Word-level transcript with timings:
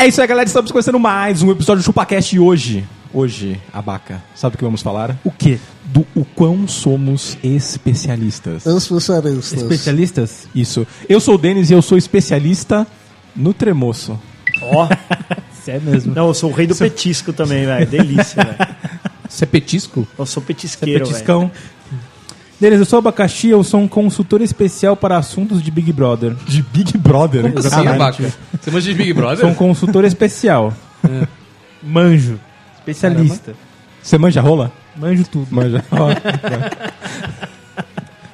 É 0.00 0.08
isso 0.08 0.18
aí, 0.18 0.26
galera. 0.26 0.46
Estamos 0.46 0.72
começando 0.72 0.98
mais 0.98 1.42
um 1.42 1.50
episódio 1.50 1.82
do 1.82 1.84
ChupaCast 1.84 2.34
e 2.34 2.40
hoje. 2.40 2.88
Hoje, 3.12 3.60
Abaca, 3.70 4.22
sabe 4.34 4.54
o 4.54 4.58
que 4.58 4.64
vamos 4.64 4.80
falar? 4.80 5.14
O 5.22 5.30
quê? 5.30 5.58
Do 5.84 6.06
o 6.16 6.24
quão 6.24 6.66
somos 6.66 7.36
especialistas. 7.44 8.64
Especialistas. 8.64 9.60
Especialistas? 9.60 10.48
Isso. 10.54 10.86
Eu 11.06 11.20
sou 11.20 11.34
o 11.34 11.38
Denis 11.38 11.68
e 11.68 11.74
eu 11.74 11.82
sou 11.82 11.98
especialista 11.98 12.86
no 13.36 13.52
Ó, 14.62 14.88
Isso 15.52 15.70
é 15.70 15.78
mesmo. 15.78 16.14
Não, 16.14 16.28
eu 16.28 16.34
sou 16.34 16.48
o 16.50 16.54
rei 16.54 16.66
do 16.66 16.74
petisco 16.74 17.30
também, 17.34 17.66
velho. 17.66 17.86
Delícia, 17.86 18.40
velho. 18.42 18.74
Você 19.28 19.44
é 19.44 19.46
petisco? 19.46 20.08
Eu 20.18 20.24
sou 20.24 20.42
Você 20.42 20.46
petisqueiro, 20.46 20.92
é 20.92 21.04
velho. 21.04 21.10
petiscão? 21.10 21.50
Denis, 22.60 22.78
eu 22.78 22.84
sou 22.84 22.98
abacaxi, 22.98 23.48
eu 23.48 23.64
sou 23.64 23.80
um 23.80 23.88
consultor 23.88 24.42
especial 24.42 24.94
para 24.94 25.16
assuntos 25.16 25.62
de 25.62 25.70
Big 25.70 25.90
Brother. 25.92 26.34
De 26.46 26.62
Big 26.62 26.98
Brother. 26.98 27.42
Como 27.42 27.58
assim. 27.58 27.86
Abaca? 27.86 28.32
Você 28.60 28.70
manja 28.70 28.90
de 28.90 28.94
Big 28.94 29.12
Brother? 29.14 29.38
Sou 29.38 29.48
um 29.48 29.54
consultor 29.54 30.04
especial. 30.04 30.74
Manjo. 31.82 32.38
Especialista. 32.78 33.54
Você 34.02 34.18
manja 34.18 34.42
rola? 34.42 34.70
Manjo 34.94 35.24
tudo. 35.24 35.46
Manja. 35.50 35.82
Ó, 35.90 36.08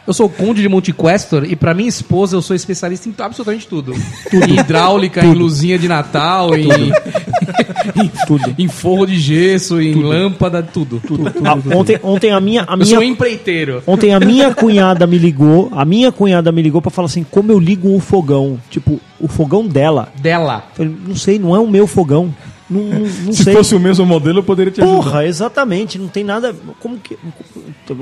Eu 0.07 0.13
sou 0.15 0.27
o 0.27 0.31
Conde 0.31 0.63
de 0.63 0.69
Monte 0.69 0.93
Questor 0.93 1.45
e 1.45 1.57
pra 1.57 1.75
minha 1.75 1.89
esposa 1.89 2.37
eu 2.37 2.43
sou 2.43 2.55
especialista 2.55 3.09
em 3.09 3.15
absolutamente 3.19 3.67
tudo. 3.67 3.93
Em 4.33 4.59
hidráulica, 4.61 5.25
em 5.25 5.35
luzinha 5.35 5.77
de 5.79 5.89
Natal, 5.89 6.55
em, 6.57 6.69
em, 7.97 8.09
Tudo. 8.27 8.55
em 8.59 8.69
forro 8.69 9.07
de 9.07 9.19
gesso, 9.19 9.81
em 9.81 9.95
lâmpada, 9.95 10.63
tudo. 10.63 11.03
Ah, 11.45 11.77
ontem, 11.77 11.99
ontem 12.03 12.31
a 12.31 12.41
minha, 12.41 12.63
a 12.69 12.75
Eu 12.75 12.77
minha, 12.79 12.87
sou 12.95 13.03
empreiteiro. 13.03 13.83
ontem 13.87 14.15
a 14.15 14.21
minha 14.21 14.55
cunhada 14.55 15.07
me 15.07 15.19
ligou, 15.19 15.69
a 15.73 15.85
minha 15.85 16.13
cunhada 16.13 16.53
me 16.53 16.63
ligou 16.63 16.81
pra 16.81 16.91
falar 16.91 17.07
assim, 17.07 17.25
como 17.29 17.51
eu 17.51 17.59
ligo 17.59 17.95
o 17.95 17.99
fogão? 18.01 18.61
Tipo, 18.71 19.01
o 19.21 19.27
fogão 19.29 19.67
dela. 19.67 20.13
Dela. 20.21 20.65
Falei, 20.75 20.95
não 21.07 21.17
sei, 21.17 21.39
não 21.39 21.55
é 21.55 21.59
o 21.59 21.67
meu 21.67 21.87
fogão. 21.87 22.33
Não, 22.69 22.81
não, 22.83 22.99
não 23.27 23.33
Se 23.33 23.45
sei. 23.45 23.55
fosse 23.55 23.75
o 23.77 23.81
mesmo 23.81 24.05
modelo, 24.05 24.41
eu 24.41 24.43
poderia 24.43 24.73
te 24.73 24.81
ajudar. 24.83 24.97
Porra, 24.97 25.25
exatamente, 25.25 25.99
não 26.01 26.09
tem 26.09 26.25
nada. 26.25 26.53
Como 26.81 26.97
que. 26.99 27.17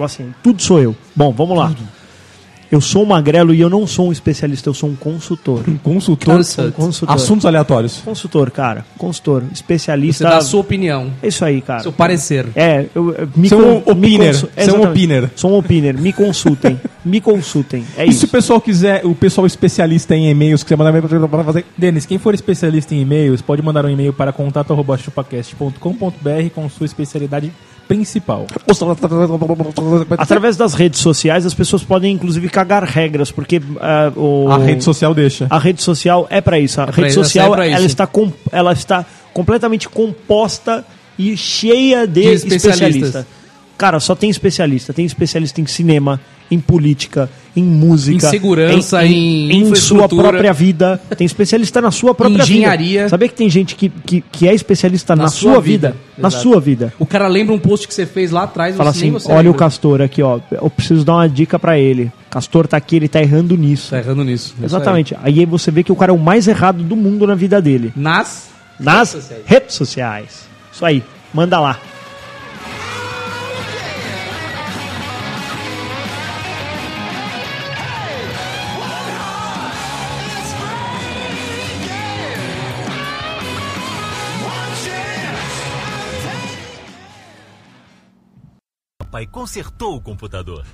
Assim, 0.03 0.33
tudo 0.43 0.63
sou 0.63 0.81
eu. 0.81 0.97
Bom, 1.15 1.33
vamos 1.33 1.57
lá. 1.59 1.71
Eu 2.75 2.81
sou 2.81 3.05
um 3.05 3.07
magrelo 3.07 3.55
e 3.55 3.61
eu 3.61 3.71
não 3.71 3.87
sou 3.87 4.09
um 4.09 4.13
especialista, 4.13 4.69
eu 4.69 4.75
sou 4.75 4.91
um 4.91 4.97
consultor. 4.97 5.63
Um 5.69 5.77
consultor. 5.79 6.35
Um 6.35 6.39
consultor. 6.73 7.15
Assuntos 7.15 7.47
aleatórios. 7.47 7.99
Consultor, 8.05 8.51
cara. 8.51 8.85
Consultor. 8.99 9.45
Você 9.45 9.53
Especialista. 9.53 10.25
dá 10.25 10.39
a 10.39 10.41
sua 10.41 10.59
opinião, 10.61 11.13
É 11.23 11.29
isso 11.29 11.45
aí, 11.45 11.61
cara. 11.61 11.85
seu 11.85 11.93
parecer. 11.93 12.49
É, 12.57 12.87
eu, 12.93 13.15
eu- 13.15 13.29
me 13.37 13.49
Você 13.49 13.55
é 13.55 13.59
um 13.59 13.77
opiner. 13.77 14.35
Você 14.35 14.49
é 14.57 14.73
um 14.73 14.83
opiner. 14.83 15.31
Sou 15.37 15.53
um 15.53 15.59
opiner. 15.59 15.97
Me 16.01 16.13
consultem. 16.13 16.81
me 17.05 17.21
consultem. 17.21 17.85
É 17.97 18.07
E 18.07 18.09
se 18.11 18.17
isso. 18.17 18.27
o 18.27 18.31
pessoal 18.31 18.61
quiser, 18.61 19.07
o 19.07 19.15
pessoal 19.15 19.47
especialista 19.47 20.17
em 20.17 20.29
e-mails, 20.29 20.65
quiser 20.65 20.77
mandar 20.77 20.91
e-mail 20.91 21.29
pra 21.29 21.45
fazer. 21.45 21.65
Denis, 21.79 22.05
quem 22.07 22.19
for 22.19 22.35
especialista 22.35 22.93
em 22.93 23.03
e-mails, 23.03 23.41
pode 23.41 23.63
mandar 23.63 23.85
um 23.87 23.91
e-mail 23.91 24.13
para 24.13 24.33
contato.chupacast.com.br 24.33 26.51
com 26.53 26.69
sua 26.69 26.87
especialidade 26.87 27.53
principal. 27.89 28.47
Através 30.19 30.57
das 30.57 30.75
redes 30.75 31.01
sociais, 31.01 31.47
as 31.47 31.55
pessoas 31.55 31.83
podem 31.83 32.13
inclusive 32.15 32.49
cagar 32.49 32.85
regras, 32.85 33.31
porque 33.31 33.61
ah, 33.81 34.13
o, 34.17 34.49
A 34.51 34.59
rede 34.59 34.85
social 34.85 35.15
deixa. 35.15 35.47
a 35.51 35.59
rede 35.59 35.83
social 35.83 36.27
é 36.31 36.41
para 36.41 36.59
isso. 36.59 36.81
A 36.81 36.87
pra 36.87 36.97
rede 36.97 37.09
isso, 37.11 37.25
social 37.25 37.55
é 37.61 37.71
ela 37.71 37.87
está, 37.87 38.07
com, 38.07 38.33
ela 38.51 38.73
está 38.73 39.05
completamente 39.33 39.89
composta 39.89 40.85
e 41.19 41.37
cheia 41.37 42.07
de, 42.07 42.23
De 42.23 42.29
especialistas. 42.29 42.75
especialistas. 42.75 43.27
Cara, 43.77 44.01
só 44.01 44.15
tem 44.15 44.31
especialista. 44.31 44.93
Tem 44.93 45.05
especialista 45.05 45.61
em 45.61 45.67
cinema, 45.67 46.21
em 46.51 46.61
política, 46.61 47.29
em 47.57 47.63
música, 47.65 48.27
Em 48.27 48.31
segurança, 48.31 49.05
em 49.05 49.51
em 49.51 49.51
sua 49.51 49.97
infraestrutura. 49.99 50.29
própria 50.29 50.53
vida. 50.53 51.01
Tem 51.17 51.25
especialista 51.25 51.81
na 51.81 51.91
sua 51.91 52.15
própria 52.15 52.43
Engenharia. 52.43 52.99
vida. 53.01 53.09
Sabia 53.09 53.29
que 53.29 53.35
tem 53.35 53.49
gente 53.49 53.75
que, 53.77 53.89
que, 53.89 54.21
que 54.21 54.49
é 54.49 54.55
especialista 54.55 55.15
na, 55.17 55.25
Na 55.25 55.29
sua, 55.31 55.53
sua 55.55 55.61
vida? 55.61 55.89
vida. 55.89 55.99
Na 56.19 56.31
sua 56.31 56.61
vida. 56.61 56.93
O 56.99 57.07
cara 57.07 57.27
lembra 57.29 57.55
um 57.55 57.59
post 57.59 57.87
que 57.89 57.95
você 57.95 58.05
fez 58.07 58.31
lá 58.31 58.43
atrás, 58.45 58.77
Fala 58.77 58.91
assim, 58.91 59.11
olha 59.27 59.35
o 59.35 59.37
lembra. 59.39 59.55
Castor 59.59 60.01
aqui, 60.03 60.23
ó. 60.23 60.39
Eu 60.51 60.69
preciso 60.71 61.05
dar 61.05 61.15
uma 61.15 61.29
dica 61.29 61.59
pra 61.59 61.79
ele. 61.79 62.13
Castor 62.31 62.67
tá 62.67 62.77
aqui, 62.77 62.97
ele 62.97 63.09
tá 63.09 63.21
errando 63.23 63.57
nisso. 63.57 63.91
Tá 63.91 63.99
errando 63.99 64.25
nisso. 64.25 64.55
Isso 64.57 64.65
Exatamente. 64.65 65.17
Aí 65.23 65.45
você 65.47 65.71
vê 65.71 65.83
que 65.83 65.93
o 65.93 65.97
cara 65.97 66.11
é 66.13 66.15
o 66.15 66.19
mais 66.19 66.47
errado 66.49 66.83
do 66.83 66.97
mundo 66.97 67.27
na 67.27 67.35
vida 67.35 67.61
dele. 67.63 67.93
aí. 67.97 68.03
Nas 68.03 68.49
Nas 68.79 69.13
redes 69.13 69.23
sociais. 69.25 69.43
redes 69.47 69.75
sociais. 69.77 70.29
Isso 70.73 70.85
aí. 70.85 71.03
Manda 71.33 71.59
lá. 71.61 71.79
Papai 89.25 89.27
consertou 89.27 89.97
o 89.97 90.01
computador. 90.01 90.65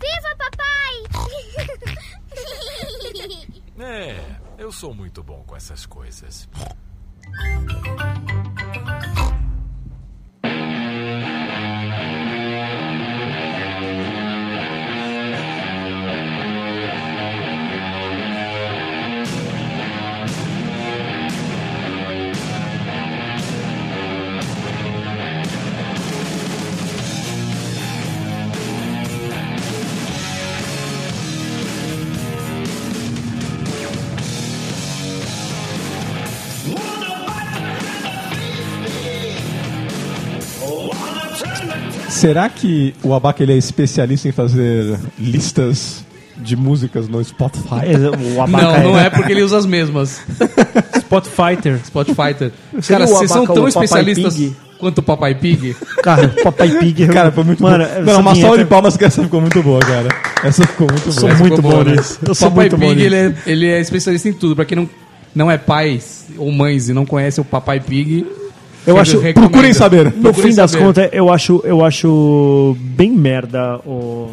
Viva 0.00 0.36
papai! 0.36 0.66
É, 3.78 4.18
eu 4.58 4.72
sou 4.72 4.94
muito 4.94 5.22
bom 5.22 5.44
com 5.46 5.54
essas 5.54 5.84
coisas. 5.84 6.48
Será 42.16 42.48
que 42.48 42.94
o 43.02 43.12
Abaca 43.12 43.42
ele 43.42 43.52
é 43.52 43.58
especialista 43.58 44.26
em 44.26 44.32
fazer 44.32 44.98
listas 45.18 46.02
de 46.38 46.56
músicas 46.56 47.06
no 47.08 47.22
Spotify? 47.22 47.92
O 48.34 48.40
abaca 48.40 48.78
Não, 48.78 48.92
não 48.92 48.98
é 48.98 49.10
porque 49.10 49.32
ele 49.32 49.42
usa 49.42 49.58
as 49.58 49.66
mesmas. 49.66 50.22
Spot 50.96 51.26
Fighter. 51.26 51.78
Spotify. 51.84 52.34
Seria 52.34 52.52
Cara, 52.88 53.06
vocês 53.06 53.30
são 53.30 53.46
tão 53.46 53.68
especialistas 53.68 54.34
Pig? 54.34 54.56
quanto 54.78 54.98
o 54.98 55.02
Papai 55.02 55.34
Pig. 55.34 55.76
Cara, 56.02 56.28
Papai 56.42 56.70
Pig. 56.80 57.06
Cara, 57.08 57.30
foi 57.30 57.44
muito 57.44 57.62
Mano, 57.62 57.84
bom. 57.84 58.12
Não, 58.12 58.20
uma 58.20 58.34
salva 58.34 58.56
de 58.58 58.64
palmas 58.64 58.96
que 58.96 59.04
essa 59.04 59.22
ficou 59.22 59.42
muito 59.42 59.62
boa, 59.62 59.80
cara. 59.80 60.08
Essa 60.42 60.66
ficou 60.66 60.86
muito 60.90 61.12
Sou 61.12 61.20
boa. 61.22 61.32
Essa 61.32 61.42
muito 61.42 61.62
bom 61.62 61.70
boa, 61.70 61.84
né? 61.84 61.96
nisso. 61.96 62.18
Eu 62.26 62.34
sou 62.34 62.50
Papai 62.50 62.70
muito 62.70 62.78
Pig, 62.78 62.94
nisso. 62.94 63.06
ele 63.06 63.16
é, 63.16 63.34
ele 63.46 63.66
é 63.66 63.78
especialista 63.78 64.26
em 64.26 64.32
tudo. 64.32 64.56
Pra 64.56 64.64
quem 64.64 64.76
não, 64.76 64.88
não 65.34 65.50
é 65.50 65.58
pais 65.58 66.24
ou 66.38 66.50
mães 66.50 66.88
e 66.88 66.94
não 66.94 67.04
conhece 67.04 67.42
o 67.42 67.44
Papai 67.44 67.78
Pig, 67.78 68.26
Eu 68.86 68.96
acho. 68.98 69.18
Procurem 69.34 69.72
saber. 69.72 70.04
No 70.06 70.12
Procurem 70.22 70.50
fim 70.50 70.56
das 70.56 70.70
saber. 70.70 70.84
contas, 70.84 71.08
eu 71.12 71.30
acho, 71.32 71.60
eu 71.64 71.84
acho 71.84 72.76
bem 72.80 73.10
merda 73.10 73.76
o. 73.86 74.28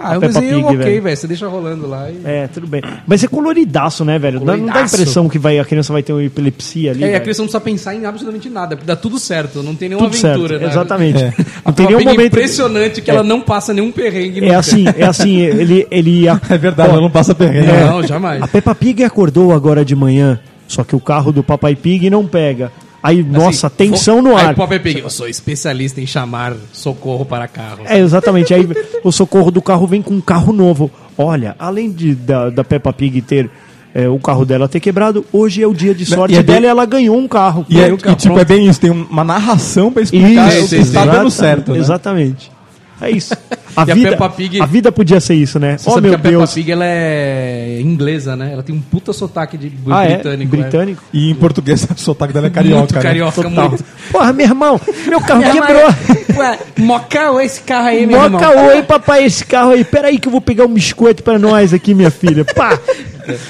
Ah, 0.00 0.10
a 0.10 0.14
eu 0.14 0.20
Peppa 0.20 0.40
desenho 0.40 0.54
Pig, 0.58 0.64
ok, 0.66 0.76
velho. 0.76 1.02
velho. 1.02 1.16
Você 1.16 1.26
deixa 1.26 1.48
rolando 1.48 1.88
lá 1.88 2.08
e... 2.08 2.20
É, 2.24 2.46
tudo 2.46 2.68
bem. 2.68 2.80
Mas 3.04 3.24
é 3.24 3.26
coloridaço, 3.26 4.04
né, 4.04 4.16
velho? 4.16 4.38
Dá- 4.38 4.38
Não 4.38 4.46
dá 4.46 4.52
a 4.52 4.56
Coloridaço. 4.74 4.94
impressão 4.94 5.28
que 5.28 5.40
vai, 5.40 5.58
a 5.58 5.64
criança 5.64 5.92
vai 5.92 6.04
ter 6.04 6.12
uma 6.12 6.22
epilepsia 6.22 6.92
ali. 6.92 7.02
É, 7.02 7.06
e 7.06 7.08
a 7.08 7.12
velho? 7.14 7.22
criança 7.24 7.42
não 7.42 7.46
precisa 7.48 7.60
pensar 7.60 7.94
em 7.96 8.06
absolutamente 8.06 8.48
nada, 8.48 8.76
porque 8.76 8.86
dá 8.86 8.94
tudo 8.94 9.18
certo, 9.18 9.60
não 9.60 9.74
tem 9.74 9.88
nenhuma 9.88 10.06
Tudo 10.06 10.16
certo. 10.16 10.36
aventura. 10.38 10.58
né? 10.60 10.68
Exatamente. 10.68 11.24
É. 11.24 11.32
Não 11.66 11.72
tem 11.72 11.86
nenhum 11.86 11.98
Pig 11.98 12.08
é 12.10 12.12
momento. 12.12 12.26
impressionante 12.28 13.02
que 13.02 13.10
ela 13.10 13.24
não 13.24 13.40
passa 13.40 13.74
nenhum 13.74 13.90
perrengue 13.90 14.38
É 14.38 14.42
nunca. 14.42 14.58
assim, 14.58 14.84
é 14.96 15.04
assim, 15.04 15.36
ele. 15.40 15.84
ele 15.90 16.26
É 16.48 16.56
verdade, 16.58 16.90
Ó, 16.90 16.92
ela 16.92 17.00
não 17.02 17.10
passa 17.10 17.34
perrengue. 17.34 17.66
Não, 17.66 18.00
jamais. 18.04 18.40
A 18.40 18.46
Peppa 18.46 18.76
Pig 18.76 19.02
acordou 19.02 19.52
agora 19.52 19.84
de 19.84 19.96
manhã, 19.96 20.38
só 20.68 20.84
que 20.84 20.94
o 20.94 21.00
carro 21.00 21.32
do 21.32 21.42
Papai 21.42 21.74
Pig 21.74 22.08
não 22.08 22.24
pega. 22.24 22.70
Aí, 23.02 23.22
nossa, 23.22 23.70
tensão 23.70 24.20
no 24.20 24.36
Aí 24.36 24.46
ar. 24.46 24.52
o 24.52 24.56
Pop 24.56 24.78
Pig, 24.80 25.00
eu 25.00 25.10
sou 25.10 25.28
especialista 25.28 26.00
em 26.00 26.06
chamar 26.06 26.54
socorro 26.72 27.24
para 27.24 27.46
carros. 27.46 27.86
É, 27.88 27.98
exatamente. 27.98 28.52
Aí 28.52 28.68
o 29.04 29.12
socorro 29.12 29.50
do 29.50 29.62
carro 29.62 29.86
vem 29.86 30.02
com 30.02 30.14
um 30.14 30.20
carro 30.20 30.52
novo. 30.52 30.90
Olha, 31.16 31.54
além 31.58 31.90
de, 31.92 32.14
da, 32.14 32.50
da 32.50 32.64
Peppa 32.64 32.92
Pig 32.92 33.22
ter 33.22 33.48
é, 33.94 34.08
o 34.08 34.18
carro 34.18 34.44
dela 34.44 34.68
ter 34.68 34.80
quebrado, 34.80 35.24
hoje 35.32 35.62
é 35.62 35.66
o 35.66 35.72
dia 35.72 35.94
de 35.94 36.04
sorte 36.04 36.34
e 36.34 36.38
é 36.38 36.42
dela 36.42 36.58
bem- 36.60 36.66
e 36.66 36.70
ela 36.70 36.84
ganhou 36.84 37.16
um 37.16 37.26
carro. 37.28 37.64
E, 37.68 37.80
é, 37.80 37.84
Aí 37.84 37.92
o 37.92 37.98
carro 37.98 38.14
e, 38.14 38.16
tipo, 38.16 38.34
pronto. 38.34 38.40
é 38.52 38.56
bem 38.56 38.66
isso, 38.68 38.80
tem 38.80 38.90
uma 38.90 39.24
narração 39.24 39.92
pra 39.92 40.02
explicar 40.02 40.52
Isso, 40.56 40.68
se 40.68 40.92
tá 40.92 41.04
dando 41.04 41.28
exata- 41.28 41.30
certo. 41.30 41.72
Né? 41.72 41.78
Exatamente. 41.78 42.50
É 43.00 43.10
isso. 43.10 43.34
A, 43.76 43.84
E 43.86 43.92
a 43.92 43.94
vida, 43.94 44.10
Peppa 44.10 44.28
Pig- 44.30 44.60
a 44.60 44.66
vida 44.66 44.90
podia 44.90 45.20
ser 45.20 45.34
isso, 45.34 45.58
né? 45.60 45.78
Você 45.78 45.88
Oh, 45.88 45.94
sabe 45.94 46.08
meu 46.08 46.10
que 46.10 46.16
a 46.16 46.18
Peppa 46.18 46.38
Deus. 46.38 46.52
Pig 46.54 46.72
ela 46.72 46.84
é 46.84 47.78
inglesa, 47.80 48.34
né? 48.34 48.50
Ela 48.52 48.62
tem 48.62 48.74
um 48.74 48.80
puta 48.80 49.12
sotaque 49.12 49.56
de 49.56 49.70
Ah, 49.88 50.04
é? 50.04 50.14
britânico. 50.14 50.56
né? 50.56 50.62
Britânico? 50.62 51.02
E 51.12 51.30
em 51.30 51.34
português 51.36 51.86
o 51.96 52.00
sotaque 52.00 52.32
dela 52.32 52.48
é 52.48 52.50
carioca. 52.50 52.78
Muito 52.78 52.94
né? 52.96 53.00
carioca, 53.00 53.42
Total. 53.42 53.68
muito. 53.68 53.84
Porra, 54.10 54.32
meu 54.32 54.46
irmão, 54.46 54.80
meu 55.06 55.20
carro 55.20 55.42
quebrou. 55.42 55.94
Ué, 56.38 56.58
moca 56.78 57.44
esse 57.44 57.60
carro 57.62 57.86
aí, 57.86 58.04
meu 58.06 58.20
irmão. 58.20 58.40
Moca 58.40 58.60
oi, 58.62 58.82
papai, 58.82 59.24
esse 59.24 59.44
carro 59.44 59.70
aí. 59.70 59.84
Pera 59.84 60.08
aí 60.08 60.18
que 60.18 60.26
eu 60.26 60.32
vou 60.32 60.40
pegar 60.40 60.64
um 60.64 60.72
biscoito 60.74 61.22
pra 61.22 61.38
nós 61.38 61.72
aqui, 61.72 61.94
minha 61.94 62.10
filha. 62.10 62.44
Pá! 62.44 62.76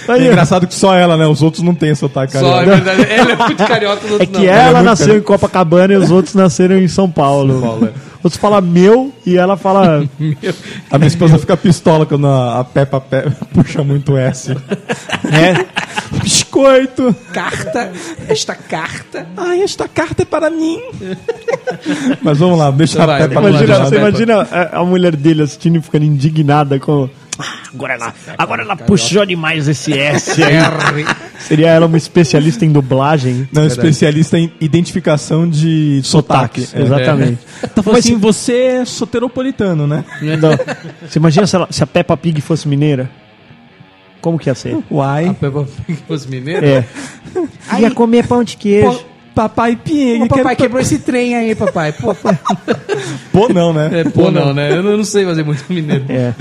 É 0.09 0.27
engraçado 0.27 0.67
que 0.67 0.75
só 0.75 0.95
ela, 0.95 1.17
né? 1.17 1.27
Os 1.27 1.41
outros 1.41 1.63
não 1.63 1.75
têm 1.75 1.95
sotaque 1.95 2.33
Só, 2.37 2.39
é 2.63 2.67
carioca. 2.67 2.77
verdade. 2.93 3.13
Ela 3.13 3.33
é 3.33 3.37
muito 3.37 3.65
carioca. 3.65 4.05
os 4.05 4.11
É 4.11 4.13
outros 4.15 4.29
que 4.31 4.47
não. 4.47 4.53
ela 4.53 4.73
muito 4.75 4.85
nasceu 4.85 5.17
em 5.17 5.21
Copacabana 5.23 5.95
e 5.95 5.97
os 5.97 6.11
outros 6.11 6.35
nasceram 6.35 6.77
em 6.79 6.89
São 6.89 7.09
Paulo. 7.09 7.89
Outros 8.23 8.37
falam 8.41 8.61
meu 8.61 9.13
e 9.25 9.37
ela 9.37 9.57
fala. 9.57 10.05
A 10.91 10.99
minha 10.99 11.09
esposa 11.09 11.39
fica 11.39 11.57
pistola 11.57 12.05
quando 12.07 12.27
a, 12.27 12.61
a 12.61 12.65
Peppa 12.65 13.01
Pe- 13.01 13.31
puxa 13.55 13.83
muito 13.85 14.17
S. 14.17 14.53
É. 14.53 15.67
Biscoito! 16.23 17.15
Carta, 17.33 17.93
esta 18.29 18.55
carta. 18.55 19.27
Ai, 19.37 19.63
esta 19.63 19.87
carta 19.87 20.23
é 20.23 20.25
para 20.25 20.49
mim. 20.51 20.81
Mas 22.23 22.39
vamos 22.39 22.59
lá, 22.59 22.71
deixa 22.71 22.95
Então 22.95 23.05
a 23.05 23.07
vai, 23.07 23.29
Peppa 23.29 23.41
Imagina, 23.41 23.79
você 23.85 23.97
imagina 23.97 24.49
a, 24.51 24.79
a 24.81 24.85
mulher 24.85 25.15
dele 25.15 25.43
assistindo 25.43 25.77
e 25.77 25.83
ficando 25.83 26.05
indignada 26.05 26.79
com. 26.79 27.09
"Ah, 27.39 27.45
Agora 27.73 27.95
ela, 27.95 28.15
agora 28.37 28.63
ela 28.63 28.77
puxou 28.77 29.25
demais 29.25 29.69
esse 29.69 29.93
S 29.99 30.43
aí. 30.43 30.55
R. 30.55 31.07
Seria 31.39 31.69
ela 31.69 31.87
uma 31.87 31.97
especialista 31.97 32.65
em 32.65 32.73
dublagem? 32.73 33.49
Não, 33.53 33.65
especialista 33.67 34.39
em 34.39 34.53
identificação 34.61 35.49
de 35.49 36.01
sotaque. 36.03 36.63
Sotaques, 36.63 36.75
exatamente. 36.75 37.39
Tá 37.75 37.83
falando 37.83 37.99
assim, 38.01 38.17
você 38.17 38.53
é 38.81 38.85
soteropolitano, 38.85 39.87
né? 39.87 40.05
Não. 40.21 40.51
Você 41.09 41.19
imagina 41.19 41.47
se, 41.47 41.57
ela- 41.57 41.69
se 41.71 41.83
a 41.83 41.87
Peppa 41.87 42.17
Pig 42.17 42.41
fosse 42.41 42.67
mineira? 42.67 43.09
Como 44.21 44.37
que 44.39 44.51
ia 44.51 44.55
ser? 44.55 44.75
A 44.75 44.83
Uai. 44.95 45.37
Peppa 45.41 45.65
Pig 45.87 45.99
os 46.09 46.27
mineiros. 46.27 46.69
É. 46.69 46.85
Ia 47.81 47.91
comer 47.93 48.27
pão 48.27 48.43
de 48.43 48.57
queijo. 48.57 49.05
Papai 49.35 49.77
Pig. 49.77 50.23
Ô, 50.23 50.27
papai, 50.27 50.57
quero- 50.57 50.57
quebrou 50.57 50.81
esse 50.83 50.99
trem 50.99 51.37
aí, 51.37 51.55
papai. 51.55 51.93
Pô, 51.93 52.13
pô. 52.13 52.29
Pô, 53.33 53.49
não, 53.53 53.73
né? 53.73 54.01
É, 54.01 54.05
pô, 54.05 54.33
não, 54.33 54.53
né? 54.53 54.73
Eu 54.77 54.83
não, 54.83 54.97
não 54.97 55.05
sei 55.05 55.25
fazer 55.25 55.45
muito 55.45 55.65
mineiro. 55.73 56.05
É. 56.09 56.35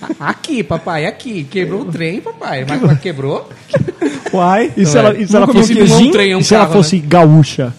Aqui, 0.18 0.62
papai, 0.62 1.06
aqui. 1.06 1.44
Quebrou 1.44 1.82
o 1.82 1.84
trem, 1.84 2.20
papai. 2.20 2.64
Mas 2.66 2.98
quebrou? 3.00 3.48
Uai. 4.32 4.72
E 4.76 4.86
se 4.86 4.96
ela, 4.96 5.14
e 5.14 5.26
se 5.26 5.36
ela 5.36 5.46
fosse, 5.46 5.72
um 5.82 6.10
trem, 6.10 6.32
é 6.32 6.36
um 6.36 6.40
e 6.40 6.44
se 6.44 6.54
ela 6.54 6.64
carro, 6.64 6.76
fosse 6.76 6.98
gaúcha? 6.98 7.72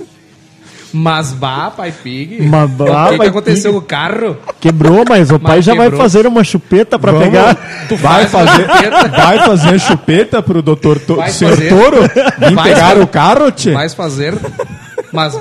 Mas 0.95 1.31
vá, 1.33 1.71
pai 1.71 1.91
Pig. 1.91 2.43
Mas 2.43 2.69
vá, 2.71 3.05
o 3.05 3.05
que, 3.05 3.11
que 3.13 3.17
pai 3.17 3.27
aconteceu 3.29 3.71
Pig. 3.71 3.79
com 3.79 3.85
o 3.85 3.87
carro? 3.87 4.37
Quebrou, 4.59 5.03
mas 5.09 5.31
o 5.31 5.39
pai 5.41 5.55
Mas 5.55 5.65
já 5.65 5.73
vai 5.73 5.85
quebrou. 5.87 6.01
fazer 6.01 6.27
uma 6.27 6.43
chupeta 6.43 6.99
pra 6.99 7.11
Vamos- 7.11 7.27
pegar. 7.27 7.57
Vai 7.99 8.27
faz 8.27 8.47
fazer, 8.49 8.67
chupeta. 8.69 9.07
vai 9.09 9.39
fazer 9.39 9.79
chupeta 9.79 10.43
pro 10.43 10.61
doutor 10.61 10.99
to 10.99 11.15
Vai 11.15 11.31
senhor 11.31 11.55
fazer. 11.55 11.69
Toro 11.69 12.01
vir 12.03 12.53
Vai 12.53 12.63
pegar 12.73 12.89
fazer. 12.89 13.01
o 13.01 13.07
carro, 13.07 13.51
tchê? 13.51 13.71
Mas 13.71 13.95
fazer. 13.95 14.35
Mas 15.13 15.35
o 15.35 15.39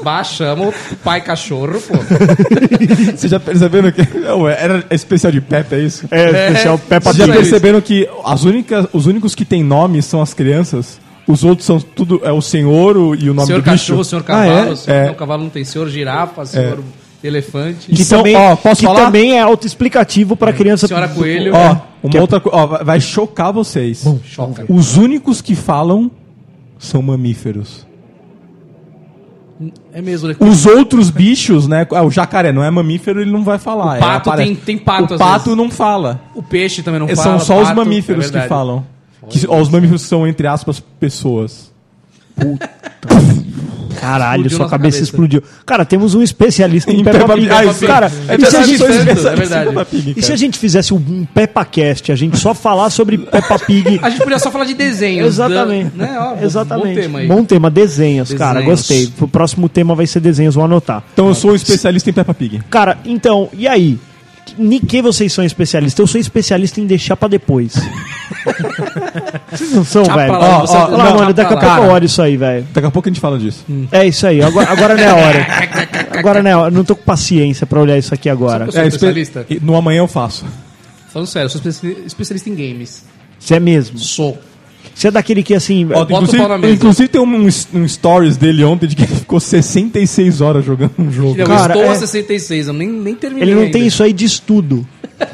pai 1.03 1.21
cachorro, 1.23 1.81
pô. 1.81 1.95
Vocês 3.17 3.31
já 3.31 3.41
perceberam 3.41 3.91
que 3.91 4.07
Não, 4.19 4.47
era 4.49 4.85
especial 4.91 5.33
de 5.33 5.41
Pepe, 5.41 5.75
é 5.77 5.79
isso? 5.81 6.07
É, 6.11 6.49
especial 6.49 6.79
Peppa 6.79 7.13
Vocês 7.13 7.27
já 7.27 7.33
perceberam 7.33 7.81
que 7.81 8.09
as 8.25 8.45
únicas, 8.45 8.87
os 8.93 9.07
únicos 9.07 9.35
que 9.35 9.45
têm 9.45 9.65
nome 9.65 10.03
são 10.03 10.21
as 10.21 10.35
crianças? 10.35 11.01
Os 11.27 11.43
outros 11.45 11.65
são 11.67 11.81
tudo. 11.81 12.21
É 12.25 12.33
o 12.33 12.43
senhor 12.43 12.97
o- 12.97 13.15
e 13.15 13.31
o 13.31 13.35
nome 13.35 13.47
senhor 13.47 13.61
do 13.63 13.71
bicho. 13.71 13.77
cachorro, 13.85 14.05
senhor 14.05 14.21
Ah, 14.23 14.25
cavalo. 14.25 14.73
é? 14.73 14.77
senhor, 14.77 14.97
É. 14.97 15.07
Não, 15.07 15.15
cavalo 15.15 15.43
não 15.45 15.51
tem 15.51 15.65
senhor 15.65 15.89
girafa, 15.89 16.45
senhor 16.45 16.81
elefante. 17.23 17.91
E 17.91 17.95
Que, 17.95 18.05
são- 18.05 18.19
também, 18.19 18.35
ó, 18.37 18.57
posso 18.57 18.81
que 18.81 18.87
falar? 18.87 19.05
também 19.07 19.39
é 19.39 19.41
autoexplicativo 19.41 20.37
pra 20.37 20.53
criança. 20.53 20.89
Senhora 20.89 21.09
Coelho. 21.09 21.53
Ó, 21.55 21.57
É. 21.57 21.81
uma 22.03 22.21
outra 22.21 22.41
coisa. 22.41 22.59
Ó, 22.59 22.67
vai- 22.67 22.85
vai 22.85 23.01
chocar 23.01 23.53
vocês. 23.53 24.05
Choca. 24.25 24.65
Os 24.69 24.97
únicos 24.97 25.41
que 25.41 25.55
falam 25.55 26.11
são 26.79 27.01
mamíferos. 27.01 27.87
É 29.93 30.01
mesmo, 30.03 30.29
né? 30.29 30.37
Os 30.41 30.67
outros 30.67 31.11
bichos, 31.11 31.67
né? 31.69 31.87
ah, 31.93 32.03
o 32.03 32.11
jacaré 32.11 32.53
não 32.53 32.63
é 32.65 32.71
mamífero, 32.71 33.21
ele 33.21 33.31
não 33.31 33.45
vai 33.45 33.59
falar. 33.59 33.97
O 33.97 34.01
pato 34.01 34.33
é, 34.33 34.37
tem- 34.37 34.55
tem 34.55 34.79
pato, 34.79 35.13
O 35.13 35.15
às 35.15 35.19
pato 35.19 35.45
vezes. 35.45 35.57
não 35.57 35.71
fala. 35.71 36.21
O 36.35 36.43
peixe 36.43 36.83
também 36.83 37.01
não 37.01 37.09
É, 37.09 37.15
fala. 37.17 37.39
são 37.39 37.41
só 37.41 37.61
os 37.61 37.69
pato, 37.69 37.77
mamíferos 37.77 38.35
é 38.35 38.43
que 38.43 38.49
falam. 38.49 38.85
Que, 39.29 39.47
ó, 39.49 39.61
os 39.61 39.69
mamíferos 39.69 40.03
são, 40.03 40.27
entre 40.27 40.47
aspas, 40.47 40.81
pessoas. 40.99 41.73
Caralho, 44.03 44.41
Explodiu 44.47 44.57
sua 44.59 44.69
cabeça, 44.69 44.97
cabeça. 44.97 45.03
explodiu. 45.11 45.43
Cara, 45.65 45.85
temos 45.85 46.15
um 46.15 46.23
especialista 46.23 46.91
em, 46.93 47.01
Em 47.01 47.05
Peppa, 47.05 47.19
Peppa 47.21 47.35
Pig. 47.35 47.49
Ah, 47.51 47.87
Cara, 47.87 48.07
é 48.07 48.11
e 48.11 48.13
se 48.13 48.23
a 48.23 48.37
verdade, 48.37 48.65
gente 48.67 48.75
isso 48.75 48.85
é 48.85 48.93
fizesse- 48.93 49.27
é 49.29 49.35
verdade. 49.37 49.67
Peppa 49.71 49.87
E 49.93 50.15
se 50.15 50.21
cara. 50.23 50.35
a 50.35 50.37
gente 50.37 50.59
fizesse 50.59 50.93
um 50.95 51.25
PeppaCast, 51.33 52.11
a 52.13 52.17
gente 52.17 52.37
só 52.37 52.53
falar 52.55 52.91
sobre 52.91 53.19
Peppa 53.19 53.59
Pig? 53.59 54.01
A 54.03 54.11
gente 54.11 54.21
podia 54.23 54.39
só 54.39 54.51
falar 54.51 54.65
de 54.65 54.75
desenhos. 54.75 55.27
Exatamente. 55.29 55.91
da- 55.97 56.07
né? 56.07 56.19
Ó, 56.19 56.45
Exatamente. 56.45 56.95
Bom 56.97 57.01
tema 57.03 57.19
aí. 57.21 57.27
Bom 57.29 57.45
tema, 57.45 57.71
desenhos, 57.71 58.33
cara. 58.35 58.61
Desenhos. 58.61 58.81
Gostei. 58.81 59.13
O 59.21 59.29
próximo 59.29 59.69
tema 59.69 59.95
vai 59.95 60.07
ser 60.07 60.21
desenhos, 60.21 60.55
vou 60.55 60.65
anotar. 60.65 61.03
Então 61.13 61.29
eu 61.29 61.35
sou 61.35 61.53
um 61.53 61.55
especialista 61.55 62.11
em 62.11 62.13
Peppa 62.13 62.35
Pig. 62.35 62.61
Cara, 62.71 62.99
então, 63.05 63.49
e 63.53 63.69
aí? 63.69 63.99
Em 64.59 64.79
que 64.81 65.01
vocês 65.01 65.33
são 65.33 65.45
especialistas? 65.45 65.99
Eu 65.99 66.07
sou 66.07 66.21
especialista 66.21 66.81
em 66.81 66.87
deixar 66.87 67.17
pra 67.17 67.27
depois. 67.29 67.73
vocês 69.51 69.71
não 69.73 69.85
são, 69.85 70.05
velho? 70.05 70.33
Ó, 70.33 70.61
você- 70.61 70.77
ó, 70.77 70.89
não, 70.91 71.15
mano, 71.17 71.33
daqui 71.33 71.55
a 71.55 71.57
pouco 71.57 71.77
eu 71.77 71.91
olho 71.91 72.05
isso 72.07 72.21
aí, 72.21 72.37
velho. 72.37 72.67
Daqui 72.73 72.87
a 72.87 72.91
pouco 72.91 73.09
a 73.09 73.11
gente 73.13 73.21
fala 73.21 73.39
disso. 73.39 73.65
É 73.91 74.07
isso 74.07 74.27
aí. 74.27 74.43
Agora, 74.43 74.71
agora 74.71 74.95
não 74.95 75.03
é 75.03 75.07
a 75.09 75.15
hora. 75.15 75.47
Agora 76.19 76.43
não 76.43 76.51
é 76.51 76.53
a 76.53 76.59
hora. 76.59 76.71
Não 76.71 76.85
tô 76.85 76.95
com 76.95 77.03
paciência 77.03 77.67
pra 77.67 77.81
olhar 77.81 77.97
isso 77.99 78.13
aqui 78.13 78.29
agora. 78.29 78.67
Eu 78.67 78.73
sou 78.73 78.81
É, 78.83 78.87
espe- 78.87 78.97
especialista? 79.07 79.47
No 79.63 79.75
amanhã 79.77 80.01
eu 80.01 80.09
faço. 80.09 80.45
Falando 81.09 81.27
sério, 81.29 81.47
eu 81.47 81.51
sou 81.51 81.61
especi- 81.61 82.03
especialista 82.07 82.51
em 82.51 82.55
games. 82.55 83.05
Você 83.39 83.55
é 83.55 83.61
mesmo. 83.61 83.99
Sou. 83.99 84.39
Você 84.95 85.09
é 85.09 85.11
daquele 85.11 85.43
que, 85.43 85.55
assim... 85.55 85.89
Ó, 85.93 86.03
inclusive, 86.03 86.39
pau 86.39 86.49
na 86.49 86.59
mesa. 86.59 86.75
inclusive 86.75 87.09
tem 87.09 87.21
um, 87.21 87.49
um 87.75 87.89
stories 87.89 88.37
dele 88.37 88.63
ontem 88.65 88.87
de 88.87 88.95
que 88.97 89.03
ele 89.03 89.15
ficou 89.15 89.41
66 89.41 90.41
horas 90.41 90.65
jogando 90.65 90.93
um 90.99 91.11
jogo. 91.11 91.35
Eu 91.39 91.47
Cara, 91.47 91.75
estou 91.75 91.91
é- 91.91 91.95
a 91.95 91.99
66, 91.99 92.69
eu 92.69 92.73
nem, 92.75 92.89
nem 92.89 93.15
terminei 93.15 93.45
Ele 93.49 93.55
não 93.55 93.63
ainda. 93.63 93.73
tem 93.73 93.87
isso 93.87 94.03
aí 94.03 94.13
de 94.13 94.25
estudo. 94.25 94.87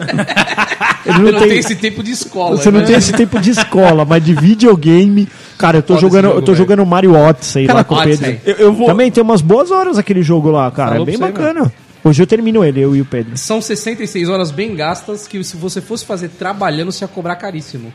Ele 1.06 1.16
Eu 1.16 1.22
não, 1.22 1.32
não 1.32 1.38
tem... 1.40 1.48
tenho 1.48 1.60
esse 1.60 1.76
tempo 1.76 2.02
de 2.02 2.10
escola. 2.12 2.56
Você 2.56 2.70
não 2.70 2.80
né? 2.80 2.86
tem 2.86 2.96
esse 2.96 3.12
tempo 3.12 3.40
de 3.40 3.50
escola, 3.50 4.04
mas 4.04 4.24
de 4.24 4.34
videogame... 4.34 5.28
Cara, 5.56 5.78
eu 5.78 5.82
tô 5.82 5.94
Foda 5.94 6.00
jogando, 6.06 6.24
jogo, 6.24 6.36
eu 6.36 6.42
tô 6.42 6.52
velho. 6.52 6.58
jogando 6.58 6.86
Mario 6.86 7.14
Odyssey 7.16 7.66
lá 7.66 7.82
com 7.82 7.94
o. 7.96 8.02
Pedro. 8.04 8.38
Eu, 8.46 8.54
eu 8.56 8.72
vou. 8.72 8.86
Também 8.86 9.10
tem 9.10 9.22
umas 9.22 9.40
boas 9.40 9.72
horas 9.72 9.98
aquele 9.98 10.22
jogo 10.22 10.50
lá, 10.50 10.70
cara. 10.70 10.90
Falou 10.90 11.02
é 11.02 11.06
bem 11.06 11.16
você, 11.16 11.24
bacana. 11.24 11.72
Hoje 12.04 12.22
eu 12.22 12.26
termino 12.28 12.64
ele, 12.64 12.80
eu 12.80 12.94
e 12.94 13.00
o 13.00 13.04
Pedro. 13.04 13.36
São 13.36 13.60
66 13.60 14.28
horas 14.28 14.52
bem 14.52 14.76
gastas 14.76 15.26
que 15.26 15.42
se 15.42 15.56
você 15.56 15.80
fosse 15.80 16.04
fazer 16.04 16.28
trabalhando, 16.28 16.92
você 16.92 17.02
ia 17.04 17.08
cobrar 17.08 17.34
caríssimo. 17.34 17.92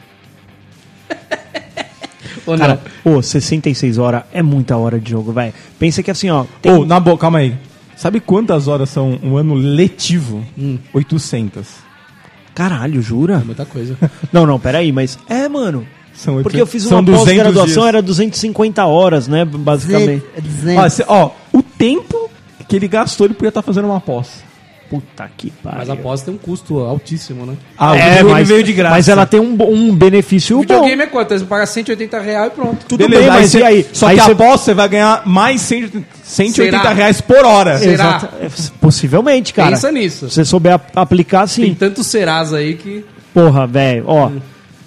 Ou 2.46 2.58
não? 2.58 2.66
Cara, 2.66 2.82
ô, 3.06 3.22
66 3.22 3.98
horas 3.98 4.24
é 4.34 4.42
muita 4.42 4.76
hora 4.78 5.00
de 5.00 5.12
jogo, 5.12 5.32
velho. 5.32 5.54
Pensa 5.80 6.02
que 6.04 6.12
assim, 6.12 6.30
ó. 6.30 6.46
tem- 6.62 6.72
Ô, 6.72 6.86
na 6.86 7.00
boa, 7.00 7.18
calma 7.18 7.40
aí. 7.40 7.56
Sabe 7.96 8.20
quantas 8.20 8.68
horas 8.68 8.90
são 8.90 9.18
um 9.24 9.38
ano 9.38 9.54
letivo? 9.54 10.44
800. 10.94 11.68
Caralho, 12.56 13.02
jura? 13.02 13.40
Muita 13.46 13.66
coisa. 13.66 13.98
Não, 14.32 14.46
não, 14.46 14.60
peraí, 14.60 14.92
mas. 14.92 15.18
É, 15.30 15.48
mano. 15.48 15.86
São 16.14 16.36
Porque 16.44 16.58
800. 16.58 16.60
eu 16.60 16.68
fiz 16.68 16.86
uma 16.92 17.02
200 17.02 17.26
pós-graduação, 17.26 17.88
era 17.88 18.02
250 18.02 18.86
horas, 18.86 19.28
né? 19.28 19.44
Basicamente. 19.46 20.24
Ó, 20.78 20.90
cê- 20.90 21.06
ó, 21.08 21.32
o 21.52 21.64
tempo 21.64 22.30
que 22.68 22.76
ele 22.76 22.88
gastou, 22.88 23.26
ele 23.26 23.34
podia 23.34 23.50
estar 23.50 23.64
fazendo 23.64 23.86
uma 23.86 24.00
pós. 24.00 24.44
Puta 24.90 25.28
que 25.36 25.50
pariu. 25.50 25.80
Mas 25.80 25.90
a 25.90 25.96
pós 25.96 26.22
tem 26.22 26.34
um 26.34 26.38
custo 26.38 26.78
altíssimo, 26.80 27.46
né? 27.46 27.56
Ah, 27.78 27.92
o 27.92 27.96
É, 27.96 27.98
videogame 28.10 28.32
mas, 28.32 28.48
veio 28.48 28.64
de 28.64 28.74
graça. 28.74 28.96
mas 28.96 29.10
ela 29.10 29.26
tem 29.26 29.40
um, 29.40 29.58
um 29.62 29.96
benefício 29.96 30.58
O 30.58 30.60
bom. 30.60 30.68
videogame 30.68 31.02
é 31.04 31.08
quanto? 31.08 31.30
Você 31.38 31.46
paga 31.46 31.66
180 31.66 32.20
reais 32.20 32.48
e 32.52 32.56
pronto. 32.56 32.86
Tudo 32.88 33.00
Beleza, 33.00 33.22
bem, 33.24 33.32
mas 33.32 33.50
cê- 33.52 33.60
e 33.60 33.64
aí? 33.64 33.86
Só 33.92 34.08
Aí 34.08 34.18
que 34.18 34.24
cê- 34.26 34.32
a 34.32 34.36
pós 34.36 34.62
você 34.62 34.74
vai 34.74 34.88
ganhar 34.90 35.24
mais 35.26 35.62
100, 35.62 36.06
180 36.24 36.78
Será? 36.78 36.94
reais 36.94 37.22
por 37.22 37.44
hora. 37.44 37.78
Será? 37.80 37.92
Exato. 37.94 38.30
Possivelmente, 38.80 39.54
cara. 39.54 39.72
Pensa 39.72 39.92
nisso. 39.92 40.30
Se 40.30 40.36
você 40.36 40.46
souber 40.46 40.74
ap- 40.74 40.92
aplicar, 40.96 41.48
sim. 41.48 41.64
Tem 41.64 41.76
tantos 41.76 42.06
serás 42.08 42.54
aí 42.54 42.76
que. 42.76 43.04
Porra, 43.34 43.66
velho, 43.66 44.04
ó. 44.08 44.30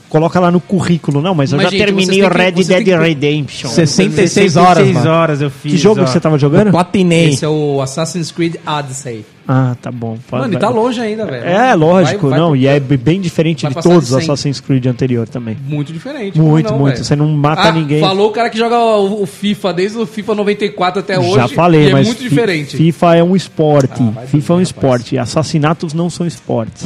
Coloca 0.08 0.38
lá 0.40 0.50
no 0.50 0.60
currículo. 0.60 1.20
Não, 1.20 1.34
mas 1.34 1.52
eu 1.52 1.56
Mas, 1.56 1.64
já 1.66 1.70
gente, 1.70 1.84
terminei 1.84 2.22
o 2.25 2.30
que- 2.30 2.36
Red 2.36 2.52
têm 2.52 2.64
Dead 2.66 2.84
que- 2.84 2.96
Redemption. 2.96 3.68
66 3.70 4.56
horas, 4.56 4.76
16 4.84 4.94
mano. 5.04 5.10
horas 5.10 5.40
eu 5.42 5.50
fiz. 5.50 5.72
Que 5.72 5.78
jogo 5.78 6.00
ó. 6.00 6.04
que 6.04 6.10
você 6.10 6.20
tava 6.20 6.38
jogando? 6.38 6.70
Platinei. 6.70 7.30
Esse 7.30 7.44
é 7.44 7.48
o 7.48 7.80
Assassin's 7.82 8.30
Creed 8.30 8.56
Odyssey. 8.66 9.25
Ah, 9.48 9.76
tá 9.80 9.92
bom. 9.92 10.18
Mano, 10.32 10.54
e 10.54 10.56
tá 10.56 10.68
longe 10.68 11.00
ainda, 11.00 11.25
velho. 11.25 11.44
É, 11.44 11.72
lógico, 11.76 12.22
Vai- 12.22 12.30
vai 12.30 12.38
não. 12.40 12.48
pro- 12.48 12.56
E 12.56 12.66
é 12.66 12.80
bem 12.80 13.20
diferente 13.20 13.62
vai 13.62 13.72
de 13.75 13.80
todos 13.80 14.10
os 14.10 14.16
100. 14.16 14.18
Assassin's 14.25 14.58
Creed 14.58 14.86
anterior 14.86 15.28
também. 15.28 15.56
Muito 15.68 15.92
diferente. 15.92 16.36
Muito, 16.36 16.72
não, 16.72 16.78
muito. 16.80 17.04
Você 17.04 17.14
não 17.14 17.28
mata 17.28 17.62
Ah, 17.68 17.72
ninguém. 17.72 18.00
Falou 18.00 18.28
o 18.28 18.32
cara 18.32 18.50
que 18.50 18.58
joga 18.58 18.76
o, 18.76 19.25
FIFA 19.25 19.72
desde 19.72 19.98
o 19.98 20.04
FIFA 20.06 20.34
94 20.34 20.98
até 20.98 21.16
hoje. 21.16 21.34
Já 21.34 21.46
falei, 21.46 21.90
e 21.90 21.92
mas 21.92 22.06
é 22.06 22.10
muito 22.10 22.22
diferente. 22.22 22.76
FIFA 22.76 23.14
é 23.16 23.22
um 23.22 23.36
esporte. 23.36 24.02
Ah, 24.02 24.10
vai 24.16 24.26
FIFA 24.26 24.52
é 24.52 24.56
um 24.56 24.58
saber, 24.58 24.62
esporte. 24.62 25.16
Assassinatos 25.18 25.94
não 25.94 26.10
são 26.10 26.26
esportes. 26.26 26.84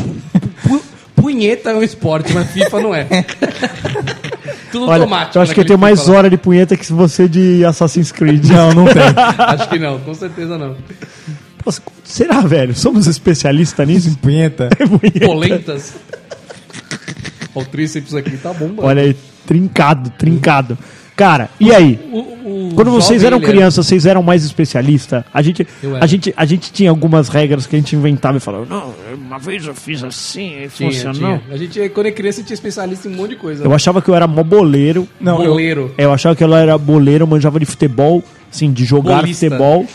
Pu- 1.20 1.22
Punheta 1.22 1.70
é 1.70 1.74
um 1.74 1.82
esporte, 1.82 2.32
mas 2.32 2.50
FIFA 2.50 2.80
não 2.80 2.94
é. 2.94 3.06
Tudo 4.72 4.84
Olha, 4.88 5.02
automático. 5.02 5.36
eu 5.38 5.42
acho 5.42 5.52
que 5.54 5.60
eu 5.60 5.64
tenho 5.64 5.78
mais 5.78 6.06
lá. 6.06 6.14
hora 6.16 6.30
de 6.30 6.36
punheta 6.36 6.76
que 6.76 6.92
você 6.92 7.28
de 7.28 7.64
Assassin's 7.64 8.12
Creed. 8.12 8.44
Não, 8.46 8.72
não 8.72 8.84
tem. 8.84 9.02
Acho 9.36 9.68
que 9.68 9.78
não, 9.80 9.98
com 9.98 10.14
certeza 10.14 10.56
não. 10.56 10.76
Nossa, 11.66 11.82
será, 12.04 12.40
velho? 12.42 12.72
Somos 12.74 13.08
especialistas 13.08 13.86
nisso? 13.86 14.16
Punheta. 14.22 14.68
Polentas. 15.24 15.94
Ó, 17.54 17.60
o 17.60 17.64
tríceps 17.64 18.14
aqui 18.14 18.36
tá 18.36 18.52
bom, 18.52 18.68
mano. 18.68 18.84
Olha 18.84 19.02
aí, 19.02 19.16
trincado, 19.44 20.08
trincado. 20.10 20.78
Cara, 21.20 21.50
e 21.60 21.70
aí? 21.70 22.00
O- 22.10 22.18
o 22.70 22.72
Quando 22.74 22.90
vocês 22.90 23.22
eram 23.24 23.36
é- 23.36 23.40
crianças, 23.40 23.86
vocês 23.86 24.06
eram 24.06 24.22
mais 24.22 24.42
especialistas? 24.42 25.22
A 25.34 25.42
gente, 25.42 25.66
Eu 25.82 25.96
a, 25.96 26.06
gente, 26.06 26.32
a 26.34 26.44
gente 26.46 26.72
tinha 26.72 26.88
algumas 26.88 27.28
regras 27.28 27.66
que 27.66 27.76
a 27.76 27.78
gente 27.78 27.94
inventava 27.94 28.38
e 28.38 28.40
falava, 28.40 28.64
não, 28.64 28.94
uma 29.14 29.38
vez 29.38 29.66
eu 29.66 29.74
fiz 29.74 30.02
assim 30.02 30.64
e 30.64 30.68
Tinha, 30.68 30.90
funcionou. 30.90 31.14
tinha. 31.14 31.42
A 31.50 31.56
gente, 31.58 31.88
quando 31.90 32.06
é 32.06 32.10
criança, 32.10 32.42
tinha 32.42 32.54
especialista 32.54 33.06
em 33.06 33.12
um 33.12 33.16
monte 33.16 33.30
de 33.30 33.36
coisa. 33.36 33.62
Eu 33.64 33.74
achava 33.74 34.00
que 34.00 34.08
eu 34.08 34.14
era 34.14 34.26
mó 34.26 34.42
boleiro. 34.42 35.06
Não, 35.20 35.42
eu, 35.42 35.50
Boleiro. 35.50 35.94
É, 35.98 36.06
Eu 36.06 36.12
achava 36.12 36.34
que 36.34 36.42
eu 36.42 36.54
era 36.56 36.78
boleiro, 36.78 37.24
eu 37.24 37.26
manjava 37.28 37.60
de 37.60 37.66
futebol, 37.66 38.24
assim, 38.50 38.72
de 38.72 38.86
jogar 38.86 39.16
Bolista. 39.20 39.44
futebol. 39.46 39.86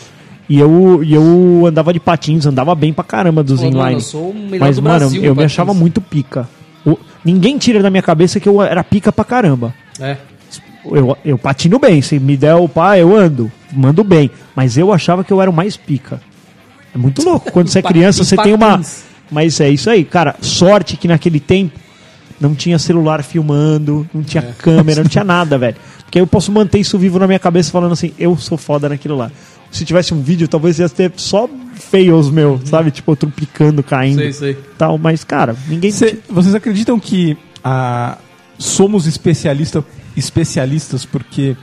E 0.48 0.60
eu, 0.60 1.03
e 1.03 1.12
eu 1.12 1.63
andava 1.65 1.91
de 1.91 2.00
patins, 2.00 2.46
andava 2.46 2.75
bem 2.75 2.94
pra 2.94 3.03
caramba 3.03 3.41
dos 3.41 3.62
Pô, 3.62 3.65
mano, 3.65 3.79
inline. 3.79 3.94
eu 3.96 4.00
sou 4.01 4.29
o 4.29 4.34
melhor 4.36 4.60
Mas, 4.67 4.75
do 4.75 4.84
mano, 4.84 5.00
Brasil 5.00 5.24
eu 5.24 5.32
me 5.32 5.38
patins. 5.38 5.51
achava 5.53 5.74
muito 5.74 6.00
pica. 6.00 6.48
O- 6.86 7.00
ninguém 7.25 7.58
tira 7.58 7.82
da 7.82 7.89
minha 7.89 8.03
cabeça 8.03 8.39
que 8.39 8.48
eu 8.48 8.62
era 8.62 8.84
pica 8.84 9.12
pra 9.12 9.25
caramba. 9.25 9.74
É. 10.00 10.17
Eu, 10.92 11.18
eu 11.25 11.38
patino 11.38 11.80
bem, 11.80 12.01
se 12.01 12.20
me 12.20 12.38
der 12.38 12.56
o 12.56 12.68
pá, 12.70 12.98
eu 12.98 13.15
ando, 13.15 13.51
mando 13.72 14.04
bem. 14.04 14.30
Mas 14.56 14.77
eu 14.77 14.94
achava 14.94 15.24
que 15.24 15.32
eu 15.34 15.42
era 15.42 15.50
o 15.50 15.54
mais 15.54 15.75
pica. 15.75 16.22
É 16.94 16.98
muito 16.98 17.24
louco. 17.24 17.51
Quando 17.51 17.68
você 17.68 17.80
é 17.80 17.82
criança, 17.84 18.24
você 18.24 18.38
tem 18.38 18.54
uma. 18.54 18.80
Mas 19.32 19.60
é 19.60 19.70
isso 19.70 19.89
aí, 19.89 20.04
cara. 20.06 20.36
Sorte 20.42 20.96
que 20.98 21.08
naquele 21.08 21.39
tempo 21.39 21.80
não 22.39 22.54
tinha 22.54 22.77
celular 22.77 23.24
filmando, 23.24 24.08
não 24.13 24.22
tinha 24.22 24.44
É. 24.44 24.51
câmera, 24.58 25.01
não 25.01 25.10
tinha 25.10 25.24
nada, 25.24 25.58
velho. 25.58 25.75
Porque 26.04 26.20
aí 26.20 26.22
eu 26.24 26.27
posso 26.27 26.51
manter 26.51 26.80
isso 26.80 26.98
vivo 27.00 27.18
na 27.18 27.25
minha 27.27 27.39
cabeça 27.39 27.72
falando 27.72 27.94
assim, 27.94 28.13
eu 28.20 28.38
sou 28.38 28.58
foda 28.58 28.88
naquilo 28.88 29.15
lá. 29.15 29.32
Se 29.72 29.84
tivesse 29.84 30.13
um 30.13 30.22
vídeo, 30.22 30.48
talvez 30.48 30.77
ia 30.80 30.88
ter 30.88 31.12
só 31.18 31.50
fails 31.74 32.30
meu, 32.30 32.62
sabe? 32.65 32.92
Tipo, 32.92 33.12
eu 33.12 33.15
tropicando, 33.15 33.82
caindo. 33.84 34.20
Sei, 34.20 34.32
sei. 34.32 34.58
Tal, 34.77 34.98
mas, 34.98 35.24
cara, 35.24 35.56
ninguém. 35.68 35.92
Cê- 35.92 36.20
vocês 36.30 36.54
acreditam 36.56 36.98
que 37.00 37.36
ah, 37.63 38.18
somos 38.58 39.06
especialista, 39.08 39.84
especialistas 40.15 41.05
porque 41.05 41.55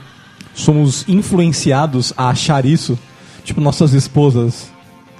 somos 0.53 1.05
influenciados 1.07 2.13
a 2.17 2.29
achar 2.29 2.65
isso? 2.65 2.97
Tipo, 3.43 3.61
nossas 3.61 3.93
esposas. 3.93 4.72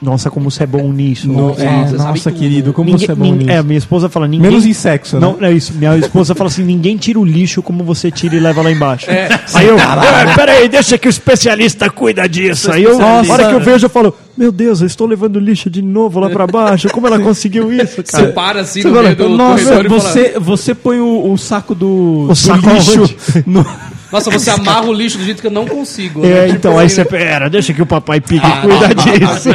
Nossa, 0.03 0.29
como 0.29 0.51
você 0.51 0.63
é 0.63 0.67
bom 0.67 0.91
nisso. 0.91 1.27
No- 1.27 1.48
Nossa, 1.50 1.63
é, 1.63 1.86
você 1.86 1.98
nossa, 1.98 2.31
querido, 2.31 2.74
como 2.74 2.89
Ninguém- 2.89 3.05
você 3.07 3.12
é 3.12 3.15
bom 3.15 3.33
nisso. 3.33 3.50
É, 3.50 3.63
minha 3.63 3.77
esposa 3.77 4.10
fala, 4.10 4.27
ninguém. 4.27 4.50
Menos 4.50 4.65
em 4.65 4.74
sexo, 4.74 5.17
né? 5.19 5.22
Não, 5.22 5.38
é 5.48 5.51
isso. 5.53 5.74
Minha 5.74 5.98
esposa 5.98 6.36
fala 6.36 6.50
assim: 6.50 6.63
ninguém 6.63 6.98
tira 6.98 7.19
o 7.19 7.24
lixo 7.25 7.62
como 7.62 7.83
você 7.83 8.12
tira 8.12 8.36
e 8.36 8.39
leva 8.39 8.62
lá 8.62 8.69
embaixo. 8.72 9.10
É. 9.10 9.29
Aí 9.53 9.67
eu, 9.67 9.77
"Ah, 9.79 10.33
peraí, 10.36 10.67
deixa 10.67 10.98
que 10.98 11.07
o 11.07 11.10
especialista 11.10 11.89
cuida 11.89 12.27
disso. 12.27 12.72
Aí 12.72 12.83
eu, 12.83 12.98
na 12.98 13.22
hora 13.33 13.48
que 13.48 13.53
eu 13.55 13.60
vejo, 13.60 13.86
eu 13.86 13.89
falo: 13.89 14.13
Meu 14.38 14.51
Deus, 14.51 14.81
eu 14.81 14.88
estou 14.88 15.07
levando 15.07 15.39
lixo 15.39 15.69
de 15.69 15.81
novo 15.81 16.19
lá 16.19 16.29
pra 16.29 16.45
baixo. 16.48 16.89
Como 16.89 17.07
ela 17.07 17.19
conseguiu 17.19 17.72
isso, 17.72 18.01
Você 18.03 18.12
cara? 18.12 18.27
para 18.33 18.62
assim 18.62 18.81
Você 18.81 18.88
no 18.89 18.95
fala, 18.95 19.03
meio 19.10 19.15
do 19.15 19.29
Nossa, 19.29 19.83
você, 19.88 20.33
você 20.39 20.75
põe 20.75 21.00
o, 21.00 21.31
o 21.31 21.38
saco 21.38 21.74
do, 21.74 22.27
do 22.27 22.36
saco 22.36 22.67
lixo 22.69 23.15
no... 23.45 23.65
Nossa, 24.13 24.29
você 24.29 24.50
amarra 24.51 24.86
o 24.86 24.93
lixo 24.93 25.17
do 25.17 25.25
jeito 25.25 25.41
que 25.41 25.48
eu 25.48 25.51
não 25.51 25.65
consigo. 25.67 26.24
É, 26.24 26.29
né? 26.29 26.43
Tipo 26.46 26.55
então, 26.58 26.77
aí 26.77 26.86
assim, 26.86 26.96
você, 26.96 27.05
pera, 27.05 27.50
deixa 27.50 27.74
que 27.74 27.82
o 27.82 27.86
papai 27.86 28.22
pique 28.22 28.46
Ah, 28.46 28.62
cuida 28.62 28.86
ah, 28.86 28.93
disso. 28.93 29.50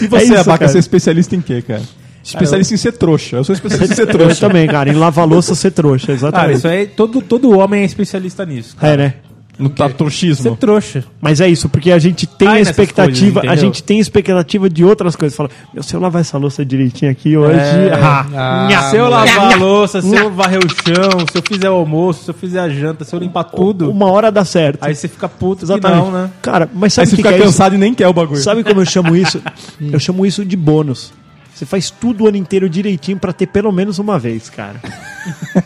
E 0.00 0.06
você, 0.08 0.16
É 0.16 0.24
isso, 0.24 0.34
Abaca, 0.34 0.58
cara. 0.60 0.68
você 0.68 0.78
é 0.78 0.80
especialista 0.80 1.36
em 1.36 1.40
quê, 1.40 1.62
cara? 1.62 1.82
Especialista 2.22 2.72
em 2.72 2.76
ser 2.78 2.92
trouxa. 2.92 3.36
Eu 3.36 3.44
sou 3.44 3.54
especialista 3.54 3.92
em 3.92 3.96
ser 3.96 4.02
Eu 4.02 4.06
trouxa. 4.06 4.40
também, 4.48 4.66
cara, 4.66 4.88
em 4.90 4.94
lavar 4.94 5.26
louça 5.26 5.54
ser 5.54 5.70
trouxa, 5.72 6.06
Cara, 6.06 6.16
exatamente. 6.16 6.56
isso 6.56 6.68
aí, 6.68 6.86
todo, 6.86 7.20
todo 7.20 7.56
homem 7.56 7.82
é 7.82 7.84
especialista 7.84 8.46
nisso. 8.46 8.74
É, 8.80 8.96
né? 8.96 9.14
No 9.56 9.68
tá 9.68 9.86
Ser 9.88 9.94
trouxismo. 9.94 10.56
trouxa. 10.56 11.04
Mas 11.20 11.40
é 11.40 11.48
isso, 11.48 11.68
porque 11.68 11.92
a 11.92 11.98
gente 11.98 12.26
tem 12.26 12.48
Cai 12.48 12.56
a 12.56 12.58
nessas 12.60 12.70
expectativa, 12.72 13.40
coisas, 13.40 13.56
a 13.58 13.60
gente 13.60 13.82
tem 13.84 14.00
expectativa 14.00 14.68
de 14.68 14.84
outras 14.84 15.14
coisas. 15.14 15.36
Fala, 15.36 15.48
meu, 15.72 15.82
se 15.82 15.94
eu 15.94 16.00
lavar 16.00 16.22
essa 16.22 16.36
louça 16.36 16.64
direitinho 16.64 17.10
aqui 17.10 17.36
hoje, 17.36 17.58
É. 17.60 17.92
ah, 17.94 18.26
Ah, 18.34 18.66
nha, 18.68 18.82
se 18.90 18.96
eu 18.96 19.08
lavar 19.08 19.52
a 19.52 19.56
louça, 19.56 20.02
se 20.02 20.14
eu 20.14 20.30
varrer 20.32 20.58
o 20.58 20.68
chão, 20.68 21.20
se 21.30 21.38
eu 21.38 21.42
fizer 21.46 21.70
o 21.70 21.74
almoço, 21.74 22.24
se 22.24 22.30
eu 22.30 22.34
fizer 22.34 22.58
a 22.60 22.68
janta, 22.68 23.04
se 23.04 23.14
eu 23.14 23.20
limpar 23.20 23.44
tudo, 23.44 23.90
uma 23.90 24.10
hora 24.10 24.32
dá 24.32 24.44
certo. 24.44 24.82
aí 24.82 24.94
você 24.94 25.06
fica 25.06 25.28
puto 25.28 25.64
Exatamente. 25.64 26.00
que 26.00 26.04
não, 26.10 26.12
né? 26.12 26.30
Cara, 26.42 26.68
mas 26.74 26.84
Aí 26.98 27.06
sabe 27.06 27.06
você 27.08 27.14
o 27.14 27.16
que, 27.16 27.22
fica 27.22 27.28
que 27.28 27.34
é 27.34 27.38
isso? 27.38 27.46
cansado 27.46 27.74
e 27.76 27.78
nem 27.78 27.94
quer 27.94 28.08
o 28.08 28.12
bagulho. 28.12 28.40
Sabe 28.42 28.64
como 28.64 28.80
eu 28.80 28.86
chamo 28.86 29.14
isso? 29.14 29.40
eu 29.80 30.00
chamo 30.00 30.26
isso 30.26 30.44
de 30.44 30.56
bônus. 30.56 31.12
Você 31.54 31.64
faz 31.64 31.88
tudo 31.90 32.24
o 32.24 32.26
ano 32.28 32.36
inteiro 32.36 32.68
direitinho 32.68 33.16
pra 33.18 33.32
ter 33.32 33.46
pelo 33.46 33.70
menos 33.70 33.98
uma 34.00 34.18
vez, 34.18 34.50
cara. 34.50 34.80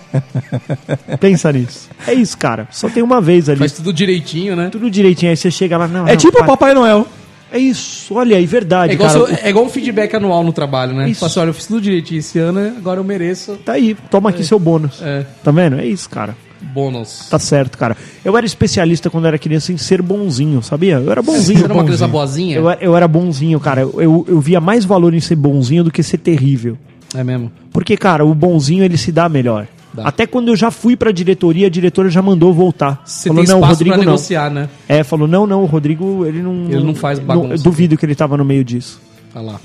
Pensa 1.20 1.50
nisso. 1.52 1.88
É 2.06 2.12
isso, 2.14 2.36
cara. 2.36 2.68
Só 2.70 2.88
tem 2.88 3.02
uma 3.02 3.20
vez 3.20 3.48
ali. 3.48 3.58
Faz 3.58 3.72
tudo 3.72 3.92
direitinho, 3.92 4.54
né? 4.54 4.68
Tudo 4.70 4.90
direitinho. 4.90 5.30
Aí 5.30 5.36
você 5.36 5.50
chega 5.50 5.76
lá, 5.78 5.88
não. 5.88 6.06
É 6.06 6.10
não, 6.10 6.16
tipo 6.16 6.36
o 6.36 6.40
pai- 6.40 6.46
Papai 6.48 6.74
Noel. 6.74 7.06
É 7.50 7.58
isso. 7.58 8.14
Olha 8.14 8.36
aí, 8.36 8.44
verdade, 8.44 8.92
É 8.92 8.94
igual, 8.94 9.08
cara. 9.10 9.26
seu- 9.26 9.46
é 9.46 9.48
igual 9.48 9.64
um 9.64 9.70
feedback 9.70 10.14
anual 10.14 10.44
no 10.44 10.52
trabalho, 10.52 10.92
né? 10.94 11.08
Isso. 11.08 11.20
Fala 11.20 11.30
assim, 11.30 11.40
olha, 11.40 11.48
eu 11.48 11.54
fiz 11.54 11.66
tudo 11.66 11.80
direitinho 11.80 12.18
esse 12.18 12.38
ano, 12.38 12.60
agora 12.76 13.00
eu 13.00 13.04
mereço 13.04 13.56
Tá 13.64 13.72
aí, 13.72 13.96
toma 14.10 14.28
aqui 14.28 14.44
seu 14.44 14.58
bônus. 14.58 15.00
é, 15.00 15.24
Tá 15.42 15.50
vendo? 15.50 15.80
É 15.80 15.86
isso, 15.86 16.10
cara. 16.10 16.36
Bônus. 16.60 17.28
Tá 17.30 17.38
certo, 17.38 17.76
cara. 17.78 17.96
Eu 18.24 18.36
era 18.36 18.44
especialista 18.46 19.08
quando 19.10 19.26
era 19.26 19.38
criança 19.38 19.72
em 19.72 19.76
ser 19.76 20.02
bonzinho, 20.02 20.62
sabia? 20.62 20.96
Eu 20.96 21.10
era 21.10 21.22
bonzinho. 21.22 21.58
Você 21.60 21.64
era 21.64 21.74
uma 21.74 21.84
criança 21.84 22.08
boazinha? 22.08 22.56
Eu, 22.56 22.68
era- 22.70 22.82
eu 22.82 22.96
era 22.96 23.08
bonzinho, 23.08 23.58
cara. 23.60 23.82
Eu, 23.82 24.24
eu, 24.28 24.40
via 24.40 24.60
mais 24.60 24.84
valor 24.84 25.14
em 25.14 25.20
ser 25.20 25.36
bonzinho 25.36 25.84
do 25.84 25.90
que 25.90 26.02
ser 26.02 26.18
terrível. 26.18 26.76
É 27.14 27.24
mesmo. 27.24 27.50
Porque, 27.72 27.96
cara, 27.96 28.24
o 28.24 28.34
bonzinho 28.34 28.84
ele 28.84 28.96
se 28.98 29.10
dá 29.12 29.28
melhor. 29.28 29.66
Dá. 29.94 30.02
Até 30.08 30.26
quando 30.26 30.48
eu 30.48 30.56
já 30.56 30.70
fui 30.70 30.94
pra 30.96 31.10
diretoria, 31.10 31.66
a 31.66 31.70
diretora 31.70 32.10
já 32.10 32.20
mandou 32.20 32.52
voltar. 32.52 33.00
Você 33.04 33.28
falou, 33.30 33.44
tem 33.44 33.52
não, 33.54 33.60
o 33.60 33.64
Rodrigo 33.64 33.94
pra 33.94 34.04
não. 34.04 34.12
negociar, 34.12 34.50
né? 34.50 34.68
É, 34.86 35.02
falou, 35.02 35.26
não, 35.26 35.46
não, 35.46 35.62
o 35.62 35.66
Rodrigo, 35.66 36.26
ele 36.26 36.42
não... 36.42 36.66
Ele 36.68 36.84
não 36.84 36.94
faz 36.94 37.18
bagunça. 37.18 37.54
eu 37.54 37.58
duvido 37.58 37.96
que 37.96 38.04
ele 38.04 38.14
tava 38.14 38.36
no 38.36 38.44
meio 38.44 38.62
disso. 38.62 39.00
Olha 39.34 39.52
lá. 39.52 39.60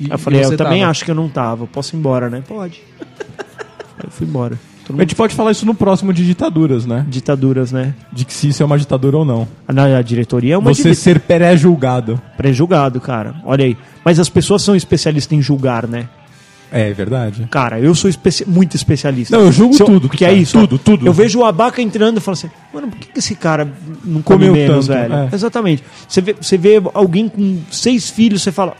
E- 0.00 0.10
eu 0.10 0.18
falei, 0.18 0.42
eu 0.44 0.56
também 0.56 0.80
tava? 0.80 0.90
acho 0.90 1.04
que 1.04 1.10
eu 1.10 1.14
não 1.14 1.28
tava. 1.28 1.66
Posso 1.66 1.94
ir 1.94 1.98
embora, 1.98 2.30
né? 2.30 2.42
Pode. 2.46 2.80
Eu 4.02 4.10
fui 4.10 4.26
embora. 4.26 4.58
A 4.94 5.00
gente 5.00 5.14
pode 5.14 5.34
falar 5.34 5.50
isso 5.52 5.64
no 5.66 5.74
próximo 5.74 6.12
de 6.12 6.24
ditaduras, 6.26 6.86
né? 6.86 7.04
Ditaduras, 7.08 7.72
né? 7.72 7.94
De 8.12 8.24
que 8.24 8.32
se 8.32 8.48
isso 8.48 8.62
é 8.62 8.66
uma 8.66 8.78
ditadura 8.78 9.16
ou 9.18 9.24
não. 9.24 9.48
A, 9.66 9.72
na- 9.72 9.98
a 9.98 10.02
diretoria 10.02 10.54
é 10.54 10.58
uma 10.58 10.72
Você 10.74 10.94
ser 10.94 11.20
pré-julgado. 11.20 12.20
pré-julgado, 12.36 13.00
cara. 13.00 13.34
Olha 13.44 13.64
aí. 13.64 13.76
Mas 14.04 14.18
as 14.20 14.28
pessoas 14.28 14.62
são 14.62 14.76
especialistas 14.76 15.36
em 15.36 15.42
julgar, 15.42 15.86
né? 15.86 16.08
É 16.70 16.92
verdade. 16.92 17.46
Cara, 17.50 17.78
eu 17.78 17.94
sou 17.94 18.10
especi- 18.10 18.44
muito 18.46 18.74
especialista. 18.74 19.36
Não, 19.36 19.44
eu 19.46 19.52
julgo 19.52 19.74
Se 19.74 19.84
tudo, 19.84 20.08
Porque 20.08 20.24
é 20.24 20.32
isso. 20.32 20.58
Tudo, 20.58 20.74
ó. 20.74 20.78
tudo. 20.78 21.06
Eu 21.06 21.12
vejo 21.12 21.38
o 21.38 21.44
abaca 21.44 21.80
entrando 21.80 22.18
e 22.18 22.20
falo 22.20 22.32
assim, 22.34 22.50
mano, 22.74 22.88
por 22.88 22.98
que, 22.98 23.06
que 23.12 23.18
esse 23.20 23.36
cara 23.36 23.68
não 24.04 24.20
come 24.20 24.46
Comeu 24.46 24.52
menos, 24.52 24.86
tanto, 24.88 24.98
velho? 24.98 25.14
é. 25.14 25.28
Exatamente. 25.32 25.84
Você 26.08 26.20
vê, 26.20 26.34
você 26.40 26.58
vê 26.58 26.82
alguém 26.92 27.28
com 27.28 27.58
seis 27.70 28.10
filhos, 28.10 28.42
você 28.42 28.50
fala, 28.50 28.74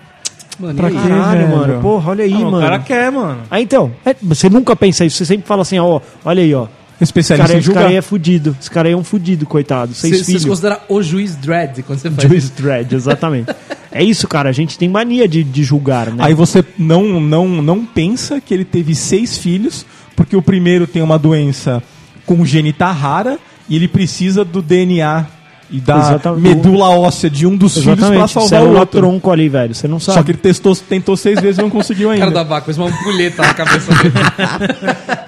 Mano, 0.58 0.74
Pra 0.74 0.88
e 0.90 0.92
quê? 0.92 0.98
caralho, 0.98 1.46
velho? 1.46 1.56
mano, 1.58 1.80
porra, 1.82 2.10
olha 2.10 2.24
aí, 2.24 2.30
Não, 2.32 2.50
mano. 2.50 2.56
o 2.58 2.60
cara 2.60 2.78
quer, 2.78 3.12
mano. 3.12 3.38
Ah, 3.50 3.60
então, 3.60 3.92
é, 4.04 4.14
você 4.22 4.48
nunca 4.48 4.74
pensa 4.74 5.04
isso, 5.04 5.18
você 5.18 5.24
sempre 5.26 5.46
fala 5.46 5.62
assim, 5.62 5.78
ó, 5.78 6.00
olha 6.24 6.42
aí, 6.42 6.54
ó. 6.54 6.66
Esse 6.98 7.04
Especialista 7.10 7.48
cara, 7.48 7.58
em 7.58 7.60
esse 7.60 7.68
cara 7.68 7.80
julgar. 7.80 7.90
aí 7.90 7.96
é 7.98 8.00
fudido. 8.00 8.56
Esse 8.58 8.70
cara 8.70 8.88
aí 8.88 8.94
é 8.94 8.96
um 8.96 9.04
fudido, 9.04 9.44
coitado. 9.44 9.92
Seis 9.92 10.16
Você 10.20 10.24
filhos. 10.24 10.42
você 10.42 10.48
considera 10.48 10.80
o 10.88 11.02
juiz 11.02 11.36
dread 11.36 11.82
quando 11.82 11.98
você 11.98 12.10
faz 12.10 12.26
Juice 12.26 12.50
Dredd, 12.56 12.90
exatamente. 12.94 13.54
é 13.92 14.02
isso, 14.02 14.26
cara. 14.26 14.48
A 14.48 14.52
gente 14.52 14.78
tem 14.78 14.88
mania 14.88 15.28
de, 15.28 15.44
de 15.44 15.62
julgar, 15.62 16.06
né? 16.10 16.24
Aí 16.24 16.32
você 16.32 16.64
não, 16.78 17.20
não, 17.20 17.46
não 17.60 17.84
pensa 17.84 18.40
que 18.40 18.54
ele 18.54 18.64
teve 18.64 18.94
seis 18.94 19.36
filhos, 19.36 19.84
porque 20.16 20.34
o 20.34 20.40
primeiro 20.40 20.86
tem 20.86 21.02
uma 21.02 21.18
doença 21.18 21.82
congênita 22.24 22.86
rara 22.86 23.38
e 23.68 23.76
ele 23.76 23.88
precisa 23.88 24.42
do 24.42 24.62
DNA 24.62 25.26
e 25.70 25.80
da 25.80 25.98
Exatamente. 25.98 26.42
medula 26.42 26.90
óssea 26.90 27.28
de 27.28 27.46
um 27.46 27.56
dos 27.56 27.74
filhos 27.74 27.84
pra 27.98 28.06
Exatamente. 28.06 28.32
salvar 28.32 28.46
o 28.46 28.48
Célula 28.48 28.80
outro. 28.80 29.00
tronco 29.00 29.30
ali, 29.32 29.48
velho. 29.48 29.74
Você 29.74 29.88
não 29.88 29.98
sabe. 29.98 30.18
Só 30.18 30.22
que 30.24 30.30
ele 30.30 30.38
testou, 30.38 30.76
tentou 30.76 31.16
seis 31.16 31.40
vezes 31.40 31.58
e 31.58 31.62
não 31.62 31.70
conseguiu 31.70 32.08
O 32.08 32.12
ainda. 32.12 32.26
cara 32.26 32.34
da 32.36 32.42
vaca, 32.44 32.66
fez 32.66 32.78
uma 32.78 32.88
ampulheta 32.88 33.42
na 33.42 33.52
cabeça 33.54 33.92
dele. 33.94 34.14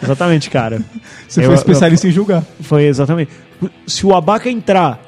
Exatamente, 0.02 0.50
cara. 0.50 0.80
Você 1.26 1.40
Eu- 1.40 1.46
foi 1.46 1.54
especialista 1.54 2.06
em 2.06 2.10
julgar. 2.10 2.42
Foi 2.60 2.84
exatamente. 2.84 3.30
Se 3.86 4.06
o 4.06 4.14
abaca 4.14 4.48
entrar 4.48 5.00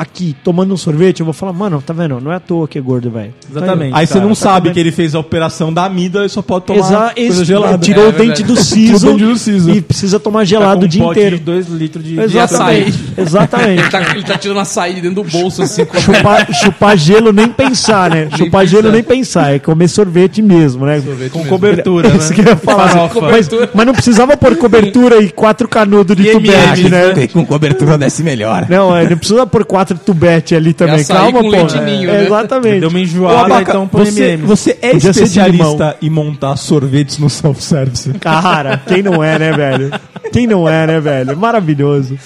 aqui 0.00 0.36
tomando 0.44 0.72
um 0.72 0.76
sorvete, 0.76 1.20
eu 1.20 1.24
vou 1.26 1.32
falar, 1.32 1.52
mano, 1.52 1.82
tá 1.84 1.92
vendo? 1.92 2.20
Não 2.20 2.32
é 2.32 2.36
à 2.36 2.40
toa 2.40 2.66
que 2.68 2.78
é 2.78 2.80
gordo, 2.80 3.10
velho. 3.10 3.32
Exatamente. 3.50 3.92
Aí 3.94 4.06
você 4.06 4.20
não 4.20 4.28
Tá 4.30 4.34
sabe 4.34 4.56
comendo- 4.60 4.74
que 4.74 4.80
ele 4.80 4.92
fez 4.92 5.14
a 5.14 5.18
operação 5.18 5.72
da 5.72 5.84
amida 5.84 6.24
e 6.24 6.28
só 6.28 6.42
pode 6.42 6.66
tomar 6.66 6.78
Exa 6.78 6.98
coisa 6.98 7.12
esse- 7.16 7.44
gelada. 7.44 7.78
Tirou 7.78 8.04
É 8.04 8.08
o 8.08 8.12
dente 8.12 8.18
verdade. 8.26 8.42
do 8.44 8.56
siso, 8.56 9.06
dente 9.06 9.24
do 9.24 9.36
siso. 9.38 9.70
e 9.70 9.80
precisa 9.80 10.18
tomar 10.20 10.40
Tá 10.40 10.44
gelado 10.44 10.80
com 10.80 10.84
o 10.86 10.88
dia 10.88 11.02
um 11.02 11.06
pote 11.06 11.18
inteiro. 11.20 11.38
de 11.38 11.42
2 11.44 11.68
litros 11.68 12.04
de, 12.04 12.14
de 12.14 12.20
Exatamente. 12.20 12.88
açaí. 12.90 12.94
Exatamente. 13.26 13.80
Ele 13.82 13.90
tá, 13.90 14.00
ele 14.14 14.22
tá 14.24 14.38
tirando 14.38 14.60
açaí 14.60 14.94
dentro 15.00 15.22
do 15.22 15.24
bolso, 15.24 15.62
assim. 15.62 15.84
com- 15.84 15.98
chupar, 16.00 16.52
chupar 16.54 16.96
gelo 16.96 17.32
nem 17.32 17.48
pensar, 17.48 18.10
né? 18.10 18.28
chupar 18.36 18.62
pensar. 18.62 18.66
gelo 18.66 18.92
nem 18.92 19.02
pensar, 19.02 19.54
é 19.54 19.58
comer 19.58 19.88
sorvete 19.88 20.42
mesmo, 20.42 20.84
né? 20.86 21.00
Sorvete 21.00 21.30
com 21.32 21.38
mesmo. 21.38 21.50
cobertura, 21.52 22.08
né? 22.08 22.16
Isso 22.16 22.32
que 22.32 22.40
eu 22.40 22.44
ia 22.46 22.56
falar. 22.56 23.10
Mas, 23.30 23.48
mas 23.74 23.86
não 23.86 23.92
precisava 23.94 24.36
pôr 24.36 24.56
cobertura 24.56 25.22
e 25.22 25.30
quatro 25.30 25.68
canudos 25.68 26.16
de 26.16 26.24
tubete, 26.30 26.80
MM, 26.80 26.88
né? 26.90 27.26
Com 27.32 27.44
cobertura 27.44 27.96
desce 27.98 28.22
melhor. 28.22 28.66
Não, 28.68 28.96
é, 28.96 29.08
não 29.08 29.16
precisa 29.16 29.46
pôr 29.46 29.64
quatro 29.64 29.85
tubete 29.94 30.54
ali 30.54 30.72
também. 30.72 31.04
Calma, 31.04 31.38
com 31.40 31.44
pô. 31.44 31.50
leite 31.50 31.78
ninho, 31.80 32.10
É, 32.10 32.18
né? 32.18 32.26
Exatamente. 32.26 32.80
Deu 32.80 32.88
uma 32.88 32.98
Ô, 32.98 33.02
enjoada, 33.02 33.40
Abaca, 33.46 33.70
então 33.70 33.88
põe 33.88 34.04
você, 34.06 34.22
MM. 34.24 34.42
você 34.46 34.78
é 34.82 34.90
Podia 34.92 35.10
especialista 35.10 35.96
em 36.02 36.10
montar 36.10 36.56
sorvetes 36.56 37.18
no 37.18 37.28
self-service. 37.30 38.12
Cara, 38.18 38.78
quem 38.86 39.02
não 39.02 39.22
é, 39.22 39.38
né, 39.38 39.52
velho? 39.52 39.90
Quem 40.32 40.46
não 40.46 40.68
é, 40.68 40.86
né, 40.86 41.00
velho? 41.00 41.36
Maravilhoso. 41.36 42.18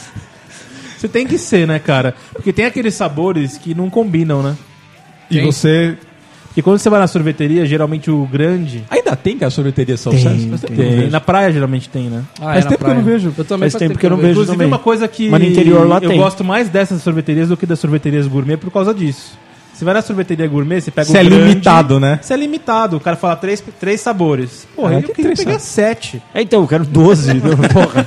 Você 0.99 1.09
tem 1.09 1.27
que 1.27 1.39
ser, 1.39 1.67
né, 1.67 1.79
cara? 1.79 2.15
Porque 2.33 2.53
tem 2.53 2.65
aqueles 2.67 2.95
sabores 2.95 3.57
que 3.57 3.75
não 3.75 3.89
combinam, 3.89 4.43
né? 4.43 4.55
E 5.31 5.37
Tem. 5.37 5.45
você. 5.47 5.97
Porque 6.51 6.63
quando 6.63 6.79
você 6.81 6.91
vai 6.91 6.99
na 6.99 7.07
sorveteria, 7.07 7.65
geralmente 7.65 8.11
o 8.11 8.27
grande. 8.27 8.83
Ainda 8.91 9.15
tem 9.15 9.39
que 9.39 9.45
a 9.45 9.51
sorveteria? 9.51 9.97
Faz 9.97 10.21
que 10.21 10.27
eu 10.27 10.31
não 10.51 10.59
Tem. 10.59 10.77
vejo. 10.77 11.11
Na 11.13 11.21
praia 11.21 11.53
geralmente 11.53 11.89
tem, 11.89 12.11
né? 12.11 12.25
Ah, 12.41 12.45
Faz 12.47 12.67
é 12.67 12.69
tempo 12.71 12.85
que 12.85 12.91
eu 12.91 12.95
não 12.97 13.03
vejo. 13.05 13.33
Eu 13.39 13.45
também 13.45 13.71
Faz 13.71 13.81
tempo 13.81 13.97
que 13.97 14.05
eu 14.05 14.11
não 14.11 14.17
vejo. 14.17 14.31
Inclusive, 14.33 14.53
também. 14.57 14.67
uma 14.67 14.79
coisa 14.81 15.07
que 15.07 15.29
Mas 15.29 15.41
no 15.41 15.47
interior 15.47 15.87
lá 15.87 15.99
eu 16.03 16.09
tem. 16.09 16.19
gosto 16.19 16.43
mais 16.43 16.69
dessas 16.69 17.01
sorveterias 17.03 17.49
do 17.51 17.57
que 17.57 17.67
das 17.67 17.79
sorveterias 17.79 18.27
gourmet 18.27 18.57
por 18.57 18.71
causa 18.73 18.93
disso. 18.93 19.39
Você 19.81 19.85
vai 19.87 19.95
na 19.95 20.03
sorveteria 20.03 20.47
gourmet, 20.47 20.79
você 20.79 20.91
pega 20.91 21.07
Você 21.07 21.17
o 21.17 21.21
é 21.21 21.25
grande, 21.25 21.43
limitado, 21.43 21.99
né? 21.99 22.19
Você 22.21 22.35
é 22.35 22.37
limitado. 22.37 22.99
O 22.99 23.01
cara 23.01 23.17
fala 23.17 23.35
três, 23.35 23.65
três 23.81 23.99
sabores. 24.03 24.69
Porra, 24.77 24.91
Ah, 24.91 25.01
eu 25.01 25.03
que 25.05 25.15
queria 25.15 25.35
pegar 25.35 25.59
sete. 25.59 26.23
É, 26.35 26.43
então, 26.43 26.61
eu 26.61 26.69
quero 26.69 26.85
12. 26.85 27.33
não, 27.33 27.57
porra. 27.73 28.07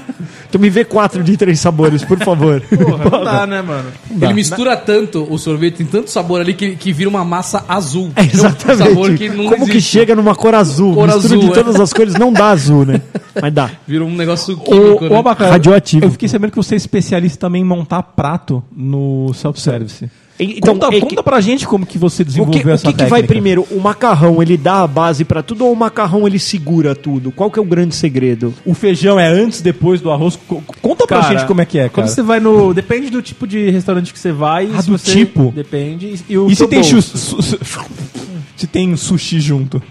Tu 0.51 0.59
me 0.59 0.69
vê 0.69 0.85
quatro 0.85 1.23
de 1.23 1.35
três 1.35 1.59
sabores, 1.59 2.03
por 2.03 2.19
favor. 2.19 2.61
Porra, 2.61 3.09
não 3.09 3.23
dá, 3.23 3.47
né, 3.47 3.63
mano? 3.63 3.89
Ele 4.21 4.33
mistura 4.35 4.77
tanto 4.77 5.25
o 5.27 5.35
sorvete, 5.39 5.77
tem 5.77 5.85
tanto 5.87 6.11
sabor 6.11 6.41
ali 6.41 6.53
que, 6.53 6.75
que 6.75 6.93
vira 6.93 7.09
uma 7.09 7.25
massa 7.25 7.65
azul. 7.67 8.11
É, 8.15 8.21
É 8.21 8.23
um 8.23 8.27
exatamente. 8.27 8.89
sabor 8.89 9.13
que 9.15 9.29
não 9.29 9.45
Como 9.45 9.65
que 9.65 9.71
existe. 9.71 9.89
chega 9.89 10.15
numa 10.15 10.35
cor 10.35 10.53
azul? 10.53 10.93
Cor 10.93 11.07
Mistura 11.07 11.25
azul, 11.25 11.39
de 11.39 11.47
é. 11.49 11.53
todas 11.63 11.79
as 11.81 11.91
cores, 11.91 12.13
não 12.13 12.31
dá 12.31 12.49
azul, 12.51 12.85
né? 12.85 13.01
Mas 13.41 13.51
dá. 13.51 13.71
Vira 13.87 14.05
um 14.05 14.15
negócio 14.15 14.55
químico, 14.57 15.05
Ô, 15.05 15.09
né? 15.09 15.17
Abaca, 15.17 15.47
Radioativo. 15.47 16.05
Eu 16.05 16.11
fiquei 16.11 16.29
sabendo 16.29 16.51
que 16.51 16.57
você 16.57 16.75
é 16.75 16.77
especialista 16.77 17.39
também 17.47 17.63
em 17.63 17.65
montar 17.65 18.03
prato 18.03 18.63
no 18.71 19.33
self-service. 19.33 20.07
Então, 20.39 20.73
conta, 20.73 20.87
é 20.87 20.99
que- 20.99 21.01
conta 21.01 21.21
pra 21.23 21.39
gente 21.39 21.67
como 21.67 21.85
que 21.85 21.97
você 21.97 22.23
O 22.23 22.25
desenvolveu 22.25 22.61
que, 22.61 22.67
o 22.67 22.71
essa 22.71 22.83
que, 22.85 22.91
que 22.91 22.97
técnica. 22.97 23.09
vai 23.15 23.23
primeiro? 23.23 23.67
O 23.69 23.79
macarrão, 23.79 24.41
ele 24.41 24.57
dá 24.57 24.81
a 24.81 24.87
base 24.87 25.23
pra 25.23 25.43
tudo 25.43 25.63
ou 25.65 25.71
o 25.71 25.75
macarrão 25.75 26.25
ele 26.27 26.39
segura 26.39 26.95
tudo? 26.95 27.31
Qual 27.31 27.51
que 27.51 27.59
é 27.59 27.61
o 27.61 27.65
grande 27.65 27.93
segredo? 27.93 28.51
O 28.65 28.73
feijão 28.73 29.19
é 29.19 29.27
antes, 29.27 29.61
depois 29.61 30.01
do 30.01 30.11
arroz? 30.11 30.35
Co- 30.47 30.63
Conta 30.81 31.05
pra 31.05 31.19
Cara, 31.21 31.37
gente 31.37 31.47
como 31.47 31.61
é 31.61 31.65
que 31.65 31.77
é, 31.77 31.83
Quando 31.87 32.05
cara. 32.05 32.07
você 32.07 32.21
vai 32.23 32.39
no. 32.39 32.73
Depende 32.73 33.11
do 33.11 33.21
tipo 33.21 33.45
de 33.45 33.69
restaurante 33.69 34.11
que 34.11 34.17
você 34.17 34.31
vai. 34.31 34.69
Ah, 34.73 34.81
do 34.81 34.97
você- 34.97 35.11
tipo? 35.11 35.51
Depende. 35.55 36.19
E, 36.27 36.37
o 36.37 36.49
E 36.49 36.55
se 36.55 36.67
tem, 36.67 36.83
chu- 36.83 37.01
su- 37.01 37.41
su- 37.41 37.59
se 38.57 38.65
tem 38.67 38.95
sushi 38.95 39.39
junto? 39.39 39.81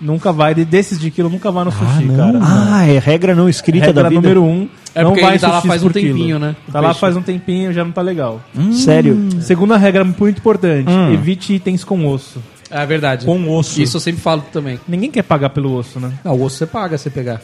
Nunca 0.00 0.32
vai. 0.32 0.54
de- 0.54 0.64
Desses 0.64 0.98
de 0.98 1.10
quilo, 1.10 1.28
nunca 1.28 1.50
vai 1.52 1.64
no 1.64 1.70
sushi, 1.72 2.04
não. 2.04 2.16
cara. 2.16 2.38
Ah, 2.42 2.86
é 2.86 2.98
regra 2.98 3.34
não 3.34 3.48
escrita 3.48 3.86
Regra 3.86 4.02
da 4.04 4.08
vida. 4.08 4.20
número 4.20 4.42
um. 4.42 4.68
É 4.94 5.02
não 5.02 5.10
porque 5.10 5.22
vai 5.22 5.32
ele 5.32 5.38
tá 5.40 5.48
lá 5.48 5.60
faz 5.60 5.82
um 5.82 5.86
por 5.86 5.92
quilo. 5.92 6.14
tempinho, 6.16 6.38
né? 6.38 6.56
Tá 6.72 6.80
lá 6.80 6.94
faz 6.94 7.16
um 7.16 7.22
tempinho, 7.22 7.72
já 7.72 7.84
não 7.84 7.92
tá 7.92 8.00
legal. 8.02 8.40
Sério? 8.72 9.28
Segunda 9.40 9.76
regra 9.76 10.02
muito 10.04 10.38
importante: 10.38 10.90
Hum. 10.90 11.12
evite 11.12 11.52
itens 11.54 11.84
com 11.84 12.06
osso. 12.06 12.42
É 12.70 12.84
verdade. 12.86 13.26
Com 13.26 13.48
osso. 13.56 13.80
Isso 13.82 13.96
eu 13.96 14.00
sempre 14.00 14.20
falo 14.22 14.42
também. 14.52 14.80
Ninguém 14.88 15.10
quer 15.10 15.22
pagar 15.22 15.50
pelo 15.50 15.74
osso, 15.74 16.00
né? 16.00 16.12
Não, 16.24 16.34
o 16.34 16.42
osso 16.44 16.56
você 16.56 16.66
paga 16.66 16.96
se 16.96 17.10
pegar. 17.10 17.40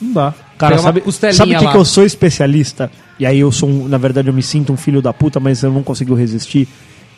Não 0.00 0.12
dá. 0.12 0.34
Cara, 0.56 0.78
sabe, 0.78 1.02
sabe 1.32 1.54
o 1.54 1.58
que, 1.58 1.64
lá. 1.64 1.72
que 1.72 1.76
eu 1.76 1.84
sou 1.84 2.04
especialista? 2.04 2.90
E 3.18 3.26
aí 3.26 3.40
eu 3.40 3.50
sou, 3.50 3.68
um, 3.68 3.88
na 3.88 3.98
verdade, 3.98 4.28
eu 4.28 4.34
me 4.34 4.42
sinto 4.42 4.72
um 4.72 4.76
filho 4.76 5.02
da 5.02 5.12
puta, 5.12 5.40
mas 5.40 5.62
eu 5.64 5.72
não 5.72 5.82
consigo 5.82 6.14
resistir. 6.14 6.68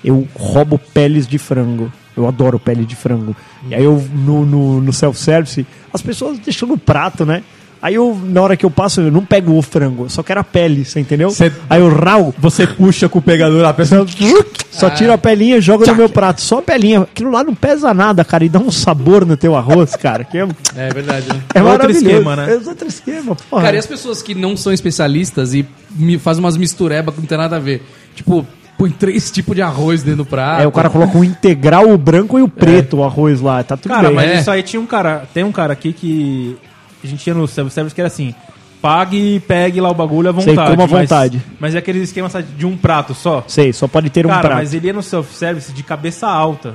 Eu 0.02 0.26
roubo 0.34 0.78
peles 0.78 1.26
de 1.26 1.36
frango. 1.36 1.92
Eu 2.20 2.28
adoro 2.28 2.58
pele 2.58 2.84
de 2.84 2.94
frango. 2.96 3.34
E 3.68 3.74
aí 3.74 3.84
eu, 3.84 4.02
no, 4.14 4.44
no, 4.46 4.80
no 4.80 4.92
self-service, 4.92 5.66
as 5.92 6.02
pessoas 6.02 6.38
deixam 6.38 6.68
no 6.68 6.78
prato, 6.78 7.24
né? 7.26 7.42
Aí 7.82 7.94
eu, 7.94 8.14
na 8.24 8.42
hora 8.42 8.58
que 8.58 8.66
eu 8.66 8.70
passo, 8.70 9.00
eu 9.00 9.10
não 9.10 9.24
pego 9.24 9.56
o 9.56 9.62
frango, 9.62 10.04
eu 10.04 10.10
só 10.10 10.22
quero 10.22 10.38
a 10.38 10.44
pele, 10.44 10.84
você 10.84 11.00
entendeu? 11.00 11.30
Cê- 11.30 11.50
Aí 11.68 11.80
eu 11.80 11.88
rau, 11.88 12.34
Você 12.38 12.66
puxa 12.66 13.08
com 13.08 13.20
o 13.20 13.22
pegador, 13.22 13.64
a 13.64 13.72
pessoa... 13.72 14.06
só 14.70 14.90
tiro 14.90 15.10
a 15.14 15.16
pelinha 15.16 15.56
e 15.56 15.60
jogo 15.62 15.86
no 15.86 15.94
meu 15.94 16.08
prato. 16.10 16.42
Só 16.42 16.58
a 16.58 16.62
pelinha. 16.62 17.00
Aquilo 17.00 17.30
lá 17.30 17.42
não 17.42 17.54
pesa 17.54 17.94
nada, 17.94 18.22
cara, 18.22 18.44
e 18.44 18.50
dá 18.50 18.58
um 18.58 18.70
sabor 18.70 19.24
no 19.24 19.34
teu 19.34 19.56
arroz, 19.56 19.96
cara. 19.96 20.24
Que 20.24 20.36
é, 20.36 20.46
É 20.76 20.88
verdade, 20.90 21.26
né? 21.30 21.40
é 21.54 21.58
É 21.58 21.62
outro 21.62 21.90
esquema, 21.90 22.36
né? 22.36 22.52
É 22.52 22.68
outro 22.68 22.86
esquema, 22.86 23.34
porra. 23.48 23.62
Cara, 23.62 23.76
e 23.76 23.78
as 23.78 23.86
pessoas 23.86 24.20
que 24.20 24.34
não 24.34 24.58
são 24.58 24.74
especialistas 24.74 25.54
e 25.54 25.64
me 25.92 26.18
fazem 26.18 26.44
umas 26.44 26.58
misturebas 26.58 27.14
que 27.14 27.20
não 27.22 27.26
tem 27.26 27.38
nada 27.38 27.56
a 27.56 27.60
ver? 27.60 27.82
Tipo, 28.14 28.46
põe 28.80 28.90
três 28.90 29.30
tipos 29.30 29.54
de 29.54 29.60
arroz 29.60 30.02
dentro 30.02 30.24
do 30.24 30.26
prato. 30.26 30.62
É, 30.62 30.66
o 30.66 30.72
cara 30.72 30.88
coloca 30.88 31.18
o 31.18 31.22
integral, 31.22 31.90
o 31.90 31.98
branco 31.98 32.38
e 32.38 32.42
o 32.42 32.48
preto, 32.48 32.96
o 32.96 33.04
arroz 33.04 33.40
lá. 33.42 33.62
Tá 33.62 33.76
tudo 33.76 33.92
Cara, 33.92 34.08
bem. 34.08 34.16
mas 34.16 34.30
É. 34.30 34.40
isso 34.40 34.50
aí 34.50 34.62
tinha 34.62 34.80
um 34.80 34.86
cara. 34.86 35.24
Tem 35.34 35.44
um 35.44 35.52
cara 35.52 35.72
aqui 35.74 35.92
que. 35.92 36.56
A 37.04 37.06
gente 37.06 37.22
tinha 37.22 37.34
no 37.34 37.46
self-service 37.46 37.94
que 37.94 38.00
era 38.00 38.08
assim. 38.08 38.34
Pague 38.80 39.36
e 39.36 39.40
pegue 39.40 39.78
lá 39.80 39.90
o 39.90 39.94
bagulho 39.94 40.30
à 40.30 40.32
Sei, 40.34 40.54
vontade. 40.54 40.70
coma 40.70 40.84
à 40.84 40.86
mas- 40.88 41.00
vontade. 41.02 41.42
Mas, 41.60 41.74
é 41.74 41.78
aquele 41.78 41.98
esquema 42.00 42.30
sabe, 42.30 42.46
de 42.56 42.64
um 42.64 42.74
prato 42.78 43.12
só. 43.14 43.44
Sei, 43.46 43.72
só 43.74 43.86
pode 43.86 44.08
ter 44.08 44.24
um 44.24 44.30
cara, 44.30 44.40
prato. 44.40 44.54
mas 44.56 44.72
ele 44.72 44.86
ia 44.86 44.92
no 44.94 45.02
self-service 45.02 45.70
de 45.72 45.82
cabeça 45.82 46.26
alta. 46.26 46.74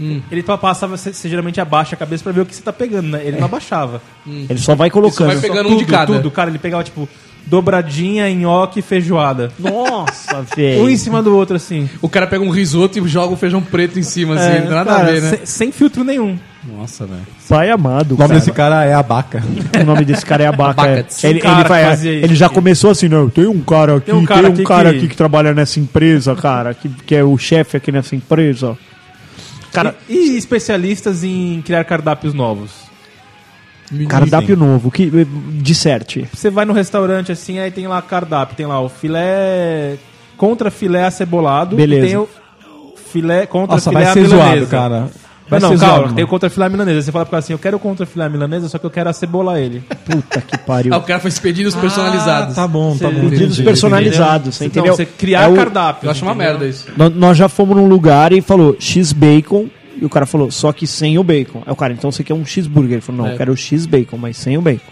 Hum. 0.00 0.20
Ele 0.30 0.42
pa- 0.44 0.56
passava, 0.58 0.96
você, 0.96 1.12
você 1.12 1.28
geralmente 1.28 1.60
abaixa 1.60 1.94
a 1.94 1.98
cabeça 1.98 2.22
pra 2.22 2.32
ver 2.32 2.40
o 2.42 2.46
que 2.46 2.54
você 2.54 2.62
tá 2.62 2.72
pegando, 2.72 3.08
né? 3.08 3.20
Ele 3.24 3.36
não 3.38 3.46
abaixava. 3.46 4.00
Ele 4.26 4.58
só 4.58 4.74
vai 4.76 4.90
colocando. 4.90 5.32
Isso 5.32 5.40
vai 5.40 5.50
pegando 5.50 5.66
um 5.68 5.72
tudo, 5.72 5.84
de 5.84 5.90
cada. 5.90 6.12
tudo. 6.12 6.30
Cara, 6.30 6.50
ele 6.50 6.58
pegava, 6.58 6.82
tipo, 6.84 7.08
dobradinha, 7.46 8.32
nhoque 8.34 8.80
e 8.80 8.82
feijoada. 8.82 9.50
Nossa, 9.58 10.38
Um 10.50 10.56
velho. 10.56 10.90
em 10.90 10.96
cima 10.96 11.22
do 11.22 11.36
outro, 11.36 11.56
assim. 11.56 11.88
O 12.00 12.08
cara 12.08 12.26
pega 12.26 12.42
um 12.44 12.50
risoto 12.50 12.98
e 12.98 13.08
joga 13.08 13.34
o 13.34 13.36
feijão 13.36 13.60
preto 13.62 13.98
em 13.98 14.02
cima, 14.02 14.34
assim. 14.34 14.44
É, 14.50 14.54
não 14.60 14.66
tem 14.66 14.70
nada 14.70 14.90
cara, 14.90 15.08
a 15.08 15.10
ver, 15.12 15.22
né? 15.22 15.28
sem, 15.30 15.46
sem 15.46 15.72
filtro 15.72 16.02
nenhum. 16.04 16.38
Nossa, 16.66 17.04
velho. 17.06 17.20
Pai 17.46 17.70
amado. 17.70 18.12
O 18.14 18.16
nome 18.16 18.28
cara. 18.28 18.34
desse 18.40 18.52
cara 18.52 18.84
é 18.86 18.94
Abaca. 18.94 19.42
O 19.80 19.84
nome 19.84 20.04
desse 20.04 20.24
cara 20.24 20.44
é 20.44 20.46
Abaca. 20.46 20.86
é. 20.88 21.04
Ele, 21.24 21.42
um 21.46 21.52
ele, 21.60 21.68
vai, 21.68 22.06
ele 22.06 22.34
já 22.34 22.48
começou 22.48 22.90
assim, 22.90 23.06
não, 23.06 23.28
tem 23.28 23.46
um 23.46 23.60
cara 23.60 23.96
aqui, 23.96 24.06
Tem 24.06 24.14
um 24.14 24.24
cara 24.24 24.40
tem 24.44 24.50
um 24.50 24.54
aqui 24.54 24.64
cara 24.64 24.90
que- 24.92 24.96
aqui 24.98 25.08
que 25.08 25.16
trabalha 25.16 25.52
nessa 25.52 25.78
empresa, 25.78 26.34
cara, 26.34 26.72
que, 26.72 26.88
que 26.88 27.14
é 27.14 27.22
o 27.22 27.36
chefe 27.36 27.76
aqui 27.76 27.92
nessa 27.92 28.16
empresa. 28.16 28.78
Cara, 29.72 29.94
e, 30.08 30.30
e 30.32 30.36
especialistas 30.38 31.22
em 31.22 31.60
criar 31.66 31.84
cardápios 31.84 32.32
novos? 32.32 32.70
Cardápio 34.08 34.56
novo, 34.56 34.90
que 34.90 35.10
disserte. 35.60 36.28
Você 36.32 36.50
vai 36.50 36.64
no 36.64 36.72
restaurante 36.72 37.32
assim, 37.32 37.58
aí 37.58 37.70
tem 37.70 37.86
lá 37.86 38.00
cardápio, 38.02 38.56
tem 38.56 38.66
lá 38.66 38.80
o 38.80 38.88
filé 38.88 39.96
contra 40.36 40.70
filé 40.70 41.04
acebolado, 41.04 41.76
Beleza. 41.76 42.04
e 42.06 42.08
tem 42.08 42.16
o 42.16 42.28
filé 43.12 43.46
contra 43.46 43.76
Nossa, 43.76 43.90
filé 43.90 44.04
vai 44.04 44.12
ser 44.12 44.20
milanesa. 44.22 44.46
zoado, 44.54 44.66
cara. 44.66 45.00
Vai 45.46 45.60
Mas 45.60 45.62
não, 45.62 45.72
ser 45.72 45.78
calma, 45.78 45.98
zoado, 45.98 46.14
tem 46.14 46.24
o 46.24 46.26
contra 46.28 46.48
filé 46.48 46.68
milanesa. 46.70 47.02
Você 47.02 47.12
fala 47.12 47.24
pro 47.26 47.32
cara 47.32 47.38
assim, 47.40 47.52
eu 47.52 47.58
quero 47.58 47.76
o 47.76 47.80
contra 47.80 48.06
filé 48.06 48.26
milanesa, 48.30 48.66
só 48.68 48.78
que 48.78 48.86
eu 48.86 48.90
quero 48.90 49.10
acebolar 49.10 49.58
ele. 49.60 49.82
Puta 50.06 50.40
que 50.40 50.56
pariu. 50.58 50.94
Ah, 50.94 50.96
o 50.96 51.02
cara 51.02 51.20
faz 51.20 51.38
pedidos 51.38 51.74
personalizados. 51.74 52.54
tá 52.54 52.66
bom, 52.66 52.96
tá 52.96 53.08
Você- 53.08 53.14
bom. 53.14 53.20
Pedidos 53.28 53.42
entendi. 53.58 53.62
personalizados, 53.62 54.54
você 54.56 54.64
Não, 54.64 54.68
entendeu? 54.68 54.96
você 54.96 55.04
criar 55.04 55.42
É 55.42 55.48
o- 55.48 55.54
cardápio. 55.54 56.06
Eu 56.06 56.10
acho 56.10 56.24
uma 56.24 56.32
entendeu? 56.32 56.52
merda 56.52 56.66
isso. 56.66 56.86
Nó- 56.96 57.10
Nós 57.10 57.36
já 57.36 57.46
fomos 57.48 57.76
num 57.76 57.86
lugar 57.86 58.32
e 58.32 58.40
falou 58.40 58.74
X-Bacon. 58.80 59.66
E 60.00 60.04
o 60.04 60.08
cara 60.08 60.26
falou, 60.26 60.50
só 60.50 60.72
que 60.72 60.86
sem 60.86 61.18
o 61.18 61.24
bacon. 61.24 61.62
Aí 61.66 61.72
o 61.72 61.76
cara, 61.76 61.92
então 61.92 62.10
você 62.12 62.22
quer 62.24 62.34
um 62.34 62.44
cheeseburger? 62.44 62.92
Ele 62.94 63.00
falou, 63.00 63.22
não, 63.22 63.28
É. 63.30 63.34
eu 63.34 63.38
quero 63.38 63.52
o 63.52 63.56
X-Bacon, 63.56 64.16
mas 64.18 64.36
sem 64.36 64.58
o 64.58 64.62
bacon. 64.62 64.82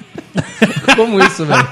Como 0.97 1.21
isso, 1.23 1.45
velho? 1.45 1.69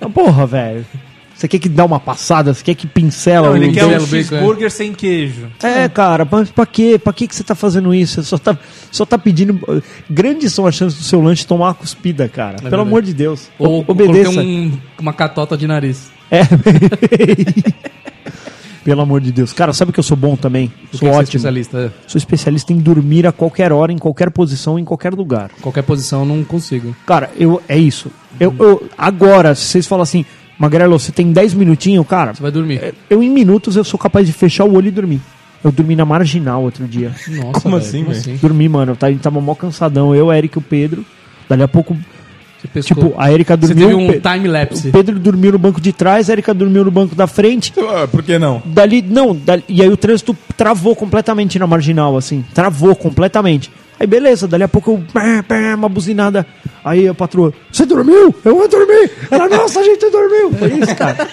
Ah, 0.00 0.08
Porra, 0.12 0.46
velho. 0.46 0.86
Você 1.34 1.48
quer 1.48 1.58
que 1.58 1.68
dá 1.70 1.86
uma 1.86 1.98
passada? 1.98 2.52
Você 2.52 2.62
quer 2.62 2.74
que 2.74 2.86
pincela 2.86 3.46
Não, 3.48 3.54
o... 3.54 3.56
ele 3.56 3.72
quer 3.72 3.86
um 3.86 4.06
cheeseburger 4.06 4.70
sem 4.70 4.92
queijo. 4.92 5.48
É, 5.62 5.88
cara, 5.88 6.28
mas 6.30 6.50
pra 6.50 6.66
quê? 6.66 7.00
Pra 7.02 7.14
quê 7.14 7.26
que 7.26 7.34
você 7.34 7.42
tá 7.42 7.54
fazendo 7.54 7.94
isso? 7.94 8.22
Você 8.22 8.28
só 8.28 8.36
tá, 8.38 8.58
só 8.92 9.06
tá 9.06 9.16
pedindo... 9.16 9.58
Grandes 10.10 10.52
são 10.52 10.66
as 10.66 10.74
chances 10.74 10.98
do 10.98 11.04
seu 11.04 11.18
lanche 11.20 11.46
tomar 11.46 11.68
uma 11.68 11.74
cuspida, 11.74 12.28
cara. 12.28 12.56
Pelo 12.56 12.62
verdade. 12.70 12.82
amor 12.88 13.02
de 13.02 13.14
Deus. 13.14 13.48
Ou 13.58 13.80
O- 13.80 13.84
Obedeça. 13.90 14.40
um- 14.42 14.72
uma 14.98 15.14
catota 15.14 15.56
de 15.56 15.66
nariz. 15.66 16.10
É. 16.30 16.42
Pelo 18.84 19.02
amor 19.02 19.20
de 19.20 19.30
Deus. 19.30 19.52
Cara, 19.52 19.72
sabe 19.74 19.92
que 19.92 20.00
eu 20.00 20.04
sou 20.04 20.16
bom 20.16 20.36
também? 20.36 20.72
Sou 20.92 21.06
é 21.08 21.10
é 21.10 21.14
ótimo. 21.14 21.22
especialista? 21.24 21.92
Sou 22.06 22.18
especialista 22.18 22.72
em 22.72 22.78
dormir 22.78 23.26
a 23.26 23.32
qualquer 23.32 23.72
hora, 23.72 23.92
em 23.92 23.98
qualquer 23.98 24.30
posição, 24.30 24.78
em 24.78 24.84
qualquer 24.84 25.12
lugar. 25.12 25.50
Qualquer 25.60 25.82
posição 25.82 26.20
eu 26.20 26.26
não 26.26 26.42
consigo. 26.44 26.96
Cara, 27.06 27.30
eu, 27.36 27.60
é 27.68 27.76
isso. 27.76 28.10
Eu, 28.38 28.54
eu- 28.58 28.88
agora, 28.96 29.54
se 29.54 29.64
vocês 29.66 29.86
falam 29.86 30.02
assim, 30.02 30.24
Magrelo, 30.58 30.98
você 30.98 31.12
tem 31.12 31.30
10 31.32 31.52
minutinhos, 31.54 32.06
cara, 32.06 32.34
Você 32.34 32.42
vai 32.42 32.50
dormir. 32.50 32.76
é, 32.82 32.92
eu 33.10 33.22
em 33.22 33.28
minutos 33.30 33.76
eu 33.76 33.84
sou 33.84 33.98
capaz 33.98 34.26
de 34.26 34.32
fechar 34.32 34.64
o 34.64 34.74
olho 34.74 34.88
e 34.88 34.90
dormir. 34.90 35.20
Eu 35.62 35.70
dormi 35.70 35.94
na 35.94 36.06
marginal 36.06 36.62
outro 36.62 36.86
dia. 36.88 37.14
Nossa, 37.28 37.60
Como 37.60 37.78
velho, 37.78 37.86
assim, 37.88 38.04
velho? 38.04 38.38
Dormi, 38.38 38.66
mano. 38.66 38.92
Eu 38.92 38.96
tava, 38.96 39.10
a 39.10 39.12
gente 39.12 39.22
tava 39.22 39.40
mó 39.42 39.54
cansadão. 39.54 40.14
Eu, 40.14 40.32
Eric 40.32 40.56
e 40.56 40.58
o 40.58 40.62
Pedro. 40.62 41.04
Dali 41.46 41.62
a 41.62 41.68
pouco 41.68 41.94
pescou. 42.72 43.04
Tipo, 43.04 43.14
a 43.20 43.32
Erika 43.32 43.56
Você 43.56 43.74
dormiu. 43.74 43.88
teve 43.88 44.00
um 44.00 44.08
o 44.08 44.12
Pe- 44.12 44.20
time-lapse. 44.20 44.88
O 44.88 44.92
Pedro 44.92 45.18
dormiu 45.18 45.52
no 45.52 45.58
banco 45.58 45.80
de 45.80 45.92
trás, 45.92 46.28
a 46.28 46.32
Erika 46.32 46.52
dormiu 46.54 46.84
no 46.84 46.90
banco 46.90 47.14
da 47.14 47.26
frente. 47.26 47.72
Ah, 47.78 48.06
Por 48.10 48.22
que 48.22 48.38
não? 48.38 48.62
Dali, 48.64 49.02
não, 49.02 49.34
dali- 49.34 49.64
e 49.68 49.82
aí 49.82 49.88
o 49.88 49.96
trânsito 49.96 50.36
travou 50.56 50.94
completamente 50.96 51.58
na 51.58 51.66
marginal, 51.66 52.16
assim. 52.16 52.44
Travou 52.54 52.94
completamente. 52.96 53.70
Aí 53.98 54.06
beleza, 54.06 54.48
dali 54.48 54.62
a 54.62 54.68
pouco 54.68 54.92
eu, 54.92 55.02
pé, 55.12 55.42
pé, 55.42 55.74
uma 55.74 55.88
buzinada. 55.88 56.46
Aí 56.82 57.06
a 57.06 57.12
patroa, 57.12 57.52
você 57.70 57.84
dormiu? 57.84 58.34
Eu 58.44 58.56
vou 58.56 58.66
dormir. 58.66 59.10
Ela, 59.30 59.46
nossa, 59.48 59.80
a 59.80 59.82
gente 59.82 60.08
dormiu. 60.10 60.50
Foi 60.52 60.68
isso, 60.72 60.96
cara. 60.96 61.28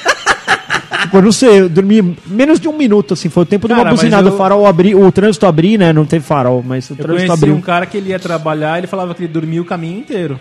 Tipo, 1.03 1.15
eu 1.17 1.21
não 1.21 1.31
sei, 1.31 1.61
eu 1.61 1.69
dormi 1.69 2.17
menos 2.25 2.59
de 2.59 2.67
um 2.67 2.75
minuto, 2.77 3.13
assim. 3.13 3.29
Foi 3.29 3.43
o 3.43 3.45
tempo 3.45 3.67
de 3.69 3.73
uma 3.73 3.83
Cara, 3.83 3.95
buzinada. 3.95 4.27
eu- 4.27 4.33
O 4.33 4.37
farol 4.37 4.65
abrir, 4.67 4.95
o 4.95 5.09
trânsito 5.13 5.45
abrir, 5.45 5.77
né? 5.77 5.93
Não 5.93 6.05
teve 6.05 6.25
farol, 6.25 6.61
mas 6.65 6.89
o 6.89 6.93
Eu 6.93 6.97
trânsito 6.97 7.15
conheci 7.27 7.31
abriu. 7.33 7.55
um 7.55 7.61
cara 7.61 7.85
que 7.85 7.95
ele 7.97 8.09
ia 8.09 8.19
trabalhar, 8.19 8.77
ele 8.77 8.87
falava 8.87 9.15
que 9.15 9.23
ele 9.23 9.31
dormia 9.31 9.61
o 9.61 9.65
caminho 9.65 9.99
inteiro. 9.99 10.37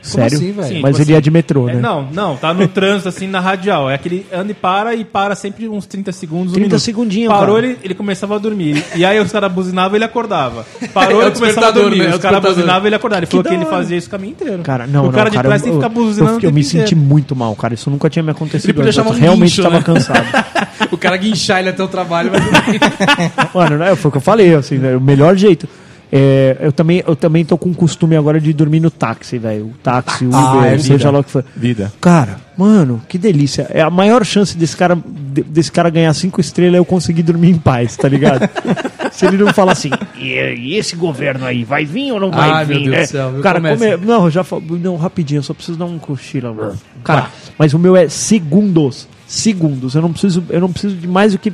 Sério? 0.00 0.36
assim, 0.38 0.52
velho? 0.52 0.68
Sim, 0.68 0.80
mas 0.80 0.92
tipo 0.96 1.02
ele 1.02 1.12
ia 1.12 1.16
assim, 1.18 1.24
de 1.24 1.30
metrô, 1.30 1.68
É, 1.68 1.74
né? 1.74 1.80
não, 1.80 2.08
não, 2.12 2.36
tá 2.36 2.54
no 2.54 2.66
trânsito 2.68 3.08
assim 3.08 3.26
na 3.26 3.40
radial. 3.40 3.90
É 3.90 3.94
aquele 3.94 4.24
anda 4.32 4.52
e 4.52 4.54
para 4.54 4.94
e 4.94 5.04
para 5.04 5.34
sempre 5.34 5.68
uns 5.68 5.86
30 5.86 6.12
segundos. 6.12 6.52
um 6.52 6.54
30 6.54 6.66
minuto. 6.68 6.80
segundinhos, 6.80 7.32
Parou, 7.32 7.56
cara. 7.56 7.66
ele, 7.66 7.78
ele 7.82 7.94
começava 7.94 8.36
a 8.36 8.38
dormir. 8.38 8.82
E 8.94 9.04
aí 9.04 9.18
os 9.20 9.30
caras 9.32 9.50
buzinavam 9.52 9.94
e 9.94 9.98
ele 9.98 10.04
acordava. 10.04 10.64
Parou, 10.94 11.20
É 11.22 11.26
ele 11.26 11.34
começava 11.34 11.66
a 11.68 11.70
dormir. 11.70 11.98
né? 11.98 12.14
Os 12.14 12.18
caras 12.18 12.40
buzinavam 12.40 12.84
e 12.84 12.88
ele 12.88 12.94
acordava. 12.96 13.20
Ele 13.20 13.26
falou 13.26 13.42
da 13.42 13.50
que 13.50 13.56
ele 13.56 13.66
fazia 13.66 13.96
isso 13.96 14.06
o 14.06 14.10
caminho 14.10 14.30
inteiro. 14.32 14.62
Cara, 14.62 14.86
não, 14.86 15.02
o 15.02 15.06
não, 15.06 15.12
cara 15.12 15.30
de 15.30 15.36
cara, 15.36 15.48
trás 15.48 15.62
eu, 15.62 15.64
tem 15.64 15.72
que 15.78 15.84
ficar 15.84 15.94
buzinando. 15.94 16.38
eu, 16.38 16.48
eu 16.48 16.52
me 16.52 16.64
senti 16.64 16.94
muito 16.94 17.34
mal, 17.36 17.54
cara. 17.56 17.74
Isso 17.74 17.90
nunca 17.90 18.08
tinha 18.08 18.22
me 18.22 18.30
acontecido. 18.30 18.70
Ele 18.70 18.84
podia 18.84 19.02
um 19.02 19.10
realmente 19.10 19.50
guincho, 19.50 19.60
estava 19.62 19.78
né? 19.78 19.82
cansado. 19.84 20.68
O 20.90 20.96
cara 20.96 21.16
guinchar 21.16 21.58
ele 21.58 21.68
até 21.68 21.82
o 21.82 21.88
trabalho. 21.88 22.30
Mas... 22.32 22.42
Mano, 23.54 23.78
né, 23.78 23.94
foi 23.96 24.08
o 24.08 24.12
que 24.12 24.18
eu 24.18 24.22
falei, 24.22 24.54
assim, 24.54 24.78
velho, 24.78 24.98
o 24.98 25.00
melhor 25.00 25.36
jeito. 25.36 25.68
É, 26.10 26.56
eu, 26.60 26.72
também, 26.72 27.02
eu 27.06 27.14
também 27.14 27.44
tô 27.44 27.58
com 27.58 27.68
o 27.70 27.74
costume 27.74 28.16
agora 28.16 28.40
de 28.40 28.52
dormir 28.54 28.80
no 28.80 28.90
táxi, 28.90 29.36
velho. 29.38 29.66
O 29.66 29.74
táxi, 29.82 30.24
o 30.24 30.34
Ah, 30.34 30.54
Uber, 30.56 30.72
é 30.72 30.78
seja 30.78 31.10
lá 31.10 31.18
o 31.20 31.24
que 31.24 31.30
for. 31.30 31.44
Vida. 31.54 31.92
Cara, 32.00 32.40
mano, 32.56 33.02
que 33.08 33.18
delícia. 33.18 33.66
É 33.70 33.82
a 33.82 33.90
maior 33.90 34.24
chance 34.24 34.56
desse 34.56 34.74
cara, 34.76 34.96
de- 35.06 35.42
desse 35.42 35.70
cara 35.70 35.90
ganhar 35.90 36.12
cinco 36.14 36.40
estrelas 36.40 36.76
é 36.76 36.78
eu 36.78 36.84
conseguir 36.84 37.22
dormir 37.22 37.50
em 37.50 37.58
paz, 37.58 37.96
tá 37.96 38.08
ligado? 38.08 38.48
Se 39.12 39.26
ele 39.26 39.36
não 39.36 39.52
falar 39.52 39.72
assim, 39.72 39.90
e, 40.16 40.28
e 40.54 40.76
esse 40.76 40.94
governo 40.94 41.44
aí, 41.44 41.64
vai 41.64 41.84
vir 41.84 42.12
ou 42.12 42.20
não 42.20 42.30
vai 42.30 42.50
Ai, 42.50 42.64
meu 42.64 42.78
vir? 42.78 42.84
Deus 42.84 42.96
né? 42.96 43.02
do 43.02 43.08
céu, 43.08 43.32
viu? 43.32 43.42
cara, 43.42 43.60
come- 43.60 43.96
não, 43.98 44.30
já 44.30 44.44
não, 44.80 44.96
rapidinho, 44.96 45.38
eu 45.40 45.42
só 45.42 45.52
preciso 45.52 45.76
dar 45.78 45.86
um 45.86 45.98
cochilo 45.98 46.48
agora. 46.48 46.74
Cara, 47.02 47.28
mas 47.58 47.74
o 47.74 47.78
meu 47.78 47.96
é 47.96 48.08
segundos. 48.08 49.08
Segundos. 49.26 49.94
Eu 49.94 50.00
não 50.02 50.12
preciso, 50.12 50.42
eu 50.48 50.60
não 50.60 50.70
preciso 50.72 50.94
de 50.96 51.06
mais 51.08 51.32
do 51.32 51.38
que 51.38 51.52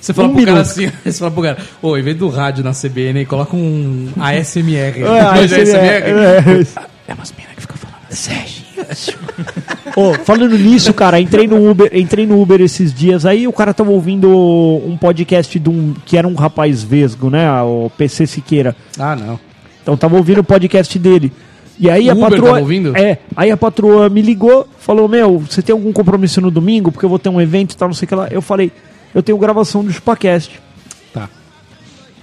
Você 0.00 0.12
fala 0.12 0.28
Um 0.28 0.34
pro 0.34 0.44
cara 0.44 0.60
assim, 0.60 0.90
você 1.04 1.12
fala 1.18 1.30
pro 1.30 1.42
cara, 1.42 1.58
ô, 1.82 1.96
em 1.96 2.02
vez 2.02 2.16
do 2.16 2.28
rádio 2.28 2.64
na 2.64 2.72
CBN, 2.72 3.24
coloca 3.26 3.56
um 3.56 4.08
ASMR. 4.18 5.02
É, 5.02 5.20
ASMR? 5.44 5.76
é, 5.78 6.66
É 7.08 7.14
umas 7.14 7.32
minas 7.32 7.54
que 7.56 7.60
ficam 7.62 7.76
falando. 7.76 7.96
Ô, 9.96 10.14
falando 10.24 10.56
nisso, 10.58 10.92
cara, 10.94 11.20
entrei 11.20 11.46
no 11.46 11.70
Uber, 11.70 11.90
entrei 11.92 12.26
no 12.26 12.40
Uber 12.40 12.60
esses 12.60 12.92
dias 12.94 13.26
aí, 13.26 13.46
o 13.46 13.52
cara 13.52 13.74
tava 13.74 13.90
ouvindo 13.90 14.28
um 14.28 14.96
podcast 14.96 15.58
de 15.58 15.68
um 15.68 15.94
que 16.04 16.16
era 16.16 16.26
um 16.26 16.34
rapaz 16.34 16.82
vesgo, 16.82 17.30
né, 17.30 17.50
o 17.62 17.90
PC 17.96 18.26
Siqueira. 18.26 18.74
Ah, 18.98 19.14
não. 19.16 19.38
Então 19.82 19.96
tava 19.96 20.16
ouvindo 20.16 20.40
o 20.40 20.44
podcast 20.44 20.98
dele. 20.98 21.32
E 21.78 21.88
aí 21.88 22.08
O 22.08 22.10
a 22.10 22.14
Uber 22.14 22.30
patroa 22.30 22.48
tava 22.48 22.60
ouvindo? 22.60 22.96
É, 22.96 23.18
aí 23.34 23.50
a 23.50 23.56
patroa 23.56 24.08
me 24.08 24.20
ligou, 24.20 24.68
falou: 24.78 25.08
"Meu, 25.08 25.38
você 25.38 25.62
tem 25.62 25.72
algum 25.72 25.92
compromisso 25.92 26.40
no 26.40 26.50
domingo? 26.50 26.92
Porque 26.92 27.04
eu 27.06 27.08
vou 27.08 27.18
ter 27.18 27.30
um 27.30 27.40
evento 27.40 27.72
e 27.72 27.76
tal, 27.76 27.88
não 27.88 27.94
sei 27.94 28.04
o 28.04 28.08
que 28.08 28.14
lá". 28.14 28.28
Eu 28.30 28.42
falei: 28.42 28.70
"Eu 29.14 29.22
tenho 29.22 29.38
gravação 29.38 29.84
do 29.84 29.92
Chupacast". 29.92 30.60
Tá. 31.12 31.28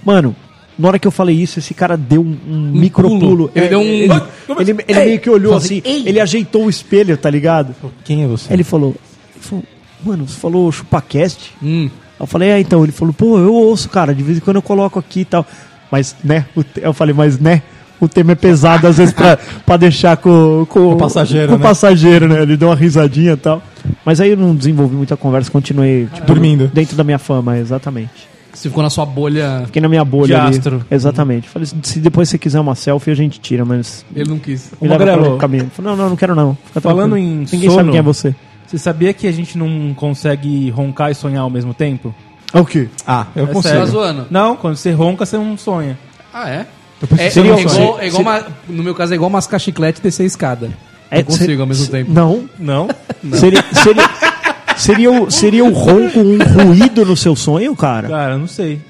Mano, 0.04 0.34
na 0.78 0.88
hora 0.88 0.98
que 0.98 1.06
eu 1.06 1.10
falei 1.10 1.36
isso, 1.36 1.58
esse 1.58 1.74
cara 1.74 1.96
deu 1.96 2.20
um, 2.22 2.36
um 2.48 2.70
micropulo. 2.72 3.20
pulo. 3.20 3.50
Ele 3.54 3.68
deu 3.68 3.80
um- 3.80 3.82
Ele, 3.84 4.12
ele- 4.60 4.84
ele 4.88 5.00
meio 5.04 5.20
que 5.20 5.28
olhou 5.30 5.54
assim, 5.56 5.80
assim, 5.80 5.90
"Ei!" 5.90 6.08
ele 6.08 6.20
ajeitou 6.20 6.66
o 6.66 6.70
espelho, 6.70 7.16
tá 7.16 7.28
ligado? 7.28 7.74
Quem 8.04 8.22
é 8.24 8.26
você? 8.26 8.52
Ele 8.52 8.62
falou, 8.64 8.94
ele 9.34 9.44
falou, 9.44 9.64
mano, 10.04 10.28
você 10.28 10.38
falou 10.38 10.70
chupacast? 10.72 11.52
Hum. 11.62 11.90
Eu 12.18 12.26
falei, 12.26 12.50
é, 12.50 12.60
então. 12.60 12.82
Ele 12.82 12.92
falou, 12.92 13.12
pô, 13.14 13.38
eu 13.38 13.52
ouço, 13.54 13.88
cara, 13.88 14.14
de 14.14 14.22
vez 14.22 14.38
em 14.38 14.40
quando 14.40 14.56
eu 14.56 14.62
coloco 14.62 14.98
aqui 14.98 15.20
e 15.20 15.24
tal. 15.24 15.46
Mas, 15.90 16.14
né, 16.22 16.46
eu 16.76 16.92
falei, 16.92 17.14
mas, 17.14 17.38
né, 17.38 17.62
o 18.00 18.08
tema 18.08 18.32
é 18.32 18.34
pesado 18.34 18.86
às 18.86 18.96
vezes 18.98 19.12
pra, 19.14 19.36
pra 19.66 19.76
deixar 19.76 20.16
com, 20.16 20.66
com, 20.68 20.92
o 20.92 20.96
passageiro, 20.96 21.48
com 21.48 21.54
o 21.54 21.58
né? 21.58 21.62
passageiro, 21.64 22.28
né? 22.28 22.42
Ele 22.42 22.56
deu 22.56 22.68
uma 22.68 22.74
risadinha 22.76 23.32
e 23.32 23.36
tal. 23.36 23.62
Mas 24.04 24.20
aí 24.20 24.30
eu 24.30 24.36
não 24.36 24.54
desenvolvi 24.54 24.94
muita 24.96 25.16
conversa, 25.16 25.50
continuei, 25.50 26.06
tipo, 26.12 26.26
Dormindo. 26.26 26.68
Dentro 26.72 26.96
da 26.96 27.04
minha 27.04 27.18
fama, 27.18 27.58
exatamente. 27.58 28.28
Você 28.52 28.68
ficou 28.68 28.82
na 28.82 28.90
sua 28.90 29.06
bolha. 29.06 29.62
Fiquei 29.66 29.80
na 29.80 29.88
minha 29.88 30.04
bolha 30.04 30.26
De 30.26 30.34
ali. 30.34 30.56
astro. 30.56 30.84
Exatamente. 30.90 31.48
Falei, 31.48 31.68
se 31.82 32.00
depois 32.00 32.28
você 32.28 32.36
quiser 32.38 32.58
uma 32.58 32.74
selfie, 32.74 33.10
a 33.12 33.14
gente 33.14 33.38
tira, 33.38 33.64
mas... 33.64 34.04
Ele 34.16 34.28
não 34.30 34.38
quis. 34.38 34.72
Me 34.80 34.88
Ô, 34.88 34.90
leva 34.90 35.04
pelo 35.04 35.36
caminho. 35.36 35.70
Falei, 35.72 35.90
não, 35.92 35.96
não, 35.96 36.08
não 36.10 36.16
quero 36.16 36.34
não. 36.34 36.56
Fica 36.66 36.80
Falando 36.80 37.12
tranquilo. 37.12 37.18
em 37.42 37.46
Ninguém 37.52 37.70
sono- 37.70 37.74
sabe 37.76 37.90
quem 37.90 37.98
é 37.98 38.02
você. 38.02 38.34
Você 38.66 38.78
sabia 38.78 39.12
que 39.12 39.26
a 39.28 39.32
gente 39.32 39.56
não 39.56 39.94
consegue 39.94 40.70
roncar 40.70 41.10
e 41.10 41.14
sonhar 41.14 41.42
ao 41.42 41.50
mesmo 41.50 41.72
tempo? 41.72 42.12
É 42.52 42.58
o 42.58 42.64
quê? 42.64 42.88
Ah, 43.06 43.26
eu 43.36 43.44
É 43.44 43.46
consigo. 43.46 43.62
sério. 43.62 43.80
Tá 43.80 43.86
zoando? 43.86 44.26
Não, 44.30 44.56
quando 44.56 44.76
você 44.76 44.90
ronca, 44.90 45.24
você 45.24 45.36
não 45.36 45.56
sonha. 45.56 45.96
Ah, 46.34 46.48
é? 46.50 46.66
É, 47.16 47.26
é 47.28 47.34
não 47.42 47.58
igual, 47.60 48.00
é 48.00 48.06
igual 48.08 48.22
uma- 48.22 48.46
no 48.68 48.82
meu 48.82 48.94
caso, 48.94 49.12
é 49.12 49.16
igual 49.16 49.30
mascar 49.30 49.58
chiclete 49.58 50.00
e 50.00 50.02
descer 50.02 50.24
a 50.24 50.26
escada. 50.26 50.70
É, 51.10 51.20
eu 51.20 51.24
consigo 51.24 51.60
ao 51.62 51.66
mesmo 51.66 51.86
tempo. 51.86 52.12
Não. 52.12 52.48
Não? 52.58 52.88
Seria, 53.34 53.64
seria, 53.72 54.10
seria, 54.76 55.10
o, 55.10 55.30
seria 55.30 55.64
o 55.64 55.72
ronco 55.72 56.18
um 56.20 56.38
ruído 56.64 57.04
no 57.04 57.16
seu 57.16 57.34
sonho, 57.34 57.74
cara? 57.74 58.08
Cara, 58.08 58.32
eu 58.34 58.38
não 58.38 58.46
sei. 58.48 58.80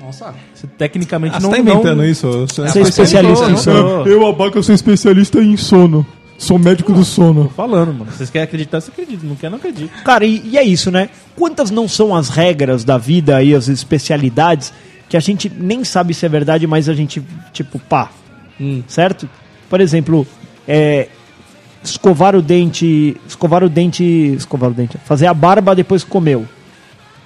Nossa. 0.00 0.34
Você 0.54 0.66
tecnicamente 0.66 1.36
Ah, 1.36 1.40
não... 1.40 1.50
você 1.50 1.56
tá 1.56 1.62
inventando 1.62 1.98
não... 1.98 2.04
isso? 2.04 2.30
Você 2.30 2.62
Você 2.62 2.78
é 2.78 2.82
especialista 2.82 3.44
não, 3.46 3.54
em 3.54 3.56
sono. 3.56 4.06
Eu, 4.06 4.26
Abaca, 4.26 4.62
sou 4.62 4.74
especialista 4.74 5.38
em 5.40 5.56
sono. 5.56 6.06
Sou 6.38 6.58
médico 6.58 6.92
do 6.92 7.04
sono. 7.04 7.50
Falando, 7.56 7.94
mano. 7.94 8.10
Vocês 8.12 8.28
querem 8.28 8.44
acreditar, 8.44 8.80
você 8.80 8.90
acredita. 8.90 9.26
Não 9.26 9.34
quer, 9.34 9.50
não 9.50 9.56
acredita. 9.56 9.90
Cara, 10.04 10.24
e, 10.26 10.42
e 10.44 10.58
é 10.58 10.62
isso, 10.62 10.90
né? 10.90 11.08
Quantas 11.34 11.70
não 11.70 11.88
são 11.88 12.14
as 12.14 12.28
regras 12.28 12.84
da 12.84 12.98
vida 12.98 13.42
e 13.42 13.54
as 13.54 13.68
especialidades 13.68 14.72
que 15.08 15.16
a 15.16 15.20
gente 15.20 15.48
nem 15.48 15.84
sabe 15.84 16.14
se 16.14 16.26
é 16.26 16.28
verdade, 16.28 16.66
mas 16.66 16.88
a 16.88 16.94
gente, 16.94 17.22
tipo, 17.52 17.78
pá. 17.78 18.10
Hum. 18.60 18.82
Certo? 18.88 19.28
Por 19.68 19.80
exemplo, 19.80 20.26
é, 20.66 21.08
escovar 21.84 22.34
o 22.34 22.42
dente. 22.42 23.16
Escovar 23.26 23.62
o 23.62 23.68
dente. 23.68 24.04
Escovar 24.36 24.70
o 24.70 24.74
dente. 24.74 24.98
Fazer 25.04 25.26
a 25.26 25.34
barba 25.34 25.74
depois 25.74 26.02
que 26.02 26.10
comeu. 26.10 26.46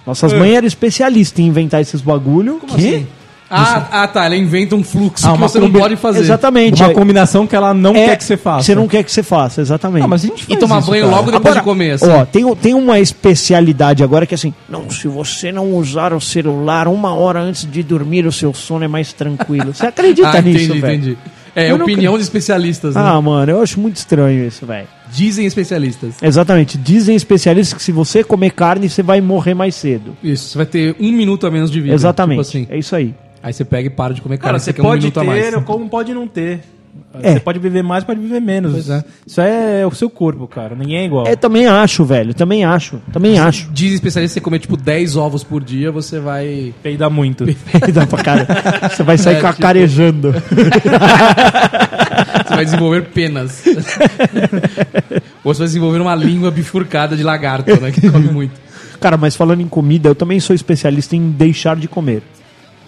Nossas 0.07 0.33
mães 0.33 0.55
eram 0.55 0.66
especialistas 0.66 1.38
em 1.38 1.47
inventar 1.47 1.81
esses 1.81 2.01
bagulho. 2.01 2.59
Como 2.59 2.75
assim? 2.75 3.07
Ah, 3.51 3.89
ah, 3.91 4.09
tá. 4.09 4.25
Ela 4.27 4.37
inventa 4.37 4.77
um 4.77 4.85
fluxo 4.85 5.27
Ah, 5.29 5.33
que 5.33 5.39
você 5.39 5.59
não 5.59 5.67
combi- 5.67 5.79
pode 5.81 5.97
fazer. 5.97 6.21
Exatamente. 6.21 6.83
Uma 6.83 6.91
É- 6.91 6.95
combinação 6.95 7.47
que 7.47 7.57
ela 7.57 7.75
não 7.75 7.95
é- 7.97 8.07
quer 8.07 8.17
que 8.17 8.25
você 8.25 8.37
faça. 8.37 8.65
Você 8.65 8.75
não 8.75 8.87
quer 8.87 9.03
que 9.03 9.11
você 9.11 9.23
faça, 9.23 9.61
exatamente. 9.61 10.05
Ah, 10.05 10.09
mas 10.09 10.23
a 10.25 10.27
gente 10.29 10.45
E 10.45 10.47
faz 10.47 10.61
tomar 10.61 10.79
isso, 10.79 10.91
banho 10.91 11.05
cara. 11.07 11.17
logo 11.17 11.31
depois 11.33 11.55
de 11.55 11.63
comer, 11.63 11.91
assim. 11.93 12.09
Ó, 12.09 12.25
tem, 12.25 12.55
tem 12.57 12.75
uma 12.75 12.99
especialidade 13.01 14.03
agora 14.05 14.27
que 14.27 14.35
é 14.35 14.37
assim, 14.37 14.55
não, 14.69 14.89
se 14.91 15.09
você 15.09 15.51
não 15.51 15.73
usar 15.75 16.13
o 16.13 16.21
celular 16.21 16.87
uma 16.89 17.15
hora 17.15 17.41
antes 17.41 17.67
de 17.71 17.83
dormir, 17.83 18.27
o 18.27 18.33
seu 18.33 18.55
sono 18.55 18.85
é 18.85 18.89
mais 18.89 19.13
tranquilo. 19.13 19.75
Você 19.75 19.85
acredita 19.87 20.29
ah, 20.29 20.41
nisso, 20.41 20.65
entendi, 20.67 20.81
velho? 20.81 20.95
entendi. 20.95 21.19
É 21.57 21.69
Eu 21.73 21.77
não 21.79 21.85
opinião 21.85 22.17
de 22.17 22.23
especialistas, 22.23 22.95
né? 22.95 23.01
Ah, 23.05 23.21
mano, 23.21 23.51
eu 23.51 23.61
acho 23.61 23.81
muito 23.81 23.97
estranho 23.97 24.47
isso, 24.47 24.65
velho. 24.65 24.87
Dizem 25.13 25.45
especialistas. 25.47 26.15
Exatamente. 26.23 26.79
Dizem 26.79 27.17
especialistas 27.17 27.77
que 27.77 27.83
se 27.83 27.91
você 27.91 28.23
comer 28.23 28.51
carne, 28.53 28.89
você 28.89 29.03
vai 29.03 29.21
morrer 29.21 29.55
mais 29.55 29.75
cedo. 29.75 30.17
Isso, 30.23 30.51
você 30.51 30.57
vai 30.59 30.67
ter 30.67 30.95
um 31.01 31.11
minuto 31.11 31.49
a 31.49 31.51
menos 31.51 31.69
de 31.69 31.81
vida. 31.81 31.93
Exatamente. 31.93 32.45
Tipo 32.45 32.49
assim. 32.49 32.67
É 32.71 32.79
isso 32.79 32.95
aí. 32.95 33.13
Aí 33.42 33.53
você 33.53 33.64
pega 33.64 33.87
e 33.87 33.90
para 33.90 34.12
de 34.14 34.20
comer 34.20 34.37
Cara, 34.38 34.53
carne. 34.53 34.61
você 34.61 34.72
quer 34.72 34.83
um 34.83 34.85
pode 34.85 35.00
minuto 35.03 35.20
a 35.20 35.24
mais. 35.24 35.44
ter, 35.50 35.62
como 35.64 35.88
pode 35.88 36.12
não 36.14 36.26
ter. 36.29 36.61
É. 37.22 37.35
Você 37.35 37.40
pode 37.40 37.59
viver 37.59 37.83
mais, 37.83 38.03
pode 38.05 38.20
viver 38.20 38.40
menos. 38.40 38.72
Pois 38.72 38.90
é. 38.90 39.05
Isso 39.26 39.40
é 39.40 39.87
o 39.87 39.92
seu 39.92 40.11
corpo, 40.11 40.46
cara. 40.48 40.74
Ninguém 40.74 40.98
é 40.98 41.05
igual. 41.05 41.26
É, 41.26 41.35
também 41.37 41.66
acho, 41.66 42.05
velho. 42.05 42.35
Também 42.35 42.64
acho. 42.64 43.00
Também 43.12 43.38
acho. 43.38 43.70
Diz 43.72 43.94
especialista 43.94 44.35
que 44.35 44.40
você 44.40 44.44
comer 44.44 44.59
tipo 44.59 44.76
10 44.76 45.16
ovos 45.16 45.42
por 45.44 45.62
dia, 45.62 45.90
você 45.92 46.18
vai. 46.18 46.74
Peida 46.83 47.09
muito. 47.09 47.46
Dá 47.92 48.07
pra 48.07 48.22
cara. 48.22 48.46
Você 48.90 49.03
vai 49.05 49.16
sair 49.18 49.37
É, 49.37 49.40
cacarejando. 49.40 50.33
Você 52.46 52.55
vai 52.57 52.64
desenvolver 52.64 53.03
penas. 53.07 53.62
Ou 55.44 55.55
você 55.55 55.59
vai 55.61 55.66
desenvolver 55.68 56.00
uma 56.00 56.14
língua 56.14 56.50
bifurcada 56.50 57.16
de 57.16 57.22
lagarto, 57.22 57.81
né? 57.81 57.90
Que 57.92 58.11
come 58.11 58.29
muito. 58.29 58.53
Cara, 59.00 59.16
mas 59.16 59.35
falando 59.37 59.61
em 59.61 59.68
comida, 59.68 60.09
eu 60.09 60.14
também 60.14 60.38
sou 60.40 60.55
especialista 60.55 61.16
em 61.16 61.31
deixar 61.31 61.76
de 61.76 61.88
comer. 61.88 62.22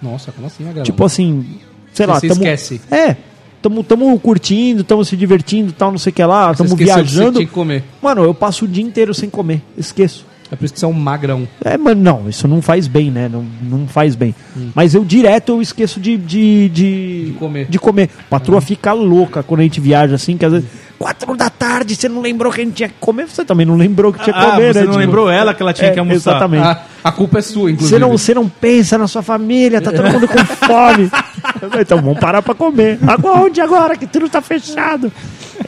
Nossa, 0.03 0.33
como 0.33 0.47
assim, 0.47 0.65
Magalhães? 0.65 0.87
Tipo 0.87 1.05
assim, 1.05 1.45
sei 1.93 2.07
lá, 2.07 2.15
Você 2.19 2.29
tamo, 2.29 2.41
esquece. 2.41 2.81
É, 2.91 3.17
tamo, 3.61 3.85
tamo 3.85 4.19
curtindo, 4.19 4.83
tamo 4.83 5.05
se 5.05 5.17
divertindo, 5.17 5.73
tal, 5.73 5.93
não 5.93 5.99
sei 5.99 6.11
o 6.11 6.15
que 6.15 6.25
lá, 6.25 6.55
tamo 6.55 6.75
viajando. 6.75 7.39
que 7.39 7.47
comer. 7.47 7.85
Mano, 8.03 8.25
eu 8.25 8.35
passo 8.35 8.65
o 8.65 8.69
dia 8.69 8.83
inteiro 8.85 9.15
sem 9.15 9.31
comer, 9.31 9.63
esqueço. 9.79 10.27
É 10.51 10.57
por 10.57 10.67
isso 10.67 10.75
que 10.75 10.81
você 10.81 10.85
é 10.85 10.89
um 10.89 10.93
magrão. 10.93 11.49
É, 11.65 11.79
mano, 11.79 12.03
não, 12.03 12.29
isso 12.29 12.47
não 12.47 12.61
faz 12.61 12.87
bem, 12.87 13.11
né? 13.11 13.27
Não, 13.27 13.43
não 13.63 13.89
faz 13.89 14.15
bem. 14.15 14.35
Hum. 14.55 14.69
Mas 14.75 14.95
eu 14.95 15.03
direto 15.03 15.53
eu 15.53 15.63
esqueço 15.63 15.99
de, 15.99 16.19
de, 16.19 16.69
de, 16.69 17.25
De 17.29 17.33
comer. 17.39 17.67
De 17.71 17.79
comer. 17.79 18.11
A 18.19 18.29
patroa 18.29 18.61
fica 18.61 18.93
louca 18.93 19.43
quando 19.43 19.61
a 19.61 19.63
gente 19.63 19.81
viaja 19.81 20.15
assim, 20.15 20.37
que 20.37 20.45
às 20.45 20.53
vezes, 20.53 20.69
quatro 21.03 21.37
da 21.37 21.51
tarde, 21.51 21.97
você 21.97 22.09
não 22.09 22.21
lembrou 22.21 22.53
que 22.53 22.61
a 22.61 22.65
gente 22.65 22.75
tinha 22.75 22.89
que 22.89 22.95
comer, 23.01 23.27
você 23.29 23.45
também 23.45 23.67
não 23.67 23.77
lembrou 23.77 24.13
que 24.13 24.23
tinha 24.23 24.33
que 24.33 24.39
Ah, 24.39 24.53
comer, 24.53 24.73
você 24.73 24.79
né? 24.81 24.85
não 24.87 24.93
Tipo, 24.93 25.05
lembrou 25.05 25.29
ela 25.31 25.53
que 25.53 25.61
ela 25.63 25.73
tinha 25.73 25.89
é, 25.89 25.93
que 25.93 25.99
almoçar. 25.99 26.31
Exatamente. 26.31 26.65
A, 26.65 26.83
a 27.03 27.11
culpa 27.13 27.39
é 27.41 27.43
sua, 27.43 27.71
inclusive. 27.73 27.89
Você 27.97 27.99
não, 27.99 28.11
você 28.17 28.35
não 28.35 28.49
pensa 28.49 28.97
na 28.97 29.09
sua 29.09 29.23
família, 29.23 29.81
tá 29.81 29.91
todo 29.91 30.09
mundo 30.11 30.29
com 30.29 30.39
fome. 30.39 31.11
então 31.81 32.01
vamos 32.01 32.21
parar 32.21 32.41
pra 32.41 32.55
comer. 32.55 32.99
Agora 33.07 33.41
onde 33.41 33.61
agora? 33.61 33.97
Que 33.97 34.07
tudo 34.07 34.29
tá 34.29 34.41
fechado. 34.41 35.11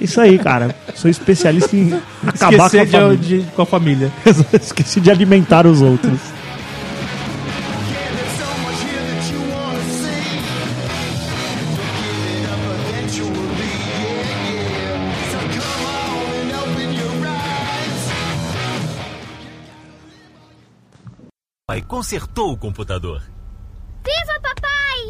É 0.01 0.05
isso 0.05 0.21
aí, 0.21 0.39
cara. 0.39 0.75
Sou 0.95 1.11
especialista 1.11 1.77
em 1.77 2.01
acabar 2.27 2.71
com 2.71 2.79
a 2.79 3.15
de, 3.17 3.41
de- 3.41 3.47
com 3.57 3.63
a 3.63 3.67
família. 3.67 4.13
Esqueci 4.55 5.01
de 5.01 5.11
alimentar 5.11 5.67
os 5.67 5.83
outros. 5.83 6.19
Pai 21.75 21.83
consertou 21.83 22.53
o 22.53 22.57
computador. 22.57 23.21
Viva 24.05 24.41
papai! 24.41 25.09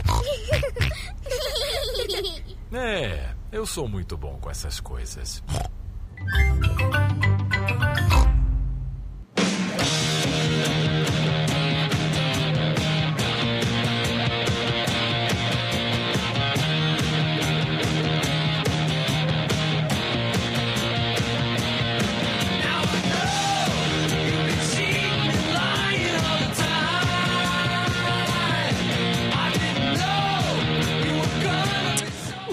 É, 2.73 3.35
eu 3.53 3.67
sou 3.67 3.87
muito 3.87 4.17
bom 4.17 4.39
com 4.41 4.51
essas 4.51 4.81
coisas. 4.81 5.45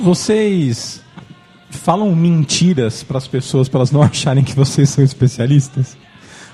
Vocês 0.02 1.02
falam 1.70 2.14
mentiras 2.16 3.04
pras 3.04 3.28
pessoas 3.28 3.70
pra 3.70 3.80
elas 3.80 3.92
não 3.92 4.02
acharem 4.04 4.44
que 4.44 4.56
vocês 4.56 4.90
são 4.90 5.04
especialistas? 5.04 5.96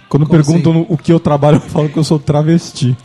Quando 0.10 0.26
Como 0.26 0.38
perguntam 0.44 0.72
assim? 0.74 0.86
o 0.90 0.98
que 0.98 1.12
eu 1.12 1.20
trabalho, 1.20 1.58
eu 1.58 1.62
falo 1.62 1.90
que 1.90 1.98
eu 1.98 2.04
sou 2.04 2.18
travesti. 2.20 2.96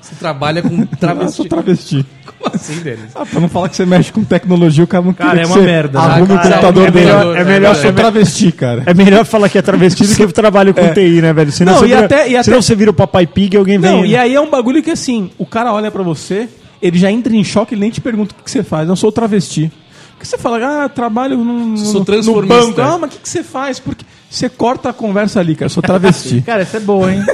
Você 0.00 0.14
trabalha 0.14 0.62
com 0.62 0.68
Eu 0.80 1.28
sou 1.28 1.44
travesti. 1.46 1.48
travesti. 1.48 2.06
Como 2.24 2.54
assim, 2.54 2.80
Denis? 2.80 3.10
Ah, 3.14 3.26
pra 3.26 3.38
não 3.40 3.48
falar 3.50 3.68
que 3.68 3.76
você 3.76 3.84
mexe 3.84 4.10
com 4.10 4.24
tecnologia, 4.24 4.82
o 4.82 4.86
cara 4.86 5.04
não 5.04 5.12
Cara, 5.12 5.42
é 5.42 5.44
uma 5.46 5.58
merda, 5.58 5.98
né? 6.00 6.04
Arrume 6.06 6.22
o 6.24 6.36
Cara, 6.36 6.48
computador 6.48 6.86
é 6.86 6.90
dele. 6.90 7.04
melhor- 7.06 7.36
é 7.36 7.44
melhor- 7.44 7.74
eu 7.76 7.82
sou 7.82 7.92
travesti, 7.92 8.52
cara. 8.52 8.82
É 8.86 8.94
melhor 8.94 9.26
falar 9.26 9.50
que 9.50 9.58
é 9.58 9.62
travesti 9.62 10.06
do 10.06 10.14
que 10.16 10.26
trabalho 10.32 10.72
com 10.72 10.88
TI, 10.94 11.20
né, 11.20 11.32
velho? 11.34 11.52
Senão, 11.52 11.74
Não, 11.74 11.80
você, 11.80 11.84
e 11.84 11.88
vira, 11.88 12.04
até- 12.06 12.28
e 12.30 12.34
até- 12.36 12.42
senão 12.44 12.62
você 12.62 12.74
vira 12.74 12.90
o 12.90 12.94
papai 12.94 13.26
pig 13.26 13.54
e 13.54 13.58
alguém 13.58 13.78
vem. 13.78 13.90
Não, 13.90 14.06
e 14.06 14.16
aí 14.16 14.34
é 14.34 14.40
um 14.40 14.48
bagulho 14.48 14.82
que 14.82 14.90
assim, 14.90 15.30
o 15.36 15.44
cara 15.44 15.70
olha 15.74 15.90
pra 15.90 16.02
você, 16.02 16.48
ele 16.80 16.98
já 16.98 17.10
entra 17.10 17.34
em 17.34 17.44
choque, 17.44 17.74
ele 17.74 17.82
nem 17.82 17.90
te 17.90 18.00
pergunta 18.00 18.34
o 18.38 18.42
que, 18.42 18.50
você 18.50 18.62
faz. 18.62 18.88
Eu 18.88 18.96
sou 18.96 19.12
travesti. 19.12 19.70
Porque 20.12 20.24
você 20.26 20.36
fala, 20.36 20.84
ah, 20.84 20.88
trabalho 20.88 21.36
no, 21.38 21.76
Sou 21.78 22.04
no, 22.04 22.46
banco. 22.46 22.80
Ah, 22.80 22.98
mas 22.98 23.10
o 23.10 23.12
que, 23.14 23.20
que 23.20 23.28
você 23.28 23.42
faz? 23.42 23.78
Porque 23.78 24.04
você 24.28 24.48
corta 24.48 24.90
a 24.90 24.92
conversa 24.92 25.40
ali, 25.40 25.54
cara. 25.54 25.66
Eu 25.66 25.70
sou 25.70 25.82
travesti. 25.82 26.42
Cara, 26.46 26.62
essa 26.62 26.76
é 26.76 26.80
boa, 26.80 27.12
hein? 27.12 27.24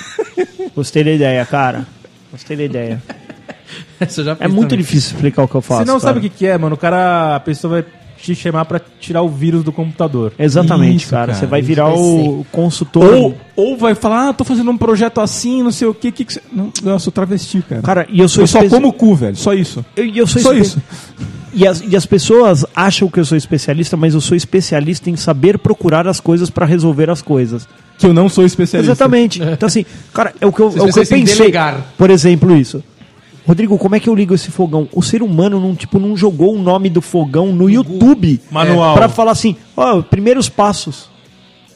Gostei 0.76 1.02
da 1.02 1.10
ideia, 1.10 1.44
cara. 1.46 1.86
Gostei 2.30 2.56
da 2.56 2.64
ideia. 2.64 3.02
É 4.40 4.46
muito 4.46 4.70
também. 4.70 4.84
difícil 4.84 5.14
explicar 5.14 5.42
o 5.42 5.48
que 5.48 5.54
eu 5.54 5.60
faço. 5.60 5.80
Você 5.80 5.86
não 5.86 5.98
cara. 5.98 6.14
sabe 6.14 6.18
o 6.18 6.22
que, 6.22 6.28
que 6.28 6.46
é, 6.46 6.56
mano. 6.56 6.74
O 6.74 6.78
cara, 6.78 7.36
a 7.36 7.40
pessoa 7.40 7.80
vai 7.80 7.84
te 8.20 8.34
chamar 8.34 8.64
pra 8.64 8.80
tirar 9.00 9.22
o 9.22 9.28
vírus 9.28 9.62
do 9.62 9.72
computador. 9.72 10.32
Exatamente, 10.38 11.02
Isso, 11.02 11.10
cara. 11.10 11.34
Você 11.34 11.46
vai 11.46 11.62
virar 11.62 11.88
vai 11.88 11.98
o 11.98 12.46
consultor. 12.50 13.14
ou, 13.14 13.36
ou 13.56 13.76
vai 13.76 13.94
falar, 13.94 14.28
ah, 14.28 14.32
tô 14.32 14.44
fazendo 14.44 14.70
um 14.70 14.76
projeto 14.76 15.20
assim, 15.20 15.62
não 15.62 15.70
sei 15.70 15.88
o 15.88 15.94
que. 15.94 16.12
que, 16.12 16.24
que 16.24 16.34
você... 16.34 16.42
não, 16.52 16.72
eu 16.84 16.98
sou 16.98 17.12
travesti, 17.12 17.62
cara. 17.62 17.82
Cara, 17.82 18.06
e 18.10 18.20
eu 18.20 18.28
sou 18.28 18.42
eu 18.42 18.48
só 18.48 18.66
como 18.68 18.92
cu, 18.92 19.14
velho. 19.14 19.36
Só 19.36 19.54
isso. 19.54 19.84
Eu, 19.96 20.04
e 20.04 20.18
eu 20.18 20.26
sou 20.26 20.42
Só 20.42 20.52
isso. 20.52 20.80
E 21.52 21.66
as, 21.66 21.80
e 21.80 21.96
as 21.96 22.04
pessoas 22.04 22.64
acham 22.74 23.08
que 23.08 23.18
eu 23.18 23.24
sou 23.24 23.36
especialista, 23.36 23.96
mas 23.96 24.14
eu 24.14 24.20
sou 24.20 24.36
especialista 24.36 25.08
em 25.08 25.16
saber 25.16 25.58
procurar 25.58 26.06
as 26.06 26.20
coisas 26.20 26.50
pra 26.50 26.66
resolver 26.66 27.10
as 27.10 27.22
coisas. 27.22 27.66
Que 27.96 28.06
eu 28.06 28.14
não 28.14 28.28
sou 28.28 28.44
especialista. 28.44 28.92
Exatamente. 28.92 29.42
Então, 29.42 29.66
assim, 29.66 29.84
cara, 30.12 30.34
é 30.40 30.46
o 30.46 30.52
que 30.52 30.60
eu, 30.60 30.66
é 30.66 30.82
o 30.82 30.92
que 30.92 31.00
eu 31.00 31.06
pensei. 31.06 31.24
delegar. 31.24 31.84
Por 31.96 32.10
exemplo, 32.10 32.54
isso. 32.56 32.82
Rodrigo, 33.48 33.78
como 33.78 33.96
é 33.96 34.00
que 34.00 34.08
eu 34.08 34.14
ligo 34.14 34.34
esse 34.34 34.50
fogão? 34.50 34.86
O 34.92 35.02
ser 35.02 35.22
humano 35.22 35.58
não, 35.58 35.74
tipo, 35.74 35.98
não 35.98 36.14
jogou 36.14 36.54
o 36.54 36.58
nome 36.62 36.90
do 36.90 37.00
fogão 37.00 37.46
no 37.52 37.68
YouTube 37.70 38.38
Manual. 38.50 38.94
pra 38.94 39.08
falar 39.08 39.32
assim, 39.32 39.56
ó, 39.74 40.02
primeiros 40.02 40.48
passos. 40.50 41.08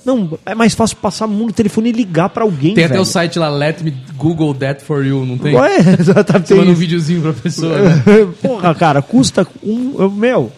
Não, 0.04 0.36
é 0.44 0.54
mais 0.54 0.74
fácil 0.74 0.96
passar 0.98 1.26
no 1.28 1.50
telefone 1.52 1.88
e 1.88 1.92
ligar 1.92 2.28
pra 2.28 2.42
alguém, 2.42 2.74
Tem 2.74 2.84
até 2.84 2.94
velho. 2.94 3.02
o 3.02 3.06
site 3.06 3.38
lá, 3.38 3.48
Let 3.48 3.80
Me 3.82 3.94
Google 4.16 4.52
That 4.54 4.84
For 4.84 5.02
You, 5.06 5.24
não 5.24 5.38
tem? 5.38 5.54
Ué, 5.54 5.76
exatamente. 5.98 6.48
Você 6.48 6.54
manda 6.56 6.72
um 6.72 6.74
videozinho 6.74 7.22
pra 7.22 7.32
pessoa, 7.32 7.78
né? 7.78 8.02
Porra, 8.42 8.74
cara, 8.74 9.00
custa 9.00 9.46
um. 9.62 9.94
eu- 9.98 10.10
Meu, 10.10 10.50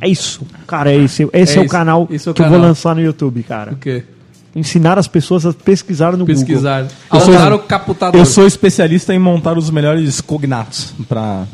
é 0.00 0.08
isso. 0.08 0.40
Cara, 0.66 0.92
esse, 0.92 1.28
esse 1.34 1.52
é, 1.54 1.58
É 1.58 1.60
o 1.60 1.64
isso, 1.66 1.70
canal 1.72 2.08
esse 2.10 2.26
é 2.26 2.30
o 2.30 2.34
que 2.34 2.40
eu 2.40 2.46
vou 2.46 2.54
canal. 2.54 2.68
lançar 2.68 2.94
no 2.96 3.02
YouTube, 3.02 3.42
cara. 3.42 3.74
O 3.74 3.76
quê? 3.76 4.02
Ensinar 4.56 4.98
as 4.98 5.06
pessoas 5.06 5.44
a 5.46 5.52
pesquisar 5.52 6.12
no 6.12 6.18
Google. 6.18 6.34
Pesquisar. 6.34 6.80
Eu 7.12 7.20
sou- 7.20 7.32
Alterar 7.34 7.52
o 7.52 7.58
caputador. 7.60 8.18
Eu 8.20 8.24
sou 8.26 8.46
especialista 8.46 9.14
em 9.14 9.18
montar 9.18 9.56
os 9.58 9.70
melhores 9.70 10.20
cognatos 10.20 10.92
pra 11.08 11.44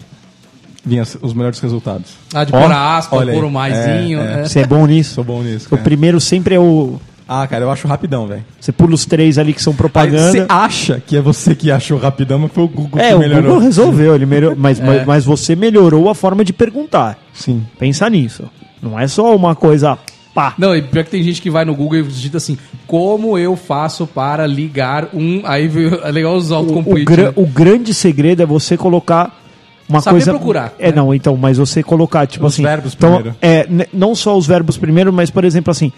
vir 0.84 1.02
os 1.20 1.34
melhores 1.34 1.58
resultados. 1.60 2.12
Ah, 2.32 2.44
de 2.44 2.52
pôr 2.52 2.70
a 2.70 2.96
aspa, 2.96 3.16
pôr 3.26 3.44
o 3.44 3.50
maisinho. 3.50 4.20
É, 4.20 4.22
é. 4.22 4.36
né? 4.36 4.44
Você 4.48 4.60
é 4.60 4.66
bom 4.66 4.86
nisso? 4.86 5.14
Sou 5.14 5.24
bom 5.24 5.42
nisso. 5.42 5.66
O 5.66 5.70
cara. 5.70 5.82
primeiro 5.82 6.20
sempre 6.20 6.54
é 6.54 6.58
o. 6.58 6.98
Ah, 7.26 7.46
cara, 7.46 7.64
eu 7.64 7.70
acho 7.70 7.88
rapidão, 7.88 8.26
velho. 8.26 8.44
Você 8.60 8.70
pula 8.70 8.94
os 8.94 9.06
três 9.06 9.38
ali 9.38 9.54
que 9.54 9.62
são 9.62 9.72
Aí 9.72 9.76
Você 9.76 9.78
propaganda. 9.78 10.46
acha 10.48 11.02
que 11.04 11.16
é 11.16 11.22
você 11.22 11.54
que 11.54 11.70
achou 11.70 11.98
rapidão, 11.98 12.38
mas 12.38 12.52
foi 12.52 12.64
o 12.64 12.68
Google 12.68 13.00
É, 13.00 13.08
que 13.08 13.14
o 13.14 13.18
melhorou. 13.18 13.42
Google 13.44 13.60
resolveu, 13.60 14.14
ele 14.14 14.26
melhorou, 14.26 14.56
mas, 14.60 14.78
É. 14.78 14.84
mas, 14.84 15.06
mas 15.06 15.24
você 15.24 15.56
melhorou 15.56 16.10
a 16.10 16.14
forma 16.14 16.44
de 16.44 16.52
perguntar. 16.52 17.18
Sim. 17.32 17.64
Pensa 17.78 18.08
nisso. 18.10 18.44
Não 18.82 18.98
é 19.00 19.08
só 19.08 19.34
uma 19.34 19.54
coisa 19.54 19.98
pá. 20.34 20.54
Não, 20.58 20.74
e 20.74 20.82
pior 20.82 21.04
que 21.04 21.10
tem 21.10 21.22
gente 21.22 21.40
que 21.40 21.48
vai 21.50 21.64
no 21.64 21.74
Google 21.74 22.00
e 22.00 22.02
digita 22.02 22.36
assim, 22.38 22.58
como 22.86 23.38
eu 23.38 23.54
faço 23.56 24.06
para 24.06 24.46
ligar 24.46 25.08
um... 25.14 25.42
Aí 25.44 25.68
veio- 25.68 26.00
é 26.04 26.10
legal 26.10 26.34
os 26.36 26.50
O, 26.50 26.54
o, 26.54 26.56
autocomplete. 26.56 27.04
gra- 27.04 27.22
né? 27.28 27.32
o 27.36 27.46
grande 27.46 27.94
segredo 27.94 28.42
é 28.42 28.46
você 28.46 28.76
colocar 28.76 29.40
uma 29.88 30.00
Saber 30.00 30.16
coisa. 30.16 30.30
procurar, 30.32 30.74
É, 30.78 30.88
né? 30.90 30.96
não, 30.96 31.14
então, 31.14 31.36
mas 31.36 31.58
você 31.58 31.82
colocar, 31.82 32.26
tipo 32.26 32.46
Os 32.46 32.54
assim. 32.54 32.62
verbos 32.62 32.94
então, 32.96 33.14
primeiro. 33.14 33.36
É, 33.40 33.66
não 33.92 34.14
só 34.14 34.36
os 34.36 34.46
verbos 34.46 34.76
primeiro, 34.78 35.12
mas, 35.12 35.30
por 35.30 35.44
exemplo, 35.44 35.70
assim. 35.70 35.92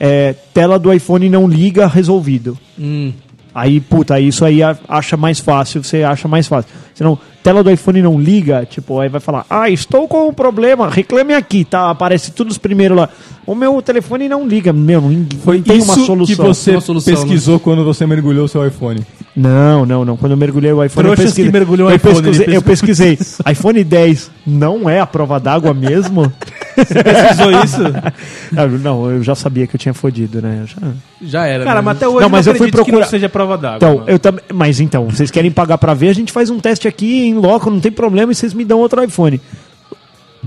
é, 0.00 0.34
tela 0.52 0.78
do 0.78 0.92
iPhone 0.92 1.28
não 1.28 1.46
liga, 1.48 1.86
resolvido. 1.86 2.58
Hum. 2.78 3.12
Aí, 3.60 3.80
puta, 3.80 4.20
isso 4.20 4.44
aí 4.44 4.60
acha 4.88 5.16
mais 5.16 5.40
fácil, 5.40 5.82
você 5.82 6.04
acha 6.04 6.28
mais 6.28 6.46
fácil. 6.46 6.70
Senão, 6.94 7.18
tela 7.42 7.62
do 7.62 7.70
iPhone 7.70 8.00
não 8.02 8.20
liga, 8.20 8.64
tipo, 8.64 9.00
aí 9.00 9.08
vai 9.08 9.20
falar, 9.20 9.44
ah, 9.50 9.68
estou 9.68 10.06
com 10.06 10.28
um 10.28 10.32
problema, 10.32 10.88
reclame 10.88 11.34
aqui, 11.34 11.64
tá? 11.64 11.90
Aparece 11.90 12.30
tudo 12.30 12.50
os 12.50 12.58
primeiros 12.58 12.96
lá. 12.96 13.08
O 13.46 13.54
meu 13.54 13.80
telefone 13.82 14.28
não 14.28 14.46
liga, 14.46 14.72
meu, 14.72 15.00
não, 15.00 15.26
Foi 15.42 15.56
não 15.56 15.64
tem 15.64 15.78
isso 15.78 15.86
uma 15.86 16.06
solução. 16.06 16.36
que 16.36 16.42
você 16.42 16.80
solução, 16.80 17.14
pesquisou 17.14 17.58
quando 17.58 17.84
você 17.84 18.06
mergulhou 18.06 18.44
o 18.44 18.48
seu 18.48 18.66
iPhone. 18.66 19.04
Não, 19.40 19.86
não, 19.86 20.04
não. 20.04 20.16
Quando 20.16 20.32
eu 20.32 20.36
mergulhei 20.36 20.72
o 20.72 20.82
iPhone, 20.84 21.04
Trouxas 21.06 21.18
eu 21.18 21.26
pesquisei. 21.28 21.44
que 21.46 21.52
mergulhou 21.52 21.86
o 21.86 21.90
eu 21.92 21.96
iPhone, 21.96 22.14
pesquisei, 22.16 22.46
ele 22.46 22.56
eu 22.56 22.62
pesquisei. 22.62 23.18
iPhone 23.50 23.84
10 23.84 24.30
não 24.44 24.90
é 24.90 24.98
a 24.98 25.06
prova 25.06 25.38
d'água 25.38 25.72
mesmo? 25.72 26.32
Pesquisou 26.74 27.50
isso? 27.64 27.82
Ah, 28.56 28.66
não, 28.66 29.10
eu 29.10 29.22
já 29.22 29.34
sabia 29.34 29.66
que 29.66 29.76
eu 29.76 29.78
tinha 29.78 29.92
fodido, 29.94 30.40
né? 30.40 30.64
Já- 30.66 30.92
Já 31.20 31.46
era. 31.46 31.62
Cara, 31.64 31.80
né? 31.80 31.84
mas 31.84 31.96
até 31.98 32.08
hoje 32.08 32.20
Não, 32.22 32.28
mas 32.30 32.46
eu 32.46 32.54
fui 32.54 32.66
acredito 32.68 32.76
que 32.78 32.84
procurar- 32.90 33.04
não 33.04 33.10
seja 33.10 33.28
prova 33.28 33.56
d'água. 33.58 33.76
Então, 33.76 33.94
mano. 33.98 34.04
eu 34.08 34.18
também. 34.18 34.44
Mas 34.52 34.80
então, 34.80 35.04
vocês 35.08 35.30
querem 35.30 35.50
pagar 35.50 35.76
pra 35.78 35.92
ver? 35.94 36.08
A 36.08 36.14
gente 36.14 36.32
faz 36.32 36.48
um 36.50 36.58
teste 36.58 36.88
aqui 36.88 37.26
em 37.26 37.34
loco, 37.34 37.68
não 37.70 37.78
tem 37.78 37.92
problema, 37.92 38.32
e 38.32 38.34
vocês 38.34 38.54
me 38.54 38.64
dão 38.64 38.78
outro 38.78 39.02
iPhone. 39.04 39.40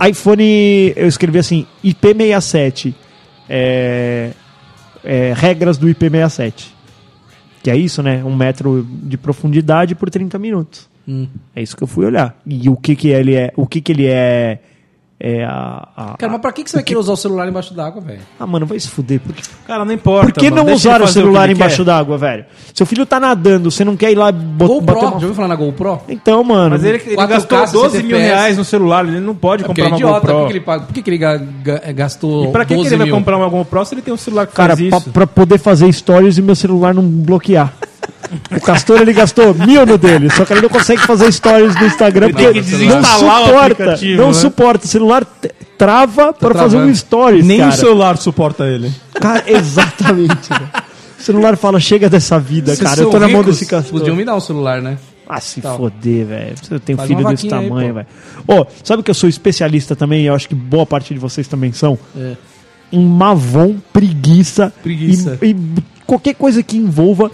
iPhone, 0.10 0.94
eu 0.96 1.08
escrevi 1.08 1.38
assim, 1.40 1.66
IP67. 1.84 2.94
É, 3.50 4.32
é, 5.04 5.34
regras 5.36 5.78
do 5.78 5.88
IP67. 5.88 6.66
Que 7.62 7.70
é 7.70 7.76
isso, 7.76 8.02
né? 8.02 8.24
Um 8.24 8.36
metro 8.36 8.86
de 9.04 9.18
profundidade 9.18 9.96
por 9.96 10.10
30 10.10 10.40
minutos. 10.40 10.90
Hum. 11.08 11.28
É 11.56 11.62
isso 11.62 11.76
que 11.76 11.84
eu 11.84 11.88
fui 11.88 12.06
olhar. 12.06 12.40
E 12.46 12.70
o 12.70 12.76
que 12.76 12.96
que 12.96 13.10
ele 13.10 13.36
é? 13.36 13.52
O 13.56 13.68
que 13.68 13.82
que 13.82 13.92
ele 13.92 14.08
é? 14.08 14.60
É 15.24 15.44
a. 15.46 15.88
a- 15.96 16.16
Cara, 16.18 16.32
mas 16.32 16.42
pra 16.42 16.52
que, 16.52 16.64
que 16.64 16.72
você 16.72 16.78
vai 16.78 16.84
querer 16.84 16.98
usar 17.00 17.14
o 17.14 17.16
celular 17.16 17.48
embaixo 17.48 17.76
d'água, 17.76 18.02
velho? 18.02 18.22
Ah, 18.40 18.48
mano, 18.48 18.66
vai 18.66 18.80
se 18.80 18.88
fuder. 18.88 19.20
Por 19.20 19.36
que, 19.36 19.44
Cara, 19.68 19.86
não 19.86 19.94
importa. 19.94 20.26
por 20.26 20.34
que 20.34 20.50
mano, 20.50 20.64
não 20.66 20.74
usar 20.74 21.00
o 21.00 21.08
celular 21.08 21.44
ele 21.44 21.54
embaixo 21.54 21.84
d'água, 21.86 22.18
velho? 22.18 22.44
Seu 22.74 22.88
filho 22.88 23.06
tá 23.06 23.20
nadando, 23.20 23.70
você 23.70 23.86
não 23.86 23.96
quer 23.96 24.12
ir 24.12 24.16
lá 24.16 24.32
bot, 24.32 24.68
GoPro, 24.68 24.82
bater 24.86 25.00
já 25.02 25.06
uma... 25.08 25.14
ouviu 25.14 25.34
falar 25.36 25.48
na 25.50 25.56
GoPro? 25.56 26.02
Então, 26.10 26.44
mano. 26.44 26.72
Mas 26.72 26.84
ele, 26.84 26.98
ele 27.06 27.16
4K, 27.16 27.28
gastou 27.28 27.82
12 27.84 27.98
mil 28.02 28.18
60 28.18 28.18
reais 28.36 28.58
no 28.58 28.66
celular, 28.66 29.06
ele 29.08 29.20
não 29.20 29.36
pode 29.36 29.64
Porque 29.64 29.80
comprar 29.80 29.96
é 29.96 30.00
uma 30.06 30.10
idiota, 30.12 30.20
GoPro. 30.34 30.40
que, 30.40 30.46
que 30.48 30.54
ele 30.54 30.66
paga? 30.66 30.86
Por 30.86 30.94
que, 30.96 31.02
que 31.04 31.10
ele 31.12 31.18
ga- 31.20 31.38
ga- 31.38 31.92
gastou 31.94 32.46
E 32.46 32.52
pra 32.52 32.66
que, 32.66 32.70
que 32.70 32.76
12 32.78 32.90
ele 32.90 32.98
vai 32.98 33.06
mil? 33.06 33.16
comprar 33.16 33.38
uma 33.38 33.48
GoPro 33.48 33.86
se 33.86 33.94
ele 33.94 34.02
tem 34.02 34.12
um 34.12 34.18
celular 34.18 34.48
que 34.48 34.54
Cara, 34.56 34.76
faz 34.76 34.90
pra, 34.90 34.98
isso? 34.98 35.10
pra 35.12 35.28
poder 35.28 35.60
fazer 35.60 35.94
stories 35.94 36.40
e 36.40 36.42
meu 36.42 36.56
celular 36.56 36.96
não 36.96 37.04
bloquear. 37.04 37.72
O 38.56 38.62
Castor 38.62 39.02
ele 39.02 39.14
gastou 39.14 39.54
mil 39.54 39.86
no 39.86 39.98
dele, 39.98 40.30
só 40.30 40.46
que 40.46 40.54
ele 40.54 40.62
não 40.62 40.70
consegue 40.70 41.02
fazer 41.02 41.32
stories 41.32 41.76
no 41.76 41.86
Instagram 41.86 42.28
Ele 42.28 42.34
porque 42.34 42.54
tem 42.54 42.64
que 42.64 42.86
não 42.86 43.00
o 43.00 43.04
suporta. 43.04 44.00
Não 44.18 44.28
né? 44.28 44.34
suporta. 44.34 44.86
O 44.86 44.88
celular 44.88 45.26
trava 45.78 46.32
pra 46.32 46.54
fazer 46.54 46.78
um 46.78 46.94
stories. 46.94 47.46
Nem 47.46 47.60
cara. 47.60 47.72
o 47.72 47.74
celular 47.74 48.18
suporta 48.18 48.66
ele. 48.66 48.92
Cara, 49.14 49.44
exatamente. 49.48 50.50
né? 50.50 50.70
O 51.20 51.24
celular 51.24 51.58
fala: 51.58 51.80
chega 51.80 52.10
dessa 52.10 52.40
vida, 52.40 52.76
Vocês 52.76 52.88
cara. 52.88 53.02
Eu 53.02 53.10
tô 53.10 53.20
na 53.20 53.28
mão 53.28 53.44
desse 53.44 53.66
Castor. 53.66 54.00
Podiam 54.00 54.16
me 54.16 54.24
dar 54.24 54.36
um 54.36 54.40
celular, 54.40 54.82
né? 54.82 54.98
Ah, 55.28 55.40
se 55.40 55.62
Tal. 55.62 55.78
foder, 55.78 56.26
velho. 56.26 56.56
Você 56.62 56.80
tem 56.80 56.96
um 56.96 56.98
Faz 56.98 57.08
filho 57.08 57.26
desse 57.26 57.48
tamanho, 57.48 57.94
velho. 57.94 58.08
Ô, 58.46 58.66
sabe 58.84 59.02
que 59.02 59.10
eu 59.10 59.16
sou 59.16 59.30
especialista 59.30 59.96
também, 59.96 60.24
e 60.24 60.26
eu 60.26 60.36
acho 60.36 60.50
que 60.50 60.56
boa 60.56 60.86
parte 60.86 61.14
de 61.14 61.20
vocês 61.20 61.48
também 61.48 61.72
são? 61.72 61.98
É. 62.18 62.34
um 62.92 63.02
mavon, 63.08 63.76
preguiça, 63.94 64.74
Preguiça. 64.84 65.38
E, 65.42 65.52
e 65.52 65.56
qualquer 66.06 66.36
coisa 66.36 66.62
que 66.62 66.76
envolva 66.76 67.32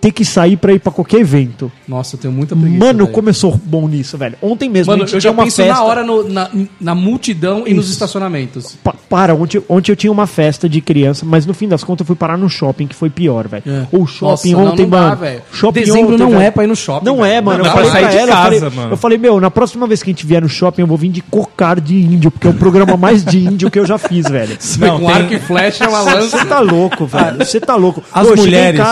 ter 0.00 0.12
que 0.12 0.24
sair 0.24 0.56
pra 0.56 0.72
ir 0.72 0.78
pra 0.78 0.92
qualquer 0.92 1.20
evento. 1.20 1.70
Nossa, 1.88 2.16
eu 2.16 2.20
tenho 2.20 2.32
muita 2.32 2.54
preguiça. 2.54 2.84
Mano, 2.84 3.04
velho. 3.04 3.14
como 3.14 3.28
eu 3.28 3.34
sou 3.34 3.58
bom 3.64 3.88
nisso, 3.88 4.16
velho. 4.16 4.36
Ontem 4.42 4.68
mesmo 4.68 4.92
Mano, 4.92 5.02
a 5.02 5.06
gente 5.06 5.14
eu 5.14 5.20
tinha 5.20 5.30
já 5.32 5.36
uma 5.36 5.44
penso 5.44 5.56
festa. 5.56 5.72
na 5.74 5.82
hora 5.82 6.04
no- 6.04 6.28
na, 6.28 6.50
na 6.80 6.94
multidão 6.94 7.64
e 7.66 7.74
nos 7.74 7.86
Isso. 7.86 7.94
estacionamentos. 7.94 8.76
Pa- 8.84 8.94
para, 9.08 9.34
ontem, 9.34 9.62
ontem 9.68 9.92
eu 9.92 9.96
tinha 9.96 10.12
uma 10.12 10.26
festa 10.26 10.68
de 10.68 10.80
criança, 10.80 11.24
mas 11.26 11.46
no 11.46 11.54
fim 11.54 11.68
das 11.68 11.82
contas 11.84 12.00
eu 12.04 12.06
fui 12.06 12.16
parar 12.16 12.36
no 12.36 12.48
shopping, 12.48 12.86
que 12.86 12.94
foi 12.94 13.08
pior, 13.08 13.46
velho. 13.48 13.62
É. 13.66 13.86
O 13.92 14.06
shopping 14.06 14.30
Nossa, 14.30 14.48
não, 14.64 14.72
ontem, 14.72 14.82
não 14.82 14.90
dá, 14.90 15.00
mano. 15.00 15.16
velho. 15.16 15.42
shopping 15.52 15.80
Dezembro 15.80 16.14
ontem, 16.14 16.18
não 16.18 16.30
velho. 16.30 16.42
é 16.42 16.50
pra 16.50 16.64
ir 16.64 16.66
no 16.66 16.76
shopping, 16.76 17.04
Não 17.06 17.16
velho. 17.16 17.26
é, 17.26 17.40
mano. 17.40 17.58
Não 17.58 17.64
eu 17.64 17.70
dá 17.70 17.74
falei 17.74 17.90
pra 17.90 18.00
sair 18.00 18.02
pra 18.02 18.10
de 18.10 18.16
ela, 18.18 18.30
eu 18.30 18.34
casa, 18.36 18.44
falei, 18.60 18.76
mano. 18.76 18.92
eu 18.92 18.96
falei, 18.96 19.18
meu, 19.18 19.40
na 19.40 19.50
próxima 19.50 19.86
vez 19.86 20.02
que 20.02 20.10
a 20.10 20.12
gente 20.12 20.26
vier 20.26 20.42
no 20.42 20.48
shopping, 20.48 20.82
eu 20.82 20.86
vou 20.86 20.96
vir 20.98 21.08
de 21.10 21.20
cocar 21.22 21.80
de 21.80 21.94
índio, 21.96 22.30
porque 22.30 22.46
é 22.46 22.50
o 22.50 22.54
programa 22.54 22.96
mais 22.96 23.24
de 23.24 23.38
índio 23.38 23.70
que 23.70 23.78
eu 23.78 23.86
já 23.86 23.96
fiz, 23.98 24.28
velho. 24.28 24.56
Não, 24.78 25.00
com 25.00 25.08
arco 25.08 25.32
e 25.32 25.38
flecha, 25.40 25.88
uma 25.88 26.00
lança. 26.02 26.38
Você 26.38 26.44
tá 26.44 26.60
louco, 26.60 27.06
velho. 27.06 27.38
Você 27.38 27.60
tá 27.60 27.76
louco. 27.76 28.02
As 28.12 28.26
Pô, 28.26 28.32
eu 28.32 28.36
cheguei 28.36 28.44
mulheres- 28.58 28.80
em 28.80 28.82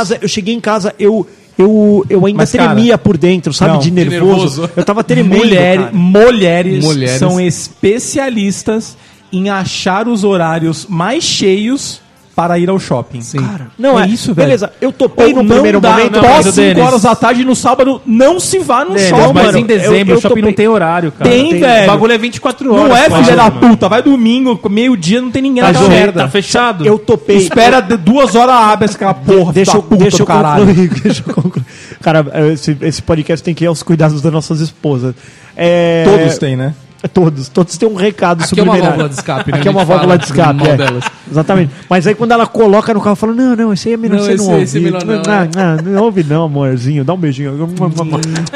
casa, 0.61 0.94
eu 0.99 1.27
eu 1.27 1.27
eu, 1.57 2.05
eu 2.11 2.27
ainda 2.27 2.39
Mas, 2.39 2.51
cara, 2.53 2.75
tremia 2.75 2.99
por 2.99 3.17
dentro, 3.17 3.53
sabe, 3.53 3.75
não, 3.75 3.79
de 3.79 3.91
de 3.91 3.91
nervoso. 3.93 4.61
nervoso. 4.63 4.71
Eu 4.77 4.85
tava 4.85 5.05
tremendo, 5.05 5.39
Mulher, 5.39 5.79
cara. 5.79 5.91
mulheres, 5.93 6.85
Mulheres. 6.85 7.19
são 7.19 7.41
especialistas 7.41 8.97
em 9.33 9.49
achar 9.51 10.09
os 10.09 10.25
horários 10.25 10.87
mais 10.89 11.23
cheios 11.25 12.01
para 12.35 12.59
ir 12.59 12.69
ao 12.69 12.79
shopping. 12.79 13.21
Sim. 13.21 13.39
Não, 13.79 13.99
é, 13.99 14.07
isso, 14.09 14.35
velho. 14.35 14.47
Beleza, 14.49 14.73
eu 14.81 14.91
topei 14.93 15.29
Ou 15.29 15.37
no 15.37 15.43
não 15.45 15.55
primeiro 15.55 15.81
dá, 15.81 15.93
momento. 15.93 16.21
pós 16.21 16.47
o 16.47 16.53
5 16.53 16.57
Denis- 16.57 16.83
horas 16.83 17.03
da 17.03 17.15
tarde 17.15 17.45
no 17.45 17.55
sábado, 17.55 18.01
não 18.05 18.41
se 18.41 18.59
vá 18.59 18.85
no 18.85 18.95
Denis, 18.95 19.09
shopping. 19.09 19.33
mas 19.33 19.47
mano, 19.47 19.59
em 19.59 19.65
dezembro 19.65 19.95
eu- 19.97 20.15
eu 20.15 20.19
o 20.19 20.21
shopping 20.21 20.29
topei- 20.35 20.43
não 20.43 20.53
tem 20.53 20.69
horário, 20.69 21.13
cara. 21.13 21.31
Tem, 21.31 21.53
Não 21.53 21.61
velho. 21.61 21.85
O 21.85 21.87
bagulho 21.87 22.13
é 22.13 22.19
24 22.19 22.75
horas. 22.75 22.89
Não 22.89 22.97
é, 22.97 23.11
filha 23.23 23.37
da 23.37 23.51
mano. 23.51 23.61
puta. 23.61 23.89
Vai 23.89 24.03
domingo, 24.03 24.59
meio-dia, 24.69 25.21
não 25.21 25.31
tem 25.31 25.43
ninguém 25.43 25.63
naquela 25.63 25.87
ô, 25.87 25.89
merda. 25.89 26.23
Tá 26.23 26.29
fechado? 26.29 26.85
Eu 26.85 26.99
topei. 26.99 27.37
Espera 27.37 27.81
de- 27.81 27.97
duas 27.97 28.35
horas 28.35 28.55
abre 28.57 28.91
aquela 28.91 29.15
porra. 29.15 29.53
deixa 29.53 29.77
eu, 29.77 29.83
puta 29.83 30.03
deixa 30.03 30.23
eu 30.23 30.27
caralho. 30.27 30.67
concluir. 30.67 30.91
Deixa 31.05 31.23
eu 31.27 31.35
concluir. 31.35 31.65
Cara, 32.03 32.27
esse, 32.53 32.77
esse 32.81 33.01
podcast 33.03 33.43
tem 33.45 33.55
que 33.55 33.65
ir 33.65 33.67
aos 33.69 33.83
cuidados 33.83 34.21
das 34.21 34.33
nossas 34.33 34.61
esposas. 34.61 35.15
É, 35.57 36.05
Todos 36.05 36.39
têm, 36.39 36.57
né? 36.57 36.75
Todos. 37.13 37.49
Todos 37.49 37.77
têm 37.77 37.89
um 37.89 37.95
recado 37.95 38.43
Aqui 38.45 38.59
é 38.59 38.63
uma 38.63 38.73
subliminar. 38.73 38.91
válvula 38.91 39.09
de 39.09 39.15
escape, 39.15 39.53
né? 39.53 39.59
Aqui 39.59 39.69
é 39.69 39.71
uma 39.71 39.85
válvula 39.85 40.19
de 40.19 40.25
escape. 40.25 40.67
é. 40.69 40.77
delas. 40.77 41.05
Exatamente. 41.31 41.73
Mas 41.89 42.07
aí 42.07 42.15
quando 42.15 42.33
ela 42.33 42.47
coloca 42.47 42.95
no 42.95 43.01
carro, 43.01 43.17
fala: 43.17 43.35
Não, 43.35 43.55
não, 43.55 43.73
esse 43.73 43.89
aí 43.89 43.95
é 43.95 43.97
melhor 43.97 44.19
Não, 44.19 44.25
você 44.25 44.37
não 44.37 44.53
é 44.53 44.57
ouvir. 44.59 44.81
melhor 44.81 45.05
não, 45.05 45.15
não, 45.17 45.77
não, 45.77 45.93
não 45.93 46.03
ouve 46.05 46.25
não, 46.25 46.45
amorzinho. 46.45 47.05
Dá 47.05 47.13
um 47.13 47.19
beijinho. 47.19 47.55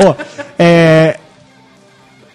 Ó, 0.05 0.15
é, 0.59 1.19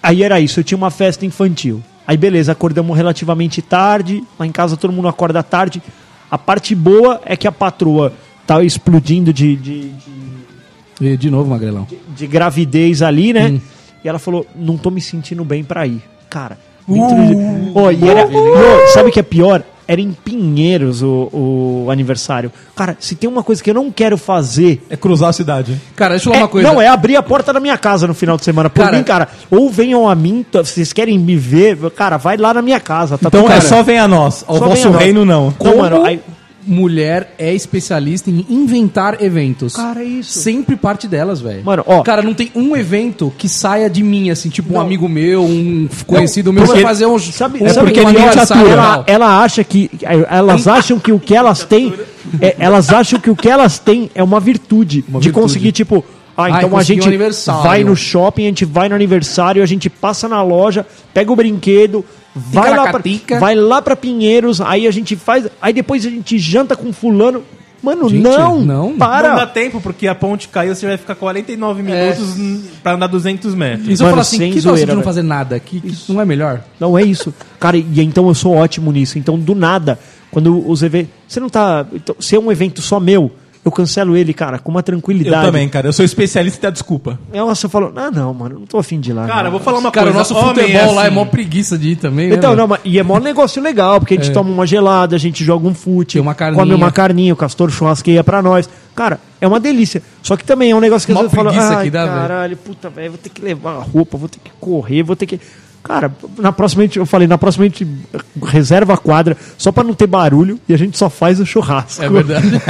Aí 0.02 0.22
era 0.22 0.40
isso, 0.40 0.60
eu 0.60 0.64
tinha 0.66 0.78
uma 0.78 0.92
festa 0.92 1.26
infantil. 1.26 1.82
Aí 2.06 2.18
beleza, 2.18 2.52
acordamos 2.52 2.96
relativamente 2.96 3.62
tarde. 3.62 4.22
Lá 4.38 4.46
em 4.46 4.52
casa 4.52 4.76
todo 4.76 4.92
mundo 4.92 5.08
acorda 5.08 5.42
tarde. 5.42 5.82
A 6.30 6.38
parte 6.38 6.76
boa 6.76 7.22
é 7.26 7.38
que 7.38 7.48
a 7.48 7.52
patroa 7.52 8.12
tá 8.46 8.62
explodindo 8.62 9.32
de, 9.32 9.56
de, 9.56 9.92
de, 11.00 11.18
de 11.18 11.30
novo, 11.32 11.50
Magrelão. 11.50 11.88
de 12.16 12.28
gravidez 12.28 13.02
ali, 13.02 13.32
né? 13.32 13.48
Hum. 13.48 13.62
E 14.04 14.10
ela 14.10 14.20
falou: 14.20 14.46
Não 14.56 14.78
tô 14.78 14.90
me 14.92 15.02
sentindo 15.02 15.44
bem 15.46 15.64
pra 15.64 15.86
ir. 15.88 16.02
Cara, 16.30 16.58
dentro 16.88 17.16
de. 17.16 17.72
Ó, 17.76 17.92
e 17.92 18.08
era, 18.10 18.26
ó, 18.28 18.88
sabe 18.94 19.10
o 19.10 19.12
que 19.12 19.20
é 19.20 19.24
pior? 19.24 19.64
Era 19.86 20.00
em 20.00 20.14
Pinheiros 20.14 21.02
o, 21.04 21.30
o 21.34 21.88
aniversário. 21.92 22.50
Cara, 22.74 22.96
se 23.02 23.16
tem 23.16 23.30
uma 23.30 23.44
coisa 23.44 23.62
que 23.62 23.70
eu 23.70 23.74
não 23.74 23.92
quero 23.92 24.18
fazer. 24.18 24.82
É 24.90 24.96
cruzar 24.96 25.30
a 25.30 25.34
cidade. 25.34 25.80
Cara, 25.94 26.12
deixa 26.12 26.30
eu 26.30 26.32
falar 26.32 26.40
é- 26.40 26.44
uma 26.44 26.48
coisa. 26.50 26.68
Não, 26.72 26.82
é 26.82 26.88
abrir 26.88 27.18
a 27.18 27.22
porta 27.22 27.52
da 27.52 27.60
minha 27.60 27.78
casa 27.78 28.08
no 28.08 28.14
final 28.14 28.38
de 28.38 28.46
semana. 28.46 28.70
Por 28.70 28.82
Cara- 28.86 28.98
mim, 28.98 29.04
cara, 29.04 29.28
ou 29.52 29.70
venham 29.70 30.08
a 30.08 30.16
mim, 30.16 30.46
vocês 30.54 30.94
querem 30.94 31.20
me 31.20 31.36
ver, 31.36 31.78
cara, 31.92 32.16
vai 32.16 32.38
lá 32.38 32.54
na 32.54 32.62
minha 32.62 32.80
casa. 32.80 33.18
Tá 33.18 33.28
Então 33.28 33.50
é 33.52 33.60
só 33.60 33.84
vem 33.84 34.00
a 34.00 34.08
nós. 34.08 34.46
Ao 34.48 34.58
vosso 34.58 34.90
nós. 34.90 35.02
reino, 35.04 35.26
não. 35.26 35.48
Não, 35.48 35.52
Como 35.52 35.78
mano, 35.80 36.02
aí- 36.06 36.22
mulher 36.66 37.34
é 37.38 37.54
especialista 37.54 38.30
em 38.30 38.46
inventar 38.50 39.22
eventos. 39.22 39.76
Cara, 39.76 40.02
é 40.02 40.06
isso. 40.06 40.40
Sempre 40.40 40.76
parte 40.76 41.08
delas, 41.08 41.42
velho. 41.42 41.64
Mano, 41.64 41.84
ó. 41.86 42.02
Cara, 42.02 42.22
não 42.22 42.34
tem 42.34 42.52
um 42.56 42.76
evento 42.76 43.34
que 43.38 43.48
saia 43.48 43.90
de 43.90 44.04
mim, 44.04 44.30
assim, 44.30 44.50
tipo 44.50 44.74
um 44.74 44.80
amigo 44.80 45.08
meu, 45.08 45.44
um 45.44 45.88
conhecido 46.06 46.52
meu, 46.52 46.66
porque- 46.66 46.82
vai 46.82 46.92
fazer 46.92 47.06
um. 47.06 47.20
Sabe, 47.20 47.64
um, 47.64 47.70
sabe 47.70 47.90
um 47.90 47.94
que 47.94 48.00
é 48.00 48.06
aniversário 48.06 48.68
ela, 48.68 49.04
ela 49.08 49.44
acha 49.44 49.64
que 49.64 49.90
elas 50.02 50.68
acham 50.68 51.00
que 51.00 51.12
o 51.12 51.20
que 51.20 51.36
elas 51.36 51.64
têm 51.66 51.94
é, 52.42 52.56
elas 52.60 52.90
acham 52.90 53.20
que 53.20 53.30
o 53.30 53.36
que 53.36 53.50
elas 53.50 53.80
têm 53.80 54.10
é 54.16 54.24
uma 54.24 54.40
virtude 54.40 55.02
de 55.02 55.12
virtude. 55.12 55.32
conseguir 55.32 55.72
tipo 55.72 56.04
ah, 56.36 56.44
Ai, 56.46 56.52
então 56.52 56.70
a 56.70 56.72
consegui 56.72 57.02
gente 57.02 57.50
um 57.50 57.62
vai 57.62 57.84
no 57.84 57.96
shopping, 57.96 58.44
a 58.44 58.48
gente 58.48 58.66
vai 58.66 58.90
no 58.90 58.96
aniversário, 58.96 59.62
a 59.62 59.66
gente 59.66 59.90
passa 59.90 60.28
na 60.28 60.42
loja, 60.42 60.86
pega 61.14 61.32
o 61.32 61.36
brinquedo, 61.36 62.04
vai 62.36 62.76
lá, 62.76 62.92
pra, 62.92 63.02
vai 63.40 63.56
lá 63.56 63.82
pra 63.82 63.96
Pinheiros, 63.96 64.60
aí 64.62 64.88
a 64.88 64.92
gente 64.92 65.16
faz, 65.16 65.48
aí 65.62 65.74
depois 65.74 66.06
a 66.06 66.10
gente 66.10 66.38
janta 66.40 66.76
com 66.76 66.92
fulano. 66.94 67.44
Mano, 67.82 68.08
Gente, 68.08 68.22
não, 68.24 68.62
não. 68.62 68.98
para. 68.98 69.32
Não 69.32 69.36
dá 69.36 69.46
tempo, 69.46 69.82
porque 69.82 70.08
a 70.08 70.16
ponte 70.16 70.48
caiu, 70.48 70.74
você 70.74 70.88
vai 70.88 70.96
ficar 70.96 71.16
49 71.16 71.84
minutos 71.84 72.38
n- 72.38 72.62
pra 72.82 72.94
andar 72.94 73.08
200 73.08 73.54
metros. 73.54 73.90
E 73.90 73.98
se 73.98 74.02
eu 74.02 74.08
falar 74.10 74.22
assim, 74.22 74.38
que 74.38 74.46
tal 74.54 74.54
você 74.54 74.62
zoeira, 74.70 74.92
de 74.92 74.96
não 74.96 75.04
fazer 75.04 75.22
nada? 75.22 75.60
Que, 75.60 75.82
que 75.82 76.14
não 76.14 76.22
é 76.22 76.24
melhor? 76.26 76.62
Não 76.80 76.98
é 76.98 77.04
isso. 77.04 77.34
Cara, 77.60 77.76
e 77.76 77.86
então 78.00 78.26
eu 78.30 78.34
sou 78.34 78.56
ótimo 78.56 78.90
nisso. 78.90 79.20
Então, 79.20 79.38
do 79.38 79.54
nada, 79.54 80.00
quando 80.32 80.66
os 80.66 80.82
eventos. 80.82 81.12
Você 81.28 81.42
não 81.42 81.50
tá. 81.50 81.86
Então, 81.92 82.16
se 82.22 82.38
é 82.38 82.40
um 82.40 82.50
evento 82.50 82.82
só 82.82 83.02
meu, 83.02 83.30
eu 83.64 83.72
cancelo 83.72 84.16
ele, 84.18 84.34
cara, 84.34 84.60
com 84.60 84.70
uma 84.72 84.80
Eu 84.80 84.84
tranquilidade. 84.84 85.46
também, 85.46 85.70
cara. 85.70 85.88
Eu 85.88 85.94
sou 85.94 86.04
especialista 86.04 86.60
em 86.60 86.62
dar 86.64 86.70
desculpa. 86.72 87.18
Nossa, 87.34 87.66
eu 87.66 87.70
falo, 87.70 87.94
ah, 87.96 88.12
não, 88.12 88.34
mano, 88.34 88.60
não 88.60 88.66
tô 88.66 88.78
afim 88.78 89.00
de 89.00 89.12
ir 89.12 89.14
lá. 89.14 89.26
Cara, 89.28 89.40
não. 89.40 89.46
eu 89.48 89.52
vou 89.52 89.60
falar 89.62 89.80
uma 89.80 89.92
Cara, 89.92 90.10
o 90.10 90.14
coisa. 90.14 90.20
nosso 90.34 90.36
homem 90.36 90.66
futebol 90.68 90.96
lá 90.96 91.04
é 91.04 91.08
assim. 91.08 91.16
mó 91.16 91.26
preguiça 91.26 91.78
de 91.78 91.90
ir 91.90 91.96
também, 91.96 92.30
né? 92.30 92.36
Então, 92.36 92.56
não, 92.56 92.68
mas, 92.68 92.82
e 92.84 93.00
é 93.00 93.04
mó 93.04 93.20
negócio 93.20 93.62
legal, 93.62 94.00
porque 94.00 94.16
a 94.16 94.18
gente 94.18 94.30
É. 94.30 94.34
toma 94.34 94.50
uma 94.50 94.66
gelada, 94.68 95.16
a 95.16 95.20
gente 95.20 95.44
joga 95.44 95.68
um 95.68 95.74
fute, 95.74 96.20
uma 96.20 96.36
come 96.36 96.74
uma 96.74 96.92
carninha, 96.92 97.34
o 97.34 97.38
Castor 97.38 97.70
churrasqueia 97.72 98.24
pra 98.24 98.42
nós. 98.42 98.70
Cara, 98.96 99.20
é 99.42 99.48
uma 99.48 99.60
delícia. 99.60 100.04
Só 100.22 100.36
que 100.38 100.44
também 100.44 100.72
é 100.72 100.76
um 100.76 100.80
negócio 100.80 101.06
que 101.06 101.12
às 101.12 101.16
Mó 101.16 101.22
vezes 101.24 101.36
fala, 101.36 101.52
velho." 101.52 101.92
caralho, 101.92 102.58
puta, 102.58 102.90
velho, 102.90 103.12
vou 103.12 103.18
ter 103.18 103.30
que 103.30 103.42
levar 103.42 103.72
a 103.78 103.80
roupa, 103.80 104.18
vou 104.18 104.30
ter 104.30 104.40
que 104.44 104.52
correr, 104.60 105.02
vou 105.04 105.16
ter 105.16 105.26
que... 105.26 105.40
Cara, 105.84 106.10
na 106.38 106.52
próxima 106.54 106.84
a 106.84 106.86
gente, 106.86 106.98
eu 106.98 107.06
falei, 107.06 107.28
na 107.28 107.38
próxima 107.38 107.66
a 107.66 107.68
gente 107.68 107.86
reserva 108.46 108.94
a 108.94 108.98
quadra 108.98 109.36
só 109.58 109.70
pra 109.72 109.84
não 109.84 109.94
ter 109.94 110.08
barulho 110.08 110.58
e 110.68 110.74
a 110.74 110.78
gente 110.78 110.98
só 110.98 111.10
faz 111.10 111.40
o 111.42 111.46
churrasco. 111.46 112.02
É 112.04 112.10
verdade. 112.10 112.48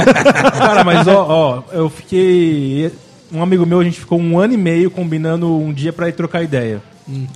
Cara, 0.58 0.82
mas 0.82 1.06
ó, 1.06 1.26
ó, 1.28 1.62
eu 1.72 1.88
fiquei. 1.88 2.90
Um 3.32 3.42
amigo 3.42 3.64
meu, 3.66 3.80
a 3.80 3.84
gente 3.84 3.98
ficou 4.00 4.18
um 4.20 4.38
ano 4.38 4.54
e 4.54 4.56
meio 4.56 4.90
combinando 4.90 5.52
um 5.52 5.72
dia 5.72 5.92
pra 5.92 6.08
ir 6.08 6.12
trocar 6.12 6.42
ideia. 6.42 6.80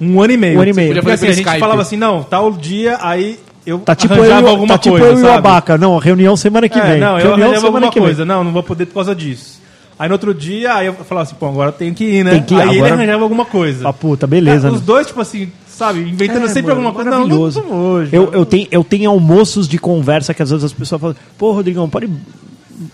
Um 0.00 0.20
ano 0.20 0.32
e 0.32 0.36
meio. 0.36 0.58
Um 0.58 0.62
ano 0.62 0.70
e 0.70 0.74
meio. 0.74 0.94
Porque 0.94 1.10
assim, 1.12 1.26
a 1.26 1.32
gente 1.32 1.44
Skype. 1.44 1.60
falava 1.60 1.82
assim, 1.82 1.96
não, 1.96 2.22
tal 2.22 2.50
dia, 2.52 2.98
aí 3.00 3.38
eu 3.66 3.78
Tá 3.80 3.94
tipo 3.94 4.14
eu, 4.14 4.20
arranjava 4.22 4.46
e- 4.46 4.50
alguma 4.50 4.74
tá 4.74 4.78
tipo 4.78 4.96
coisa, 4.98 5.12
eu 5.12 5.18
e 5.18 5.22
o 5.22 5.26
sabe? 5.26 5.38
Abaca. 5.38 5.78
Não, 5.78 5.98
reunião 5.98 6.36
semana 6.36 6.68
que 6.68 6.78
É, 6.78 6.82
vem. 6.92 7.00
não, 7.00 7.18
eu 7.18 7.26
reunião 7.28 7.48
arranjava 7.50 7.66
alguma 7.66 7.88
que 7.90 7.98
vem. 8.00 8.08
coisa. 8.08 8.24
Não, 8.24 8.42
não 8.44 8.52
vou 8.52 8.62
poder 8.62 8.86
por 8.86 8.94
causa 8.94 9.14
disso. 9.14 9.58
Aí 9.98 10.08
no 10.08 10.14
outro 10.14 10.32
dia, 10.32 10.74
aí 10.74 10.86
eu 10.86 10.94
falava 10.94 11.26
assim, 11.26 11.34
pô, 11.38 11.46
agora 11.48 11.70
eu 11.70 11.72
tenho 11.72 11.92
que 11.92 12.04
ir, 12.04 12.24
né? 12.24 12.30
Tem 12.32 12.42
que 12.44 12.54
ir, 12.54 12.60
aí 12.60 12.68
ele 12.68 12.78
agora- 12.78 12.94
arranjava 12.94 13.22
alguma 13.24 13.44
coisa. 13.44 13.88
Ah, 13.88 13.92
puta, 13.92 14.26
beleza. 14.28 14.62
Cara, 14.62 14.74
os 14.74 14.80
né? 14.80 14.86
dois, 14.86 15.06
tipo 15.08 15.20
assim, 15.20 15.50
sabe, 15.78 16.00
inventando 16.00 16.44
É, 16.44 16.48
sempre 16.48 16.74
mano, 16.74 16.86
alguma 16.86 16.92
coisa. 16.92 17.10
Não, 17.10 17.18
não, 17.20 17.26
maravilhoso. 17.28 17.62
não 17.62 17.90
hoje. 17.92 18.10
Eu, 18.14 18.26
não. 18.26 18.32
eu, 18.32 18.44
tenho, 18.46 18.68
eu 18.70 18.84
tenho 18.84 19.10
almoços 19.10 19.68
de 19.68 19.78
conversa 19.78 20.34
que 20.34 20.42
às 20.42 20.50
vezes 20.50 20.64
as 20.64 20.72
pessoas 20.72 21.00
falam, 21.00 21.16
pô, 21.38 21.52
Rodrigão, 21.52 21.88
pode 21.88 22.10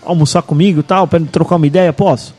almoçar 0.03 0.41
comigo 0.41 0.79
e 0.79 0.83
tal, 0.83 1.07
pra 1.07 1.19
trocar 1.19 1.55
uma 1.55 1.67
ideia? 1.67 1.91
Posso? 1.91 2.33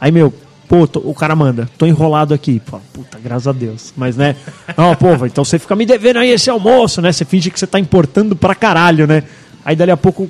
Aí, 0.00 0.10
meu, 0.10 0.32
pô, 0.68 0.86
tô- 0.86 1.00
o 1.00 1.14
cara 1.14 1.34
manda, 1.36 1.68
tô 1.78 1.86
enrolado 1.86 2.34
aqui. 2.34 2.60
Pô, 2.66 2.78
puta, 2.92 3.18
graças 3.22 3.46
a 3.48 3.52
Deus. 3.52 3.92
Mas, 3.96 4.16
né? 4.16 4.36
Não, 4.76 4.94
pô, 4.96 5.24
então 5.26 5.44
você 5.44 5.58
fica 5.58 5.74
me 5.76 5.86
devendo 5.86 6.18
aí 6.18 6.30
esse 6.30 6.50
almoço, 6.50 7.00
né? 7.00 7.12
Você 7.12 7.24
finge 7.24 7.50
que 7.50 7.58
você 7.58 7.66
tá 7.66 7.78
importando 7.78 8.34
pra 8.36 8.54
caralho, 8.54 9.06
né? 9.06 9.22
Aí 9.64 9.76
dali 9.76 9.90
a 9.90 9.96
pouco 9.96 10.28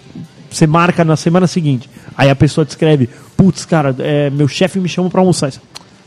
você 0.51 0.67
marca 0.67 1.03
na 1.05 1.17
semana 1.17 1.47
seguinte. 1.47 1.89
Aí 2.17 2.29
a 2.29 2.37
pessoa 2.37 2.65
te 2.67 2.71
escreve, 2.71 3.09
putz, 3.37 3.65
cara, 3.65 3.95
é, 3.99 4.29
meu 4.29 4.47
chefe 4.47 4.79
me 4.79 4.89
chama 4.89 5.09
pra 5.09 5.21
almoçar. 5.21 5.51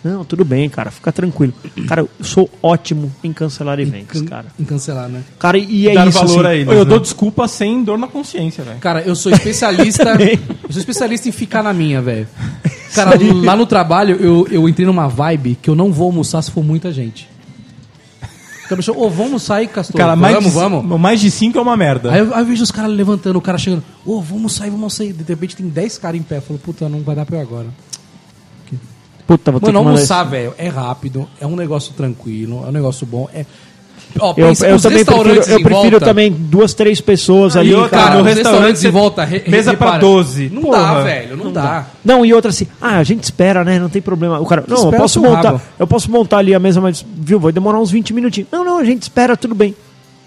Não, 0.06 0.24
tudo 0.24 0.46
bem, 0.46 0.70
cara, 0.70 0.91
fica 0.91 1.12
tranquilo. 1.12 1.52
Cara, 1.88 2.02
eu 2.02 2.10
sou 2.22 2.48
ótimo 2.62 3.12
em 3.24 3.34
cancelar 3.34 3.80
eventos, 3.80 4.22
cara. 4.22 4.46
Em 4.60 4.63
cancelar, 4.63 5.10
né? 5.10 5.24
Cara, 5.39 5.58
e 5.58 5.88
é 5.89 5.96
Dar 5.96 6.08
isso. 6.08 6.20
valor 6.20 6.46
assim, 6.46 6.48
a 6.48 6.56
eles, 6.56 6.68
eu 6.72 6.80
né? 6.80 6.86
dou 6.86 7.00
desculpa 7.00 7.48
sem 7.48 7.84
dor 7.84 7.98
na 7.98 8.06
consciência, 8.06 8.63
velho. 8.63 8.78
Cara, 8.78 9.02
eu 9.02 9.15
sou 9.15 9.32
especialista. 9.34 10.04
Eu 10.22 10.72
sou 10.72 10.80
especialista 10.80 11.28
em 11.28 11.32
ficar 11.32 11.63
na 11.63 11.74
minha, 11.74 12.04
velho. 12.04 12.28
Cara, 12.94 13.18
lá 13.44 13.56
no 13.56 13.65
trabalho 13.65 14.15
eu, 14.22 14.48
eu 14.52 14.70
entrei 14.70 14.86
numa 14.86 15.08
vibe 15.08 15.58
que 15.60 15.72
eu 15.72 15.76
não 15.76 15.91
vou 15.91 16.06
almoçar 16.06 16.39
se 16.44 16.52
for 16.52 16.63
muita 16.63 16.91
gente. 16.91 17.28
Então, 18.63 18.78
pessoal, 18.78 19.00
ô, 19.00 19.10
vamos 19.10 19.41
sair, 19.41 19.68
Castor. 19.68 19.98
Cara, 19.98 20.15
mais 20.15 20.36
vamos, 20.36 20.52
de, 20.52 20.56
vamos. 20.56 20.99
mais 20.99 21.20
de 21.20 21.32
cinco 21.32 21.58
é 21.58 21.62
uma 21.62 21.76
merda. 21.76 22.12
Aí 22.12 22.20
eu, 22.20 22.32
aí 22.34 22.41
eu 22.41 22.45
vejo 22.45 22.62
os 22.62 22.72
caras 22.72 22.91
levantando, 22.91 23.38
o 23.38 23.41
cara 23.41 23.58
chegando, 23.58 23.84
ô, 24.06 24.22
vamos 24.22 24.53
sair, 24.53 24.70
vamos 24.70 24.93
sair. 24.93 25.14
De 25.14 25.24
repente 25.24 25.56
tem 25.56 25.68
10 25.68 25.97
caras 25.97 26.20
em 26.20 26.24
pé. 26.24 26.38
Eu 26.38 26.41
falo, 26.43 26.60
puta, 26.60 26.88
não 26.88 27.01
vai 27.01 27.16
dar 27.16 27.26
pra 27.26 27.38
eu 27.38 27.41
agora. 27.41 27.68
Puta, 29.28 29.51
vou 29.51 29.59
ter 29.59 29.67
Mano, 29.67 29.80
que 29.80 29.86
mandar 29.86 29.97
almoçar, 29.97 30.23
velho, 30.23 30.53
é 30.57 30.67
rápido, 30.67 31.28
é 31.41 31.47
um 31.47 31.55
negócio 31.55 31.93
tranquilo, 31.93 32.63
é 32.65 32.69
um 32.69 32.71
negócio 32.71 33.05
bom. 33.07 33.28
É... 33.34 33.45
Ó, 34.19 34.34
Eu, 34.38 34.47
eu 34.47 34.80
também 34.80 35.03
prefiro, 35.03 35.30
eu 35.30 35.43
prefiro 35.61 35.71
volta- 35.91 35.99
também 36.05 36.32
duas, 36.32 36.73
três 36.73 37.01
pessoas 37.01 37.57
ali. 37.57 37.71
e 37.71 37.76
outra, 37.76 37.89
cara. 37.99 38.15
no 38.15 38.23
restaurante 38.23 38.88
em 38.88 38.89
volta, 38.91 39.26
re- 39.26 39.43
mesa 39.47 39.73
pra 39.73 39.88
repara, 39.88 39.99
12. 40.01 40.49
Não 40.53 40.61
Porra. 40.61 40.78
dá, 40.78 41.01
velho, 41.01 41.36
não, 41.36 41.51
dá. 41.51 41.86
Não, 42.03 42.26
e 42.26 42.34
outra 42.34 42.49
assim, 42.49 42.65
ah, 42.80 42.97
a 42.99 43.03
gente 43.03 43.23
espera, 43.23 43.65
né? 43.65 43.78
Não 43.78 43.89
tem 43.89 44.01
problema. 44.01 44.39
O 44.39 44.45
cara, 44.45 44.63
não, 44.67 44.86
eu 44.86 44.91
posso 44.93 45.19
montar, 45.19 45.51
rabo. 45.51 45.61
eu 45.78 45.88
posso 45.88 46.09
montar 46.09 46.38
ali 46.38 46.53
a 46.53 46.59
mesa, 46.59 46.80
mas 46.80 47.03
viu, 47.17 47.39
vai 47.41 47.51
demorar 47.51 47.78
uns 47.80 47.91
20 47.91 48.13
minutinhos. 48.13 48.47
Não, 48.51 48.63
não, 48.63 48.78
a 48.78 48.86
gente 48.86 49.01
espera, 49.01 49.36
tudo 49.36 49.53
bem. 49.53 49.76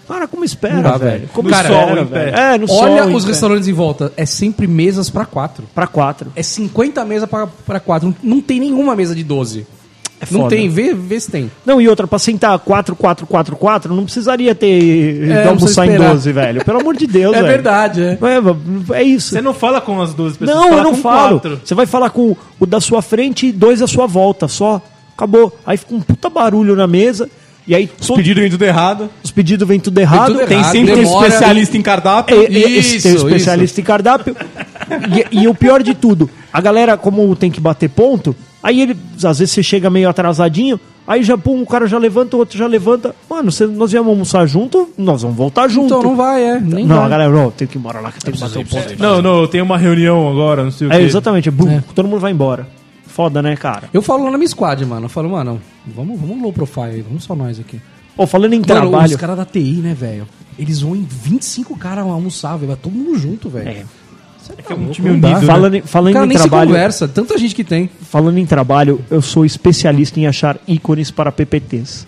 Cara, 0.09 0.27
como 0.27 0.43
espera, 0.43 0.73
Não 0.73 0.81
dá, 0.81 0.97
velho? 0.97 1.29
Como 1.31 1.49
Cara, 1.49 1.69
espera, 1.69 1.87
sol 1.87 1.97
em 1.99 2.05
velho? 2.05 2.35
É, 2.35 2.57
no 2.57 2.67
sol. 2.67 2.81
Olha 2.83 3.05
em 3.09 3.15
os 3.15 3.23
restaurantes 3.25 3.67
em 3.67 3.73
volta. 3.73 4.11
É 4.17 4.25
sempre 4.25 4.65
mesas 4.67 5.09
pra 5.09 5.23
quatro. 5.23 5.65
Pra 5.73 5.85
quatro. 5.87 6.31
É 6.35 6.41
50 6.43 7.05
mesas 7.05 7.29
pra, 7.29 7.47
pra 7.65 7.79
quatro. 7.79 8.09
Não, 8.09 8.35
não 8.35 8.41
tem 8.41 8.59
nenhuma 8.59 8.95
mesa 8.95 9.13
de 9.15 9.23
12. 9.23 9.67
não 10.31 10.41
foda. 10.41 10.49
tem, 10.55 10.67
vê, 10.67 10.93
vê 10.95 11.19
se 11.19 11.29
tem. 11.29 11.51
Não, 11.65 11.79
e 11.79 11.87
outra, 11.87 12.07
pra 12.07 12.17
sentar 12.17 12.57
4, 12.57 12.95
4, 12.95 13.27
4, 13.27 13.55
4, 13.55 13.95
não 13.95 14.03
precisaria 14.03 14.55
ter 14.55 14.67
É, 14.67 15.11
de 15.13 15.27
não 15.27 15.37
almoçar 15.49 15.55
precisa 15.57 15.85
em 15.85 15.89
esperar. 15.91 16.09
12, 16.13 16.31
velho. 16.33 16.65
Pelo 16.65 16.79
amor 16.81 16.97
de 16.97 17.05
Deus, 17.07 17.33
É 17.37 17.41
velho. 17.41 17.47
verdade, 17.53 18.01
é. 18.03 18.17
É, 18.91 18.97
é 18.99 19.03
isso. 19.03 19.29
Você 19.29 19.41
não 19.41 19.53
fala 19.53 19.79
com 19.79 20.01
as 20.01 20.13
duas 20.15 20.35
pessoas, 20.35 20.57
Não, 20.57 20.69
eu 20.75 20.83
não 20.83 20.91
com 20.91 20.97
falo. 20.97 21.39
quatro. 21.39 21.61
Você 21.63 21.75
vai 21.75 21.85
falar 21.85 22.09
com 22.09 22.35
o 22.59 22.65
da 22.65 22.81
sua 22.81 23.03
frente 23.03 23.45
e 23.45 23.51
dois 23.51 23.79
da 23.79 23.87
sua 23.87 24.07
volta, 24.07 24.47
só. 24.47 24.81
Acabou. 25.15 25.55
Aí 25.65 25.77
fica 25.77 25.93
um 25.93 26.01
puta 26.01 26.29
barulho 26.31 26.75
na 26.75 26.87
mesa. 26.87 27.29
E 27.67 27.75
aí 27.75 27.89
Os 27.99 28.07
todo- 28.07 28.17
pedidos 28.17 28.41
vêm 28.41 28.49
tudo 28.51 28.63
errado. 28.65 29.09
os 29.23 29.29
pedidos 29.31 29.67
vêm 29.67 29.79
tudo 29.79 29.97
errado. 29.99 30.33
tudo 30.33 30.47
Tem 30.47 30.57
errado, 30.57 30.71
sempre 30.71 30.93
um 30.93 30.95
demora. 31.03 31.27
especialista 31.27 31.77
em 31.77 31.81
cardápio. 31.81 32.35
É, 32.41 32.45
é, 32.45 32.71
esse 32.71 33.01
tem 33.01 33.13
Isso, 33.15 33.27
especialista 33.27 33.79
em 33.79 33.83
cardápio. 33.83 34.35
E, 35.31 35.41
e 35.41 35.47
o 35.47 35.53
pior 35.53 35.83
de 35.83 35.93
tudo, 35.93 36.29
a 36.51 36.59
galera, 36.61 36.97
como 36.97 37.35
tem 37.35 37.51
que 37.51 37.61
bater 37.61 37.89
ponto, 37.89 38.35
aí 38.63 38.81
ele, 38.81 38.97
às 39.23 39.37
vezes 39.39 39.51
você 39.53 39.61
chega 39.61 39.87
meio 39.89 40.09
atrasadinho, 40.09 40.79
aí 41.07 41.21
já, 41.21 41.37
pum, 41.37 41.61
o 41.61 41.65
cara 41.65 41.85
já 41.85 41.99
levanta, 41.99 42.35
o 42.35 42.39
outro 42.39 42.57
já 42.57 42.65
levanta. 42.65 43.13
Mano, 43.29 43.51
cê- 43.51 43.67
nós 43.67 43.91
viemos 43.91 44.09
almoçar 44.09 44.47
junto, 44.47 44.89
nós 44.97 45.21
vamos 45.21 45.37
voltar 45.37 45.67
junto. 45.67 45.85
Então 45.87 46.01
não 46.01 46.15
vai, 46.15 46.43
é. 46.43 46.59
Nem 46.59 46.85
Não, 46.87 46.95
vai. 46.97 47.05
a 47.05 47.09
galera, 47.09 47.29
não, 47.31 47.51
tem 47.51 47.67
que 47.67 47.77
ir 47.77 47.79
embora 47.79 47.99
lá, 47.99 48.11
que 48.11 48.19
tem 48.23 48.33
que 48.33 48.39
bater 48.39 48.59
o 48.59 48.65
ponto. 48.65 48.95
Não, 48.97 49.21
não, 49.21 49.41
eu 49.41 49.47
tenho 49.47 49.63
uma 49.63 49.77
reunião 49.77 50.27
agora, 50.27 50.63
não 50.63 50.71
sei 50.71 50.87
o 50.87 50.91
É, 50.93 50.97
quê. 50.97 51.03
exatamente, 51.03 51.51
bum, 51.51 51.69
É. 51.69 51.83
todo 51.93 52.07
mundo 52.07 52.19
vai 52.21 52.31
embora. 52.31 52.67
Foda, 53.19 53.41
né, 53.41 53.53
cara? 53.57 53.89
Eu 53.93 54.01
falo 54.01 54.23
lá 54.23 54.31
na 54.31 54.37
minha 54.37 54.47
squad, 54.47 54.85
mano. 54.85 55.07
Eu 55.07 55.09
falo, 55.09 55.29
mano, 55.29 55.61
vamos, 55.85 56.17
vamos 56.17 56.41
low 56.41 56.53
profile 56.53 56.85
aí, 56.85 57.01
vamos 57.01 57.25
só 57.25 57.35
nós 57.35 57.59
aqui. 57.59 57.77
Ô, 58.15 58.25
falando 58.25 58.53
em 58.53 58.59
Mano, 58.59 58.65
trabalho... 58.65 59.09
os 59.09 59.15
caras 59.17 59.35
da 59.35 59.43
TI, 59.43 59.81
né, 59.83 59.93
velho? 59.93 60.25
Eles 60.57 60.79
vão 60.79 60.95
em 60.95 61.03
25 61.03 61.77
caras 61.77 62.05
almoçar, 62.05 62.55
velho. 62.55 62.67
Vai 62.67 62.77
todo 62.77 62.93
mundo 62.93 63.19
junto, 63.19 63.49
velho. 63.49 63.67
É. 63.67 63.83
Cê 64.41 64.53
tá 64.53 64.63
que 64.63 64.71
é 64.71 64.75
um 64.77 64.89
time 64.91 65.09
unido, 65.09 65.27
né? 65.27 65.41
Falando, 65.41 65.75
em- 65.75 65.81
falando 65.81 66.13
Cara, 66.13 66.25
em 66.25 66.29
nem 66.29 66.37
se 66.37 66.43
trabalho, 66.47 66.69
conversa. 66.69 67.09
Tanta 67.09 67.37
gente 67.37 67.53
que 67.53 67.65
tem. 67.65 67.89
falando 68.09 68.37
em 68.37 68.45
trabalho, 68.45 69.01
eu 69.11 69.21
sou 69.21 69.43
especialista 69.43 70.17
em 70.17 70.25
achar 70.25 70.57
ícones 70.65 71.11
para 71.11 71.29
PPTs. 71.29 72.07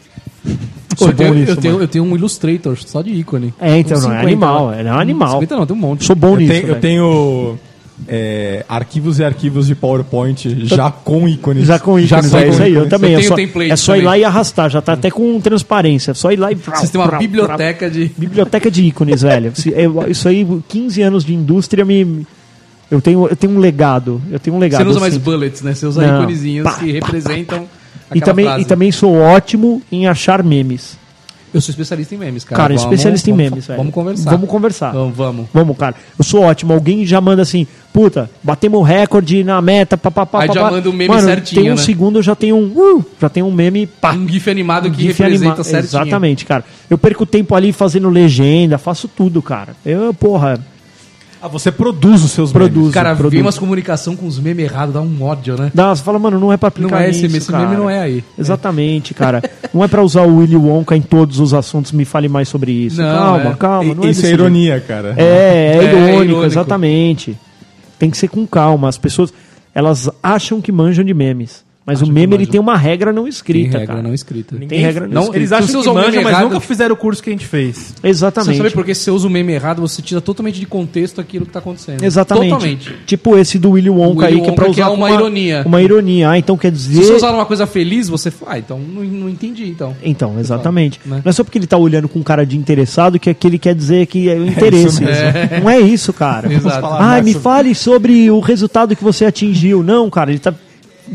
Pô, 0.98 1.08
eu, 1.08 1.14
tenho, 1.14 1.34
nisso, 1.34 1.52
eu, 1.52 1.58
tenho, 1.58 1.82
eu 1.82 1.88
tenho 1.90 2.04
um 2.06 2.16
Illustrator 2.16 2.78
só 2.78 3.02
de 3.02 3.12
ícone. 3.12 3.54
É, 3.60 3.78
então, 3.78 4.00
não, 4.00 4.14
é 4.14 4.22
50, 4.22 4.28
animal, 4.28 4.70
né? 4.70 4.88
é 4.88 4.94
um 4.94 4.98
animal. 4.98 5.32
50 5.42 5.56
não, 5.58 5.66
tem 5.66 5.76
um 5.76 5.80
monte. 5.80 6.06
Sou 6.06 6.16
bom 6.16 6.36
Eu 6.36 6.38
nisso, 6.38 6.54
tenho, 6.54 6.68
eu 6.68 6.80
tenho, 6.80 7.60
é, 8.08 8.66
arquivos 8.68 9.20
e 9.20 9.24
arquivos 9.24 9.68
de 9.68 9.76
PowerPoint 9.76 10.66
já 10.66 10.92
com 10.92 11.28
ícones. 11.28 11.66
Já 11.66 11.80
com 11.80 12.00
ícones, 12.00 12.30
Já 12.30 12.40
é 12.40 12.44
com 12.46 12.52
isso 12.52 12.64
aí. 12.64 12.74
Eu 12.74 12.90
também. 12.90 13.14
Eu 13.14 13.20
é 13.20 13.24
só, 13.24 13.36
é 13.36 13.76
só 13.76 13.96
ir 13.96 14.00
também. 14.00 14.02
lá 14.04 14.18
e 14.18 14.24
arrastar. 14.24 14.70
Já 14.70 14.82
tá 14.82 14.94
até 14.94 15.10
com 15.10 15.40
transparência. 15.40 16.12
É 16.12 16.14
só 16.14 16.32
ir 16.32 16.38
lá 16.38 16.52
e... 16.52 16.56
Vocês 16.56 16.90
têm 16.90 17.00
uma 17.00 17.18
biblioteca 17.18 17.90
de. 17.90 18.12
Biblioteca 18.18 18.70
de 18.70 18.84
ícones, 18.84 19.22
velho. 19.22 19.54
Isso 20.08 20.28
aí, 20.28 20.48
15 20.68 21.02
anos 21.02 21.26
de 21.26 21.34
indústria 21.34 21.86
me... 21.86 22.26
Eu 22.90 23.00
tenho, 23.00 23.26
eu 23.26 23.36
tenho 23.38 23.54
um 23.54 23.60
legado. 23.60 24.22
Eu 24.30 24.38
tenho 24.38 24.56
um 24.56 24.60
legado. 24.60 24.80
Você 24.80 24.84
não 24.84 24.92
usa 24.92 25.00
mais 25.00 25.14
assim. 25.14 25.24
bullets, 25.24 25.62
né? 25.62 25.74
Você 25.74 25.86
usa 25.86 26.06
Não. 26.06 26.18
íconezinhos 26.18 26.66
Pá, 26.66 26.74
que 26.74 26.92
representam. 26.92 27.66
E 28.14 28.18
aquela 28.18 28.26
também, 28.26 28.46
frase. 28.46 28.62
e 28.62 28.66
também 28.66 28.92
sou 28.92 29.16
ótimo 29.16 29.82
em 29.90 30.08
achar 30.08 30.44
memes. 30.44 30.98
Eu 31.54 31.60
sou 31.60 31.72
especialista 31.72 32.16
em 32.16 32.18
memes, 32.18 32.44
cara. 32.44 32.56
Cara, 32.62 32.74
Vamos- 32.76 32.84
especialista 32.84 33.30
em 33.30 33.34
vamos- 33.34 33.50
memes, 33.50 33.68
velho. 33.68 33.78
Vamos 33.78 33.94
conversar. 33.94 34.32
Vamos 34.32 34.50
conversar. 34.50 34.92
Vamos, 34.94 35.16
vamos. 35.18 35.48
Vamos, 35.54 35.78
cara. 35.78 35.96
Eu 36.18 36.24
sou 36.24 36.44
ótimo. 36.44 36.72
Alguém 36.74 37.06
já 37.06 37.20
manda 37.20 37.42
assim, 37.42 37.68
puta, 37.92 38.30
batemos 38.42 38.80
o 38.80 38.84
recorde 38.84 39.44
na 39.44 39.62
meta, 39.62 39.98
papapá. 39.98 40.44
Aí 40.44 40.48
já 40.54 40.72
manda 40.72 40.90
o 40.90 40.94
meme 40.94 41.10
Mano, 41.14 41.22
certinho, 41.28 41.62
Tem 41.62 41.72
um 41.72 41.76
né? 41.76 41.82
segundo, 41.82 42.20
eu 42.20 42.24
já 42.24 42.36
tenho 42.36 42.56
um. 42.56 42.68
uh, 43.00 43.06
já 43.20 43.28
tem 43.30 43.44
um 43.44 43.52
meme, 43.52 43.86
pá. 43.86 44.14
Um 44.14 44.28
GIF 44.28 44.50
animado 44.50 44.90
que 44.90 45.02
GIF 45.04 45.20
representa 45.22 45.50
anima- 45.52 45.64
certinho. 45.64 46.02
Exatamente, 46.04 46.46
cara. 46.46 46.64
Eu 46.90 46.98
perco 46.98 47.26
tempo 47.26 47.54
ali 47.54 47.74
fazendo 47.74 48.10
legenda, 48.10 48.78
faço 48.78 49.08
tudo, 49.10 49.42
cara. 49.42 49.74
Eu, 49.86 50.14
porra, 50.14 50.58
Ah, 51.42 51.48
você 51.48 51.72
produz 51.72 52.24
os 52.24 52.32
seus 52.32 52.52
Produzo. 52.52 52.80
memes. 52.80 52.94
Cara, 52.94 53.16
produz. 53.16 53.32
vem 53.34 53.42
umas 53.42 53.58
comunicação 53.58 54.16
com 54.16 54.28
os 54.28 54.38
memes 54.40 54.64
errados, 54.66 54.94
dá 54.94 55.02
um 55.02 55.24
ódio, 55.24 55.58
né? 55.58 55.72
dá, 55.74 55.96
você 55.96 56.04
fala, 56.04 56.20
mano, 56.20 56.40
não 56.40 56.54
é 56.54 56.58
pra 56.58 56.68
aplicar 56.68 56.92
Não 56.92 56.98
é 57.00 57.10
esse 57.10 57.24
nisso, 57.24 57.38
esse 57.38 57.52
cara. 57.52 57.64
meme 57.66 57.78
não 57.78 57.90
é 57.90 58.00
aí. 58.00 58.24
Exatamente, 58.38 59.14
cara. 59.14 59.42
Não 59.74 59.84
é 59.84 59.88
pra 59.88 60.04
usar 60.04 60.24
o 60.24 60.38
Willy 60.38 60.58
Wonka 60.58 60.98
em 60.98 61.02
todos 61.02 61.40
os 61.40 61.54
assuntos, 61.54 61.94
me 61.94 62.04
fale 62.04 62.28
mais 62.28 62.50
sobre 62.50 62.72
isso. 62.74 63.02
Não, 63.02 63.16
calma, 63.18 63.50
é. 63.52 63.54
calma. 63.56 63.96
Não 63.96 64.04
é 64.04 64.10
Isso 64.10 64.20
é 64.20 64.24
jeito. 64.28 64.42
ironia, 64.42 64.80
cara. 64.82 65.14
É, 65.18 65.24
é, 65.24 65.78
É, 65.78 65.84
irônico, 65.84 66.12
irônico. 66.24 66.44
exatamente. 66.46 67.38
Tem 67.98 68.10
que 68.10 68.18
ser 68.18 68.28
com 68.28 68.46
calma. 68.46 68.90
As 68.90 68.98
pessoas, 68.98 69.34
elas 69.74 70.10
acham 70.22 70.60
que 70.60 70.72
manjam 70.72 71.06
de 71.06 71.14
memes. 71.14 71.64
Mas 71.84 71.98
Acham 72.00 72.12
o 72.12 72.14
meme, 72.14 72.36
ele 72.36 72.46
tem 72.46 72.60
uma 72.62 72.78
regra 72.78 73.12
não 73.12 73.28
escrita, 73.28 73.72
Tem 73.72 73.80
regra 73.80 73.96
cara. 73.96 74.08
não 74.08 74.14
escrita. 74.14 74.56
Tem 74.56 74.80
regra 74.80 75.08
não, 75.08 75.14
Não, 75.16 75.22
escrita. 75.24 75.40
eles 75.40 75.52
acham 75.52 75.66
Se 75.66 75.68
que 75.68 75.74
você 75.74 75.80
usa 75.80 75.90
o 75.92 75.94
manjam, 75.96 76.12
meme 76.12 76.24
mas 76.26 76.34
errado- 76.34 76.44
nunca 76.44 76.60
fizeram 76.60 76.94
o 76.94 76.98
curso 76.98 77.24
que 77.24 77.30
a 77.32 77.34
gente 77.34 77.46
fez. 77.48 77.76
Você 78.00 78.08
Exatamente. 78.08 78.58
sabe 78.58 78.70
por 78.70 78.86
que 78.86 78.94
se 78.94 79.02
você 79.06 79.10
usa 79.12 79.28
o 79.28 79.32
meme 79.32 79.52
errado, 79.54 79.82
você 79.82 80.00
tira 80.00 80.22
totalmente 80.22 80.60
de 80.60 80.68
contexto 80.68 81.20
aquilo 81.20 81.44
que 81.48 81.52
tá 81.52 81.58
acontecendo. 81.58 82.04
Exatamente. 82.04 82.50
Totalmente. 82.52 82.96
Tipo 83.08 83.36
esse 83.36 83.58
do 83.58 83.72
Willy 83.72 83.90
Wonka 83.90 84.26
Willy 84.26 84.38
aí, 84.40 84.42
que 84.46 84.50
é 84.50 84.54
pra 84.54 84.66
Wonka, 84.66 84.76
que 84.76 84.82
usar 84.82 84.92
é 84.92 84.94
uma 84.96 85.08
com 85.08 85.14
ironia. 85.16 85.64
Uma 85.66 85.82
ironia. 85.82 86.30
Ah, 86.30 86.38
então 86.38 86.56
quer 86.56 86.72
Se 86.76 86.88
dizer... 86.90 87.04
você 87.04 87.14
usar 87.14 87.32
uma 87.32 87.48
coisa 87.48 87.66
feliz, 87.66 88.08
você 88.08 88.30
fala, 88.30 88.54
ah, 88.54 88.60
então 88.60 88.78
não, 88.78 89.04
não 89.04 89.28
entendi, 89.28 89.68
então. 89.68 89.96
Então, 90.04 90.40
exatamente. 90.40 91.00
Né? 91.04 91.22
Não 91.26 91.30
é 91.30 91.34
só 91.34 91.44
porque 91.44 91.58
ele 91.58 91.66
tá 91.68 91.78
olhando 91.78 92.08
com 92.08 92.22
cara 92.22 92.46
de 92.46 92.56
interessado 92.56 93.20
que 93.20 93.28
aquele 93.28 93.58
quer 93.58 93.74
dizer 93.74 94.06
que 94.06 94.30
é 94.30 94.36
o 94.36 94.46
interesse. 94.48 95.02
mesmo. 95.04 95.24
Não 95.64 95.70
é 95.70 95.80
isso, 95.80 96.14
cara. 96.14 96.46
Exato. 96.54 96.86
Ah, 96.86 97.20
me 97.24 97.32
sobre- 97.34 97.44
fale 97.44 97.74
sobre 97.76 98.30
o 98.30 98.40
resultado 98.40 98.96
que 98.96 99.04
você 99.04 99.26
atingiu. 99.26 99.82
Não, 99.82 100.08
cara, 100.08 100.30
ele 100.30 100.38
tá... 100.40 100.54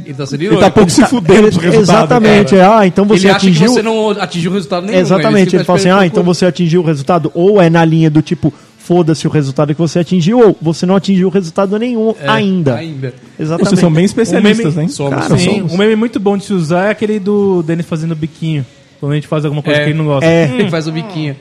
Ele 0.04 0.14
tá 0.14 0.26
sendo 0.26 0.40
Ele 0.42 0.48
tá 0.50 0.54
irônico. 0.56 0.74
pouco 0.74 0.90
se 0.90 1.04
fudendo 1.06 1.50
pro 1.50 1.60
resultado. 1.60 1.80
Exatamente. 1.80 2.50
cara. 2.56 2.62
é, 2.62 2.78
ah, 2.80 2.86
então 2.86 3.04
você 3.06 3.22
Ele 3.26 3.28
acha 3.28 3.36
atingiu... 3.46 3.62
que 3.62 3.68
você 3.72 3.82
não 3.82 4.10
atingiu 4.10 4.50
o 4.50 4.54
resultado 4.54 4.86
nenhum. 4.86 4.98
Exatamente, 4.98 5.54
é 5.54 5.58
ele 5.58 5.64
fala 5.64 5.78
assim, 5.78 5.90
ah, 5.90 6.06
então 6.06 6.22
você 6.22 6.44
atingiu 6.46 6.82
o 6.82 6.84
resultado, 6.84 7.30
ou 7.34 7.60
é 7.62 7.70
na 7.70 7.84
linha 7.84 8.10
do 8.10 8.20
tipo, 8.20 8.52
foda-se 8.78 9.26
o 9.26 9.30
resultado 9.30 9.74
que 9.74 9.80
você 9.80 9.98
atingiu, 10.00 10.38
ou 10.38 10.56
você 10.60 10.84
não 10.86 10.94
atingiu 10.96 11.28
o 11.28 11.30
resultado 11.30 11.78
nenhum 11.78 12.14
ainda. 12.26 12.72
É, 12.72 12.74
Ainda. 12.78 13.14
Exatamente. 13.38 13.68
Vocês 13.70 13.80
são 13.80 13.92
bem 13.92 14.04
especialistas, 14.04 14.74
meme- 14.74 14.82
hein? 14.82 14.88
Somos, 14.88 15.14
Cara, 15.22 15.38
Sim, 15.38 15.54
somos. 15.56 15.72
um 15.72 15.76
meme 15.78 15.96
muito 15.96 16.20
bom 16.20 16.36
de 16.36 16.44
se 16.44 16.52
usar 16.52 16.86
é 16.86 16.90
aquele 16.90 17.18
do 17.18 17.62
Denis 17.62 17.86
fazendo 17.86 18.14
biquinho. 18.14 18.64
Quando 19.00 19.12
a 19.12 19.14
gente 19.16 19.26
faz 19.26 19.44
alguma 19.44 19.62
coisa 19.62 19.80
É. 19.80 19.84
que 19.84 19.90
ele 19.90 19.98
não 19.98 20.04
gosta. 20.06 20.24
É, 20.26 20.44
Ele 20.58 20.70
faz 20.70 20.86
o 20.86 20.92
biquinho. 20.92 21.36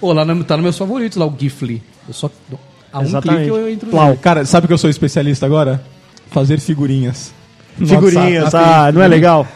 Pô, 0.00 0.12
lá 0.12 0.24
no, 0.24 0.42
tá 0.44 0.56
nos 0.56 0.62
meus 0.64 0.76
favoritos, 0.78 1.16
lá 1.16 1.26
o 1.26 1.34
Gifly. 1.38 1.82
Eu 2.06 2.14
só. 2.14 2.30
A 2.92 3.00
um 3.00 3.02
Exatamente. 3.02 3.42
clique 3.44 3.56
eu 3.58 3.68
entro. 3.70 3.88
Cara, 4.20 4.44
sabe 4.44 4.64
o 4.64 4.68
que 4.68 4.72
eu 4.74 4.78
sou 4.78 4.88
especialista 4.90 5.44
agora? 5.46 5.82
Fazer 6.30 6.58
figurinhas. 6.60 7.32
No 7.78 7.86
figurinhas, 7.86 8.44
WhatsApp. 8.44 8.64
ah, 8.88 8.92
não 8.92 9.02
é 9.02 9.08
legal? 9.08 9.46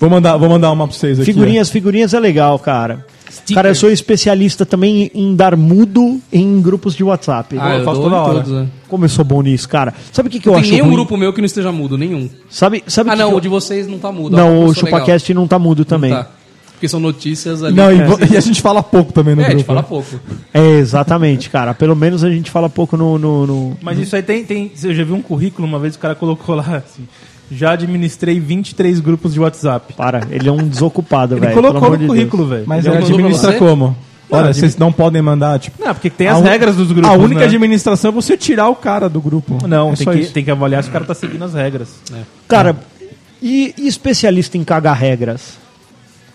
Vou 0.00 0.08
mandar, 0.08 0.36
vou 0.36 0.48
mandar 0.48 0.70
uma 0.70 0.86
pra 0.86 0.96
vocês 0.96 1.18
aqui. 1.18 1.26
Figurinhas, 1.32 1.70
figurinhas 1.70 2.14
é 2.14 2.20
legal, 2.20 2.58
cara. 2.58 3.04
Stickers. 3.30 3.54
Cara, 3.54 3.68
eu 3.68 3.74
sou 3.74 3.90
especialista 3.90 4.64
também 4.64 5.10
em 5.14 5.34
dar 5.34 5.56
mudo 5.56 6.20
em 6.32 6.60
grupos 6.62 6.94
de 6.94 7.02
WhatsApp. 7.04 7.56
Ah, 7.58 7.76
eu 7.76 7.84
faço 7.84 8.00
dou 8.00 8.04
toda 8.10 8.16
hora. 8.22 8.34
todos, 8.34 8.52
né? 8.52 8.68
Como 8.88 9.04
eu 9.04 9.08
sou 9.08 9.24
bom 9.24 9.42
nisso, 9.42 9.68
cara. 9.68 9.92
Sabe 10.12 10.28
o 10.28 10.32
que, 10.32 10.38
que 10.40 10.48
eu 10.48 10.52
Não 10.52 10.60
acho 10.60 10.68
tem 10.68 10.78
nenhum 10.78 10.86
ruim? 10.86 10.96
grupo 10.96 11.16
meu 11.16 11.32
que 11.32 11.40
não 11.40 11.46
esteja 11.46 11.70
mudo, 11.72 11.98
nenhum. 11.98 12.28
Sabe, 12.48 12.82
sabe 12.86 13.10
Ah, 13.10 13.12
que 13.14 13.18
não, 13.18 13.28
que 13.28 13.34
o 13.34 13.36
eu... 13.36 13.40
de 13.40 13.48
vocês 13.48 13.86
não 13.88 13.98
tá 13.98 14.10
mudo. 14.12 14.36
Não, 14.36 14.60
ó, 14.62 14.64
o 14.66 14.68
eu. 14.70 14.74
ChupaCast 14.74 15.34
não 15.34 15.46
tá 15.48 15.58
mudo 15.58 15.84
também. 15.84 16.10
Tá. 16.12 16.28
Porque 16.72 16.88
são 16.88 17.00
notícias 17.00 17.62
ali. 17.64 17.74
Não, 17.74 17.90
e, 17.92 17.98
É, 18.00 18.04
vo- 18.06 18.18
e 18.32 18.36
a 18.36 18.40
gente 18.40 18.62
fala 18.62 18.82
pouco 18.84 19.12
também 19.12 19.34
no 19.34 19.42
é, 19.42 19.46
a 19.46 19.48
grupo. 19.48 19.58
gente 19.58 19.66
fala 19.66 19.80
né? 19.82 19.86
pouco. 19.88 20.20
É, 20.54 20.70
exatamente, 20.78 21.50
cara. 21.50 21.74
Pelo 21.74 21.96
menos 21.96 22.22
a 22.22 22.30
gente 22.30 22.50
fala 22.52 22.70
pouco 22.70 22.96
no... 22.96 23.18
no, 23.18 23.46
no- 23.46 23.76
Mas 23.82 23.98
isso 23.98 24.14
aí 24.14 24.22
tem, 24.22 24.44
tem. 24.44 24.70
Eu 24.84 24.94
já 24.94 25.02
vi 25.04 25.12
um 25.12 25.20
currículo 25.20 25.66
uma 25.66 25.78
vez, 25.80 25.96
o 25.96 25.98
cara 25.98 26.14
colocou 26.14 26.54
lá 26.54 26.76
assim. 26.86 27.02
Já 27.50 27.72
administrei 27.72 28.38
23 28.38 29.00
grupos 29.00 29.32
de 29.34 29.40
WhatsApp. 29.40 29.94
Para, 29.94 30.26
ele 30.30 30.48
é 30.48 30.52
um 30.52 30.68
desocupado, 30.68 31.34
Ele 31.34 31.40
velho. 31.40 31.54
pelo 31.54 31.68
colocou 31.68 31.90
no 31.92 31.98
de 31.98 32.06
currículo, 32.06 32.46
velho. 32.46 32.64
Mas 32.66 32.84
Ele 32.84 32.94
ele 32.96 33.04
administra 33.04 33.52
você? 33.52 33.58
como? 33.58 33.96
Olha, 34.30 34.44
Não, 34.48 34.52
vocês 34.52 34.76
não 34.76 34.92
podem 34.92 35.22
mandar, 35.22 35.58
tipo... 35.58 35.82
Não, 35.82 35.94
porque 35.94 36.10
tem 36.10 36.28
a 36.28 36.32
as 36.34 36.40
un- 36.40 36.42
regras 36.44 36.76
dos 36.76 36.92
grupos. 36.92 37.10
A 37.10 37.14
única 37.14 37.40
né? 37.40 37.46
administração 37.46 38.10
é 38.10 38.12
você 38.12 38.36
tirar 38.36 38.68
o 38.68 38.76
cara 38.76 39.08
do 39.08 39.22
grupo. 39.22 39.66
Não, 39.66 39.92
É 39.92 39.96
tem 39.96 40.04
só 40.04 40.12
que, 40.12 40.26
tem 40.26 40.44
que 40.44 40.50
avaliar 40.50 40.82
se 40.82 40.90
o 40.90 40.92
cara 40.92 41.06
tá 41.06 41.14
seguindo 41.14 41.42
as 41.44 41.54
regras. 41.54 41.88
Cara, 42.46 42.76
e, 43.40 43.72
e 43.78 43.88
especialista 43.88 44.58
em 44.58 44.64
cagar 44.64 44.94
regras? 44.96 45.56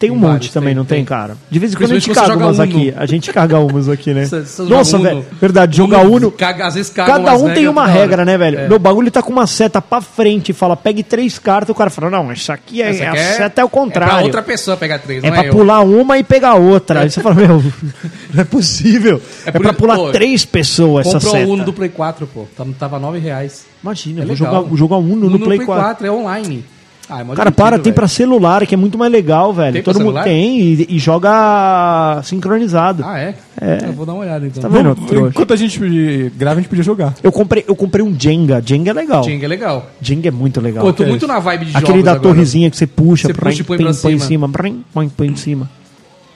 Tem 0.04 0.12
um 0.12 0.16
Tem 0.16 0.22
monte 0.22 0.32
vários, 0.32 0.51
também, 0.51 0.68
tem, 0.70 0.76
não 0.76 0.84
tem, 0.86 0.97
tem. 0.97 1.06
cara? 1.06 1.38
De 1.49 1.60
vez 1.60 1.72
em 1.74 1.78
quando 1.78 1.91
a 1.91 1.93
gente 1.93 2.10
caga 2.14 2.36
umas 2.36 2.58
joga 2.58 2.64
aqui. 2.70 2.89
Uno. 2.89 2.93
A 2.97 3.06
gente 3.06 3.32
caga 3.32 3.60
umas 3.60 3.88
aqui, 3.88 4.14
né? 4.14 4.26
Você- 4.28 4.41
você 4.45 4.64
Nossa, 4.64 4.91
joga 4.97 5.04
velho. 5.04 5.18
Uno. 5.20 5.26
Verdade, 5.39 5.78
jogar 5.78 6.06
Uno. 6.06 6.30
Caga, 6.32 6.68
às 6.68 6.74
vezes 6.76 6.91
caga 6.91 7.14
Cada 7.14 7.36
um 7.38 7.54
tem 7.54 7.70
uma 7.70 7.88
regra, 7.88 8.26
né, 8.26 8.38
velho? 8.38 8.60
É. 8.60 8.68
Meu 8.68 8.78
bagulho 8.80 9.10
tá 9.10 9.22
com 9.24 9.32
uma 9.32 9.47
seta 9.47 9.82
pra 9.82 10.01
frente 10.01 10.49
e 10.49 10.54
fala, 10.54 10.76
pegue 10.76 11.04
três 11.04 11.39
cartas, 11.39 11.70
o 11.70 11.78
cara 11.78 11.89
fala, 11.89 12.10
não, 12.10 12.34
isso 12.34 12.51
aqui 12.51 12.82
é, 12.82 12.89
Essa 12.89 13.04
a 13.06 13.10
aqui 13.12 13.18
é- 13.20 13.34
seta 13.38 13.62
é 13.62 13.64
o 13.64 13.68
É 13.68 13.70
pra 13.70 13.80
contrário. 13.80 14.26
outra 14.26 14.41
pessoa 14.43 14.76
pegar 14.76 14.99
três, 14.99 15.24
É 15.24 15.28
não 15.28 15.34
pra 15.34 15.45
é 15.45 15.47
eu. 15.47 15.51
pular 15.54 15.80
uma 15.82 16.18
e 16.18 16.24
pegar 16.24 16.56
outra. 16.56 16.99
Aí 16.99 17.10
você 17.10 17.22
fala, 17.22 17.36
meu, 17.36 17.64
não 18.34 18.41
é 18.41 18.43
possível. 18.43 19.22
É, 19.45 19.51
por 19.51 19.62
pra 19.62 19.70
isso- 19.72 19.80
pular 19.80 19.95
pô, 19.95 20.12
três 20.12 20.43
pessoas 20.43 21.08
essa 21.08 21.16
Comprou 21.18 21.32
seta. 21.34 21.47
o 21.49 21.54
Uno 21.54 21.64
do 21.64 21.72
Play 21.72 21.89
4, 21.89 22.28
pô. 22.28 22.45
Tá- 22.58 22.66
Tava 22.78 22.99
9 22.99 23.20
reais. 23.20 23.66
Imagina, 23.82 24.22
É 24.22 24.26
vou 24.26 24.36
legal. 24.36 24.54
jogar, 24.64 24.76
jogar 24.78 24.97
Uno 24.97 25.30
no 25.30 25.39
Play 25.39 25.60
4. 25.60 26.06
é 26.06 26.12
online. 26.12 26.66
Ah, 27.10 27.22
é 27.22 27.36
Cara, 27.36 27.51
para, 27.51 27.78
tem 27.78 27.91
pra 27.91 28.08
celular, 28.08 28.66
que 28.66 28.74
é 28.74 28.78
muito 28.78 28.97
mais 28.97 29.12
legal, 29.12 29.54
velho. 29.54 29.74
Tem 29.74 29.84
Todo 29.84 29.99
mundo 29.99 30.24
tem 30.24 30.58
e, 30.60 30.88
e 30.89 30.99
joga 30.99 32.22
sincronizado. 32.24 33.04
Ah, 33.06 33.20
é? 33.20 33.36
É. 33.60 33.80
Eu 33.88 33.93
vou 33.93 34.06
dar 34.06 34.14
uma 34.14 34.22
olhada 34.22 34.47
então. 34.47 34.62
Tá 34.64 34.70
vendo? 34.70 34.95
Vamos- 34.95 35.30
enquanto 35.32 35.54
a 35.54 35.56
gente 35.58 36.32
grava, 36.36 36.60
a 36.60 36.62
gente 36.62 36.70
podia 36.70 36.84
jogar. 36.84 37.14
Eu 37.22 37.32
comprei, 37.32 37.66
eu 37.68 37.76
comprei 37.76 38.06
um 38.06 38.18
Jenga. 38.18 38.64
Jenga 38.66 38.91
é 38.91 38.93
legal. 38.93 39.24
Jenga 39.24 39.45
é 39.45 39.47
legal. 39.49 39.89
Jenga 40.01 40.30
é 40.30 40.32
muito 40.32 40.62
legal. 40.62 40.82
Pô, 40.82 40.89
eu 40.89 40.93
tô 40.93 41.06
muito 41.06 41.28
na 41.28 41.39
vibe 41.39 41.66
de 41.66 41.72
Aquele 41.72 41.88
jogos 41.88 42.04
da 42.06 42.12
agora. 42.12 42.24
torrezinha 42.24 42.70
que 42.72 42.78
você 42.78 42.88
puxa, 42.88 43.28
Você 43.28 43.34
põe, 43.34 43.51
puxa 43.51 43.62
e 43.62 43.66
põe 43.66 43.78
põe, 43.78 43.86
pra 43.86 43.95
põe 44.01 44.14
em 44.14 44.20
cima. 44.20 44.49
põe, 44.93 45.10
põe, 45.10 45.28
em 45.28 45.36
cima. 45.36 45.70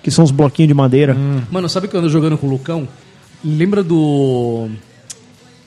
que 0.03 0.11
são 0.11 0.23
os 0.25 0.31
bloquinhos 0.31 0.67
de 0.67 0.73
madeira. 0.73 1.15
Mano, 1.49 1.69
sabe 1.69 1.87
que 1.87 1.95
eu 1.95 1.99
ando 2.01 2.09
jogando 2.09 2.37
com 2.37 2.45
o 2.45 2.49
Lucão? 2.49 2.87
Lembra 3.43 3.81
do. 3.83 4.67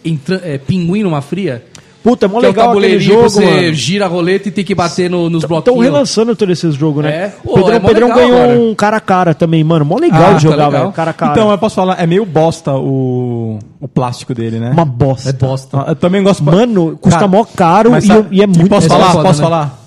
Entra... 0.05 0.41
É, 0.45 0.59
pinguim 0.59 1.03
numa 1.03 1.21
fria? 1.23 1.65
Puta, 2.03 2.25
é 2.25 2.29
mó 2.29 2.41
que 2.41 2.47
é 2.47 2.49
o 2.49 2.51
legal 2.53 2.71
aquele 2.71 2.87
tabuleirinho 2.97 3.01
jogo, 3.01 3.25
que 3.25 3.31
você 3.31 3.45
mano. 3.45 3.75
gira 3.75 4.05
a 4.07 4.09
roleta 4.09 4.49
e 4.49 4.51
tem 4.51 4.65
que 4.65 4.75
bater 4.75 5.11
no- 5.11 5.29
nos 5.29 5.43
Estão 5.45 5.61
bloquinhos. 5.61 5.85
relançando 5.85 6.35
todos 6.35 6.59
esses 6.59 6.75
jogos, 6.75 7.05
né? 7.05 7.11
É? 7.11 7.35
O 7.45 7.49
Pô, 7.49 7.55
Pedrão, 7.57 7.75
é 7.77 7.81
Pedrão 7.81 8.09
legal, 8.09 8.19
ganhou 8.25 8.39
cara. 8.49 8.59
um 8.61 8.75
cara 8.75 8.97
a 8.97 9.01
cara 9.01 9.35
também, 9.35 9.63
mano. 9.63 9.85
Mó 9.85 9.97
legal 9.99 10.31
Ah, 10.31 10.33
de 10.33 10.43
jogar, 10.45 10.57
tá 10.57 10.65
legal. 10.67 10.81
velho. 10.83 10.93
Cara 10.95 11.11
a 11.11 11.15
cara. 11.15 11.33
Então, 11.33 11.51
eu 11.51 11.59
posso 11.59 11.75
falar, 11.75 12.01
é 12.03 12.07
meio 12.07 12.25
bosta 12.25 12.73
o, 12.75 13.59
o 13.79 13.87
plástico 13.87 14.35
dele, 14.35 14.59
né? 14.59 14.71
Uma 14.71 14.85
bosta. 14.87 15.29
É 15.29 15.33
bosta. 15.35 15.85
Eu 15.89 15.95
também 15.97 16.23
gosto... 16.23 16.43
Mano, 16.43 16.97
custa 16.99 17.19
Cara, 17.21 17.29
mó 17.31 17.45
caro 17.45 17.91
mas 17.91 18.05
e, 18.05 18.07
sabe- 18.07 18.29
e 18.31 18.43
é 18.43 18.47
muito 18.47 18.69
Posso 18.69 18.87
é 18.87 18.89
falar? 18.89 19.11
foda, 19.13 19.23
posso 19.25 19.41
né? 19.41 19.45
falar? 19.45 19.81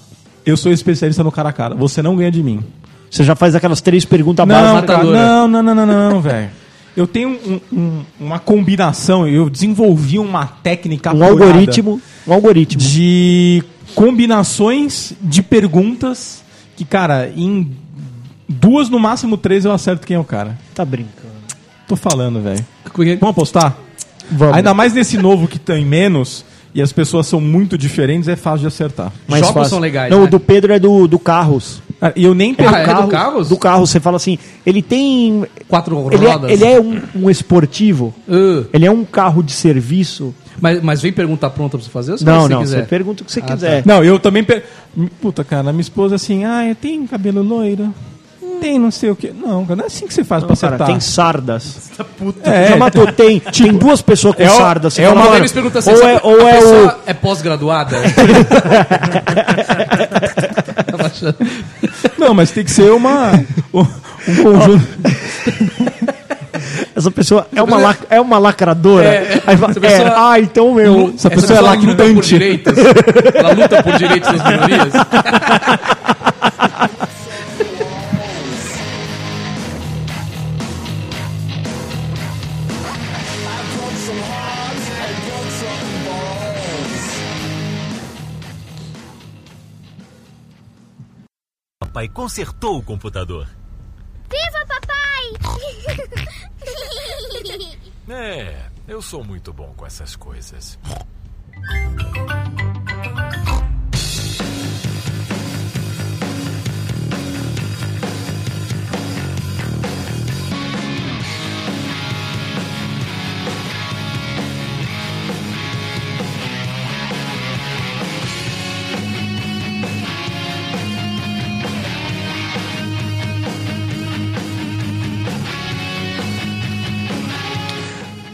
Eu 0.45 0.55
sou 0.55 0.71
especialista 0.71 1.23
no 1.23 1.31
cara 1.31 1.49
a 1.49 1.53
cara. 1.53 1.73
Você 1.73 2.01
não 2.03 2.15
ganha 2.15 2.29
de 2.29 2.43
mim. 2.43 2.59
Você 3.09 3.23
já 3.23 3.35
faz 3.35 3.55
aquelas 3.55 3.81
três 3.81 4.05
perguntas 4.05 4.45
básicas. 4.47 5.03
não, 5.05 5.47
não, 5.47 5.63
não, 5.63 5.73
não, 5.75 5.85
não, 6.11 6.21
velho. 6.21 6.49
Eu 6.95 7.07
tenho 7.07 7.29
um- 7.29 7.59
um- 7.75 8.01
uma 8.19 8.37
combinação, 8.39 9.27
eu 9.27 9.49
desenvolvi 9.49 10.19
uma 10.19 10.45
técnica 10.45 11.13
Um 11.15 11.23
algoritmo. 11.23 11.99
Um 12.27 12.33
algoritmo. 12.33 12.81
de 12.81 13.63
combinações 13.95 15.13
de 15.21 15.41
perguntas 15.43 16.43
que, 16.75 16.85
cara, 16.85 17.31
em 17.35 17.71
duas, 18.47 18.89
no 18.89 18.99
máximo 18.99 19.37
três, 19.37 19.65
eu 19.65 19.71
acerto 19.71 20.05
quem 20.07 20.15
é 20.15 20.19
o 20.19 20.23
cara. 20.23 20.57
Tá 20.73 20.85
brincando. 20.85 21.33
Tô 21.87 21.95
falando, 21.95 22.39
velho. 22.41 22.65
Vamos 23.19 23.31
apostar? 23.31 23.75
Vamos. 24.31 24.55
Ainda 24.55 24.73
mais 24.73 24.93
nesse 24.93 25.17
novo 25.17 25.47
que 25.47 25.59
tem 25.59 25.83
menos 25.85 26.45
e 26.73 26.81
as 26.81 26.93
pessoas 26.93 27.27
são 27.27 27.41
muito 27.41 27.77
diferentes, 27.77 28.27
é 28.27 28.35
fácil 28.35 28.61
de 28.61 28.67
acertar. 28.67 29.11
Mais 29.27 29.41
Jogos 29.41 29.53
fácil. 29.55 29.69
são 29.71 29.79
legais, 29.79 30.09
Não, 30.11 30.21
né? 30.21 30.23
o 30.25 30.29
do 30.29 30.39
Pedro 30.39 30.71
é 30.73 30.79
do, 30.79 31.07
do 31.07 31.19
Carros. 31.19 31.81
Cara, 32.03 32.13
E 32.17 32.25
eu 32.25 32.33
nem 32.33 32.51
Ah, 32.51 32.55
pergunto. 32.55 32.99
é 32.99 33.01
do 33.01 33.07
Carros? 33.07 33.49
Do 33.49 33.57
carro, 33.57 33.87
você 33.87 33.97
fala 33.99 34.17
assim, 34.17 34.37
ele 34.65 34.81
tem... 34.81 35.45
Quatro 35.69 36.09
Ele 36.11 36.25
é, 36.25 36.31
rodas. 36.33 36.51
ele 36.51 36.65
é 36.65 36.79
um, 36.81 37.01
um 37.15 37.29
esportivo? 37.29 38.13
Ah, 38.29 38.63
Ele 38.73 38.85
é 38.85 38.91
um 38.91 39.05
carro 39.05 39.41
de 39.41 39.53
serviço? 39.53 40.35
mas, 40.59 40.81
mas 40.83 41.01
vem 41.01 41.13
pergunta 41.13 41.49
pronta 41.49 41.77
pra 41.77 41.83
você 41.85 41.89
fazer 41.89 42.11
ou 42.11 42.17
só 42.17 42.25
Não, 42.25 42.41
você 42.43 42.49
não, 42.53 42.59
quiser? 42.61 42.79
você 42.81 42.85
pergunta 42.87 43.23
o 43.23 43.25
que 43.25 43.31
você 43.31 43.39
Ah, 43.39 43.43
quiser. 43.53 43.83
Não, 43.85 44.03
eu 44.03 44.19
também. 44.19 44.43
Per... 44.43 44.63
Puta, 45.21 45.43
cara, 45.45 45.71
minha 45.71 45.81
esposa 45.81 46.15
assim, 46.15 46.43
ah, 46.43 46.67
eu 46.67 46.75
tenho 46.75 47.07
cabelo 47.07 47.41
loiro. 47.41 47.93
Tem 48.61 48.79
não 48.79 48.91
sei 48.91 49.09
o 49.09 49.15
quê. 49.15 49.33
Não, 49.35 49.65
cara, 49.65 49.75
não 49.77 49.83
é 49.83 49.87
assim 49.87 50.07
que 50.07 50.13
você 50.13 50.23
faz 50.23 50.41
pra 50.43 50.53
Não, 50.53 50.61
cara, 50.61 50.75
acertar. 50.75 50.87
tem 50.87 50.99
sardas. 51.01 51.91
É, 52.43 52.69
Já 52.69 52.77
matou, 52.77 53.11
tem, 53.11 53.39
tem 53.51 53.73
duas 53.73 54.01
pessoas 54.01 54.35
com 54.35 54.43
é 54.43 54.47
o- 54.49 54.57
sardas. 54.57 54.93
Você 54.93 55.01
é 55.01 55.09
uma- 55.09 55.21
mano, 55.23 55.35
Eles 55.37 55.51
perguntam 55.51 55.79
assim, 55.79 55.91
ou 55.91 56.07
é, 56.07 56.19
ou 56.23 56.45
a 56.45 56.49
é 56.49 56.59
o... 56.59 56.61
pessoa 56.61 56.99
é 57.07 57.13
pós-graduada? 57.13 57.97
Não, 62.33 62.37
mas 62.37 62.49
tem 62.49 62.63
que 62.63 62.71
ser 62.71 62.91
uma. 62.91 63.31
um 63.71 63.85
conjunto. 64.41 64.87
Essa 66.95 67.11
pessoa 67.11 67.47
é 67.55 67.61
uma, 67.61 67.77
lac- 67.77 68.05
é 68.09 68.19
uma 68.19 68.39
lacradora? 68.39 69.05
É, 69.07 69.41
Aí 69.45 69.55
fala, 69.55 69.71
essa 69.71 69.79
pessoa- 69.79 70.07
é, 70.09 70.13
ah, 70.15 70.39
então 70.39 70.73
meu... 70.73 71.13
Essa 71.15 71.29
pessoa 71.29 71.59
é 71.59 71.61
luta 71.61 71.77
por 71.77 71.87
lactante. 71.87 72.27
direitos. 72.29 72.73
Ela 73.35 73.51
luta 73.53 73.83
por 73.83 73.93
direitos 73.97 74.31
das 74.31 74.43
minorias. 74.51 74.93
Papai 91.93 92.09
consertou 92.09 92.79
o 92.79 92.83
computador. 92.83 93.47
Viva 94.27 94.65
papai! 94.65 95.31
É, 98.09 98.65
eu 98.87 98.99
sou 98.99 99.23
muito 99.23 99.53
bom 99.53 99.71
com 99.77 99.85
essas 99.85 100.15
coisas. 100.15 100.79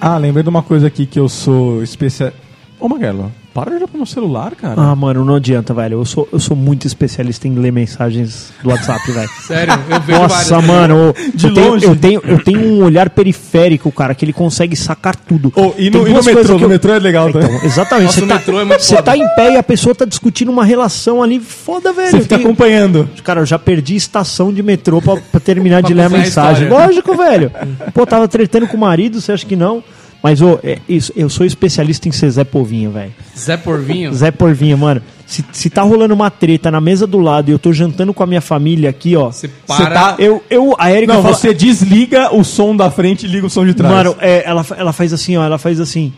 Ah, 0.02 0.18
lembrei 0.18 0.44
de 0.44 0.50
uma 0.50 0.64
coisa 0.64 0.88
aqui 0.88 1.06
que 1.06 1.20
eu 1.20 1.28
sou 1.28 1.84
especial. 1.84 2.32
Ô, 2.80 2.88
Maguelo, 2.88 3.30
para 3.54 3.72
de 3.72 3.76
olhar 3.76 3.88
pro 3.90 3.98
meu 3.98 4.06
celular, 4.06 4.56
cara. 4.56 4.76
Ah, 4.82 4.96
mano, 4.96 5.26
não 5.26 5.36
adianta, 5.36 5.74
velho. 5.74 5.96
Eu 6.00 6.06
sou, 6.06 6.26
eu 6.32 6.40
sou 6.40 6.56
muito 6.56 6.88
especialista 6.88 7.46
em 7.46 7.56
ler 7.56 7.74
mensagens 7.74 8.54
do 8.64 8.70
WhatsApp, 8.70 9.02
velho. 9.12 9.30
Sério, 9.46 9.74
eu 9.90 10.00
vejo 10.00 10.20
Nossa, 10.20 10.56
várias. 10.62 10.68
mano, 10.68 10.96
eu, 10.96 11.16
De 11.36 11.48
eu, 11.48 11.54
tenho, 11.54 11.70
longe. 11.72 11.86
eu, 11.86 11.96
tenho, 11.98 12.22
eu 12.24 12.42
tenho 12.42 12.60
um 12.62 12.84
olhar 12.86 13.10
periférico, 13.10 13.92
cara, 13.92 14.16
que 14.16 14.24
ele 14.24 14.32
consegue 14.32 14.78
sacar 14.78 15.14
tudo. 15.16 15.52
Ô, 15.58 15.74
e 15.78 15.90
no, 15.90 16.08
e 16.08 16.14
no 16.14 16.24
metrô? 16.24 16.58
No 16.58 16.66
eu- 16.66 16.70
metrô 16.70 16.94
é 16.94 17.00
legal 17.00 17.28
Então, 17.30 17.42
também. 17.42 17.66
exatamente. 17.66 18.06
Nossa, 18.06 18.20
Você 18.20 18.24
o 18.24 18.28
tá, 18.30 18.36
metrô 18.36 18.60
é 18.62 18.64
muito 18.64 18.82
você 18.82 18.96
foda. 18.96 19.04
tá 19.12 19.18
em 19.18 19.28
pé 19.36 19.54
e 19.54 19.58
a 19.58 19.64
pessoa 19.64 19.94
tá 19.94 20.06
discutindo 20.06 20.50
uma 20.50 20.64
relação 20.64 21.22
ali 21.22 21.38
foda, 21.42 21.92
velho. 21.92 22.12
Você 22.12 22.22
fica 22.22 22.38
tenho- 22.38 22.48
acompanhando. 22.48 23.10
Cara, 23.26 23.42
eu 23.42 23.46
já 23.46 23.60
perdi 23.60 23.98
estação 23.98 24.54
de 24.54 24.64
metrô 24.64 25.02
pra, 25.02 25.18
pra 25.18 25.40
terminar 25.42 25.82
de 25.84 25.94
Pra 25.94 25.96
ler 25.96 26.04
a 26.04 26.06
a 26.06 26.10
mensagem. 26.10 26.64
história. 26.64 26.86
Lógico, 26.88 27.14
velho. 27.18 27.52
Pô, 27.94 28.06
tava 28.06 28.26
tretando 28.30 28.68
com 28.68 28.78
o 28.78 28.80
marido, 28.80 29.20
você 29.20 29.34
acha 29.34 29.46
que 29.46 29.58
não? 29.58 29.84
Mas, 30.22 30.42
ô, 30.42 30.60
é, 30.64 30.80
isso, 30.88 31.14
eu 31.16 31.30
sou 31.30 31.46
especialista 31.46 32.10
em 32.10 32.12
ser 32.12 32.30
Zé 32.30 32.44
Povinho, 32.44 32.92
velho. 32.92 33.14
Zé 33.38 33.56
Porvinho. 33.56 34.14
Zé 34.14 34.32
Porvinho, 34.32 34.78
mano. 34.78 35.02
Se, 35.26 35.46
se 35.54 35.70
tá 35.70 35.82
rolando 35.82 36.14
uma 36.14 36.30
treta 36.30 36.70
na 36.70 36.82
mesa 36.82 37.08
do 37.08 37.20
lado 37.20 37.50
e 37.50 37.52
eu 37.54 37.60
tô 37.60 37.72
jantando 37.72 38.14
com 38.14 38.22
a 38.22 38.28
minha 38.28 38.42
família 38.42 38.90
aqui, 38.90 39.16
ó. 39.16 39.32
Você 39.32 39.48
para. 39.48 39.90
tá- 39.90 40.16
Eu, 40.20 40.44
eu, 40.50 40.76
a 40.78 40.92
Erika 40.92 41.14
Não, 41.14 41.22
fala- 41.22 41.36
você 41.36 41.54
desliga 41.54 42.36
o 42.36 42.44
som 42.44 42.76
da 42.76 42.92
frente 42.92 43.26
e 43.26 43.30
liga 43.30 43.46
o 43.48 43.50
som 43.50 43.66
de 43.66 43.74
trás. 43.74 43.94
Mano, 43.94 44.16
é, 44.20 44.44
ela, 44.46 44.66
ela 44.76 44.92
faz 44.92 45.14
assim, 45.14 45.38
ó. 45.38 45.44
Ela 45.44 45.58
faz 45.58 45.80
assim. 45.80 46.12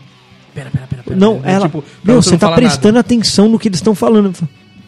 Pera, 0.52 0.68
pera, 0.70 0.86
pera. 0.88 1.02
pera, 1.04 1.16
Não, 1.16 1.38
pera, 1.38 1.52
ela. 1.52 1.66
tipo, 1.66 1.84
meu, 2.02 2.20
você 2.20 2.36
tá 2.36 2.50
prestando 2.52 2.94
nada. 2.94 3.00
atenção 3.00 3.48
no 3.48 3.58
que 3.58 3.68
eles 3.68 3.78
estão 3.78 3.94
falando. 3.94 4.32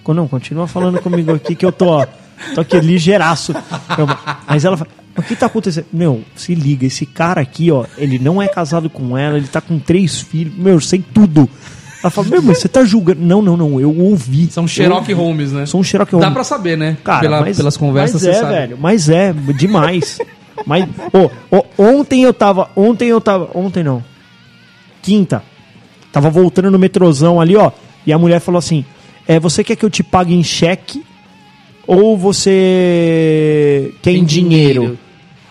Não, 0.08 0.26
continua 0.26 0.66
falando 0.66 0.98
comigo 1.00 1.32
aqui 1.32 1.54
que 1.54 1.64
eu 1.64 1.70
tô, 1.72 1.86
ó. 1.86 2.06
Tô 2.54 2.62
aqui 2.62 2.80
ligeiraço. 2.80 3.52
Eu- 3.96 4.08
Mas 4.48 4.64
ela 4.64 4.76
fala. 4.76 4.90
O 5.16 5.22
que 5.22 5.36
tá 5.36 5.46
acontecendo? 5.46 5.86
Meu, 5.92 6.22
se 6.34 6.54
liga, 6.54 6.86
esse 6.86 7.06
cara 7.06 7.40
aqui, 7.40 7.70
ó, 7.70 7.84
ele 7.96 8.18
não 8.18 8.42
é 8.42 8.48
casado 8.48 8.90
com 8.90 9.16
ela, 9.16 9.36
ele 9.36 9.46
tá 9.46 9.60
com 9.60 9.78
três 9.78 10.20
filhos, 10.20 10.54
meu, 10.56 10.74
eu 10.74 10.80
sei 10.80 11.04
tudo. 11.14 11.48
Ela 12.02 12.10
fala, 12.10 12.28
meu, 12.28 12.42
mas 12.42 12.58
você 12.58 12.68
tá 12.68 12.84
julgando. 12.84 13.20
Não, 13.22 13.40
não, 13.40 13.56
não, 13.56 13.80
eu 13.80 13.96
ouvi. 13.96 14.48
São 14.50 14.66
Sherlock. 14.68 15.10
Holmes, 15.14 15.52
né? 15.52 15.64
São 15.66 15.82
Sherlock 15.82 16.10
Dá 16.12 16.18
Holmes. 16.18 16.34
pra 16.34 16.44
saber, 16.44 16.76
né? 16.76 16.96
Cara, 17.02 17.20
Pela- 17.20 17.40
mas- 17.40 17.56
pelas 17.56 17.76
conversas 17.76 18.22
mas 18.22 18.36
é, 18.36 18.40
sabe. 18.40 18.52
velho, 18.52 18.78
mas 18.78 19.08
é, 19.08 19.32
demais. 19.56 20.18
mas, 20.66 20.84
ô, 21.12 21.56
ô, 21.56 21.64
ontem 21.78 22.24
eu 22.24 22.34
tava, 22.34 22.68
ontem 22.76 23.08
eu 23.08 23.20
tava, 23.20 23.48
ontem 23.54 23.82
não, 23.82 24.04
quinta, 25.00 25.42
tava 26.12 26.28
voltando 26.28 26.70
no 26.70 26.78
metrozão 26.78 27.40
ali, 27.40 27.56
ó, 27.56 27.70
e 28.06 28.12
a 28.12 28.18
mulher 28.18 28.40
falou 28.40 28.58
assim, 28.58 28.84
é, 29.26 29.38
você 29.40 29.64
quer 29.64 29.76
que 29.76 29.84
eu 29.84 29.90
te 29.90 30.02
pague 30.02 30.34
em 30.34 30.42
cheque 30.42 31.02
ou 31.86 32.18
você 32.18 33.92
quer 34.02 34.12
em 34.12 34.18
Em 34.18 34.24
dinheiro? 34.24 34.80
dinheiro. 34.80 34.98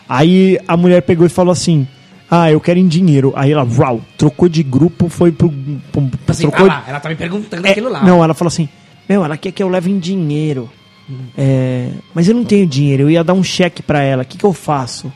Aí 0.08 0.60
a 0.68 0.76
mulher 0.76 1.02
pegou 1.02 1.26
e 1.26 1.30
falou 1.30 1.52
assim, 1.52 1.88
ah, 2.30 2.52
eu 2.52 2.60
quero 2.60 2.80
em 2.80 2.88
dinheiro. 2.88 3.32
Aí 3.36 3.52
ela, 3.52 3.64
uau, 3.64 4.02
trocou 4.18 4.50
de 4.50 4.64
grupo, 4.64 5.10
foi 5.10 5.32
pro... 5.32 5.50
pro 5.92 6.10
Assim, 6.28 6.50
trocou, 6.50 6.66
ah 6.66 6.70
lá, 6.70 6.84
ela 6.88 7.00
tá 7.00 7.10
me 7.10 7.16
perguntando 7.16 7.66
é, 7.68 7.72
aquilo 7.72 7.90
lá. 7.90 8.04
Não, 8.04 8.24
ela 8.24 8.34
falou 8.34 8.48
assim: 8.48 8.68
Meu, 9.08 9.24
ela 9.24 9.38
quer 9.38 9.52
que 9.52 9.62
eu 9.62 9.70
leve 9.70 9.92
em 9.92 10.00
dinheiro. 10.00 10.70
Hum. 11.10 11.26
É, 11.38 11.90
mas 12.14 12.28
eu 12.28 12.34
não 12.34 12.44
tenho 12.44 12.66
dinheiro, 12.66 13.04
eu 13.04 13.12
ia 13.12 13.24
dar 13.24 13.34
um 13.34 13.44
cheque 13.44 13.84
pra 13.84 14.02
ela. 14.02 14.24
O 14.24 14.26
que, 14.26 14.38
que 14.38 14.46
eu 14.46 14.54
faço? 14.54 15.12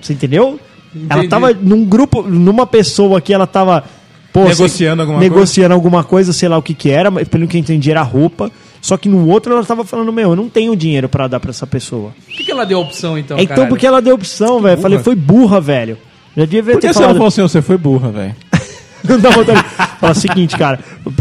Você 0.00 0.12
entendeu? 0.12 0.60
Ela 0.94 1.24
Entendi. 1.24 1.28
tava 1.28 1.52
num 1.52 1.84
grupo, 1.84 2.22
numa 2.22 2.66
pessoa 2.66 3.20
que 3.20 3.34
ela 3.34 3.46
tava. 3.46 3.84
Pô, 4.34 4.44
Negociando 4.44 4.96
sei- 4.96 5.00
alguma 5.00 5.20
negociando 5.20 5.72
alguma 5.74 6.02
coisa, 6.04 6.32
sei 6.32 6.48
lá 6.48 6.58
o 6.58 6.62
que 6.62 6.74
que 6.74 6.90
era, 6.90 7.08
mas 7.10 7.28
pelo 7.28 7.46
que 7.46 7.56
eu 7.56 7.60
entendi 7.60 7.90
era 7.90 8.02
roupa. 8.02 8.50
Só 8.82 8.98
que 8.98 9.08
no 9.08 9.26
outro 9.28 9.54
ela 9.54 9.64
tava 9.64 9.84
falando: 9.84 10.12
Meu, 10.12 10.30
eu 10.30 10.36
não 10.36 10.48
tenho 10.50 10.76
dinheiro 10.76 11.08
pra 11.08 11.26
dar 11.28 11.40
pra 11.40 11.50
essa 11.50 11.66
pessoa. 11.66 12.12
Por 12.26 12.34
que, 12.36 12.44
que 12.44 12.50
ela 12.50 12.66
deu 12.66 12.78
opção, 12.80 13.16
então, 13.16 13.38
então, 13.38 13.46
caralho? 13.54 13.68
porque 13.70 13.86
ela 13.86 14.02
deu 14.02 14.14
opção, 14.14 14.60
velho. 14.60 14.78
Falei: 14.82 14.98
Foi 14.98 15.14
burra, 15.14 15.58
velho. 15.60 15.96
Já 16.36 16.44
devia 16.44 16.74
Por 16.74 16.80
ter 16.80 16.88
que 16.88 16.94
você 16.94 17.00
não 17.00 17.12
falou 17.12 17.28
assim, 17.28 17.42
você 17.42 17.62
foi 17.62 17.78
burra, 17.78 18.10
velho? 18.10 18.34
Não 19.08 19.18
dá 19.20 19.30
vontade. 19.30 19.62
Fala 20.00 20.12
o 20.12 20.14
seguinte, 20.14 20.56
cara. 20.56 20.78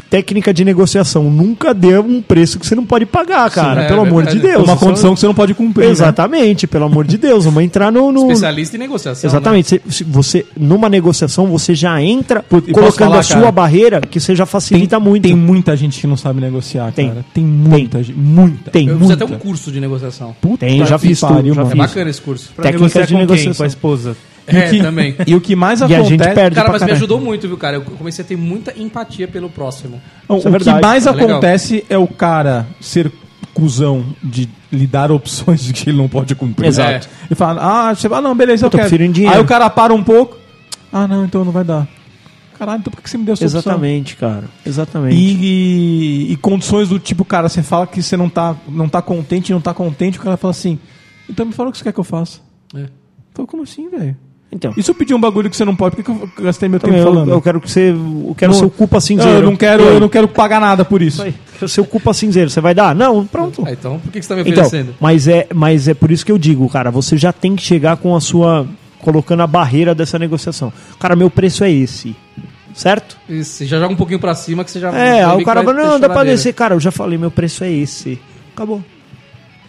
Técnica 0.09 0.53
de 0.53 0.63
negociação. 0.63 1.29
Nunca 1.29 1.73
dê 1.73 1.97
um 1.99 2.21
preço 2.21 2.57
que 2.59 2.65
você 2.65 2.75
não 2.75 2.85
pode 2.85 3.05
pagar, 3.05 3.49
cara. 3.51 3.83
é 3.83 3.87
pelo 3.87 4.01
amor 4.01 4.25
de. 4.25 4.39
Deus. 4.39 4.63
Uma 4.63 4.77
condição 4.77 5.13
que 5.13 5.19
você 5.19 5.27
não 5.27 5.33
pode 5.33 5.53
cumprir. 5.53 5.85
né? 5.85 5.91
Exatamente, 5.91 6.67
pelo 6.67 6.85
amor 6.85 7.05
de 7.05 7.17
Deus. 7.17 7.45
Vamos 7.45 7.63
entrar 7.63 7.91
no. 7.91 8.11
no- 8.11 8.21
Especialista 8.23 8.75
em 8.75 8.79
negociação. 8.79 9.29
Exatamente. 9.29 9.81
Você, 9.85 9.91
se 9.97 10.03
você, 10.03 10.45
numa 10.57 10.87
negociação, 10.89 11.47
você 11.47 11.73
já 11.75 12.01
entra 12.01 12.43
e 12.67 12.71
colocando 12.71 13.09
falar, 13.09 13.19
a 13.19 13.23
sua 13.23 13.39
cara? 13.39 13.51
barreira, 13.51 14.01
que 14.01 14.19
você 14.19 14.35
já 14.35 14.45
facilita 14.45 14.97
Tem, 14.97 15.05
muito. 15.05 15.23
tem 15.23 15.35
muita 15.35 15.75
gente 15.75 15.99
que 15.99 16.07
não 16.07 16.17
sabe 16.17 16.39
negociar, 16.41 16.91
Tem. 16.91 17.09
cara. 17.09 17.25
Tem 17.33 17.43
muita 17.43 18.03
gente. 18.03 18.17
Muita. 18.17 18.71
Tem 18.71 18.85
Né? 18.87 18.93
Eu 18.93 18.97
fiz 18.99 19.07
muita. 19.07 19.23
até 19.25 19.35
um 19.35 19.37
curso 19.39 19.71
de 19.71 19.79
negociação. 19.79 20.35
Tem, 20.59 20.85
já 20.85 20.97
fiz 20.97 21.19
tudo. 21.19 21.39
É 21.39 21.65
fiz. 21.65 21.77
bacana 21.77 22.09
esse 22.09 22.21
curso. 22.21 22.51
Pra 22.55 22.71
negociar 22.71 23.01
de 23.05 23.13
com 23.13 23.19
quem? 23.19 23.27
negociação. 23.27 23.53
Com 23.57 23.63
a 23.63 23.67
esposa. 23.67 24.15
E 24.47 24.55
É, 24.57 24.69
que- 24.69 24.81
também. 24.81 25.15
E 25.25 25.35
o 25.35 25.39
que 25.41 25.55
mais 25.55 25.79
E 25.79 25.83
a 25.83 25.85
acontece... 25.85 26.09
gente 26.09 26.19
perde 26.33 26.55
Cara, 26.55 26.67
mas 26.69 26.75
me 26.75 26.79
caralho. 26.87 26.97
ajudou 26.97 27.19
muito, 27.21 27.47
viu, 27.47 27.57
cara? 27.57 27.77
Eu 27.77 27.81
comecei 27.81 28.23
a 28.25 28.27
ter 28.27 28.35
muita 28.37 28.77
empatia 28.77 29.27
pelo 29.27 29.49
próximo. 29.49 30.01
Não, 30.27 30.35
é 30.37 30.39
o 30.39 30.51
verdade. 30.51 30.79
que 30.79 30.85
mais 30.85 31.05
É 31.07 31.11
legal. 31.11 31.29
acontece 31.29 31.85
é 31.89 31.97
o 31.97 32.07
cara 32.07 32.67
ser 32.81 33.11
cuzão 33.53 34.03
de 34.21 34.49
lhe 34.71 34.87
dar 34.87 35.11
opções 35.11 35.63
de 35.63 35.71
que 35.73 35.89
ele 35.89 35.97
não 35.97 36.09
pode 36.09 36.33
cumprir. 36.35 36.67
Exato. 36.67 37.07
E 37.29 37.35
fala, 37.35 37.61
ah, 37.89 37.95
você 37.95 38.09
fala, 38.09 38.21
não, 38.21 38.35
beleza, 38.35 38.65
eu, 38.65 38.69
tô 38.69 38.77
quero. 38.77 38.89
dinheiro. 39.13 39.33
Aí 39.35 39.39
o 39.39 39.45
cara 39.45 39.69
para 39.69 39.93
um 39.93 40.03
pouco, 40.03 40.37
ah, 40.91 41.07
não, 41.07 41.23
então 41.25 41.45
não 41.45 41.51
vai 41.51 41.63
dar. 41.63 41.87
Caralho, 42.57 42.79
então 42.79 42.91
por 42.91 43.01
que 43.01 43.09
você 43.09 43.17
me 43.17 43.23
deu 43.25 43.33
essa 43.33 43.45
opção? 43.45 43.59
Exatamente, 43.61 44.15
cara. 44.15 44.43
Exatamente. 44.65 45.15
E, 45.15 46.27
e- 46.29 46.31
e 46.33 46.37
condições 46.37 46.89
do 46.89 46.99
tipo, 46.99 47.23
cara, 47.25 47.47
você 47.47 47.61
fala 47.63 47.85
que 47.87 48.01
você 48.01 48.17
não 48.17 48.27
tá, 48.29 48.55
não 48.67 48.89
tá 48.89 49.01
contente, 49.01 49.51
não 49.53 49.61
tá 49.61 49.73
contente, 49.73 50.17
o 50.19 50.21
cara 50.21 50.35
fala 50.37 50.51
assim, 50.51 50.77
então 51.29 51.45
me 51.45 51.53
fala 51.53 51.69
o 51.69 51.71
que 51.71 51.77
você 51.77 51.83
quer 51.83 51.93
que 51.93 51.99
eu 51.99 52.03
faça. 52.03 52.39
É. 52.75 52.85
Fala, 53.33 53.47
como 53.47 53.63
assim, 53.63 53.89
velho? 53.89 54.15
Então, 54.53 54.71
E 54.77 54.83
se 54.83 54.91
eu 54.91 54.95
pedir 54.95 55.13
um 55.15 55.19
bagulho 55.19 55.49
que 55.49 55.57
você 55.57 55.65
não 55.65 55.75
pode, 55.75 55.95
por 55.95 56.03
que, 56.03 56.11
que 56.11 56.21
eu 56.39 56.43
gastei 56.45 56.69
meu 56.69 56.79
também, 56.79 56.97
tempo 56.97 57.09
eu, 57.09 57.13
falando? 57.13 57.31
eu 57.31 57.41
quero 57.41 57.59
que 57.59 57.69
você. 57.71 57.89
Eu 57.91 58.35
quero 58.37 58.51
Não- 58.51 58.59
seu 58.59 58.69
culpa 58.69 59.01
cinzeiro. 59.01 59.39
eu 59.39 59.41
não 59.41 59.55
quero, 59.55 59.83
eu 59.83 59.99
não 59.99 60.07
quero 60.09 60.27
pagar 60.27 60.61
nada 60.61 60.85
por 60.85 61.01
isso. 61.01 61.23
Quero 61.57 61.67
seu 61.67 61.83
culpa 61.85 62.13
cinzeiro. 62.13 62.49
Você 62.49 62.61
vai 62.61 62.75
dar? 62.75 62.93
Não, 62.93 63.25
pronto. 63.25 63.63
Ah, 63.65 63.71
então, 63.71 63.99
por 63.99 64.11
que 64.11 64.21
você 64.21 64.27
tá 64.29 64.35
me 64.35 64.41
Então, 64.41 64.65
oferecendo? 64.65 64.95
mas 64.99 65.27
é, 65.27 65.47
mas 65.53 65.87
é 65.87 65.93
por 65.93 66.11
isso 66.11 66.25
que 66.25 66.31
eu 66.31 66.37
digo, 66.37 66.67
cara, 66.69 66.91
você 66.91 67.17
já 67.17 67.33
tem 67.33 67.55
que 67.55 67.63
chegar 67.63 67.97
com 67.97 68.15
a 68.15 68.21
sua. 68.21 68.67
colocando 69.01 69.41
a 69.43 69.47
barreira 69.47 69.93
dessa 69.93 70.17
negociação. 70.17 70.71
Cara, 70.99 71.13
meu 71.15 71.29
preço 71.29 71.63
é 71.63 71.71
esse. 71.71 72.15
Certo? 72.73 73.17
Isso, 73.27 73.65
já 73.65 73.77
joga 73.79 73.93
um 73.93 73.97
pouquinho 73.97 74.19
pra 74.19 74.33
cima 74.33 74.63
que 74.63 74.71
você 74.71 74.79
já. 74.79 74.89
É, 74.97 75.27
o 75.27 75.43
cara 75.43 75.61
vai 75.61 75.75
fala, 75.75 75.87
não, 75.87 75.99
dá 75.99 76.09
pra 76.09 76.23
descer. 76.23 76.53
Cara, 76.53 76.73
eu 76.75 76.79
já 76.79 76.89
falei, 76.91 77.17
meu 77.17 77.29
preço 77.29 77.63
é 77.63 77.71
esse. 77.71 78.17
Acabou. 78.55 78.81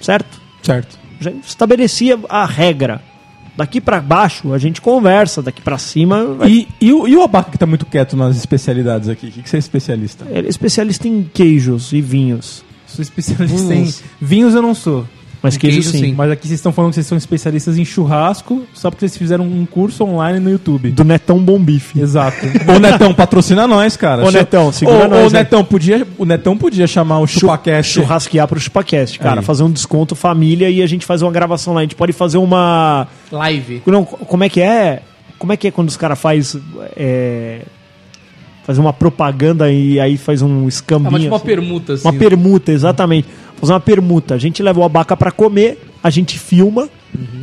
Certo? 0.01 0.41
Certo. 0.63 0.99
Já 1.21 1.31
estabelecia 1.31 2.19
a 2.29 2.45
regra. 2.47 3.01
Daqui 3.57 3.81
pra 3.81 4.01
baixo 4.01 4.53
a 4.53 4.59
gente 4.59 4.81
conversa, 4.81 5.41
daqui 5.41 5.63
pra 5.63 5.79
cima. 5.79 6.25
vai- 6.35 6.51
E, 6.51 6.69
e, 6.81 6.93
o, 6.93 7.07
e 7.07 7.17
o 7.17 7.23
Abaca 7.23 7.51
que 7.53 7.59
tá 7.59 7.67
muito 7.67 7.87
quieto 7.87 8.17
nas 8.17 8.37
especialidades 8.37 9.09
aqui? 9.09 9.29
O 9.29 9.31
que, 9.31 9.43
que 9.43 9.49
você 9.49 9.57
é 9.57 9.59
especialista? 9.61 10.27
Ele 10.29 10.47
é 10.47 10.51
especialista 10.51 11.07
em 11.07 11.23
queijos 11.33 11.93
e 11.93 12.01
vinhos. 12.01 12.65
Sou 12.87 13.03
especialista 13.03 13.57
Vinhos. 13.75 14.01
em 14.01 14.05
vinhos, 14.25 14.55
eu 14.55 14.63
não 14.63 14.75
sou. 14.75 15.07
Mas 15.45 15.59
queijo, 15.59 15.77
queijo, 15.77 15.91
sim. 15.91 15.99
sim. 15.99 16.15
Mas 16.15 16.31
aqui 16.31 16.49
vocês 16.49 16.59
estão 16.59 16.73
falando 16.73 16.93
que 16.93 16.95
vocês 16.95 17.07
são 17.07 17.19
especialistas 17.19 17.77
em 17.77 17.85
churrasco, 17.85 18.63
só 18.73 18.91
porque 18.91 19.07
vocês 19.07 19.19
fizeram 19.19 19.45
um 19.45 19.67
curso 19.67 20.03
online 20.03 20.41
no 20.41 20.49
YouTube. 20.49 20.91
Do 20.91 21.05
Netão 21.05 21.39
Bom 21.39 21.59
Bife. 21.59 22.01
Exato. 22.01 22.39
Ô 22.67 22.79
Netão, 22.79 23.13
patrocina 23.13 23.67
nós, 23.67 23.95
cara. 23.95 24.25
Ô, 24.25 24.31
Netão, 24.31 24.73
segura 24.73 25.05
Ô, 25.05 25.09
nós, 25.09 25.25
Ô 25.25 25.27
aí. 25.27 25.33
Netão, 25.43 25.63
podia, 25.63 26.07
o 26.17 26.25
Netão 26.25 26.57
podia 26.57 26.87
chamar 26.87 27.19
o 27.19 27.27
ChupaCast. 27.27 27.93
Churrasquear 27.93 28.49
pro 28.49 28.59
ChupaCast, 28.59 29.19
cara. 29.19 29.41
Aí. 29.41 29.45
Fazer 29.45 29.65
um 29.65 29.71
desconto 29.71 30.15
família 30.15 30.71
e 30.71 30.81
a 30.81 30.87
gente 30.87 31.05
faz 31.05 31.21
uma 31.21 31.31
gravação 31.31 31.75
lá. 31.75 31.81
A 31.81 31.83
gente 31.83 31.95
pode 31.95 32.15
fazer 32.15 32.39
uma. 32.39 33.07
Live. 33.31 33.83
Não, 33.85 34.03
como 34.03 34.45
é 34.45 34.49
que 34.49 34.63
é? 34.63 35.03
Como 35.39 35.53
é 35.53 35.59
que 35.59 35.69
é 35.69 35.71
quando 35.71 35.91
os 35.91 35.97
caras 35.99 36.19
faz 36.19 36.57
é, 36.97 37.61
Fazer 38.65 38.81
uma 38.81 38.95
propaganda 38.95 39.71
e 39.71 40.01
aí 40.01 40.17
faz 40.17 40.41
um 40.41 40.67
escambinho. 40.67 41.13
mas 41.13 41.21
tipo 41.21 41.35
uma 41.35 41.37
assim. 41.37 41.47
permuta, 41.47 41.93
assim. 41.93 42.09
Uma 42.09 42.15
permuta, 42.15 42.73
exatamente. 42.73 43.29
Fazer 43.61 43.73
uma 43.73 43.81
permuta. 43.81 44.35
A 44.35 44.39
gente 44.39 44.63
leva 44.63 44.81
o 44.81 44.85
abaca 44.85 45.17
pra 45.17 45.31
comer, 45.31 45.83
a 46.03 46.11
gente 46.11 46.39
filma 46.39 46.89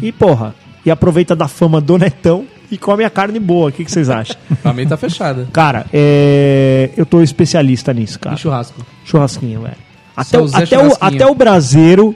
e, 0.02 0.12
porra, 0.12 0.54
e 0.86 0.92
aproveita 0.92 1.36
da 1.36 1.48
fama 1.48 1.80
do 1.82 1.98
Netão 1.98 2.46
e 2.70 2.78
come 2.78 3.04
a 3.04 3.10
carne 3.10 3.40
boa. 3.40 3.70
O 3.70 3.72
que, 3.72 3.84
que 3.86 3.92
vocês 3.92 4.10
acham? 4.10 4.36
Mim 4.76 4.88
tá 4.88 4.98
fechada. 4.98 5.48
cara, 5.52 5.86
é, 5.94 6.90
eu 6.98 7.06
tô 7.06 7.22
especialista 7.22 7.94
nisso, 7.94 8.20
cara. 8.20 8.36
E 8.36 8.40
churrasco. 8.40 8.86
Churrasquinho, 9.06 9.62
velho. 9.62 9.76
Até, 10.16 10.40
o- 10.40 10.46
até, 10.54 10.78
o, 10.88 10.98
até 11.00 11.26
o 11.26 11.36
braseiro, 11.36 12.16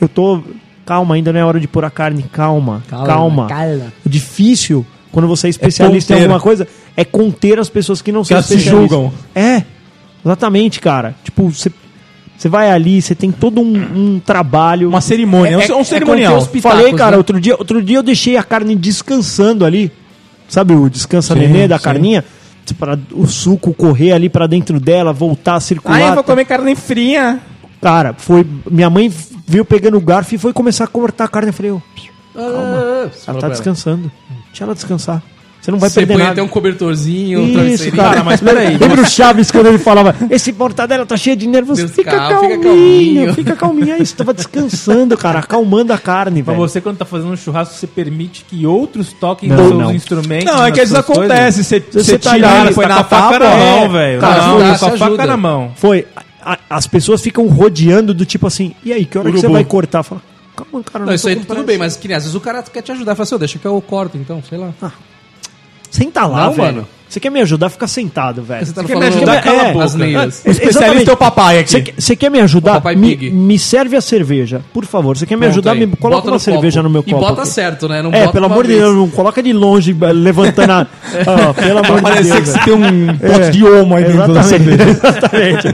eu 0.00 0.08
tô. 0.08 0.42
Calma, 0.84 1.14
ainda 1.14 1.32
não 1.32 1.38
é 1.40 1.44
hora 1.44 1.60
de 1.60 1.68
pôr 1.68 1.84
a 1.84 1.90
carne. 1.90 2.24
Calma, 2.24 2.82
calma. 3.06 3.46
O 4.04 4.08
difícil, 4.08 4.84
quando 5.12 5.28
você 5.28 5.46
é 5.46 5.50
especialista 5.50 6.12
em 6.12 6.16
conter. 6.16 6.24
alguma 6.24 6.40
coisa, 6.40 6.66
é 6.96 7.04
conter 7.04 7.60
as 7.60 7.68
pessoas 7.68 8.02
que 8.02 8.10
não 8.10 8.24
são 8.24 8.36
elas 8.36 8.46
se 8.46 8.58
julgam. 8.58 9.12
É, 9.34 9.62
exatamente, 10.24 10.80
cara. 10.80 11.14
Tipo, 11.22 11.48
você. 11.48 11.70
Você 12.40 12.48
vai 12.48 12.70
ali, 12.70 13.02
você 13.02 13.14
tem 13.14 13.30
todo 13.30 13.60
um, 13.60 14.14
um 14.14 14.18
trabalho. 14.18 14.88
Uma 14.88 15.02
cerimônia. 15.02 15.56
É, 15.62 15.74
um 15.74 15.84
cerimonial. 15.84 16.32
conter 16.32 16.42
os 16.42 16.48
pitacos, 16.48 16.78
Falei, 16.78 16.94
cara, 16.94 17.10
né? 17.10 17.16
outro, 17.18 17.38
dia, 17.38 17.54
outro 17.54 17.82
dia 17.82 17.98
eu 17.98 18.02
deixei 18.02 18.38
a 18.38 18.42
carne 18.42 18.74
descansando 18.74 19.62
ali. 19.62 19.92
Sabe 20.48 20.72
o 20.72 20.88
descansa 20.88 21.34
Sim, 21.34 21.40
nenê 21.40 21.68
da 21.68 21.76
sim. 21.76 21.84
carninha? 21.84 22.24
Para 22.78 22.98
o 23.12 23.26
suco 23.26 23.74
correr 23.74 24.12
ali 24.12 24.30
pra 24.30 24.46
dentro 24.46 24.80
dela, 24.80 25.12
voltar 25.12 25.56
a 25.56 25.60
circular. 25.60 26.22
comer 26.22 26.46
carne 26.46 26.74
fria. 26.74 27.40
Cara, 27.78 28.14
foi. 28.16 28.46
Minha 28.70 28.88
mãe 28.88 29.12
veio 29.46 29.64
pegando 29.66 29.98
o 29.98 30.00
garfo 30.00 30.34
e 30.34 30.38
foi 30.38 30.54
começar 30.54 30.84
a 30.84 30.86
cortar 30.86 31.24
a 31.24 31.28
carne. 31.28 31.50
Eu 31.50 31.52
falei, 31.52 31.72
ô, 31.72 31.82
Ah, 32.34 33.10
ela 33.26 33.38
tá 33.38 33.48
descansando. 33.50 34.10
Deixa 34.46 34.64
ela 34.64 34.74
descansar. 34.74 35.22
Você 35.60 35.70
não 35.70 35.78
vai 35.78 35.90
Você 35.90 36.00
perder 36.00 36.14
põe 36.14 36.22
nada. 36.22 36.32
até 36.32 36.42
um 36.42 36.48
cobertorzinho, 36.48 37.40
um 37.40 37.44
Isso, 37.44 37.52
travesseirinho. 37.52 38.02
cara, 38.02 38.24
mas 38.24 38.40
peraí. 38.40 38.78
Lembra 38.78 39.02
o 39.02 39.06
Chaves 39.06 39.50
quando 39.50 39.66
ele 39.66 39.78
falava: 39.78 40.14
Esse 40.30 40.52
mortadela 40.52 41.04
tá 41.04 41.16
cheio 41.18 41.36
de 41.36 41.46
nervos? 41.46 41.76
Deus, 41.76 41.90
Fica, 41.90 42.10
calma, 42.12 42.40
fica 42.40 42.58
calminho, 42.58 43.14
calminho." 43.14 43.34
fica 43.34 43.56
calminho. 43.56 43.94
Aí 43.94 44.06
você 44.06 44.16
tava 44.16 44.32
descansando, 44.32 45.18
cara, 45.18 45.40
acalmando 45.40 45.92
a 45.92 45.98
carne, 45.98 46.42
Pra 46.42 46.54
velho. 46.54 46.66
você, 46.66 46.80
quando 46.80 46.96
tá 46.96 47.04
fazendo 47.04 47.32
um 47.32 47.36
churrasco, 47.36 47.74
você 47.74 47.86
permite 47.86 48.44
que 48.48 48.64
outros 48.66 49.12
toquem 49.12 49.50
Não, 49.50 49.56
nos 49.58 49.68
seus 49.68 49.78
não. 49.80 49.92
instrumentos? 49.94 50.46
Não, 50.46 50.64
é 50.64 50.70
que 50.70 50.78
coisas? 50.78 50.96
acontece. 50.98 51.62
Você, 51.62 51.78
Você 51.80 52.04
você 52.04 52.18
tá 52.18 52.32
tira, 52.34 52.62
ali, 52.62 52.72
foi 52.72 52.84
Tá 52.84 52.88
na 52.88 52.94
com 52.94 53.00
a 53.00 53.04
faca 53.04 53.38
na 53.40 53.44
é. 53.50 53.58
mão, 53.80 53.90
velho. 53.92 54.20
Cara, 54.20 54.46
Não, 54.46 54.58
tá 54.58 54.78
com 54.78 54.84
a 54.86 54.88
ajuda. 54.88 54.98
faca 55.10 55.26
na 55.26 55.36
mão. 55.36 55.72
Foi. 55.76 56.06
a- 56.42 56.58
as 56.70 56.86
pessoas 56.86 57.20
ficam 57.20 57.46
rodeando 57.48 58.14
do 58.14 58.24
tipo 58.24 58.46
assim: 58.46 58.74
E 58.82 58.94
aí, 58.94 59.04
que 59.04 59.18
hora 59.18 59.30
que 59.30 59.38
você 59.38 59.46
vai 59.46 59.62
cortar? 59.62 60.02
Fala, 60.02 60.22
calma, 60.56 60.82
cara, 60.82 61.04
Não, 61.04 61.12
isso 61.12 61.24
tô 61.24 61.28
aí 61.28 61.36
tudo 61.36 61.46
pressa." 61.48 61.62
bem, 61.64 61.76
mas 61.76 61.96
que 61.98 62.08
nem 62.08 62.16
às 62.16 62.22
vezes 62.22 62.34
o 62.34 62.40
cara 62.40 62.62
quer 62.62 62.80
te 62.80 62.90
ajudar. 62.92 63.14
Fala 63.14 63.24
assim, 63.24 63.34
"Ô, 63.34 63.38
deixa 63.38 63.58
que 63.58 63.66
eu 63.66 63.78
corto 63.82 64.16
então, 64.16 64.42
sei 64.48 64.56
lá. 64.56 64.70
Senta 65.90 66.26
lá, 66.26 66.46
Não, 66.46 66.52
velho. 66.52 66.74
mano. 66.76 66.88
Você 67.10 67.18
quer 67.18 67.28
me 67.30 67.40
ajudar? 67.40 67.68
Fica 67.70 67.88
sentado, 67.88 68.40
velho. 68.40 68.64
Você 68.64 68.72
tá 68.72 68.84
quer 68.84 68.92
falando 68.94 69.10
me 69.10 69.16
ajudar? 69.16 69.32
a 69.48 69.52
é, 69.68 69.72
boca. 69.72 69.84
asneiras. 69.84 70.42
O 70.46 70.50
especialista 70.50 71.10
é 71.10 71.14
o 71.14 71.16
papai 71.16 71.58
aqui. 71.58 71.70
Você 71.70 72.14
quer- 72.14 72.16
quer 72.16 72.30
me 72.30 72.40
ajudar? 72.40 72.80
Me, 72.96 73.16
me 73.30 73.58
serve 73.58 73.96
a 73.96 74.00
cerveja, 74.00 74.60
por 74.72 74.84
favor. 74.84 75.16
Você 75.18 75.26
quer 75.26 75.34
me 75.34 75.40
Pronto 75.40 75.52
ajudar? 75.54 75.72
aí. 75.72 75.86
Me 75.86 75.96
coloca 75.96 76.16
Bota 76.18 76.28
uma 76.28 76.34
no 76.34 76.40
cerveja 76.40 76.80
copo. 76.80 76.82
no 76.84 76.90
meu 76.90 77.02
E 77.04 77.10
copo. 77.10 77.26
bota 77.26 77.42
aqui. 77.42 77.50
certo, 77.50 77.88
né? 77.88 78.00
Não 78.00 78.12
é, 78.12 78.28
pelo 78.28 78.46
amor 78.46 78.64
de. 78.66 78.74
Deus, 78.74 78.94
não 78.94 79.08
coloca 79.10 79.42
de 79.42 79.52
longe, 79.52 79.96
eh, 80.00 80.12
levantando 80.12 80.70
a. 80.70 80.86
Ah, 81.26 81.52
pelo 81.52 81.78
amor 81.80 82.00
de 82.00 82.22
Deus. 82.22 82.38
que 82.38 82.46
você 82.46 82.52
velho. 82.52 82.64
tem 82.64 82.74
um 82.74 83.18
pote 83.18 83.50
de 83.50 83.64
homo 83.64 83.96
aí 83.96 84.04
dentro 84.04 84.32
da 84.32 84.42
cerveja. 84.44 84.84
Exatamente. 84.90 85.68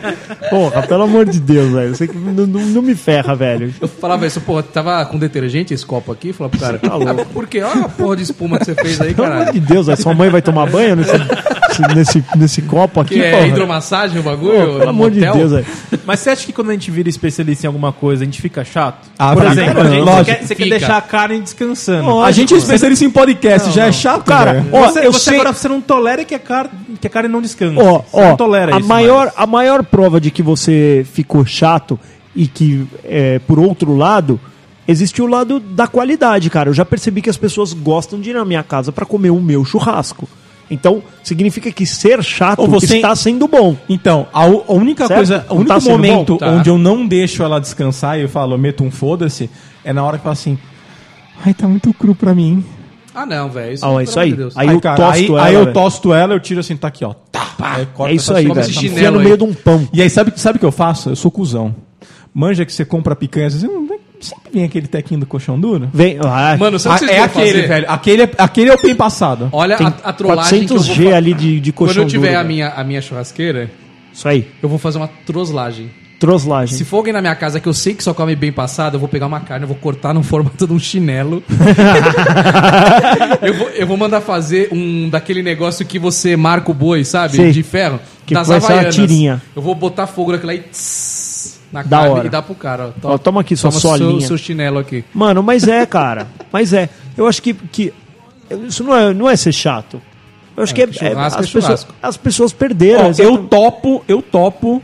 Porra, 0.48 0.82
pelo 0.82 1.02
amor 1.02 1.26
de 1.26 1.38
Deus, 1.40 1.70
velho. 1.72 1.94
Você 1.94 2.08
que 2.08 2.16
não, 2.16 2.46
não- 2.46 2.60
não 2.66 2.82
me 2.82 2.94
ferra, 2.94 3.34
velho. 3.34 3.74
Eu 3.80 3.88
falava 3.88 4.26
isso, 4.26 4.40
porra, 4.40 4.62
tava 4.62 5.04
com 5.04 5.18
detergente 5.18 5.74
esse 5.74 5.84
copo 5.84 6.10
aqui? 6.12 6.32
Falava 6.32 6.50
pro 6.56 6.60
cara, 6.60 6.78
tá 6.78 6.94
louco. 6.96 7.20
ah, 7.20 7.24
por 7.32 7.46
quê? 7.46 7.60
Olha 7.62 7.82
a 7.84 7.88
porra 7.88 8.16
de 8.16 8.22
espuma 8.22 8.58
que 8.58 8.64
você 8.64 8.74
fez 8.74 9.00
aí, 9.00 9.12
Pelo 9.14 9.28
amor 9.30 9.52
de 9.52 9.60
Deus. 9.60 9.86
Sua 9.98 10.14
mãe 10.14 10.30
vai 10.30 10.40
tomar 10.40 10.66
banho 10.70 10.96
nesse, 10.96 11.10
nesse, 11.94 12.24
nesse 12.36 12.62
copo 12.62 13.00
aqui, 13.00 13.14
Que 13.14 13.22
é 13.22 13.30
porra? 13.32 13.46
hidromassagem 13.48 14.18
o 14.18 14.22
Pô, 14.22 14.30
bagulho? 14.30 14.78
pelo 14.78 14.88
amor 14.88 15.10
de 15.10 15.20
Motel? 15.24 15.48
Deus. 15.48 15.66
Mas 16.06 16.20
você 16.20 16.30
acha 16.30 16.46
que 16.46 16.52
quando 16.52 16.70
a 16.70 16.72
gente 16.72 16.90
vira 16.90 17.08
especialista 17.08 17.66
em 17.66 17.68
alguma 17.68 17.92
coisa, 17.92 18.22
a 18.22 18.24
gente 18.24 18.40
fica 18.40 18.64
chato? 18.64 19.08
Ah, 19.18 19.34
Por 19.34 19.44
exemplo, 19.46 19.74
caramba, 19.74 19.88
a 19.88 19.92
gente- 19.94 20.04
lógico. 20.04 20.24
você, 20.24 20.34
quer, 20.36 20.46
você 20.46 20.54
quer 20.54 20.68
deixar 20.68 20.96
a 20.96 21.00
carne 21.00 21.40
descansando. 21.40 22.04
Lógico. 22.08 22.24
A 22.26 22.32
gente 22.32 22.54
é 22.54 22.56
especialista 22.56 23.04
em 23.04 23.10
podcast, 23.10 23.70
já 23.72 23.86
é 23.86 23.92
chato, 23.92 24.24
Cara, 24.24 24.64
ó, 24.72 24.86
você, 24.88 25.06
eu 25.06 25.12
você 25.12 25.30
sei- 25.30 25.34
agora 25.40 25.52
você 25.52 25.68
não 25.68 25.80
tolera 25.80 26.24
que 26.24 26.34
a, 26.34 26.38
car... 26.38 26.70
que 27.00 27.06
a 27.06 27.10
carne 27.10 27.28
não 27.28 27.42
descanse. 27.42 27.76
Ó, 27.78 27.98
você 28.00 28.20
não 28.20 28.32
ó, 28.32 28.36
tolera 28.36 28.76
a 28.76 28.78
isso. 28.78 28.88
maior, 28.88 29.32
a 29.36 29.46
maior 29.46 29.84
prova 29.84 30.20
de 30.20 30.30
que 30.30 30.42
você 30.42 31.06
ficou 31.12 31.44
chato 31.44 31.98
e 32.34 32.46
que, 32.46 32.86
é, 33.04 33.38
por 33.40 33.58
outro 33.58 33.96
lado, 33.96 34.38
existe 34.86 35.20
o 35.22 35.26
lado 35.26 35.58
da 35.58 35.86
qualidade, 35.86 36.48
cara. 36.50 36.68
Eu 36.70 36.74
já 36.74 36.84
percebi 36.84 37.20
que 37.22 37.30
as 37.30 37.36
pessoas 37.36 37.72
gostam 37.72 38.20
de 38.20 38.30
ir 38.30 38.34
na 38.34 38.44
minha 38.44 38.62
casa 38.62 38.92
pra 38.92 39.04
comer 39.06 39.30
o 39.30 39.40
meu 39.40 39.64
churrasco. 39.64 40.28
Então, 40.70 41.02
significa 41.22 41.70
que 41.70 41.86
ser 41.86 42.22
chato 42.24 42.58
Ou 42.58 42.66
você- 42.68 42.96
está 42.96 43.14
sendo 43.14 43.46
bom. 43.46 43.76
Então, 43.88 44.26
a, 44.32 44.42
a 44.42 44.72
única 44.72 45.06
Certo? 45.06 45.18
coisa, 45.18 45.46
o 45.48 45.54
único 45.54 45.68
tá 45.68 45.80
momento? 45.80 46.36
Tá. 46.38 46.50
onde 46.50 46.68
eu 46.68 46.76
não 46.76 47.06
deixo 47.06 47.42
ela 47.42 47.60
descansar 47.60 48.18
e 48.18 48.22
eu 48.22 48.28
falo, 48.28 48.54
eu 48.54 48.58
meto 48.58 48.82
um 48.82 48.90
foda-se, 48.90 49.48
é 49.84 49.92
na 49.92 50.02
hora 50.02 50.16
que 50.18 50.24
fala 50.24 50.32
assim, 50.32 50.58
ai, 51.44 51.54
tá 51.54 51.68
muito 51.68 51.92
cru 51.94 52.14
pra 52.14 52.34
mim. 52.34 52.64
Ah, 53.14 53.24
não, 53.24 53.48
velho. 53.48 53.72
Isso, 53.74 53.84
Ah, 53.84 53.88
pelo 53.88 54.02
isso 54.02 54.20
aí. 54.20 54.32
Deus. 54.34 54.56
Aí 54.56 54.68
eu 54.68 54.80
cara, 54.80 54.96
tosto 54.96 55.14
aí, 55.14 55.26
ela, 55.26 55.44
aí 55.44 55.54
eu 55.54 55.72
tosto 55.72 56.12
ela, 56.12 56.34
eu 56.34 56.40
tiro 56.40 56.60
assim, 56.60 56.76
tá 56.76 56.88
aqui, 56.88 57.04
ó. 57.04 57.14
Tá, 57.32 57.46
aí 57.58 57.86
corta 57.86 58.12
É 58.12 58.16
isso 58.16 58.34
aí, 58.34 58.46
velho. 58.46 58.68
Enfia 58.70 59.10
no 59.10 59.20
meio 59.20 59.38
de 59.38 59.44
um 59.44 59.54
pão. 59.54 59.88
E 59.92 60.02
aí, 60.02 60.10
sabe 60.10 60.32
sabe 60.36 60.56
o 60.56 60.58
que 60.60 60.66
eu 60.66 60.72
faço? 60.72 61.08
Eu 61.10 61.16
sou 61.16 61.30
cuzão. 61.30 61.74
Manja 62.34 62.66
que 62.66 62.72
você 62.72 62.84
compra 62.84 63.16
picanha, 63.16 63.46
às 63.46 63.54
vezes, 63.54 63.66
"Hum, 63.68 63.85
sempre 64.26 64.50
vem 64.52 64.64
aquele 64.64 64.86
tequinho 64.86 65.20
do 65.20 65.26
colchão 65.26 65.58
duro. 65.58 65.88
Vem, 65.92 66.18
ah, 66.22 66.56
Mano, 66.58 66.78
sabe 66.78 66.96
o 66.96 66.98
que 66.98 67.04
Ah, 67.04 67.08
vocês 67.08 67.10
é 67.10 67.16
vão 67.16 67.24
aquele, 67.42 67.52
fazer? 67.54 67.68
velho. 67.68 67.86
Aquele 67.90 68.22
é, 68.22 68.30
aquele 68.38 68.70
é 68.70 68.74
o 68.74 68.82
bem 68.82 68.94
passado. 68.94 69.48
Olha 69.52 69.76
tem 69.76 69.86
a, 69.86 69.94
a 70.04 70.12
trollagem 70.12 70.66
que 70.66 70.72
eu 70.72 70.78
vou 70.80 70.94
400G 70.94 71.10
fa- 71.10 71.16
ali 71.16 71.34
de, 71.34 71.60
de 71.60 71.72
Quando 71.72 71.88
colchão 71.88 72.02
eu 72.04 72.08
tiver 72.08 72.26
duro, 72.28 72.38
a 72.38 72.42
velho. 72.42 72.48
minha, 72.54 72.68
a 72.68 72.84
minha 72.84 73.00
churrasqueira, 73.02 73.70
Isso 74.12 74.28
aí, 74.28 74.46
eu 74.62 74.68
vou 74.68 74.78
fazer 74.78 74.98
uma 74.98 75.08
troslagem. 75.26 75.90
troslagem. 76.18 76.76
Se 76.76 76.84
for 76.84 76.96
alguém 76.98 77.12
na 77.12 77.20
minha 77.20 77.34
casa 77.34 77.60
que 77.60 77.68
eu 77.68 77.74
sei 77.74 77.92
que 77.94 78.02
só 78.02 78.14
come 78.14 78.34
bem 78.34 78.50
passado, 78.52 78.94
eu 78.94 79.00
vou 79.00 79.08
pegar 79.08 79.26
uma 79.26 79.40
carne, 79.40 79.64
eu 79.64 79.68
vou 79.68 79.76
cortar 79.76 80.14
no 80.14 80.22
formato 80.22 80.66
de 80.66 80.72
um 80.72 80.78
chinelo. 80.78 81.42
eu, 83.42 83.54
vou, 83.54 83.68
eu 83.70 83.86
vou 83.86 83.96
mandar 83.96 84.20
fazer 84.20 84.68
um 84.72 85.08
daquele 85.08 85.42
negócio 85.42 85.84
que 85.84 85.98
você 85.98 86.36
marca 86.36 86.70
o 86.70 86.74
boi, 86.74 87.04
sabe? 87.04 87.36
Sei. 87.36 87.52
De 87.52 87.62
ferro. 87.62 88.00
Que 88.24 88.34
das 88.34 88.48
vai 88.48 88.60
ser 88.60 88.72
uma 88.72 88.84
tirinha. 88.86 89.40
Eu 89.54 89.62
vou 89.62 89.74
botar 89.74 90.06
fogo 90.08 90.32
naquilo 90.32 90.50
aí 90.50 90.58
tss, 90.58 91.15
na 91.76 91.82
Da 91.82 91.98
carne 91.98 92.14
hora. 92.14 92.26
e 92.26 92.30
dar 92.30 92.42
pro 92.42 92.54
cara. 92.54 92.94
Ó, 93.02 93.14
Ó, 93.14 93.18
toma 93.18 93.40
aqui 93.42 93.56
sua 93.56 93.70
seu, 93.70 93.80
solinha. 93.80 94.26
seu 94.26 94.36
chinelo 94.38 94.78
aqui. 94.78 95.04
Mano, 95.14 95.42
mas 95.42 95.66
é, 95.68 95.84
cara. 95.86 96.26
Mas 96.52 96.72
é. 96.72 96.88
Eu 97.16 97.26
acho 97.26 97.42
que, 97.42 97.52
que 97.52 97.92
isso 98.66 98.82
não 98.82 98.96
é, 98.96 99.12
não 99.12 99.28
é 99.28 99.36
ser 99.36 99.52
chato. 99.52 100.00
Eu 100.56 100.62
acho 100.62 100.74
que 100.74 100.80
é, 100.80 100.84
é- 100.84 101.12
é 101.12 101.14
as, 101.18 101.36
pessoas, 101.36 101.86
as 102.02 102.16
pessoas 102.16 102.52
perderam. 102.52 103.10
Ó, 103.10 103.22
eu 103.22 103.38
topo, 103.44 104.02
eu 104.08 104.22
topo 104.22 104.82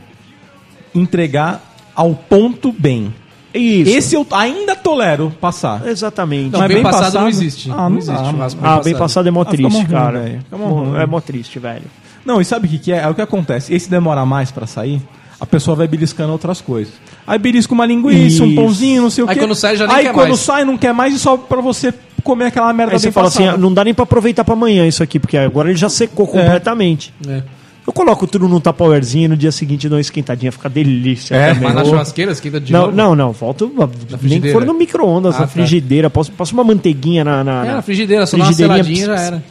entregar 0.93 1.61
ao 1.95 2.13
ponto 2.13 2.71
bem. 2.71 3.13
Isso. 3.53 3.91
Esse 3.95 4.15
eu 4.15 4.25
ainda 4.31 4.75
tolero 4.75 5.31
passar. 5.39 5.85
Exatamente. 5.87 6.51
Não, 6.53 6.59
Mas 6.59 6.67
bem, 6.67 6.77
bem 6.77 6.83
passado, 6.83 7.01
passado? 7.03 7.21
não 7.21 7.29
existe. 7.29 7.71
Ah, 7.71 7.75
não, 7.75 7.89
não 7.91 7.97
existe 7.97 8.15
dá, 8.57 8.73
ah, 8.73 8.79
bem 8.81 8.95
passado 8.95 9.27
é 9.27 9.31
mó 9.31 9.41
Ah, 9.41 9.45
triste, 9.45 9.71
ruim, 9.77 9.85
cara. 9.85 10.41
ruim. 10.51 10.97
é 10.97 11.05
mó 11.05 11.19
triste, 11.21 11.59
velho. 11.59 11.83
Não, 12.25 12.41
e 12.41 12.45
sabe 12.45 12.67
o 12.67 12.69
que, 12.69 12.79
que 12.79 12.91
é? 12.91 12.99
É 12.99 13.07
o 13.07 13.13
que 13.13 13.21
acontece. 13.21 13.73
Esse 13.73 13.89
demora 13.89 14.25
mais 14.25 14.49
pra 14.49 14.65
sair, 14.65 14.99
a 15.43 15.45
pessoa 15.45 15.75
vai 15.75 15.89
beliscando 15.89 16.31
outras 16.31 16.61
coisas. 16.61 16.93
Aí 17.27 17.37
belisca 17.37 17.73
uma 17.73 17.85
linguiça, 17.85 18.43
um 18.43 18.47
Isso. 18.47 18.55
pãozinho, 18.55 19.01
não 19.01 19.09
sei 19.09 19.25
o 19.25 19.27
Aí 19.29 19.33
quê. 19.35 19.41
quando 19.41 19.53
sai, 19.55 19.75
já 19.75 19.85
nem 19.85 19.95
Aí 19.97 20.05
quer 20.05 20.13
quando 20.13 20.29
mais. 20.29 20.39
sai, 20.39 20.63
não 20.63 20.77
quer 20.77 20.93
mais 20.93 21.13
e 21.13 21.19
só 21.19 21.35
pra 21.35 21.59
você 21.59 21.93
comer 22.23 22.45
aquela 22.45 22.71
merda 22.71 22.93
Aí 22.93 22.99
você 22.99 23.07
bem 23.07 23.11
fala 23.11 23.27
assim, 23.27 23.39
passada. 23.39 23.57
ah, 23.57 23.61
não 23.61 23.73
dá 23.73 23.83
nem 23.83 23.93
pra 23.93 24.03
aproveitar 24.03 24.45
pra 24.45 24.53
amanhã 24.53 24.87
isso 24.87 25.03
aqui, 25.03 25.19
porque 25.19 25.35
agora 25.37 25.69
ele 25.69 25.77
já 25.77 25.89
secou 25.89 26.25
completamente. 26.27 27.13
É. 27.27 27.41
Eu 27.85 27.91
coloco 27.91 28.25
tudo 28.25 28.47
num 28.47 28.61
tupperwarezinho 28.61 29.25
e 29.25 29.27
no 29.27 29.35
dia 29.35 29.51
seguinte 29.51 29.89
dou 29.89 29.97
uma 29.97 30.01
esquentadinha, 30.01 30.49
fica 30.53 30.69
delícia 30.69 31.35
É, 31.35 31.47
também. 31.53 31.63
Mas 31.65 31.75
na 31.75 31.81
Ô, 31.81 31.85
churrasqueira, 31.87 32.31
esquenta 32.31 32.61
de 32.61 32.71
Não, 32.71 32.83
novo. 32.85 32.95
não, 32.95 33.13
não, 33.15 33.31
volto 33.33 33.69
nem 33.75 33.87
que 34.07 34.17
frigideira. 34.17 34.57
for 34.57 34.65
no 34.65 34.73
micro-ondas, 34.73 35.35
Ah, 35.35 35.39
na 35.41 35.45
tá. 35.47 35.51
frigideira, 35.51 36.09
posso, 36.09 36.31
posso 36.31 36.53
uma 36.53 36.63
manteiguinha 36.63 37.25
na... 37.25 37.43
na, 37.43 37.65
É, 37.65 37.71
na 37.73 37.81
frigideira, 37.81 38.25
só 38.25 38.37
dá 38.37 38.45
uma 38.45 38.53
seladinha 38.53 39.05
já 39.07 39.15
era. 39.19 39.43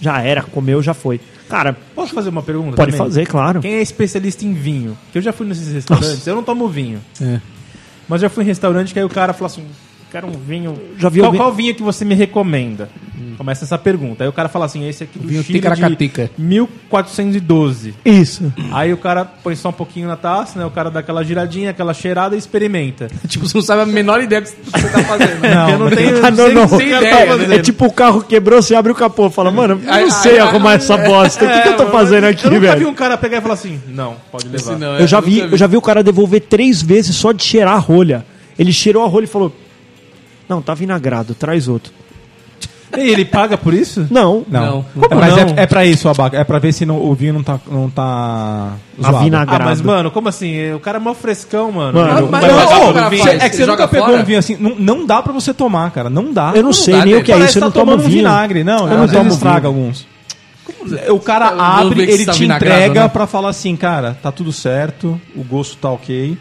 Já 0.00 0.22
era, 0.22 0.42
comeu, 0.42 0.80
já 0.80 0.94
foi. 0.94 1.20
Cara, 1.48 1.76
Posso 1.94 2.14
fazer 2.14 2.28
uma 2.28 2.42
pergunta? 2.42 2.76
pode 2.76 2.92
também? 2.92 3.06
fazer, 3.06 3.26
claro. 3.26 3.60
Quem 3.60 3.74
é 3.74 3.82
especialista 3.82 4.44
em 4.44 4.52
vinho? 4.52 4.96
Que 5.12 5.18
eu 5.18 5.22
já 5.22 5.32
fui 5.32 5.46
nesses 5.46 5.72
restaurantes, 5.72 6.26
eu 6.26 6.34
não 6.34 6.42
tomo 6.42 6.68
vinho. 6.68 7.00
É. 7.20 7.40
Mas 8.08 8.20
já 8.20 8.28
fui 8.28 8.44
em 8.44 8.46
restaurante 8.46 8.92
que 8.92 8.98
aí 8.98 9.04
o 9.04 9.08
cara 9.08 9.32
falou 9.32 9.46
assim: 9.46 9.64
quero 10.10 10.26
um 10.26 10.32
vinho. 10.32 10.74
Já 10.98 11.08
vi 11.08 11.20
qual, 11.20 11.26
alguém- 11.26 11.40
qual 11.40 11.52
vinho 11.52 11.74
que 11.74 11.82
você 11.82 12.04
me 12.04 12.14
recomenda? 12.14 12.88
Começa 13.36 13.64
essa 13.64 13.78
pergunta. 13.78 14.24
Aí 14.24 14.28
o 14.28 14.32
cara 14.32 14.48
fala 14.48 14.64
assim: 14.64 14.88
esse 14.88 15.04
aqui 15.04 15.16
do 15.18 15.28
Vinho 15.28 15.42
Chile 15.44 15.60
Ticaracatica. 15.60 16.28
de 16.36 16.42
1412. 16.42 17.94
Isso. 18.04 18.52
Aí 18.72 18.92
o 18.92 18.96
cara 18.96 19.24
põe 19.24 19.54
só 19.54 19.68
um 19.68 19.72
pouquinho 19.72 20.08
na 20.08 20.16
taça, 20.16 20.58
né? 20.58 20.64
O 20.64 20.70
cara 20.70 20.90
dá 20.90 21.00
aquela 21.00 21.22
giradinha, 21.22 21.70
aquela 21.70 21.94
cheirada 21.94 22.34
e 22.34 22.38
experimenta. 22.38 23.08
Tipo, 23.28 23.46
você 23.46 23.56
não 23.56 23.62
sabe 23.62 23.82
a 23.82 23.86
menor 23.86 24.22
ideia 24.22 24.40
do 24.40 24.48
que 24.48 24.56
você 24.80 24.88
tá 24.88 25.02
fazendo. 25.04 25.40
Não, 25.40 25.70
eu 25.70 25.78
não 25.78 25.90
tenho 25.90 26.12
não, 26.22 26.36
sei- 26.36 26.54
não. 26.54 26.68
sei 26.68 26.76
o 26.76 26.80
que 26.80 26.94
eu 26.94 27.00
tô 27.00 27.06
É, 27.06 27.26
fazendo. 27.26 27.52
É 27.54 27.58
tipo 27.60 27.86
o 27.86 27.92
carro 27.92 28.22
quebrou, 28.22 28.60
você 28.62 28.74
abre 28.74 28.90
o 28.92 28.94
capô, 28.94 29.30
fala, 29.30 29.50
mano, 29.50 29.80
eu 29.84 30.00
não 30.00 30.10
sei 30.10 30.38
arrumar 30.38 30.74
essa 30.74 30.96
bosta. 30.96 31.44
O 31.44 31.48
que, 31.48 31.60
que 31.60 31.68
eu 31.68 31.76
tô 31.76 31.84
É, 31.84 31.90
fazendo 31.90 32.24
eu 32.24 32.30
aqui, 32.30 32.44
nunca 32.46 32.58
vi 32.60 32.66
velho? 32.66 32.88
um 32.88 32.94
cara 32.94 33.16
pegar 33.16 33.38
e 33.38 33.40
falar 33.40 33.54
assim: 33.54 33.80
não, 33.88 34.16
pode 34.32 34.48
levar. 34.48 34.78
Não, 34.78 34.98
Eu 34.98 35.06
já 35.06 35.18
nunca 35.20 35.30
vi, 35.30 35.38
eu 35.40 35.56
já 35.56 35.66
vi 35.66 35.76
o 35.76 35.82
cara 35.82 36.02
devolver 36.02 36.40
três 36.40 36.82
vezes 36.82 37.14
só 37.16 37.30
de 37.32 37.42
cheirar 37.44 37.74
a 37.74 37.78
rolha. 37.78 38.24
Ele 38.58 38.72
cheirou 38.72 39.04
a 39.04 39.06
rolha 39.06 39.24
e 39.24 39.28
falou: 39.28 39.54
Não, 40.48 40.62
tá 40.62 40.74
vinagrado, 40.74 41.34
traz 41.34 41.68
outro. 41.68 41.92
E 42.96 43.00
ele 43.10 43.22
paga 43.26 43.58
por 43.58 43.74
isso? 43.74 44.06
Não, 44.10 44.44
Não. 44.48 44.82
Não. 44.96 45.04
É, 45.10 45.14
mas 45.14 45.36
não? 45.36 45.38
É, 45.58 45.62
é 45.64 45.66
pra 45.66 45.84
isso, 45.84 46.08
Abaca. 46.08 46.38
É 46.38 46.42
pra 46.42 46.58
ver 46.58 46.72
se 46.72 46.86
não- 46.86 46.96
o 46.98 47.14
vinho 47.14 47.34
não 47.34 47.42
tá, 47.42 47.60
não 47.70 47.90
tá 47.90 48.72
zoado. 48.98 49.16
Avinagrado. 49.18 49.62
Ah, 49.62 49.66
mas, 49.66 49.82
mano, 49.82 50.10
como 50.10 50.28
assim? 50.30 50.72
O 50.72 50.80
cara 50.80 50.96
é 50.96 51.00
mó 51.00 51.12
frescão, 51.12 51.70
mano. 51.70 51.98
Mano, 52.00 52.22
Não 52.22 52.28
mas 52.30 52.40
vai 52.46 52.52
não, 53.02 53.10
vinho. 53.10 53.28
É 53.28 53.48
que 53.50 53.56
você 53.56 53.66
nunca 53.66 53.86
pegou 53.86 54.08
fora? 54.08 54.22
um 54.22 54.24
vinho 54.24 54.38
assim. 54.38 54.56
Não, 54.58 54.74
não 54.78 55.04
dá 55.06 55.20
pra 55.22 55.34
você 55.34 55.52
tomar, 55.52 55.90
cara. 55.90 56.08
Não 56.08 56.32
dá. 56.32 56.52
eu 56.54 56.62
não 56.62 56.72
sei 56.72 56.94
dá, 56.94 57.04
nem 57.04 57.14
né? 57.14 57.20
o 57.20 57.24
que 57.24 57.30
é 57.30 57.34
Parece 57.34 57.50
isso, 57.50 57.58
eu 57.58 57.62
não 57.66 57.70
tá 57.70 57.78
tomo 57.80 57.92
tomando 57.92 58.06
vinho. 58.08 58.18
vinagre. 58.22 58.64
Não, 58.64 58.78
Eu 58.78 58.84
às 58.84 58.90
não 58.92 59.00
vezes 59.00 59.16
tomo 59.16 59.28
estraga 59.32 59.66
alguns. 59.68 60.06
O 61.10 61.20
cara 61.20 61.48
abre, 61.58 62.02
ele 62.10 62.24
tá 62.24 62.32
te 62.32 62.44
entrega 62.46 63.02
né? 63.02 63.08
pra 63.08 63.26
falar 63.26 63.50
assim, 63.50 63.76
cara, 63.76 64.16
tá 64.22 64.32
tudo 64.32 64.50
certo, 64.52 65.20
o 65.36 65.42
gosto 65.44 65.76
tá 65.76 65.90
ok, 65.90 66.38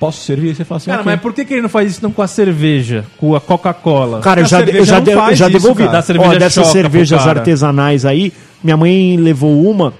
posso 0.00 0.22
servir? 0.24 0.56
Você 0.56 0.64
fala 0.64 0.78
assim, 0.78 0.90
Cara, 0.90 1.02
ok. 1.02 1.12
mas 1.12 1.20
por 1.20 1.32
que, 1.32 1.44
que 1.44 1.52
ele 1.54 1.62
não 1.62 1.68
faz 1.68 1.90
isso 1.92 2.02
não 2.02 2.10
com 2.10 2.22
a 2.22 2.26
cerveja? 2.26 3.04
Com 3.18 3.36
a 3.36 3.40
Coca-Cola? 3.40 4.18
Cara, 4.20 4.40
eu 4.40 4.46
já, 4.46 4.60
eu 4.62 4.84
já, 4.84 4.96
não 4.96 5.04
de- 5.04 5.10
eu 5.12 5.36
já 5.36 5.48
isso, 5.48 5.60
devolvi. 5.60 5.84
cara. 5.84 6.02
Cerveja 6.02 6.30
Ó, 6.34 6.38
dessas 6.38 6.66
cervejas 6.68 7.26
artesanais 7.26 8.04
aí, 8.04 8.32
minha 8.64 8.76
mãe 8.76 9.16
levou 9.16 9.62
uma, 9.70 9.92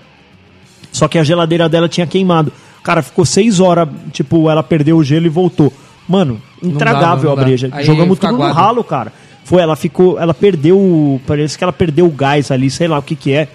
só 0.91 1.07
que 1.07 1.19
a 1.19 1.23
geladeira 1.23 1.69
dela 1.69 1.89
tinha 1.89 2.07
queimado. 2.07 2.53
Cara, 2.83 3.03
ficou 3.03 3.25
seis 3.27 3.61
horas, 3.61 3.87
tipo, 4.13 4.51
ela 4.51 4.63
perdeu 4.63 4.97
o 4.97 5.05
gelo 5.05 5.27
e 5.27 5.29
voltou. 5.29 5.73
Mano, 6.09 6.41
intragável 6.63 7.29
não 7.31 7.37
dá. 7.37 7.43
a 7.43 7.45
breja. 7.45 7.69
Aí 7.71 7.85
Jogamos 7.85 8.19
tudo 8.19 8.33
no 8.33 8.37
aguado. 8.43 8.55
ralo, 8.55 8.83
cara. 8.83 9.13
Foi, 9.45 9.61
ela 9.63 9.77
ficou, 9.77 10.19
ela 10.19 10.33
perdeu, 10.35 10.77
o- 10.79 11.21
parece 11.27 11.57
que 11.59 11.63
ela 11.63 11.73
perdeu 11.73 12.07
o 12.07 12.11
gás 12.11 12.51
ali, 12.51 12.71
sei 12.71 12.89
lá 12.89 12.99
o 12.99 13.03
que 13.03 13.15
que 13.15 13.33
é. 13.33 13.49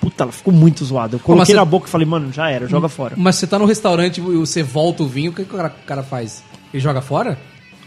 Puta, 0.00 0.24
ela 0.24 0.32
ficou 0.32 0.52
muito 0.52 0.84
zoada. 0.84 1.16
Eu 1.16 1.20
coloquei 1.20 1.54
na 1.54 1.62
você- 1.62 1.68
boca 1.70 1.86
e 1.86 1.90
falei, 1.90 2.06
mano, 2.06 2.32
já 2.32 2.48
era, 2.50 2.66
joga 2.66 2.88
fora. 2.88 3.14
Mas 3.16 3.36
você 3.36 3.46
tá 3.46 3.58
no 3.58 3.66
restaurante 3.66 4.18
e 4.18 4.20
você 4.22 4.62
volta 4.62 5.02
o 5.02 5.06
vinho, 5.06 5.30
o 5.30 5.34
que, 5.34 5.44
que 5.44 5.54
o 5.54 5.56
cara, 5.56 5.68
o 5.82 5.86
cara 5.86 6.02
faz? 6.02 6.42
Ele 6.72 6.82
joga 6.82 7.00
fora? 7.02 7.36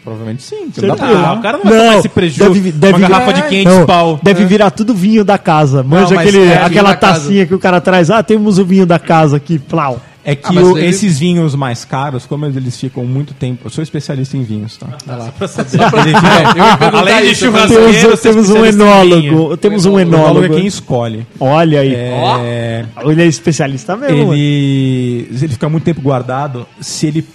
Provavelmente 0.03 0.43
sim. 0.43 0.65
porque 0.65 0.81
Certeza. 0.81 0.87
não 0.87 0.95
dá 1.13 1.21
pra- 1.21 1.29
Ah, 1.29 1.33
o 1.33 1.41
cara 1.41 1.57
não 1.57 1.63
vai 1.63 1.79
tomar 1.79 1.97
esse 1.97 2.09
prejuízo. 2.09 2.53
Deve, 2.53 2.71
deve 2.73 2.93
uma 2.93 3.07
virar- 3.07 3.19
garrafa 3.19 3.33
de 3.33 3.47
500 3.49 3.73
Não, 3.73 3.85
pau. 3.85 4.19
Deve 4.21 4.45
virar 4.45 4.69
tudo 4.71 4.93
vinho 4.93 5.23
da 5.23 5.37
casa. 5.37 5.81
Manja 5.81 6.13
mas 6.13 6.27
aquele, 6.27 6.43
é, 6.45 6.61
aquela 6.61 6.89
da 6.89 6.97
casa. 6.97 7.19
tacinha 7.21 7.45
que 7.45 7.55
o 7.55 7.59
cara 7.59 7.79
traz. 7.79 8.09
Ah, 8.11 8.21
temos 8.21 8.59
o 8.59 8.65
vinho 8.65 8.85
da 8.85 8.99
casa 8.99 9.37
aqui, 9.37 9.57
plau. 9.57 9.99
É 10.25 10.35
que 10.35 10.57
Ah, 10.57 10.61
o- 10.61 10.77
ele- 10.77 10.87
esses 10.87 11.19
vinhos 11.19 11.53
mais 11.53 11.83
caros, 11.83 12.25
como 12.25 12.45
eles 12.45 12.79
ficam 12.79 13.03
muito 13.05 13.33
tempo. 13.33 13.63
Eu 13.65 13.69
sou 13.69 13.83
especialista 13.83 14.37
em 14.37 14.43
vinhos, 14.43 14.77
tá? 14.77 14.87
Vai 15.05 15.17
lá. 15.17 15.33
Além 16.93 17.23
de 17.29 17.35
churrasqueiro, 17.35 17.91
Temos, 17.91 18.19
você 18.19 18.27
é 18.29 18.31
temos 18.31 18.49
um 18.49 18.65
em 18.65 18.69
enólogo. 18.69 19.57
Temos 19.57 19.85
um 19.85 19.93
O 19.95 19.99
enólogo 19.99 20.29
enólogo. 20.39 20.53
é 20.53 20.57
quem 20.57 20.67
escolhe. 20.67 21.27
Olha 21.39 21.81
aí. 21.81 21.93
É, 21.93 22.85
Ele 23.03 23.21
é 23.21 23.25
especialista 23.25 23.95
mesmo. 23.97 24.33
ele, 24.33 25.27
se 25.37 25.45
ele 25.45 25.53
fica 25.53 25.67
muito 25.69 25.83
tempo 25.83 26.01
guardado, 26.01 26.65
se 26.79 27.07
ele 27.07 27.25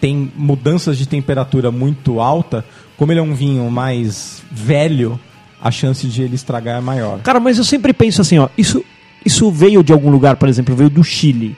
tem 0.00 0.30
mudanças 0.36 0.96
de 0.96 1.06
temperatura 1.06 1.70
muito 1.72 2.20
alta, 2.20 2.64
como 2.96 3.12
ele 3.12 3.18
é 3.20 3.22
um 3.22 3.34
vinho 3.34 3.68
mais 3.70 4.42
velho, 4.50 5.18
a 5.60 5.70
chance 5.70 6.06
de 6.06 6.22
ele 6.22 6.36
estragar 6.36 6.78
é 6.78 6.80
maior. 6.80 7.18
Cara, 7.20 7.40
mas 7.40 7.58
eu 7.58 7.64
sempre 7.64 7.92
penso 7.92 8.20
assim, 8.20 8.38
ó. 8.38 8.48
Isso, 8.56 8.84
isso 9.24 9.50
veio 9.50 9.82
de 9.82 9.92
algum 9.92 10.10
lugar, 10.10 10.36
por 10.36 10.48
exemplo, 10.48 10.74
veio 10.76 10.88
do 10.90 11.02
Chile. 11.02 11.56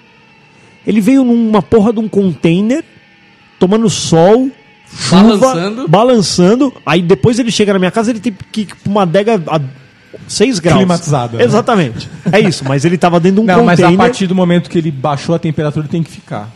Ele 0.87 1.01
veio 1.01 1.25
numa 1.25 1.61
porra 1.63 1.93
de 1.93 1.99
um 2.01 2.09
container, 2.09 2.85
tomando 3.59 3.89
sol, 3.91 4.51
chuva, 4.89 5.37
Balançando. 5.37 5.89
balançando. 5.89 6.75
Aí 6.87 7.03
depois 7.03 7.39
ele 7.39 7.51
chega 7.51 7.73
na 7.73 7.79
minha 7.79 7.91
casa, 7.91 8.11
ele 8.11 8.21
tem 8.21 8.35
que 8.51 8.63
ir 8.63 8.67
pra 8.67 8.91
uma 8.91 9.03
adega 9.03 9.43
a 9.47 9.61
6 10.27 10.59
graus. 10.59 10.79
Climatizada, 10.79 11.39
né? 11.39 11.45
Exatamente. 11.45 12.09
É 12.33 12.41
isso, 12.41 12.65
mas 12.67 12.85
ele 12.85 12.97
tava 12.99 13.21
dentro 13.21 13.37
de 13.37 13.41
um 13.43 13.45
Não, 13.45 13.65
mas 13.65 13.79
container. 13.79 14.01
a 14.01 14.05
partir 14.05 14.27
do 14.27 14.35
momento 14.35 14.69
que 14.71 14.79
ele 14.79 14.91
baixou 14.91 15.35
a 15.35 15.39
temperatura, 15.39 15.85
ele 15.85 15.93
tem 15.93 16.03
que 16.03 16.11
ficar. 16.11 16.49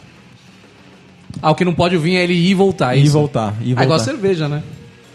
Ah, 1.43 1.51
o 1.51 1.55
que 1.55 1.65
não 1.65 1.75
pode 1.75 1.97
vir 1.99 2.17
é 2.17 2.23
ele 2.25 2.33
ir 2.35 2.51
e 2.51 2.55
voltar. 2.55 2.97
é 2.97 3.01
E 3.01 3.03
isso? 3.05 3.13
voltar. 3.13 3.55
E 3.61 3.65
Ah, 3.73 3.75
voltar. 3.75 3.85
igual 3.85 3.99
cerveja, 3.99 4.49
né? 4.49 4.63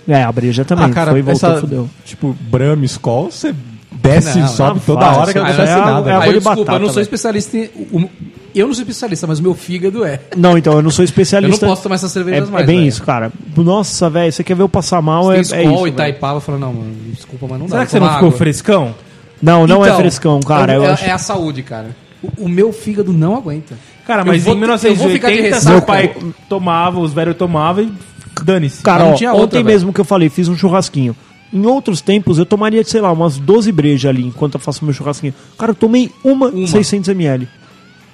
É, 0.07 0.24
a 0.24 0.32
breja 0.32 0.66
também. 0.66 0.86
Ah, 0.86 0.89
cara, 0.89 1.12
foi 1.12 1.20
e 1.20 1.24
voltou, 1.24 1.49
essa, 1.51 1.62
fudeu. 1.62 1.89
tipo, 2.05 2.36
Brahma, 2.49 2.84
Skol, 2.86 3.30
você 3.32 3.53
desce 4.02 4.39
Não, 4.39 4.45
e 4.45 4.50
sobe 4.50 4.80
não 4.80 4.86
toda 4.86 5.06
faz, 5.06 5.18
hora 5.18 5.34
que 5.34 5.39
não 5.39 5.45
acontece 5.45 5.72
É 5.72 5.74
a- 5.74 5.86
nada. 5.86 6.10
é 6.10 6.14
a- 6.14 6.16
Ah, 6.16 6.20
Água 6.22 6.28
eu, 6.28 6.34
de 6.34 6.39
desculpa, 6.39 6.60
batata, 6.62 6.76
eu 6.76 6.80
não 6.80 6.86
sou 6.88 6.95
velho. 6.95 7.04
especialista 7.04 7.58
em... 7.58 7.70
eu 8.56 8.68
não 8.68 8.74
sou 8.74 8.82
especialista, 8.82 9.28
mas 9.28 9.39
meu 9.39 9.54
fígado 9.54 10.04
é. 10.06 10.20
Não, 10.38 10.58
então, 10.58 10.74
eu 10.74 10.82
não 10.82 10.89
sou 10.91 11.04
Eu 11.04 11.06
especialista. 11.06 11.66
não 11.66 11.72
posso 11.74 11.84
tomar 11.84 11.95
essas 11.95 12.12
É, 12.12 12.14
cervejas 12.14 12.47
é 12.50 12.52
mais, 12.52 12.66
bem 12.66 12.78
velho. 12.78 12.88
isso, 12.89 13.04
cara. 13.04 13.32
Nossa, 13.58 14.10
velho, 14.10 14.32
você 14.32 14.43
quer 14.43 14.56
ver 14.56 14.64
eu 14.64 14.70
passar 14.70 15.02
mal? 15.02 15.24
Tem 15.28 15.34
É, 15.36 15.38
é 15.38 15.41
Skol, 15.41 15.62
isso. 15.62 15.70
velho. 15.84 15.88
Itaipava, 15.88 16.38
eu 16.38 16.41
falo, 16.41 16.58
não, 16.60 16.74
mano, 16.74 16.91
desculpa, 17.14 17.45
mas 17.50 17.60
não 17.60 17.66
dá. 17.68 17.72
Será 17.72 17.86
que 17.86 17.91
você 17.91 18.00
não 18.00 18.08
tomar 18.08 18.18
ficou 18.18 18.28
água. 18.30 18.38
frescão? 18.38 18.95
Não, 19.41 19.68
não 19.68 19.84
é 19.86 19.88
Então, 19.88 20.00
frescão, 20.00 20.39
cara. 20.41 20.74
eu- 20.74 20.84
Eu 20.84 20.89
é, 20.89 20.93
acho... 20.93 21.06
é 21.06 21.12
a 21.12 21.18
saúde, 21.18 21.64
cara. 21.64 21.95
O, 22.22 22.45
o 22.45 22.50
meu 22.50 22.74
fígado 22.74 23.14
não 23.14 23.36
aguenta. 23.38 23.76
Cara, 24.06 24.22
Eu 24.24 24.26
mas 24.26 24.45
em 24.45 24.50
eu 24.50 24.56
vou 24.95 25.10
ficar 25.10 25.30
de 25.30 25.36
1980 25.36 25.56
ressaca. 25.56 25.72
seu 25.78 25.82
pai 25.82 26.16
tomava, 26.50 27.00
os 27.00 27.14
velhos 27.14 27.38
tomavam 27.38 27.84
e 27.86 27.93
dane-se. 28.43 28.82
Cara, 28.82 29.06
ó, 29.06 29.12
ontem 29.12 29.28
outra, 29.28 29.64
mesmo 29.64 29.93
que 29.93 30.02
eu 30.02 30.06
falei, 30.06 30.30
fiz 30.30 30.47
um 30.50 30.58
churrasquinho. 30.58 31.16
Em 31.52 31.66
outros 31.66 32.00
tempos, 32.02 32.38
eu 32.38 32.45
tomaria, 32.45 32.84
sei 32.84 33.02
lá, 33.02 33.12
umas 33.12 33.38
12 33.38 33.72
brejas 33.72 34.10
ali 34.10 34.26
enquanto 34.26 34.54
eu 34.56 34.60
faço 34.60 34.86
meu 34.86 34.93
churrasquinho. 34.93 35.34
Cara, 35.58 35.72
eu 35.72 35.76
tomei 35.76 36.12
uma, 36.24 36.47
Uma. 36.47 36.68
600ml. 36.68 37.47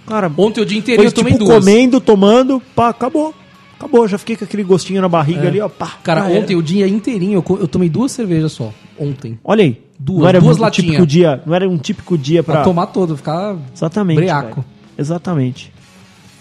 Cara, 0.07 0.31
Ontem 0.38 0.61
o 0.61 0.65
dia 0.65 0.77
inteirinho 0.77 1.03
foi 1.03 1.07
eu 1.07 1.11
tomei 1.11 1.33
tipo 1.33 1.45
duas. 1.45 1.57
comendo, 1.59 1.99
tomando, 1.99 2.61
pá, 2.75 2.89
acabou. 2.89 3.33
Acabou, 3.77 4.07
já 4.07 4.17
fiquei 4.17 4.38
com 4.38 4.45
aquele 4.45 4.63
gostinho 4.63 5.01
na 5.01 5.09
barriga 5.09 5.47
ali, 5.47 5.59
ó, 5.59 5.67
pá. 5.67 5.95
Cara, 6.03 6.29
era. 6.29 6.39
ontem 6.39 6.55
o 6.55 6.61
dia 6.63 6.88
inteirinho 6.88 7.43
eu, 7.59 7.67
tomei 7.67 7.89
duas 7.89 8.11
cervejas 8.13 8.53
só. 8.53 8.71
Ontem. 8.97 9.38
Olha 9.43 9.63
aí. 9.63 9.81
Duas, 9.99 10.21
não 10.21 10.27
era 10.29 10.39
duas 10.41 10.57
um 10.57 10.61
latinhas. 10.61 10.88
típico 10.91 11.07
dia, 11.07 11.41
não 11.45 11.53
era 11.55 11.67
um 11.69 11.77
típico 11.77 12.17
dia 12.17 12.43
Pra 12.43 12.55
pra... 12.55 12.63
tomar 12.63 12.88
todo, 12.88 13.15
ficar. 13.17 13.55
Exatamente. 13.75 14.17
Breaco. 14.17 14.63
Exatamente. 14.97 15.73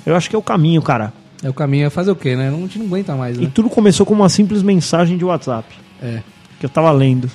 Eu 0.07 0.15
acho 0.15 0.29
que 0.31 0.37
é 0.37 0.39
o 0.39 0.43
caminho, 0.43 0.83
cara. 0.83 1.13
É 1.43 1.49
o 1.49 1.55
caminho, 1.55 1.87
é 1.87 1.91
fazer 1.91 2.11
o 2.11 2.17
quê, 2.17 2.37
né? 2.37 2.49
A 2.49 2.53
gente 2.53 2.79
não 2.79 2.87
aguenta 2.87 3.15
mais, 3.17 3.37
E 3.39 3.43
né? 3.43 3.51
tudo 3.53 3.69
começou 3.69 4.05
com 4.07 4.15
uma 4.15 4.29
simples 4.29 4.63
mensagem 4.63 5.17
de 5.19 5.25
WhatsApp. 5.25 5.75
É. 6.03 6.21
Que 6.59 6.67
eu 6.67 6.71
tava 6.71 6.91
lendo. 6.93 7.31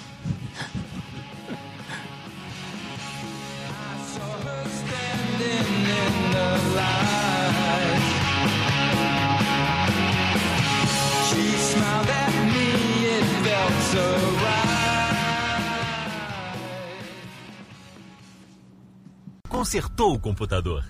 Consertou 19.60 20.16
o 20.16 20.20
computador. 20.20 20.84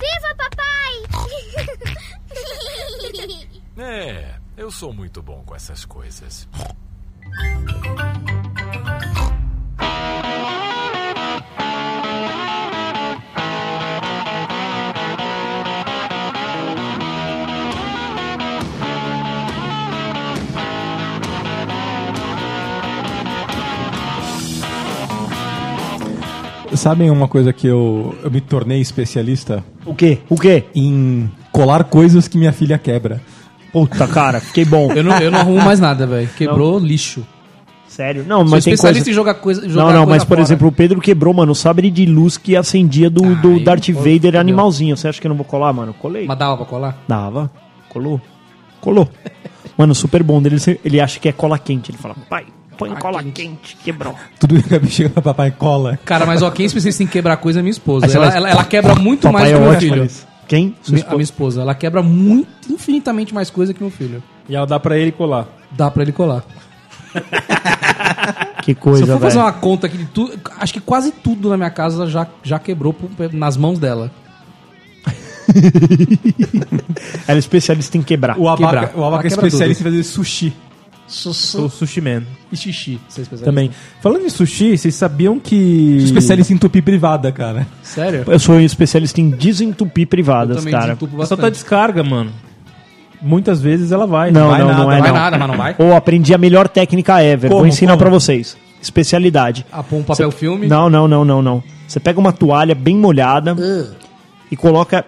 Viva 0.00 0.34
papai! 0.34 1.02
É, 3.76 4.40
eu 4.56 4.70
sou 4.70 4.92
muito 4.92 5.22
bom 5.22 5.44
com 5.44 5.54
essas 5.54 5.84
coisas. 5.84 6.48
Sabem 26.82 27.08
uma 27.12 27.28
coisa 27.28 27.52
que 27.52 27.64
eu, 27.64 28.12
eu 28.24 28.28
me 28.28 28.40
tornei 28.40 28.80
especialista? 28.80 29.64
O 29.86 29.94
quê? 29.94 30.18
O 30.28 30.34
quê? 30.34 30.64
Em 30.74 31.30
colar 31.52 31.84
coisas 31.84 32.26
que 32.26 32.36
minha 32.36 32.50
filha 32.52 32.76
quebra. 32.76 33.20
Puta, 33.72 34.04
cara, 34.08 34.40
fiquei 34.40 34.64
bom. 34.64 34.90
Eu 34.92 35.04
não, 35.04 35.16
eu 35.20 35.30
não 35.30 35.38
arrumo 35.38 35.62
mais 35.64 35.78
nada, 35.78 36.08
velho. 36.08 36.28
Quebrou 36.36 36.80
lixo. 36.80 37.24
Sério? 37.86 38.24
Não, 38.26 38.40
Sou 38.40 38.50
mas 38.50 38.64
tem 38.64 38.72
especialista 38.72 39.04
coisa... 39.04 39.10
em 39.12 39.14
jogar 39.14 39.34
coisa. 39.34 39.68
Jogar 39.68 39.84
Não, 39.84 39.92
não, 39.92 40.06
coisa 40.06 40.08
mas 40.08 40.24
por 40.24 40.28
fora. 40.30 40.40
exemplo, 40.40 40.66
o 40.66 40.72
Pedro 40.72 41.00
quebrou, 41.00 41.32
mano, 41.32 41.52
o 41.52 41.54
sabre 41.54 41.88
de 41.88 42.04
luz 42.04 42.36
que 42.36 42.56
acendia 42.56 43.08
do, 43.08 43.36
do 43.36 43.60
Darth 43.60 43.86
pô, 43.92 44.00
Vader 44.00 44.34
animalzinho. 44.34 44.96
Você 44.96 45.06
acha 45.06 45.20
que 45.20 45.26
eu 45.28 45.30
não 45.30 45.36
vou 45.36 45.46
colar, 45.46 45.72
mano? 45.72 45.94
Colei. 45.94 46.26
Mas 46.26 46.36
dava 46.36 46.56
pra 46.56 46.66
colar? 46.66 46.98
Dava. 47.06 47.48
Colou. 47.90 48.20
Colou. 48.80 49.08
Mano, 49.78 49.94
super 49.94 50.24
bom 50.24 50.42
dele. 50.42 50.56
Ele, 50.66 50.80
ele 50.84 51.00
acha 51.00 51.20
que 51.20 51.28
é 51.28 51.32
cola 51.32 51.60
quente. 51.60 51.92
Ele 51.92 51.98
fala, 51.98 52.16
pai, 52.28 52.44
põe 52.76 52.88
Cola 52.90 53.00
cola 53.00 53.22
quente. 53.22 53.32
quente. 53.42 53.76
Quebrou. 53.84 54.14
Tudo 54.38 54.62
que 54.62 54.74
a 54.74 54.78
bexiga 54.78 55.08
pra 55.10 55.22
papai 55.22 55.50
cola. 55.50 55.98
Cara, 56.04 56.26
mas 56.26 56.42
ó, 56.42 56.50
quem 56.50 56.64
é 56.64 56.66
especialista 56.66 57.02
em 57.02 57.06
quebrar 57.06 57.36
coisa 57.36 57.58
é 57.60 57.62
minha 57.62 57.70
esposa. 57.70 58.06
Ela, 58.06 58.28
vai- 58.28 58.36
ela, 58.36 58.50
ela 58.50 58.64
quebra 58.64 58.94
muito 58.94 59.22
Papai 59.22 59.32
mais 59.42 59.52
é 59.52 59.54
que 59.54 59.60
meu 59.60 59.70
ótimo 59.70 59.94
filho. 60.06 60.10
Quem? 60.48 60.74
Sua 60.82 60.94
A 60.94 60.98
esposa. 60.98 61.14
minha 61.16 61.22
esposa. 61.24 61.60
Ela 61.62 61.74
quebra 61.74 62.02
muito, 62.02 62.48
infinitamente 62.72 63.32
mais 63.32 63.48
coisa 63.50 63.72
que 63.72 63.80
meu 63.80 63.90
filho. 63.90 64.22
E 64.48 64.54
ela 64.56 64.66
dá 64.66 64.78
pra 64.80 64.98
ele 64.98 65.12
colar. 65.12 65.46
Dá 65.70 65.90
pra 65.90 66.02
ele 66.02 66.12
colar. 66.12 66.44
Que 68.62 68.72
Se 68.74 68.78
eu 68.78 68.82
coisa, 68.82 69.06
for 69.06 69.18
fazer 69.20 69.34
velho. 69.38 69.44
uma 69.46 69.52
conta 69.52 69.88
aqui 69.88 69.98
de 69.98 70.04
tudo, 70.04 70.38
acho 70.60 70.72
que 70.72 70.80
quase 70.80 71.10
tudo 71.10 71.48
na 71.50 71.56
minha 71.56 71.70
casa 71.70 72.06
já, 72.06 72.28
já 72.44 72.60
quebrou 72.60 72.94
nas 73.32 73.56
mãos 73.56 73.76
dela. 73.80 74.08
Ela 77.26 77.36
é 77.36 77.38
especialista 77.38 77.98
em 77.98 78.02
quebrar. 78.02 78.38
O 78.38 78.48
abaca, 78.48 78.86
Quebrar. 78.86 79.00
o 79.00 79.04
abaca 79.04 79.24
é 79.26 79.28
especialista 79.28 79.82
em 79.82 79.84
fazer 79.84 80.02
sushi. 80.04 80.52
Sou 81.12 81.68
sushi 81.68 82.00
man. 82.00 82.22
E 82.50 82.56
xixi. 82.56 82.98
Você 83.06 83.22
é? 83.22 83.36
Também. 83.44 83.70
Falando 84.00 84.24
em 84.24 84.30
sushi, 84.30 84.76
vocês 84.76 84.94
sabiam 84.94 85.38
que. 85.38 85.96
Sou 85.98 86.06
especialista 86.06 86.52
em 86.52 86.56
entupir 86.56 86.82
privada, 86.82 87.30
cara. 87.30 87.66
Sério? 87.82 88.24
Eu 88.26 88.38
sou 88.38 88.58
especialista 88.58 89.20
em 89.20 89.30
desentupir 89.30 90.06
privadas, 90.08 90.64
cara. 90.64 90.96
só 91.26 91.36
tá 91.36 91.50
descarga, 91.50 92.02
mano. 92.02 92.32
Muitas 93.20 93.60
vezes 93.60 93.92
ela 93.92 94.06
vai. 94.06 94.30
Não, 94.30 94.48
vai 94.48 94.60
não, 94.60 94.68
nada, 94.68 94.82
não 94.82 94.90
é 94.90 94.94
Não 94.96 95.02
vai 95.02 95.12
não. 95.12 95.18
nada, 95.18 95.38
mas 95.38 95.48
não 95.48 95.56
vai. 95.56 95.76
Ou 95.78 95.94
aprendi 95.94 96.34
a 96.34 96.38
melhor 96.38 96.66
técnica 96.66 97.22
ever. 97.22 97.50
Como? 97.50 97.60
Vou 97.60 97.68
ensinar 97.68 97.96
pra 97.96 98.08
vocês. 98.08 98.56
Especialidade. 98.80 99.64
Ah, 99.70 99.82
pôr 99.82 99.96
um 99.98 100.02
papel 100.02 100.30
filme. 100.30 100.66
Não, 100.66 100.90
não, 100.90 101.06
não, 101.06 101.24
não, 101.24 101.42
não. 101.42 101.62
Você 101.86 102.00
pega 102.00 102.18
uma 102.18 102.32
toalha 102.32 102.74
bem 102.74 102.96
molhada 102.96 103.54
e 104.50 104.56
coloca 104.56 105.04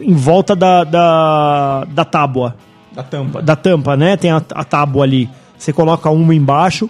em 0.00 0.12
volta 0.12 0.54
da, 0.54 0.84
da, 0.84 1.84
da 1.84 2.04
tábua. 2.04 2.56
Da 2.96 3.02
tampa. 3.02 3.42
Da 3.42 3.54
tampa, 3.54 3.96
né? 3.96 4.16
Tem 4.16 4.30
a, 4.30 4.42
a 4.54 4.64
tábua 4.64 5.04
ali. 5.04 5.28
Você 5.56 5.72
coloca 5.72 6.08
uma 6.10 6.34
embaixo, 6.34 6.88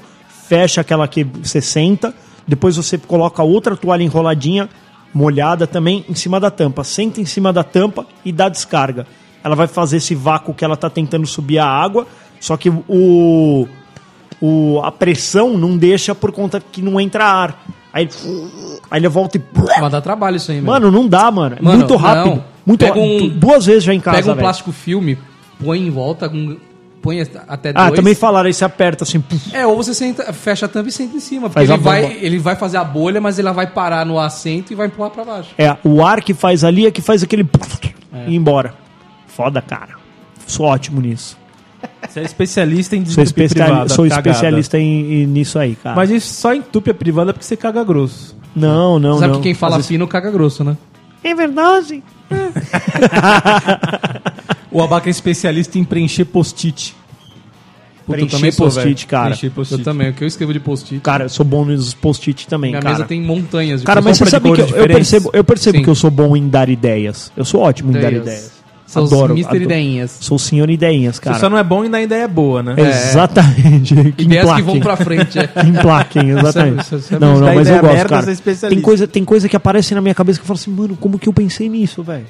fecha 0.48 0.80
aquela 0.80 1.07
que 1.09 1.24
você 1.24 1.61
senta, 1.61 2.14
depois 2.46 2.76
você 2.76 2.96
coloca 2.96 3.42
outra 3.42 3.76
toalha 3.76 4.02
enroladinha, 4.04 4.68
molhada 5.12 5.66
também, 5.66 6.04
em 6.09 6.14
cima 6.14 6.38
da 6.40 6.50
tampa. 6.50 6.84
Senta 6.84 7.20
em 7.20 7.24
cima 7.26 7.52
da 7.52 7.64
tampa 7.64 8.07
e 8.24 8.30
dá 8.32 8.48
descarga. 8.48 9.07
Ela 9.42 9.54
vai 9.57 9.66
fazer 9.66 9.96
esse 9.98 10.14
vácuo 10.14 10.54
que 10.54 10.64
ela 10.64 10.76
tá 10.76 10.88
tentando 10.88 11.26
subir 11.26 11.59
a 11.59 11.66
água, 11.66 12.07
só 12.40 12.57
que 12.57 12.68
o, 12.70 13.68
o 14.40 14.80
a 14.82 14.90
pressão 14.92 15.57
não 15.57 15.76
deixa 15.76 16.14
por 16.14 16.32
conta 16.32 16.61
que 16.61 16.82
não 16.82 17.00
entra 17.00 17.24
ar. 17.24 17.64
Aí, 17.92 18.09
aí 18.90 19.00
ele 19.00 19.09
volta 19.09 19.38
e. 19.38 19.42
Mas 19.80 19.90
dá 19.92 20.00
trabalho 20.00 20.36
isso 20.36 20.50
aí, 20.50 20.61
meu. 20.61 20.66
Mano, 20.72 20.90
não 20.90 21.07
dá, 21.09 21.30
mano. 21.30 21.57
É 21.59 21.62
Mano, 21.62 21.78
muito 21.78 21.96
rápido. 21.96 22.36
não. 22.36 22.44
Muito 22.66 22.84
rápido. 22.84 23.02
um- 23.02 23.28
Duas 23.38 23.64
vezes 23.66 23.84
já 23.84 23.94
em 23.94 24.00
casa. 24.00 24.16
Pega 24.18 24.30
um 24.30 24.34
velho. 24.34 24.44
plástico 24.44 24.72
filme, 24.72 25.16
põe 25.62 25.86
em 25.86 25.90
volta, 25.90 26.30
põe 27.02 27.20
até 27.20 27.70
Ah, 27.74 27.88
dois. 27.88 27.96
também 28.00 28.14
falaram, 28.14 28.46
aí 28.48 28.54
você 28.54 28.64
aperta 28.64 29.04
assim. 29.04 29.20
puf. 29.20 29.54
É, 29.54 29.66
ou 29.66 29.76
você 29.76 29.94
senta, 29.94 30.32
fecha 30.32 30.66
a 30.66 30.68
tampa 30.68 30.88
e 30.88 30.92
senta 30.92 31.16
em 31.16 31.20
cima. 31.20 31.48
Porque 31.48 31.66
Faz 31.66 31.70
ele 31.70 31.78
vai, 31.78 32.18
ele 32.20 32.38
vai 32.38 32.57
fazer 32.57 32.76
a 32.78 32.84
bolha, 32.84 33.20
mas 33.20 33.38
ele 33.38 33.50
vai 33.52 33.66
parar 33.66 34.04
no 34.04 34.18
assento 34.18 34.72
e 34.72 34.76
vai 34.76 34.86
empurrar 34.88 35.11
pra 35.11 35.24
baixo. 35.24 35.50
É, 35.59 35.76
o 35.84 36.04
ar 36.04 36.20
que 36.20 36.34
faz 36.34 36.64
ali 36.64 36.86
é 36.86 36.90
que 36.90 37.00
faz 37.02 37.22
aquele. 37.22 37.44
puf, 37.44 37.78
É. 38.12 38.28
E 38.28 38.32
ir 38.32 38.36
embora. 38.36 38.74
Foda, 39.26 39.61
cara. 39.62 39.90
Sou 40.46 40.66
ótimo 40.66 41.00
nisso. 41.00 41.36
Você 42.09 42.20
é 42.20 42.24
especialista 42.24 42.96
em 42.96 43.04
Sou, 43.04 43.22
desentupir 43.22 43.44
especial, 43.44 43.68
privada, 43.68 43.88
sou 43.90 44.04
cagada. 44.09 44.30
especialista 44.30 44.78
em, 44.78 45.22
em- 45.22 45.26
nisso 45.26 45.59
aí, 45.59 45.76
cara. 45.76 45.94
Mas 45.94 46.11
isso 46.11 46.32
só 46.34 46.54
entupe 46.54 46.90
a 46.90 46.94
privada 46.94 47.32
porque 47.32 47.44
você 47.44 47.57
caga 47.57 47.84
grosso. 47.84 48.34
Não, 48.54 48.98
não, 48.98 49.18
Sabe 49.18 49.32
não. 49.34 49.40
que 49.40 49.44
quem 49.44 49.54
fala 49.54 49.74
Às 49.74 49.78
vezes- 49.78 49.88
fino 49.88 50.09
caga 50.09 50.30
grosso, 50.30 50.64
né? 50.64 50.76
É 51.22 51.34
verdade. 51.34 52.02
O 54.77 54.83
abaca 54.83 55.09
é 55.09 55.11
especialista 55.11 55.79
em 55.79 55.85
preencher 55.85 56.24
post-it. 56.27 56.95
Puta, 58.05 58.18
eu 58.20 58.27
Preencher 58.27 58.37
também 58.37 58.53
sou, 58.53 58.66
post-it, 58.66 59.07
cara. 59.07 59.31
Preencher 59.31 59.51
post-it. 59.51 59.81
Eu 59.81 59.85
também, 59.85 60.11
o 60.11 60.12
que 60.12 60.22
eu 60.22 60.29
escrevo 60.29 60.53
de 60.53 60.61
post-it. 60.61 61.01
Cara, 61.03 61.24
eu 61.24 61.29
sou 61.29 61.45
bom 61.47 61.64
nos 61.64 61.95
post-it 61.95 62.47
também, 62.47 62.70
Minha 62.72 62.83
cara. 62.83 62.95
mesa 62.95 63.07
tem 63.07 63.20
montanhas 63.20 63.81
de 63.81 63.87
Cara, 63.87 64.01
mas 64.01 64.18
você 64.18 64.27
sabe 64.27 64.53
que 64.53 64.61
eu, 64.61 64.68
eu 64.68 64.87
percebo, 64.87 65.31
eu 65.33 65.43
percebo 65.43 65.79
Sim. 65.79 65.85
que 65.85 65.91
eu 65.91 65.95
sou 65.95 66.11
bom 66.11 66.37
em 66.37 66.49
dar 66.49 66.68
ideias. 66.68 67.33
Eu 67.37 67.45
sou 67.45 67.62
ótimo 67.62 67.91
em 67.91 68.01
dar 68.01 68.12
Ideias. 68.12 68.53
os 68.87 68.97
adoro, 68.97 69.33
Mr. 69.33 69.47
adoro. 69.49 69.62
Ideinhas. 69.64 70.16
Sou 70.20 70.37
o 70.37 70.39
senhor 70.39 70.68
ideinhas, 70.70 71.18
cara. 71.18 71.35
Você 71.37 71.41
só 71.41 71.49
não 71.51 71.57
é 71.59 71.64
bom 71.64 71.85
e 71.85 71.89
na 71.89 72.01
ideia 72.03 72.24
é 72.24 72.29
boa, 72.29 72.62
né? 72.62 72.74
Exatamente. 72.79 73.95
Que 74.14 74.22
Ideias 74.24 74.45
que 74.45 74.51
emplaquem. 74.61 74.64
vão 74.64 74.81
pra 74.81 74.97
frente. 74.97 75.39
é. 75.39 75.47
Que 75.59 75.66
emplaquem, 75.66 76.31
exatamente. 76.31 76.85
Você- 76.85 76.97
você- 76.99 77.09
você- 77.09 77.18
não, 77.18 77.35
não, 77.35 77.41
da 77.41 77.47
mas 77.47 77.57
eu 77.57 77.62
ideia 77.62 77.81
gosto, 77.81 77.95
merda, 77.95 78.09
cara. 78.11 78.22
você 78.22 78.31
é 78.31 78.33
especialista. 78.35 78.68
Tem 78.68 78.81
coisa, 78.81 79.09
tem 79.09 79.24
coisa 79.24 79.49
que 79.49 79.57
aparece 79.57 79.95
na 79.95 80.01
minha 80.03 80.14
cabeça 80.14 80.39
que 80.39 80.45
eu 80.45 80.47
falo 80.47 80.59
assim, 80.61 80.70
mano, 80.70 80.97
como 81.01 81.18
que 81.18 81.29
eu 81.29 81.33
pensei 81.33 81.68
nisso, 81.68 82.03
velho? 82.05 82.27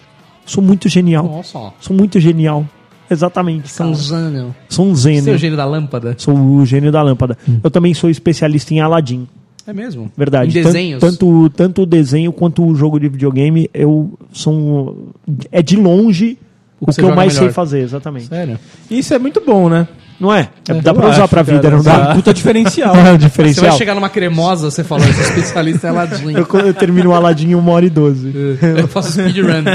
Sou 0.47 0.63
muito 0.63 0.89
genial. 0.89 1.25
Nossa. 1.25 1.73
Sou 1.81 1.95
muito 1.95 2.19
genial. 2.21 2.67
Exatamente. 3.11 3.69
São 3.69 3.95
gênio. 3.95 4.55
Sou 4.69 4.87
um 4.87 4.95
Você 4.95 5.31
é 5.31 5.35
o 5.35 5.39
gênio 5.39 5.57
da 5.57 5.65
lâmpada? 5.65 6.15
Sou 6.19 6.37
o 6.37 6.65
gênio 6.65 6.91
da 6.91 7.03
lâmpada. 7.03 7.37
Eu 7.63 7.71
também 7.71 7.93
sou 7.95 8.09
especialista 8.09 8.73
em 8.73 8.81
Aladdin. 8.81 9.29
É 9.67 9.73
mesmo? 9.73 10.11
Verdade. 10.17 10.51
Em 10.51 10.63
desenhos? 10.63 11.01
Tanto, 11.01 11.51
tanto 11.51 11.83
o 11.83 11.87
desenho 11.87 12.33
quanto 12.33 12.65
o 12.65 12.75
jogo 12.75 13.01
de 13.01 13.09
videogame, 13.09 13.69
eu 13.75 14.17
sou. 14.33 15.13
É 15.51 15.61
de 15.61 15.77
longe 15.77 16.39
O 16.81 16.91
o 16.91 16.95
que 16.95 17.01
eu 17.01 17.15
mais 17.15 17.33
melhor. 17.35 17.47
sei 17.47 17.53
fazer, 17.53 17.81
exatamente. 17.81 18.27
Sério? 18.27 18.59
Isso 18.91 19.15
é 19.15 19.19
muito 19.19 19.41
bom, 19.45 19.69
né? 19.69 19.89
Não 20.21 20.33
é? 20.33 20.49
É, 20.69 20.75
dá 20.75 20.91
eu 20.91 20.95
pra 20.95 21.09
usar 21.11 21.25
acho, 21.25 21.29
pra 21.29 21.43
vida, 21.43 21.61
cara. 21.63 21.77
não 21.77 21.83
dá? 21.83 22.15
Puta 22.15 22.33
diferencial. 22.35 22.95
É 22.97 23.01
um 23.01 23.05
Você 23.13 23.19
diferencial. 23.19 23.69
vai 23.69 23.79
chegar 23.79 23.95
numa 23.95 24.09
cremosa, 24.09 24.71
você 24.71 24.83
falou, 24.85 25.07
esse 25.09 25.21
especialista 25.21 25.87
é 25.87 25.91
Aladdin. 25.91 26.33
Eu, 26.33 26.47
eu 26.61 26.75
termino 26.75 27.11
o 27.11 27.15
Aladdin 27.15 27.49
em 27.51 27.55
1 27.55 27.69
hora 27.69 27.85
e 27.87 27.91
12. 27.91 28.59
Eu 28.79 28.89
faço 28.89 29.13
speedrun. 29.13 29.65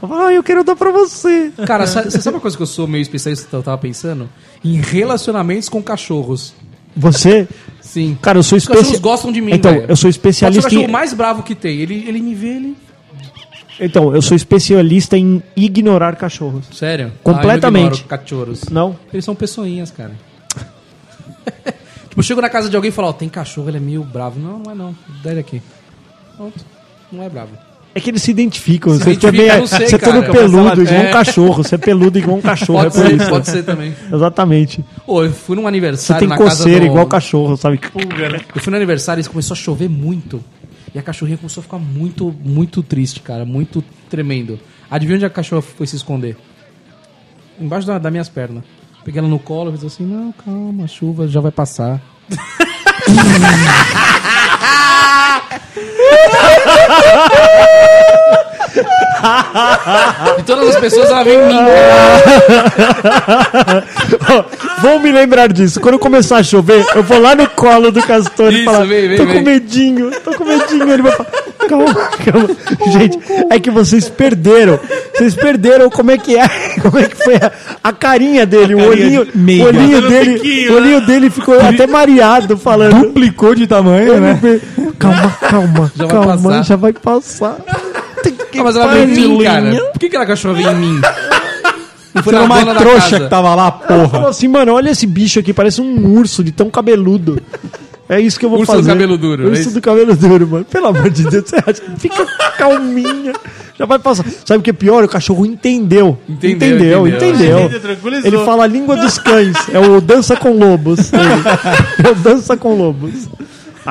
Eu 0.00 0.08
falo, 0.08 0.22
ah, 0.26 0.32
eu 0.32 0.42
quero 0.44 0.62
dar 0.62 0.76
pra 0.76 0.90
você. 0.92 1.50
Cara, 1.66 1.84
você 1.86 2.20
sabe 2.20 2.36
uma 2.36 2.40
coisa 2.40 2.56
que 2.56 2.62
eu 2.62 2.66
sou 2.66 2.86
meio 2.86 3.02
especialista 3.02 3.48
que 3.48 3.54
eu 3.54 3.62
tava 3.62 3.76
pensando? 3.78 4.28
Em 4.64 4.80
relacionamentos 4.80 5.68
com 5.68 5.82
cachorros. 5.82 6.54
Você? 6.96 7.48
Sim. 7.80 8.16
Cara, 8.22 8.38
eu 8.38 8.42
sou 8.44 8.56
Os 8.56 8.64
cachorros 8.64 8.86
especialista. 8.88 9.02
gostam 9.08 9.32
de 9.32 9.40
mim, 9.40 9.52
Então, 9.54 9.72
velho. 9.72 9.86
eu 9.88 9.96
sou 9.96 9.96
Pode 9.96 10.00
ser 10.00 10.06
o 10.06 10.10
especialista 10.10 10.62
cachorro 10.62 10.84
em. 10.84 10.90
mais 10.90 11.12
bravo 11.12 11.42
que 11.42 11.54
tem. 11.54 11.78
Ele, 11.80 12.04
ele 12.06 12.20
me 12.20 12.34
vê, 12.34 12.48
ele... 12.48 12.76
Então, 13.80 14.14
eu 14.14 14.20
sou 14.20 14.36
especialista 14.36 15.16
em 15.16 15.42
ignorar 15.56 16.16
cachorros. 16.16 16.66
Sério? 16.72 17.12
Completamente. 17.22 17.84
Ah, 17.84 17.88
eu 17.88 17.94
ignoro 17.94 18.08
cachorros. 18.08 18.64
Não? 18.70 18.96
Eles 19.12 19.24
são 19.24 19.34
pessoinhas, 19.34 19.90
cara. 19.90 20.12
tipo, 22.08 22.18
eu 22.18 22.22
chego 22.22 22.40
na 22.40 22.48
casa 22.48 22.68
de 22.68 22.76
alguém 22.76 22.88
e 22.88 22.92
falo, 22.92 23.08
ó, 23.08 23.12
tem 23.12 23.28
cachorro, 23.28 23.68
ele 23.68 23.76
é 23.76 23.80
meio 23.80 24.02
bravo. 24.02 24.40
Não, 24.40 24.58
não 24.58 24.72
é 24.72 24.74
não. 24.74 24.96
Dá 25.22 25.30
ele 25.30 25.40
aqui. 25.40 25.62
Pronto. 26.36 26.64
Não 27.12 27.22
é 27.22 27.28
bravo. 27.28 27.50
É 27.94 28.00
que 28.00 28.10
eles 28.10 28.22
se 28.22 28.30
identificam. 28.30 28.92
Se 28.92 28.98
você 28.98 29.10
identifica, 29.12 29.32
também 29.32 29.48
é, 29.48 29.66
sei, 29.66 29.88
você 29.88 29.96
é 29.96 29.98
cara. 29.98 30.22
todo 30.22 30.32
peludo, 30.32 30.82
igual 30.82 31.00
É. 31.00 31.08
um 31.08 31.12
cachorro. 31.12 31.64
Você 31.64 31.74
é 31.74 31.78
peludo 31.78 32.18
igual 32.18 32.36
um 32.36 32.40
cachorro. 32.40 32.78
Pode 32.84 32.98
é 32.98 33.00
por 33.00 33.08
ser, 33.08 33.16
isso. 33.16 33.30
pode 33.30 33.50
ser 33.50 33.62
também. 33.64 33.96
Exatamente. 34.12 34.84
Ô, 35.06 35.24
eu 35.24 35.32
fui 35.32 35.56
num 35.56 35.62
Você 35.62 35.68
aniversário 35.68 36.20
tem 36.20 36.28
na 36.28 36.36
casa 36.36 36.56
coceira 36.64 36.80
do... 36.80 36.86
igual 36.86 37.06
cachorro, 37.06 37.56
sabe? 37.56 37.80
Eu 38.54 38.60
fui 38.60 38.70
no 38.70 38.76
aniversário 38.76 39.20
e 39.20 39.24
começou 39.24 39.54
a 39.54 39.56
chover 39.56 39.88
muito. 39.88 40.44
E 40.94 40.98
a 40.98 41.02
cachorrinha 41.02 41.38
começou 41.38 41.60
a 41.60 41.64
ficar 41.64 41.78
muito, 41.78 42.34
muito 42.44 42.82
triste, 42.82 43.20
cara. 43.20 43.44
Muito 43.44 43.82
tremendo. 44.08 44.58
Adivinha 44.90 45.16
onde 45.16 45.26
a 45.26 45.30
cachorra 45.30 45.62
foi 45.62 45.86
se 45.86 45.96
esconder? 45.96 46.36
Embaixo 47.60 47.86
da, 47.86 47.98
das 47.98 48.12
minhas 48.12 48.28
pernas. 48.28 48.64
Peguei 49.04 49.20
ela 49.20 49.28
no 49.28 49.38
colo 49.38 49.70
e 49.70 49.72
fiz 49.72 49.84
assim, 49.84 50.04
não, 50.04 50.32
calma, 50.32 50.84
a 50.84 50.86
chuva 50.86 51.28
já 51.28 51.40
vai 51.40 51.52
passar. 51.52 52.00
De 60.36 60.42
todas 60.44 60.68
as 60.68 60.76
pessoas, 60.76 61.10
ela 61.10 61.24
veio 61.24 61.40
em 61.42 61.46
mim. 61.48 61.54
Vou 64.80 65.00
me 65.00 65.10
lembrar 65.10 65.52
disso. 65.52 65.80
Quando 65.80 65.98
começar 65.98 66.36
a 66.38 66.42
chover, 66.42 66.84
eu 66.94 67.02
vou 67.02 67.20
lá 67.20 67.34
no 67.34 67.48
colo 67.50 67.90
do 67.90 68.00
Castor 68.02 68.52
e 68.52 68.56
Isso, 68.56 68.64
falar: 68.64 68.84
vem, 68.84 69.08
vem, 69.08 69.16
tô 69.18 69.26
com 69.26 69.32
vem." 69.32 69.42
medinho, 69.42 70.10
tô 70.24 70.32
com 70.34 70.44
medinho. 70.44 70.90
Ele 70.92 71.02
vai 71.02 71.12
falar: 71.12 71.30
calma, 71.68 71.94
calma. 71.94 72.48
Gente, 72.92 73.18
é 73.50 73.58
que 73.58 73.70
vocês 73.70 74.08
perderam. 74.08 74.78
Vocês 75.14 75.34
perderam 75.34 75.90
como 75.90 76.10
é 76.12 76.18
que 76.18 76.36
é, 76.36 76.48
como 76.80 76.98
é 76.98 77.08
que 77.08 77.16
foi 77.16 77.34
a, 77.36 77.50
a 77.82 77.92
carinha 77.92 78.46
dele, 78.46 78.74
o 78.74 78.88
olhinho, 78.88 79.24
de 79.26 79.36
meiga. 79.36 79.64
o 79.64 79.66
olhinho 79.68 80.02
Fazendo 80.02 80.08
dele, 80.08 80.68
o 80.68 80.74
olhinho 80.76 81.00
dele 81.00 81.30
ficou 81.30 81.60
até 81.60 81.86
mareado 81.86 82.56
falando. 82.56 83.00
Duplicou 83.06 83.54
de 83.54 83.66
tamanho, 83.66 84.20
né? 84.20 84.38
Calma, 84.98 85.30
calma, 85.40 85.92
Já 85.96 86.06
vai 86.06 86.12
calma, 86.16 86.36
passar. 86.36 86.62
já 86.64 86.76
vai 86.76 86.92
passar. 86.92 87.56
Ah, 87.66 88.62
mas 88.64 88.76
ela 88.76 88.88
veio 88.92 89.04
em 89.04 89.06
mim, 89.38 89.44
cara. 89.44 89.70
Por 89.70 89.92
que, 89.92 89.98
que 90.00 90.06
aquela 90.06 90.26
cachorra 90.26 90.54
veio 90.54 90.70
em 90.70 90.74
mim? 90.76 91.00
Não 92.14 92.22
Foi 92.22 92.34
uma 92.34 92.74
trouxa 92.74 93.00
casa. 93.10 93.20
que 93.20 93.28
tava 93.30 93.54
lá, 93.54 93.70
Falou 93.70 94.08
porra. 94.08 94.28
assim, 94.30 94.48
mano, 94.48 94.72
olha 94.72 94.90
esse 94.90 95.06
bicho 95.06 95.38
aqui, 95.38 95.52
parece 95.52 95.80
um 95.80 96.14
urso 96.18 96.42
de 96.42 96.50
tão 96.50 96.68
cabeludo. 96.70 97.40
É 98.08 98.18
isso 98.18 98.38
que 98.40 98.46
eu 98.46 98.50
vou 98.50 98.60
Urso 98.60 98.72
do 98.72 98.76
fazer. 98.78 98.88
cabelo 98.90 99.18
duro, 99.18 99.44
é 99.44 99.46
Urso 99.50 99.60
isso? 99.60 99.70
do 99.72 99.80
cabelo 99.82 100.16
duro, 100.16 100.46
mano. 100.48 100.64
Pelo 100.64 100.86
amor 100.86 101.10
de 101.10 101.24
Deus, 101.24 101.44
você 101.46 101.56
acha? 101.56 101.82
Fica 101.98 102.24
calminha. 102.56 103.34
Já 103.78 103.84
vai 103.84 103.98
passar. 103.98 104.24
Sabe 104.46 104.60
o 104.60 104.62
que 104.62 104.70
é 104.70 104.72
pior? 104.72 105.04
O 105.04 105.08
cachorro 105.08 105.44
entendeu. 105.44 106.18
Entendeu, 106.28 106.68
Entendeu, 106.76 107.06
entendeu. 107.06 107.60
entendeu. 107.66 108.20
Ele 108.24 108.38
fala 108.44 108.64
a 108.64 108.66
língua 108.66 108.96
dos 108.96 109.18
cães. 109.18 109.54
É 109.72 109.78
o 109.78 110.00
dança 110.00 110.34
com 110.36 110.52
lobos. 110.58 111.12
Ele. 111.12 111.22
É 112.08 112.10
o 112.10 112.14
dança 112.14 112.56
com 112.56 112.74
lobos. 112.74 113.28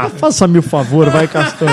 Ah, 0.06 0.10
faça-me 0.18 0.60
o 0.60 0.62
favor, 0.62 1.10
vai, 1.10 1.28
Castor. 1.28 1.70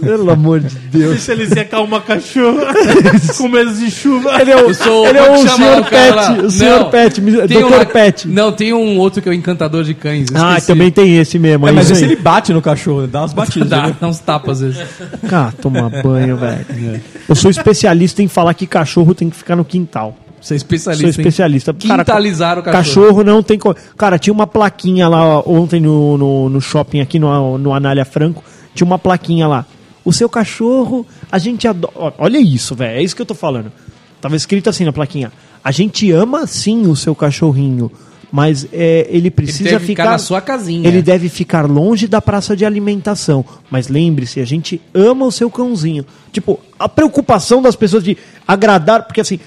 Pelo 0.00 0.30
amor 0.30 0.60
de 0.60 0.74
Deus. 0.88 1.12
Deixa 1.16 1.32
ele 1.32 1.46
secar 1.48 1.80
uma 1.80 2.00
cachorra 2.00 2.72
com 3.36 3.48
medo 3.48 3.72
de 3.74 3.90
chuva. 3.90 4.40
Ele 4.40 4.50
é 4.52 4.56
o, 4.62 4.72
sou 4.74 5.06
ele 5.06 5.18
é 5.18 5.30
o 5.30 5.36
senhor 5.48 5.78
o 5.80 5.84
cara 5.84 6.14
lá? 6.14 6.32
Pet. 6.34 6.44
O 6.46 6.50
senhor 6.50 6.80
Não, 6.80 6.90
Pet. 6.90 7.20
Tem 7.20 7.32
Dr. 7.60 7.64
uma- 7.64 7.84
Pet. 7.86 8.28
Não, 8.28 8.52
tem 8.52 8.72
um 8.72 8.98
outro 8.98 9.20
que 9.22 9.28
é 9.28 9.32
o 9.32 9.34
encantador 9.34 9.82
de 9.82 9.94
cães. 9.94 10.28
Ah, 10.34 10.50
esqueci. 10.50 10.66
também 10.68 10.90
tem 10.90 11.16
esse 11.18 11.38
mesmo. 11.38 11.66
É, 11.66 11.70
É, 11.70 11.72
mas 11.72 11.90
esse 11.90 12.04
aí. 12.04 12.12
ele 12.12 12.20
bate 12.20 12.52
no 12.52 12.62
cachorro, 12.62 13.06
dá 13.06 13.20
umas 13.22 13.32
batidas. 13.32 13.68
Dá, 13.70 13.86
né? 13.88 13.96
dá 14.00 14.06
uns 14.08 14.18
tapas 14.20 14.62
às 14.62 14.74
vezes. 14.76 14.90
Ah, 15.32 15.52
tomar 15.60 15.88
banho, 16.02 16.36
velho. 16.36 17.00
Eu 17.28 17.34
sou 17.34 17.50
especialista 17.50 18.22
em 18.22 18.28
falar 18.28 18.54
que 18.54 18.66
cachorro 18.66 19.14
tem 19.14 19.28
que 19.30 19.36
ficar 19.36 19.56
no 19.56 19.64
quintal. 19.64 20.16
Você 20.44 20.54
é 20.54 20.58
Sou 20.58 20.64
especialista 20.66 21.06
em 21.06 21.10
especialista. 21.10 21.72
quintalizar 21.74 22.58
o 22.58 22.62
cachorro. 22.62 22.84
Cachorro 22.84 23.24
não 23.24 23.42
tem. 23.42 23.58
co- 23.58 23.74
Cara, 23.96 24.18
tinha 24.18 24.32
uma 24.34 24.46
plaquinha 24.46 25.08
lá 25.08 25.40
ontem 25.40 25.80
no, 25.80 26.18
no, 26.18 26.48
no 26.50 26.60
shopping 26.60 27.00
aqui 27.00 27.18
no, 27.18 27.56
no 27.56 27.72
Anália 27.72 28.04
Franco. 28.04 28.44
Tinha 28.74 28.86
uma 28.86 28.98
plaquinha 28.98 29.48
lá. 29.48 29.64
O 30.04 30.12
seu 30.12 30.28
cachorro, 30.28 31.06
a 31.32 31.38
gente 31.38 31.66
adora. 31.66 32.12
Olha 32.18 32.38
isso, 32.38 32.74
velho. 32.74 32.98
É 32.98 33.02
isso 33.02 33.16
que 33.16 33.22
eu 33.22 33.26
tô 33.26 33.34
falando. 33.34 33.72
Tava 34.20 34.36
escrito 34.36 34.68
assim 34.68 34.84
na 34.84 34.92
plaquinha. 34.92 35.32
A 35.64 35.70
gente 35.70 36.10
ama 36.12 36.46
sim 36.46 36.86
o 36.88 36.94
seu 36.94 37.14
cachorrinho, 37.14 37.90
mas 38.30 38.66
é, 38.70 39.06
ele 39.08 39.30
precisa 39.30 39.64
deve 39.70 39.86
ficar 39.86 40.02
ficar 40.02 40.10
na 40.12 40.18
sua 40.18 40.42
casinha. 40.42 40.86
Ele 40.86 41.00
deve 41.00 41.30
ficar 41.30 41.64
longe 41.66 42.06
da 42.06 42.20
praça 42.20 42.54
de 42.54 42.66
alimentação. 42.66 43.42
Mas 43.70 43.88
lembre-se, 43.88 44.40
a 44.40 44.44
gente 44.44 44.78
ama 44.92 45.24
o 45.24 45.32
seu 45.32 45.50
cãozinho. 45.50 46.04
Tipo, 46.32 46.60
a 46.78 46.86
preocupação 46.86 47.62
das 47.62 47.74
pessoas 47.76 48.04
de 48.04 48.14
agradar, 48.46 49.04
porque 49.04 49.22
assim, 49.22 49.40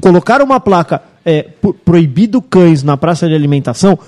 colocar 0.00 0.40
uma 0.42 0.58
placa 0.60 1.02
é, 1.24 1.42
pro- 1.42 1.74
proibido 1.74 2.40
cães 2.40 2.82
na 2.82 2.96
praça 2.96 3.28
de 3.28 3.34
alimentação, 3.34 3.98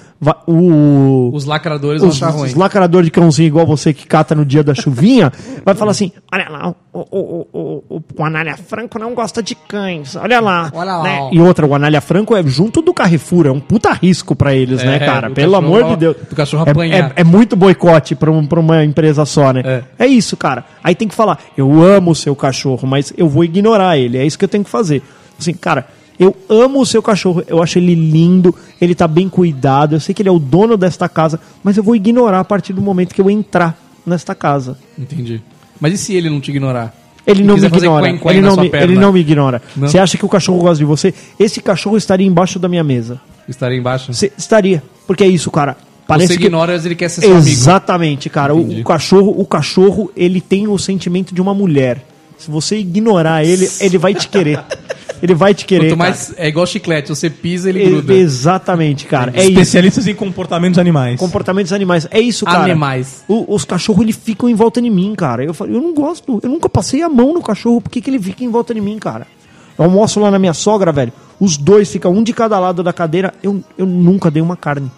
o, 0.47 1.31
Os 1.35 1.45
lacradores 1.45 2.01
vão 2.01 2.09
os, 2.11 2.16
achar 2.16 2.31
ruim. 2.31 2.47
os 2.49 2.55
lacrador 2.55 3.03
de 3.03 3.11
cãozinho 3.11 3.47
igual 3.49 3.66
você 3.66 3.93
que 3.93 4.07
cata 4.07 4.35
no 4.35 4.45
dia 4.45 4.62
da 4.62 4.75
chuvinha, 4.75 5.33
vai 5.64 5.75
falar 5.75 5.91
assim: 5.91 6.11
olha 6.33 6.49
lá, 6.49 6.75
o, 6.93 6.99
o, 7.01 7.47
o, 7.53 7.85
o, 7.91 8.03
o 8.18 8.25
Anália 8.25 8.57
Franco 8.57 8.99
não 8.99 9.14
gosta 9.14 9.43
de 9.43 9.55
cães, 9.55 10.16
olha 10.16 10.41
lá. 10.41 10.70
Olha 10.75 10.97
lá, 10.97 11.03
né? 11.03 11.29
E 11.33 11.41
outra, 11.41 11.66
o 11.66 11.75
Anália 11.75 12.01
Franco 12.01 12.35
é 12.37 12.43
junto 12.45 12.81
do 12.81 12.95
Carrefour, 12.95 13.47
é 13.47 13.51
um 13.51 13.61
puta 13.61 13.93
risco 13.93 14.35
pra 14.35 14.55
eles, 14.55 14.81
É, 14.83 14.87
né, 14.87 14.99
cara? 15.01 15.31
Pelo 15.31 15.57
amor 15.57 15.85
de 15.85 15.97
Deus. 15.97 16.16
do 16.29 16.35
cachorro 16.37 16.64
É- 16.66 16.70
apanhar. 16.70 17.12
É, 17.16 17.20
é 17.20 17.25
muito 17.25 17.57
boicote 17.57 18.14
pra, 18.14 18.31
um- 18.31 18.47
pra 18.47 18.61
uma 18.61 18.85
empresa 18.85 19.25
só, 19.27 19.53
né? 19.53 19.83
É. 19.99 20.07
isso, 20.07 20.37
cara. 20.37 20.64
Aí 20.83 20.95
tem 20.95 21.09
que 21.09 21.14
falar: 21.14 21.39
eu 21.57 21.83
amo 21.83 22.12
o 22.12 22.14
seu 22.14 22.35
cachorro, 22.35 22.87
mas 22.89 23.12
eu 23.18 23.29
vou 23.29 23.45
ignorar 23.45 23.99
ele. 23.99 24.16
É 24.18 24.25
isso 24.25 24.39
que 24.39 24.45
eu 24.45 24.49
tenho 24.49 24.64
que 24.64 24.70
fazer. 24.70 25.03
Assim, 25.39 25.55
cara. 25.55 25.87
Eu 26.18 26.37
amo 26.49 26.80
o 26.80 26.87
seu 26.87 27.03
cachorro, 27.03 27.43
eu 27.49 27.61
acho 27.61 27.78
ele 27.78 27.95
lindo, 27.95 28.55
ele 28.80 28.95
tá 28.95 29.09
bem 29.09 29.28
cuidado, 29.28 29.97
eu 29.97 30.01
sei 30.01 30.14
que 30.14 30.22
ele 30.22 30.28
é 30.28 30.33
o 30.33 30.39
dono 30.39 30.76
desta 30.76 31.09
casa, 31.09 31.41
mas 31.64 31.76
eu 31.76 31.83
vou 31.83 31.97
ignorar 31.97 32.41
a 32.41 32.45
partir 32.45 32.72
do 32.72 32.83
momento 32.83 33.14
que 33.14 33.20
eu 33.20 33.30
entrar 33.30 33.76
nesta 34.07 34.35
casa. 34.35 34.76
Entendi. 34.97 35.43
Mas 35.80 35.95
e 35.95 35.99
se 35.99 36.14
ele 36.14 36.30
não 36.30 36.41
te 36.41 36.51
ignorar? 36.51 36.95
Ele 37.26 37.43
não 37.43 37.57
me 37.57 37.66
ignora. 37.66 38.07
quen-quen 38.07 38.30
Ele 38.30 38.41
na 38.41 38.49
não 38.49 38.57
me, 38.57 38.70
ele 38.72 38.95
não 38.95 39.12
me 39.12 39.20
ignora. 39.20 39.62
Não? 39.76 39.89
Você 39.89 39.99
acha 39.99 40.16
que 40.18 40.24
o 40.24 40.28
cachorro 40.28 40.59
gosta 40.59 40.78
de 40.78 40.85
você? 40.85 41.14
Esse 41.39 41.61
cachorro 41.61 41.97
estaria 41.97 42.26
embaixo 42.26 42.59
da 42.59 42.68
minha 42.68 42.85
mesa. 42.85 43.20
Estaria 43.49 43.78
embaixo? 43.78 44.12
Você 44.12 44.33
estaria. 44.37 44.83
Porque 45.07 45.24
é 45.24 45.28
isso, 45.28 45.51
cara. 45.51 45.76
Parece 46.07 46.35
Você 46.35 46.39
que 46.39 46.47
ignora, 46.47 46.72
mas 46.72 46.85
ele 46.85 46.97
quer 46.97 47.09
ser 47.09 47.20
seu 47.22 47.37
amigo. 47.37 47.49
Exatamente, 47.49 48.28
cara. 48.28 48.55
O, 48.55 48.80
o 48.80 48.85
cachorro, 48.85 49.35
o 49.37 49.47
cachorro, 49.47 50.11
ele 50.16 50.41
tem 50.41 50.66
o 50.66 50.76
sentimento 50.78 51.35
de 51.35 51.41
uma 51.41 51.55
mulher. 51.55 52.05
Se 52.39 52.51
você 52.51 52.78
ignorar 52.78 53.45
ele, 53.45 53.68
ele 53.80 53.99
vai 53.99 54.14
te 54.14 54.28
querer. 54.28 54.61
Ele 55.23 55.35
vai 55.35 55.55
te 55.55 55.64
querer. 55.64 55.85
Quanto 55.91 55.99
cara. 55.99 56.11
mais. 56.11 56.35
É 56.37 56.49
igual 56.49 56.66
chiclete, 56.66 57.09
você 57.09 57.31
pisa, 57.31 57.68
ele 57.68 57.85
gruda. 57.85 58.12
Exatamente, 58.12 59.07
cara. 59.07 59.31
É 59.35 59.43
isso. 59.43 59.51
Especialistas 59.53 60.07
em 60.09 60.14
comportamentos 60.14 60.79
animais. 60.79 61.18
Comportamentos 61.18 61.73
animais. 61.73 62.09
É 62.11 62.20
isso, 62.20 62.45
cara. 62.45 62.64
Animais. 62.64 63.25
O- 63.29 63.55
os 63.55 63.64
cachorros, 63.64 64.03
eles 64.03 64.16
ficam 64.16 64.49
em 64.49 64.55
volta 64.55 64.83
de 64.83 64.91
mim, 64.91 65.14
cara. 65.14 65.45
Eu 65.45 65.55
falei, 65.55 65.77
eu 65.77 65.81
não 65.81 65.95
gosto. 65.95 66.41
Eu 66.43 66.49
nunca 66.51 66.68
passei 66.68 67.03
a 67.03 67.09
mão 67.09 67.33
no 67.33 67.41
cachorro. 67.43 67.81
Por 67.81 67.91
que, 67.91 68.01
que 68.01 68.11
ele 68.11 68.18
fica 68.20 68.43
em 68.43 68.49
volta 68.51 68.75
de 68.75 68.81
mim, 68.81 68.99
cara? 68.99 69.27
Eu 69.79 69.85
almoço 69.85 70.18
lá 70.18 70.31
na 70.31 70.39
minha 70.39 70.53
sogra, 70.53 70.91
velho. 70.91 71.12
Os 71.39 71.57
dois 71.57 71.91
ficam 71.91 72.12
um 72.12 72.23
de 72.23 72.33
cada 72.33 72.59
lado 72.59 72.83
da 72.83 72.93
cadeira. 72.93 73.33
Eu, 73.43 73.62
eu 73.79 73.87
nunca 73.87 74.31
dei 74.31 74.43
uma 74.43 74.57
carne. 74.57 74.91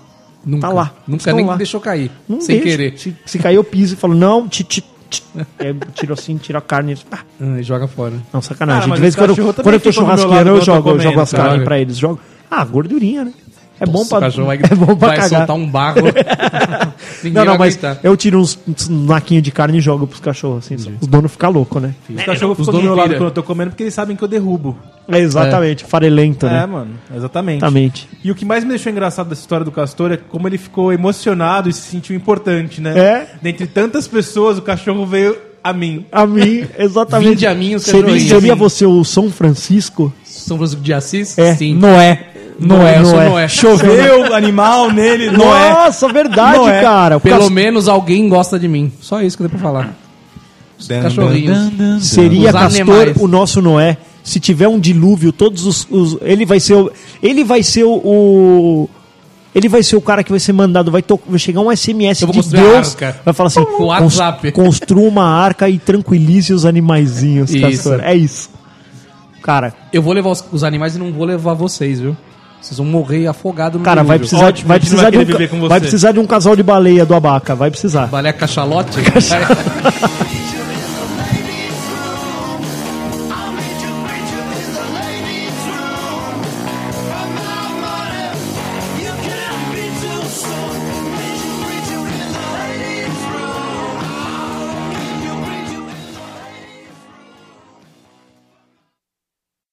Nunca. 0.44 0.66
Tá 0.68 0.72
lá. 0.72 0.94
Nunca 1.06 1.20
Estão 1.22 1.36
nem 1.36 1.46
lá. 1.46 1.56
deixou 1.56 1.80
cair. 1.80 2.10
Não 2.28 2.40
sem 2.40 2.56
deixo. 2.60 2.68
querer. 2.76 2.98
Se, 2.98 3.14
se 3.26 3.38
cair, 3.38 3.56
eu 3.56 3.64
piso 3.64 3.94
e 3.94 3.96
falo, 3.96 4.14
não, 4.14 4.48
ti, 4.48 4.64
ti. 4.64 4.84
É, 5.58 5.74
tiro 5.94 6.14
assim, 6.14 6.36
tiro 6.36 6.58
a 6.58 6.60
carne. 6.60 6.96
Ah, 7.10 7.18
Ah, 7.40 7.60
e 7.60 7.62
joga 7.62 7.86
fora. 7.88 8.14
não, 8.32 8.40
sacanagem. 8.42 8.84
Ah, 8.84 8.88
mas 8.88 8.96
de 8.96 9.00
vez 9.02 9.14
em 9.14 9.18
quando, 9.18 9.34
quando 9.62 9.74
eu 9.74 9.80
tô 9.80 9.92
churrasqueiro, 9.92 10.50
eu 10.50 10.60
jogo, 10.62 10.90
eu 10.90 11.00
jogo 11.00 11.20
as 11.20 11.30
cara. 11.32 11.44
carnes 11.50 11.64
pra 11.64 11.78
eles. 11.78 11.96
Jogo. 11.96 12.20
Ah, 12.50 12.64
gordurinha, 12.64 13.24
né? 13.24 13.32
É 13.80 13.86
bom 13.86 14.02
O 14.02 14.04
vai, 14.44 14.56
é 14.70 14.74
bom 14.74 14.86
pra 14.96 15.08
vai 15.08 15.16
cagar. 15.16 15.28
soltar 15.28 15.56
um 15.56 15.66
barro. 15.66 16.02
Ninguém 17.22 17.32
Não, 17.32 17.44
não, 17.44 17.56
vai 17.56 17.68
mas 17.68 17.74
aguentar. 17.84 17.98
eu 18.02 18.16
tiro 18.16 18.40
uns, 18.40 18.58
uns 18.68 18.88
naquinhos 18.88 19.42
de 19.42 19.50
carne 19.50 19.78
e 19.78 19.80
jogo 19.80 20.06
pros 20.06 20.20
cachorros. 20.20 20.64
Assim, 20.66 20.76
os 21.00 21.06
donos 21.06 21.32
ficam 21.32 21.50
loucos, 21.50 21.82
né? 21.82 21.94
Os 22.08 22.22
cachorros 22.22 22.58
Os 22.58 22.66
ficam 22.66 22.80
do 22.80 22.84
meu 22.84 22.94
lado 22.94 23.10
quando 23.14 23.24
eu 23.24 23.30
tô 23.30 23.42
comendo 23.42 23.70
porque 23.70 23.82
eles 23.82 23.94
sabem 23.94 24.16
que 24.16 24.22
eu 24.22 24.28
derrubo. 24.28 24.78
É, 25.08 25.18
exatamente, 25.18 25.84
farelento, 25.84 26.46
É, 26.46 26.50
né? 26.50 26.66
mano, 26.66 26.90
exatamente. 27.14 27.58
Exatamente. 27.58 28.08
E 28.22 28.30
o 28.30 28.34
que 28.34 28.44
mais 28.44 28.64
me 28.64 28.70
deixou 28.70 28.90
engraçado 28.90 29.28
dessa 29.28 29.42
história 29.42 29.64
do 29.64 29.70
Castor 29.72 30.12
é 30.12 30.16
como 30.16 30.48
ele 30.48 30.56
ficou 30.56 30.92
emocionado 30.92 31.68
e 31.68 31.72
se 31.72 31.82
sentiu 31.82 32.16
importante, 32.16 32.80
né? 32.80 32.98
É. 32.98 33.26
Dentre 33.42 33.66
tantas 33.66 34.08
pessoas, 34.08 34.56
o 34.56 34.62
cachorro 34.62 35.04
veio 35.04 35.36
a 35.62 35.72
mim. 35.72 36.06
A 36.10 36.26
mim, 36.26 36.66
exatamente. 36.78 37.28
Vinde 37.30 37.46
a 37.46 37.54
mim, 37.54 37.74
os 37.74 37.82
seria, 37.82 38.18
seria 38.20 38.54
você 38.54 38.86
o 38.86 39.04
São 39.04 39.30
Francisco? 39.30 40.12
São 40.24 40.56
Francisco 40.56 40.82
de 40.82 40.92
Assis? 40.92 41.36
É. 41.38 41.54
Sim. 41.54 41.74
Noé. 41.74 42.28
Noé. 42.58 42.98
eu 43.00 43.04
sou 43.04 43.14
Noé. 43.16 43.28
Noé. 43.28 43.48
Choveu 43.48 44.34
animal 44.34 44.90
nele, 44.92 45.30
Noé. 45.30 45.70
Nossa, 45.70 46.08
verdade, 46.08 46.58
Noé. 46.58 46.80
cara. 46.80 47.16
O 47.16 47.20
Pelo 47.20 47.40
cas- 47.40 47.50
menos 47.50 47.88
alguém 47.88 48.28
gosta 48.28 48.58
de 48.58 48.68
mim. 48.68 48.92
Só 49.00 49.20
isso 49.22 49.36
que 49.36 49.42
deu 49.42 49.50
pra 49.50 49.58
falar. 49.58 49.94
Os 50.78 50.86
cachorrinhos. 50.88 51.70
Seria 52.04 52.48
Os 52.48 52.52
Castor 52.52 52.80
animais. 53.00 53.16
o 53.18 53.26
nosso 53.28 53.60
Noé. 53.62 53.96
Se 54.22 54.40
tiver 54.40 54.68
um 54.68 54.78
dilúvio, 54.80 55.32
todos 55.32 55.66
os. 55.66 55.86
os- 55.90 56.18
ele 56.22 56.46
vai 56.46 56.58
ser 56.60 56.74
o. 56.74 56.90
Ele 57.22 57.44
vai 57.44 57.62
ser 57.62 57.84
o. 57.84 57.92
o- 57.94 58.90
ele 59.54 59.68
vai 59.68 59.82
ser 59.82 59.94
o 59.96 60.00
cara 60.00 60.24
que 60.24 60.30
vai 60.30 60.40
ser 60.40 60.52
mandado, 60.52 60.90
vai, 60.90 61.00
to- 61.02 61.20
vai 61.28 61.38
chegar 61.38 61.60
um 61.60 61.70
SMS 61.70 62.22
Eu 62.22 62.26
vou 62.26 62.32
de 62.32 62.38
construir 62.42 62.60
a 62.60 62.72
Deus, 62.72 62.88
arca. 62.90 63.20
vai 63.24 63.32
falar 63.34 63.46
assim, 63.48 63.64
Com 63.76 63.84
WhatsApp. 63.84 64.50
construa 64.52 65.06
uma 65.08 65.24
arca 65.24 65.68
e 65.68 65.78
tranquilize 65.78 66.52
os 66.52 66.64
animaizinhos, 66.64 67.50
Isso. 67.54 67.60
Castor. 67.84 68.00
É 68.02 68.14
isso. 68.16 68.50
Cara, 69.42 69.72
Eu 69.92 70.00
vou 70.02 70.12
levar 70.14 70.30
os, 70.30 70.42
os 70.50 70.64
animais 70.64 70.96
e 70.96 70.98
não 70.98 71.12
vou 71.12 71.24
levar 71.26 71.52
vocês, 71.54 72.00
viu? 72.00 72.16
Vocês 72.64 72.78
vão 72.78 72.86
morrer 72.86 73.26
afogados 73.26 73.78
no 73.78 73.84
cara, 73.84 74.02
vai 74.02 74.18
precisar, 74.18 74.46
Ótimo, 74.46 74.68
vai 74.68 74.80
precisar 74.80 75.10
vai 75.10 75.24
de 75.26 75.54
um, 75.54 75.68
vai 75.68 75.80
precisar 75.80 76.12
de 76.12 76.18
um 76.18 76.26
casal 76.26 76.56
de 76.56 76.62
baleia 76.62 77.04
do 77.04 77.14
abaca, 77.14 77.54
vai 77.54 77.70
precisar. 77.70 78.06
Baleia 78.06 78.32
cachalote? 78.32 79.00